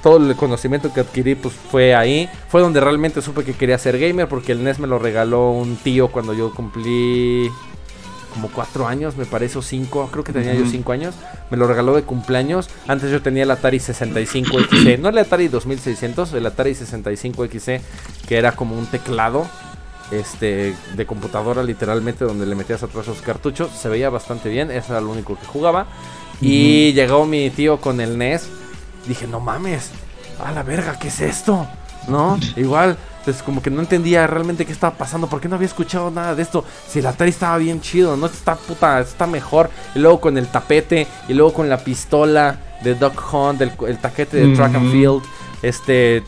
todo 0.03 0.17
el 0.17 0.35
conocimiento 0.35 0.93
que 0.93 1.01
adquirí 1.01 1.33
pues 1.35 1.55
fue 1.55 1.95
ahí. 1.95 2.29
Fue 2.49 2.61
donde 2.61 2.79
realmente 2.79 3.21
supe 3.21 3.43
que 3.43 3.53
quería 3.53 3.77
ser 3.79 3.99
gamer 3.99 4.29
porque 4.29 4.51
el 4.51 4.63
NES 4.63 4.79
me 4.79 4.87
lo 4.87 4.99
regaló 4.99 5.49
un 5.49 5.75
tío 5.75 6.09
cuando 6.09 6.33
yo 6.33 6.53
cumplí 6.53 7.49
como 8.33 8.47
cuatro 8.49 8.87
años, 8.87 9.17
me 9.17 9.25
parece, 9.25 9.57
o 9.57 9.61
cinco, 9.63 10.07
creo 10.11 10.23
que 10.23 10.31
tenía 10.31 10.53
yo 10.53 10.67
cinco 10.67 10.91
años. 10.91 11.15
Me 11.49 11.57
lo 11.57 11.67
regaló 11.67 11.95
de 11.95 12.03
cumpleaños. 12.03 12.69
Antes 12.87 13.11
yo 13.11 13.23
tenía 13.23 13.43
el 13.43 13.51
Atari 13.51 13.79
65 13.79 14.59
XC, 14.59 14.99
no 14.99 15.09
el 15.09 15.17
Atari 15.17 15.47
2600, 15.47 16.31
el 16.33 16.45
Atari 16.45 16.75
65 16.75 17.47
XC, 17.47 17.81
que 18.27 18.37
era 18.37 18.51
como 18.53 18.77
un 18.77 18.85
teclado 18.85 19.47
este 20.11 20.75
de 20.95 21.05
computadora 21.05 21.63
literalmente 21.63 22.25
donde 22.25 22.45
le 22.45 22.55
metías 22.55 22.81
atrás 22.83 23.07
los 23.07 23.21
cartuchos 23.21 23.69
se 23.71 23.89
veía 23.89 24.09
bastante 24.09 24.49
bien 24.49 24.71
eso 24.71 24.93
era 24.93 25.01
lo 25.01 25.11
único 25.11 25.37
que 25.37 25.45
jugaba. 25.45 25.87
Y 26.41 26.93
llegó 26.93 27.25
mi 27.25 27.49
tío 27.49 27.81
con 27.81 27.99
el 27.99 28.17
NES 28.17 28.47
dije 29.07 29.27
no 29.27 29.39
mames 29.39 29.91
a 30.43 30.51
la 30.51 30.63
verga 30.63 30.97
qué 30.97 31.09
es 31.09 31.19
esto 31.19 31.67
no 32.07 32.39
igual 32.55 32.97
pues 33.25 33.43
como 33.43 33.61
que 33.61 33.69
no 33.69 33.81
entendía 33.81 34.25
realmente 34.25 34.65
qué 34.65 34.71
estaba 34.71 34.95
pasando 34.95 35.27
porque 35.27 35.49
no 35.49 35.55
había 35.55 35.67
escuchado 35.67 36.09
nada 36.09 36.35
de 36.35 36.41
esto 36.41 36.63
si 36.87 36.99
el 36.99 37.05
Atari 37.05 37.31
estaba 37.31 37.57
bien 37.57 37.81
chido 37.81 38.15
no 38.15 38.27
está 38.27 38.55
puta 38.55 38.99
está 39.01 39.27
mejor. 39.27 39.69
Y 39.95 39.99
luego 39.99 40.21
con 40.21 40.37
el 40.37 40.47
tapete 40.47 41.07
y 41.27 41.33
luego 41.33 41.53
con 41.53 41.69
la 41.69 41.77
pistola 41.83 42.57
de 42.83 42.95
Duck 42.95 43.33
Hunt 43.33 43.61
el, 43.61 43.71
el 43.87 43.97
taquete 43.97 44.37
de 44.37 44.55
Track 44.55 44.75
and. 44.75 44.91
Field 44.91 45.23
este 45.61 46.23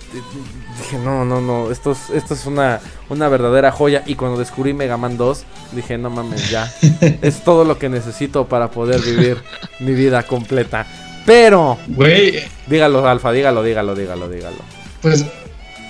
dije 0.81 0.97
no 0.97 1.25
no 1.25 1.41
no 1.41 1.71
esto 1.71 1.91
es, 1.91 2.09
esto 2.09 2.33
es 2.33 2.45
una 2.45 2.79
una 3.09 3.29
verdadera 3.29 3.71
joya 3.71 4.03
y 4.05 4.15
cuando 4.15 4.37
descubrí 4.37 4.73
Mega 4.73 4.97
Man 4.97 5.17
2 5.17 5.43
dije 5.73 5.97
no 5.97 6.09
mames 6.09 6.49
ya 6.49 6.71
es 7.21 7.43
todo 7.43 7.63
lo 7.63 7.77
que 7.77 7.89
necesito 7.89 8.45
para 8.45 8.71
poder 8.71 9.01
vivir 9.01 9.37
mi 9.79 9.93
vida 9.93 10.23
completa 10.23 10.85
pero 11.25 11.77
Güey, 11.87 12.43
dígalo 12.67 13.07
Alfa 13.07 13.31
dígalo 13.31 13.63
dígalo 13.63 13.95
dígalo 13.95 14.29
dígalo 14.29 14.57
pues 15.01 15.25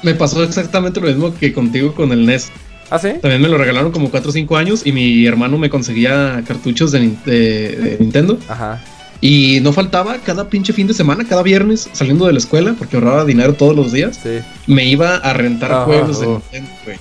me 0.04 0.16
pasó 0.16 0.44
exactamente 0.44 1.00
lo 1.00 1.08
mismo 1.08 1.34
que 1.36 1.54
contigo 1.54 1.94
con 1.94 2.12
el 2.12 2.26
NES. 2.26 2.50
¿Ah, 2.90 3.00
sí? 3.00 3.14
También 3.22 3.42
me 3.42 3.48
lo 3.48 3.58
regalaron 3.58 3.92
como 3.92 4.10
4 4.10 4.30
o 4.30 4.34
5 4.34 4.58
años 4.58 4.82
y 4.86 4.92
mi 4.92 5.26
hermano 5.26 5.58
me 5.58 5.70
conseguía 5.70 6.44
cartuchos 6.46 6.92
de, 6.92 7.00
de 7.00 7.98
Nintendo. 8.00 8.38
Ajá. 8.50 8.82
Y 9.24 9.60
no 9.62 9.72
faltaba 9.72 10.18
cada 10.18 10.50
pinche 10.50 10.74
fin 10.74 10.88
de 10.88 10.94
semana, 10.96 11.24
cada 11.28 11.44
viernes, 11.44 11.88
saliendo 11.94 12.26
de 12.26 12.34
la 12.34 12.40
escuela, 12.40 12.74
porque 12.78 12.98
ahorraba 12.98 13.24
dinero 13.24 13.54
todos 13.54 13.76
los 13.76 13.92
días, 13.92 14.20
Sí. 14.22 14.40
me 14.68 14.86
iba 14.86 15.18
a 15.18 15.34
rentar 15.34 15.72
Ajá, 15.72 15.86
juegos 15.86 16.20
de 16.20 16.26
oh. 16.28 16.32
Nintendo, 16.52 16.72
güey. 16.86 16.98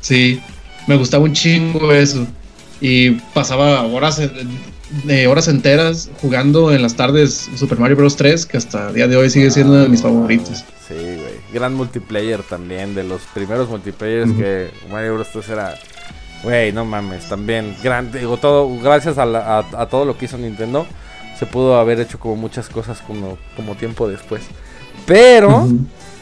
Sí, 0.00 0.40
me 0.88 0.96
gustaba 0.96 1.22
un 1.24 1.32
chingo 1.32 1.92
eso. 1.92 2.26
Y 2.80 3.12
pasaba 3.32 3.82
horas, 3.82 4.20
de 5.04 5.26
horas 5.28 5.48
enteras 5.48 6.10
jugando 6.20 6.72
en 6.74 6.82
las 6.82 6.96
tardes 6.96 7.48
Super 7.56 7.78
Mario 7.78 7.96
Bros. 7.96 8.16
3, 8.16 8.46
que 8.46 8.56
hasta 8.56 8.88
el 8.88 8.94
día 8.94 9.06
de 9.08 9.16
hoy 9.16 9.30
sigue 9.30 9.50
siendo 9.50 9.72
uno 9.74 9.82
de 9.84 9.88
mis 9.88 10.02
favoritos. 10.02 10.64
Sí, 10.88 10.94
güey. 10.94 11.34
Gran 11.52 11.72
multiplayer 11.74 12.42
también. 12.42 12.94
De 12.94 13.04
los 13.04 13.22
primeros 13.32 13.68
multiplayers 13.70 14.32
que 14.32 14.70
Mario 14.90 15.14
Bros. 15.14 15.28
3 15.32 15.48
era. 15.50 15.74
Güey, 16.42 16.72
no 16.72 16.84
mames. 16.84 17.28
También. 17.28 17.74
Gran, 17.82 18.12
digo, 18.12 18.36
todo. 18.36 18.68
Gracias 18.80 19.16
a, 19.16 19.24
la- 19.24 19.60
a- 19.60 19.82
a 19.82 19.86
todo 19.86 20.04
lo 20.04 20.18
que 20.18 20.26
hizo 20.26 20.36
Nintendo. 20.36 20.86
Se 21.38 21.46
pudo 21.46 21.78
haber 21.78 22.00
hecho 22.00 22.18
como 22.18 22.36
muchas 22.36 22.68
cosas 22.68 23.00
como, 23.00 23.38
como 23.56 23.74
tiempo 23.74 24.08
después. 24.08 24.42
Pero, 25.06 25.68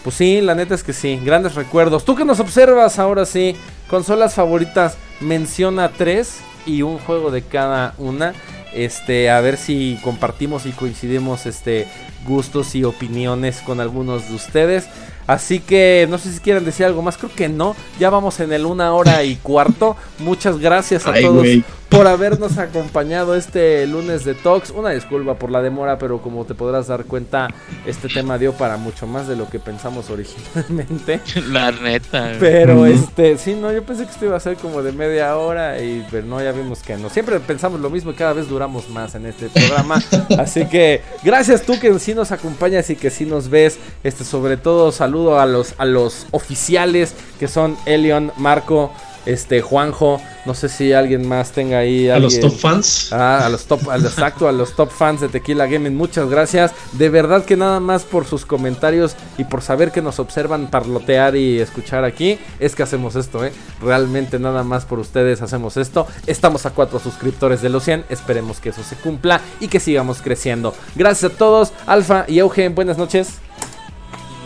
pues 0.02 0.16
sí, 0.16 0.40
la 0.40 0.54
neta 0.54 0.74
es 0.74 0.82
que 0.82 0.92
sí, 0.92 1.20
grandes 1.24 1.54
recuerdos. 1.54 2.04
Tú 2.04 2.14
que 2.14 2.24
nos 2.24 2.40
observas 2.40 2.98
ahora 2.98 3.24
sí, 3.24 3.56
consolas 3.88 4.34
favoritas, 4.34 4.96
menciona 5.20 5.90
tres 5.90 6.40
y 6.66 6.82
un 6.82 6.98
juego 6.98 7.30
de 7.30 7.42
cada 7.42 7.94
una. 7.98 8.34
Este, 8.74 9.28
a 9.28 9.40
ver 9.40 9.58
si 9.58 9.98
compartimos 10.02 10.64
y 10.64 10.70
coincidimos 10.70 11.44
este 11.44 11.86
gustos 12.26 12.74
y 12.74 12.84
opiniones 12.84 13.60
con 13.60 13.80
algunos 13.80 14.28
de 14.28 14.34
ustedes. 14.34 14.86
Así 15.26 15.60
que 15.60 16.06
no 16.10 16.18
sé 16.18 16.32
si 16.32 16.40
quieren 16.40 16.64
decir 16.64 16.86
algo 16.86 17.02
más, 17.02 17.16
creo 17.16 17.30
que 17.34 17.48
no. 17.48 17.76
Ya 18.00 18.10
vamos 18.10 18.40
en 18.40 18.52
el 18.52 18.66
una 18.66 18.92
hora 18.92 19.22
y 19.24 19.36
cuarto. 19.36 19.96
Muchas 20.18 20.58
gracias 20.58 21.06
a 21.06 21.12
todos 21.14 21.46
por 21.92 22.06
habernos 22.06 22.56
acompañado 22.56 23.36
este 23.36 23.86
lunes 23.86 24.24
de 24.24 24.34
Talks. 24.34 24.70
Una 24.70 24.90
disculpa 24.90 25.34
por 25.34 25.50
la 25.50 25.60
demora, 25.60 25.98
pero 25.98 26.22
como 26.22 26.46
te 26.46 26.54
podrás 26.54 26.86
dar 26.86 27.04
cuenta, 27.04 27.48
este 27.84 28.08
tema 28.08 28.38
dio 28.38 28.54
para 28.54 28.78
mucho 28.78 29.06
más 29.06 29.28
de 29.28 29.36
lo 29.36 29.50
que 29.50 29.60
pensamos 29.60 30.08
originalmente. 30.08 31.20
La 31.50 31.70
neta. 31.70 32.32
Pero 32.40 32.86
este, 32.86 33.36
sí, 33.36 33.54
no, 33.54 33.70
yo 33.70 33.84
pensé 33.84 34.06
que 34.06 34.10
esto 34.10 34.24
iba 34.24 34.36
a 34.38 34.40
ser 34.40 34.56
como 34.56 34.82
de 34.82 34.92
media 34.92 35.36
hora 35.36 35.82
y 35.82 36.06
pero 36.10 36.26
no, 36.26 36.42
ya 36.42 36.52
vimos 36.52 36.82
que 36.82 36.96
no. 36.96 37.10
Siempre 37.10 37.38
pensamos 37.40 37.78
lo 37.78 37.90
mismo 37.90 38.12
y 38.12 38.14
cada 38.14 38.32
vez 38.32 38.48
duramos 38.48 38.88
más 38.88 39.14
en 39.14 39.26
este 39.26 39.50
programa. 39.50 40.02
Así 40.38 40.64
que 40.66 41.02
gracias 41.22 41.60
tú 41.60 41.78
que 41.78 41.98
sí 41.98 42.14
nos 42.14 42.32
acompañas 42.32 42.88
y 42.88 42.96
que 42.96 43.10
sí 43.10 43.26
nos 43.26 43.50
ves. 43.50 43.78
Este, 44.02 44.24
sobre 44.24 44.56
todo 44.56 44.92
saludo 44.92 45.38
a 45.38 45.44
los 45.44 45.74
a 45.76 45.84
los 45.84 46.26
oficiales 46.30 47.14
que 47.38 47.48
son 47.48 47.76
Elion, 47.84 48.32
Marco, 48.38 48.92
este 49.26 49.60
Juanjo, 49.60 50.20
no 50.44 50.54
sé 50.54 50.68
si 50.68 50.92
alguien 50.92 51.28
más 51.28 51.52
tenga 51.52 51.78
ahí. 51.78 52.08
A 52.08 52.18
los 52.18 52.40
top 52.40 52.56
fans. 52.56 53.12
Ah, 53.12 53.44
a 53.44 53.48
los 53.48 53.64
top, 53.66 53.88
al 53.90 54.04
exacto, 54.04 54.48
a 54.48 54.52
los 54.52 54.74
top 54.74 54.90
fans 54.90 55.20
de 55.20 55.28
Tequila 55.28 55.66
Gaming. 55.66 55.96
Muchas 55.96 56.28
gracias. 56.28 56.72
De 56.92 57.08
verdad 57.08 57.44
que 57.44 57.56
nada 57.56 57.80
más 57.80 58.02
por 58.02 58.26
sus 58.26 58.44
comentarios 58.44 59.14
y 59.38 59.44
por 59.44 59.62
saber 59.62 59.92
que 59.92 60.02
nos 60.02 60.18
observan 60.18 60.68
parlotear 60.68 61.36
y 61.36 61.60
escuchar 61.60 62.04
aquí, 62.04 62.38
es 62.58 62.74
que 62.74 62.82
hacemos 62.82 63.16
esto, 63.16 63.44
¿eh? 63.44 63.52
Realmente 63.80 64.38
nada 64.38 64.64
más 64.64 64.84
por 64.84 64.98
ustedes 64.98 65.42
hacemos 65.42 65.76
esto. 65.76 66.06
Estamos 66.26 66.66
a 66.66 66.70
cuatro 66.70 66.98
suscriptores 66.98 67.62
de 67.62 67.68
los 67.68 67.84
100. 67.84 68.06
Esperemos 68.08 68.60
que 68.60 68.70
eso 68.70 68.82
se 68.82 68.96
cumpla 68.96 69.40
y 69.60 69.68
que 69.68 69.80
sigamos 69.80 70.22
creciendo. 70.22 70.74
Gracias 70.94 71.32
a 71.32 71.36
todos. 71.36 71.72
Alfa 71.86 72.24
y 72.28 72.38
Eugen, 72.38 72.74
buenas 72.74 72.98
noches. 72.98 73.38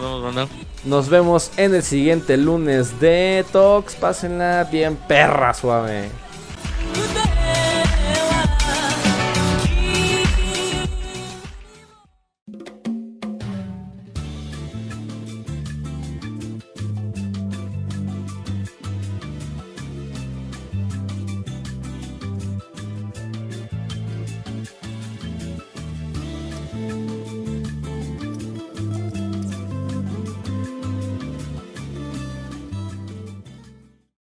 Nos 0.00 0.22
vemos 0.22 0.50
en 1.56 1.74
el 1.74 1.82
siguiente 1.82 2.36
lunes 2.36 3.00
de 3.00 3.44
Talks. 3.50 3.96
Pásenla 3.96 4.68
bien 4.70 4.96
perra 5.08 5.52
suave. 5.52 6.25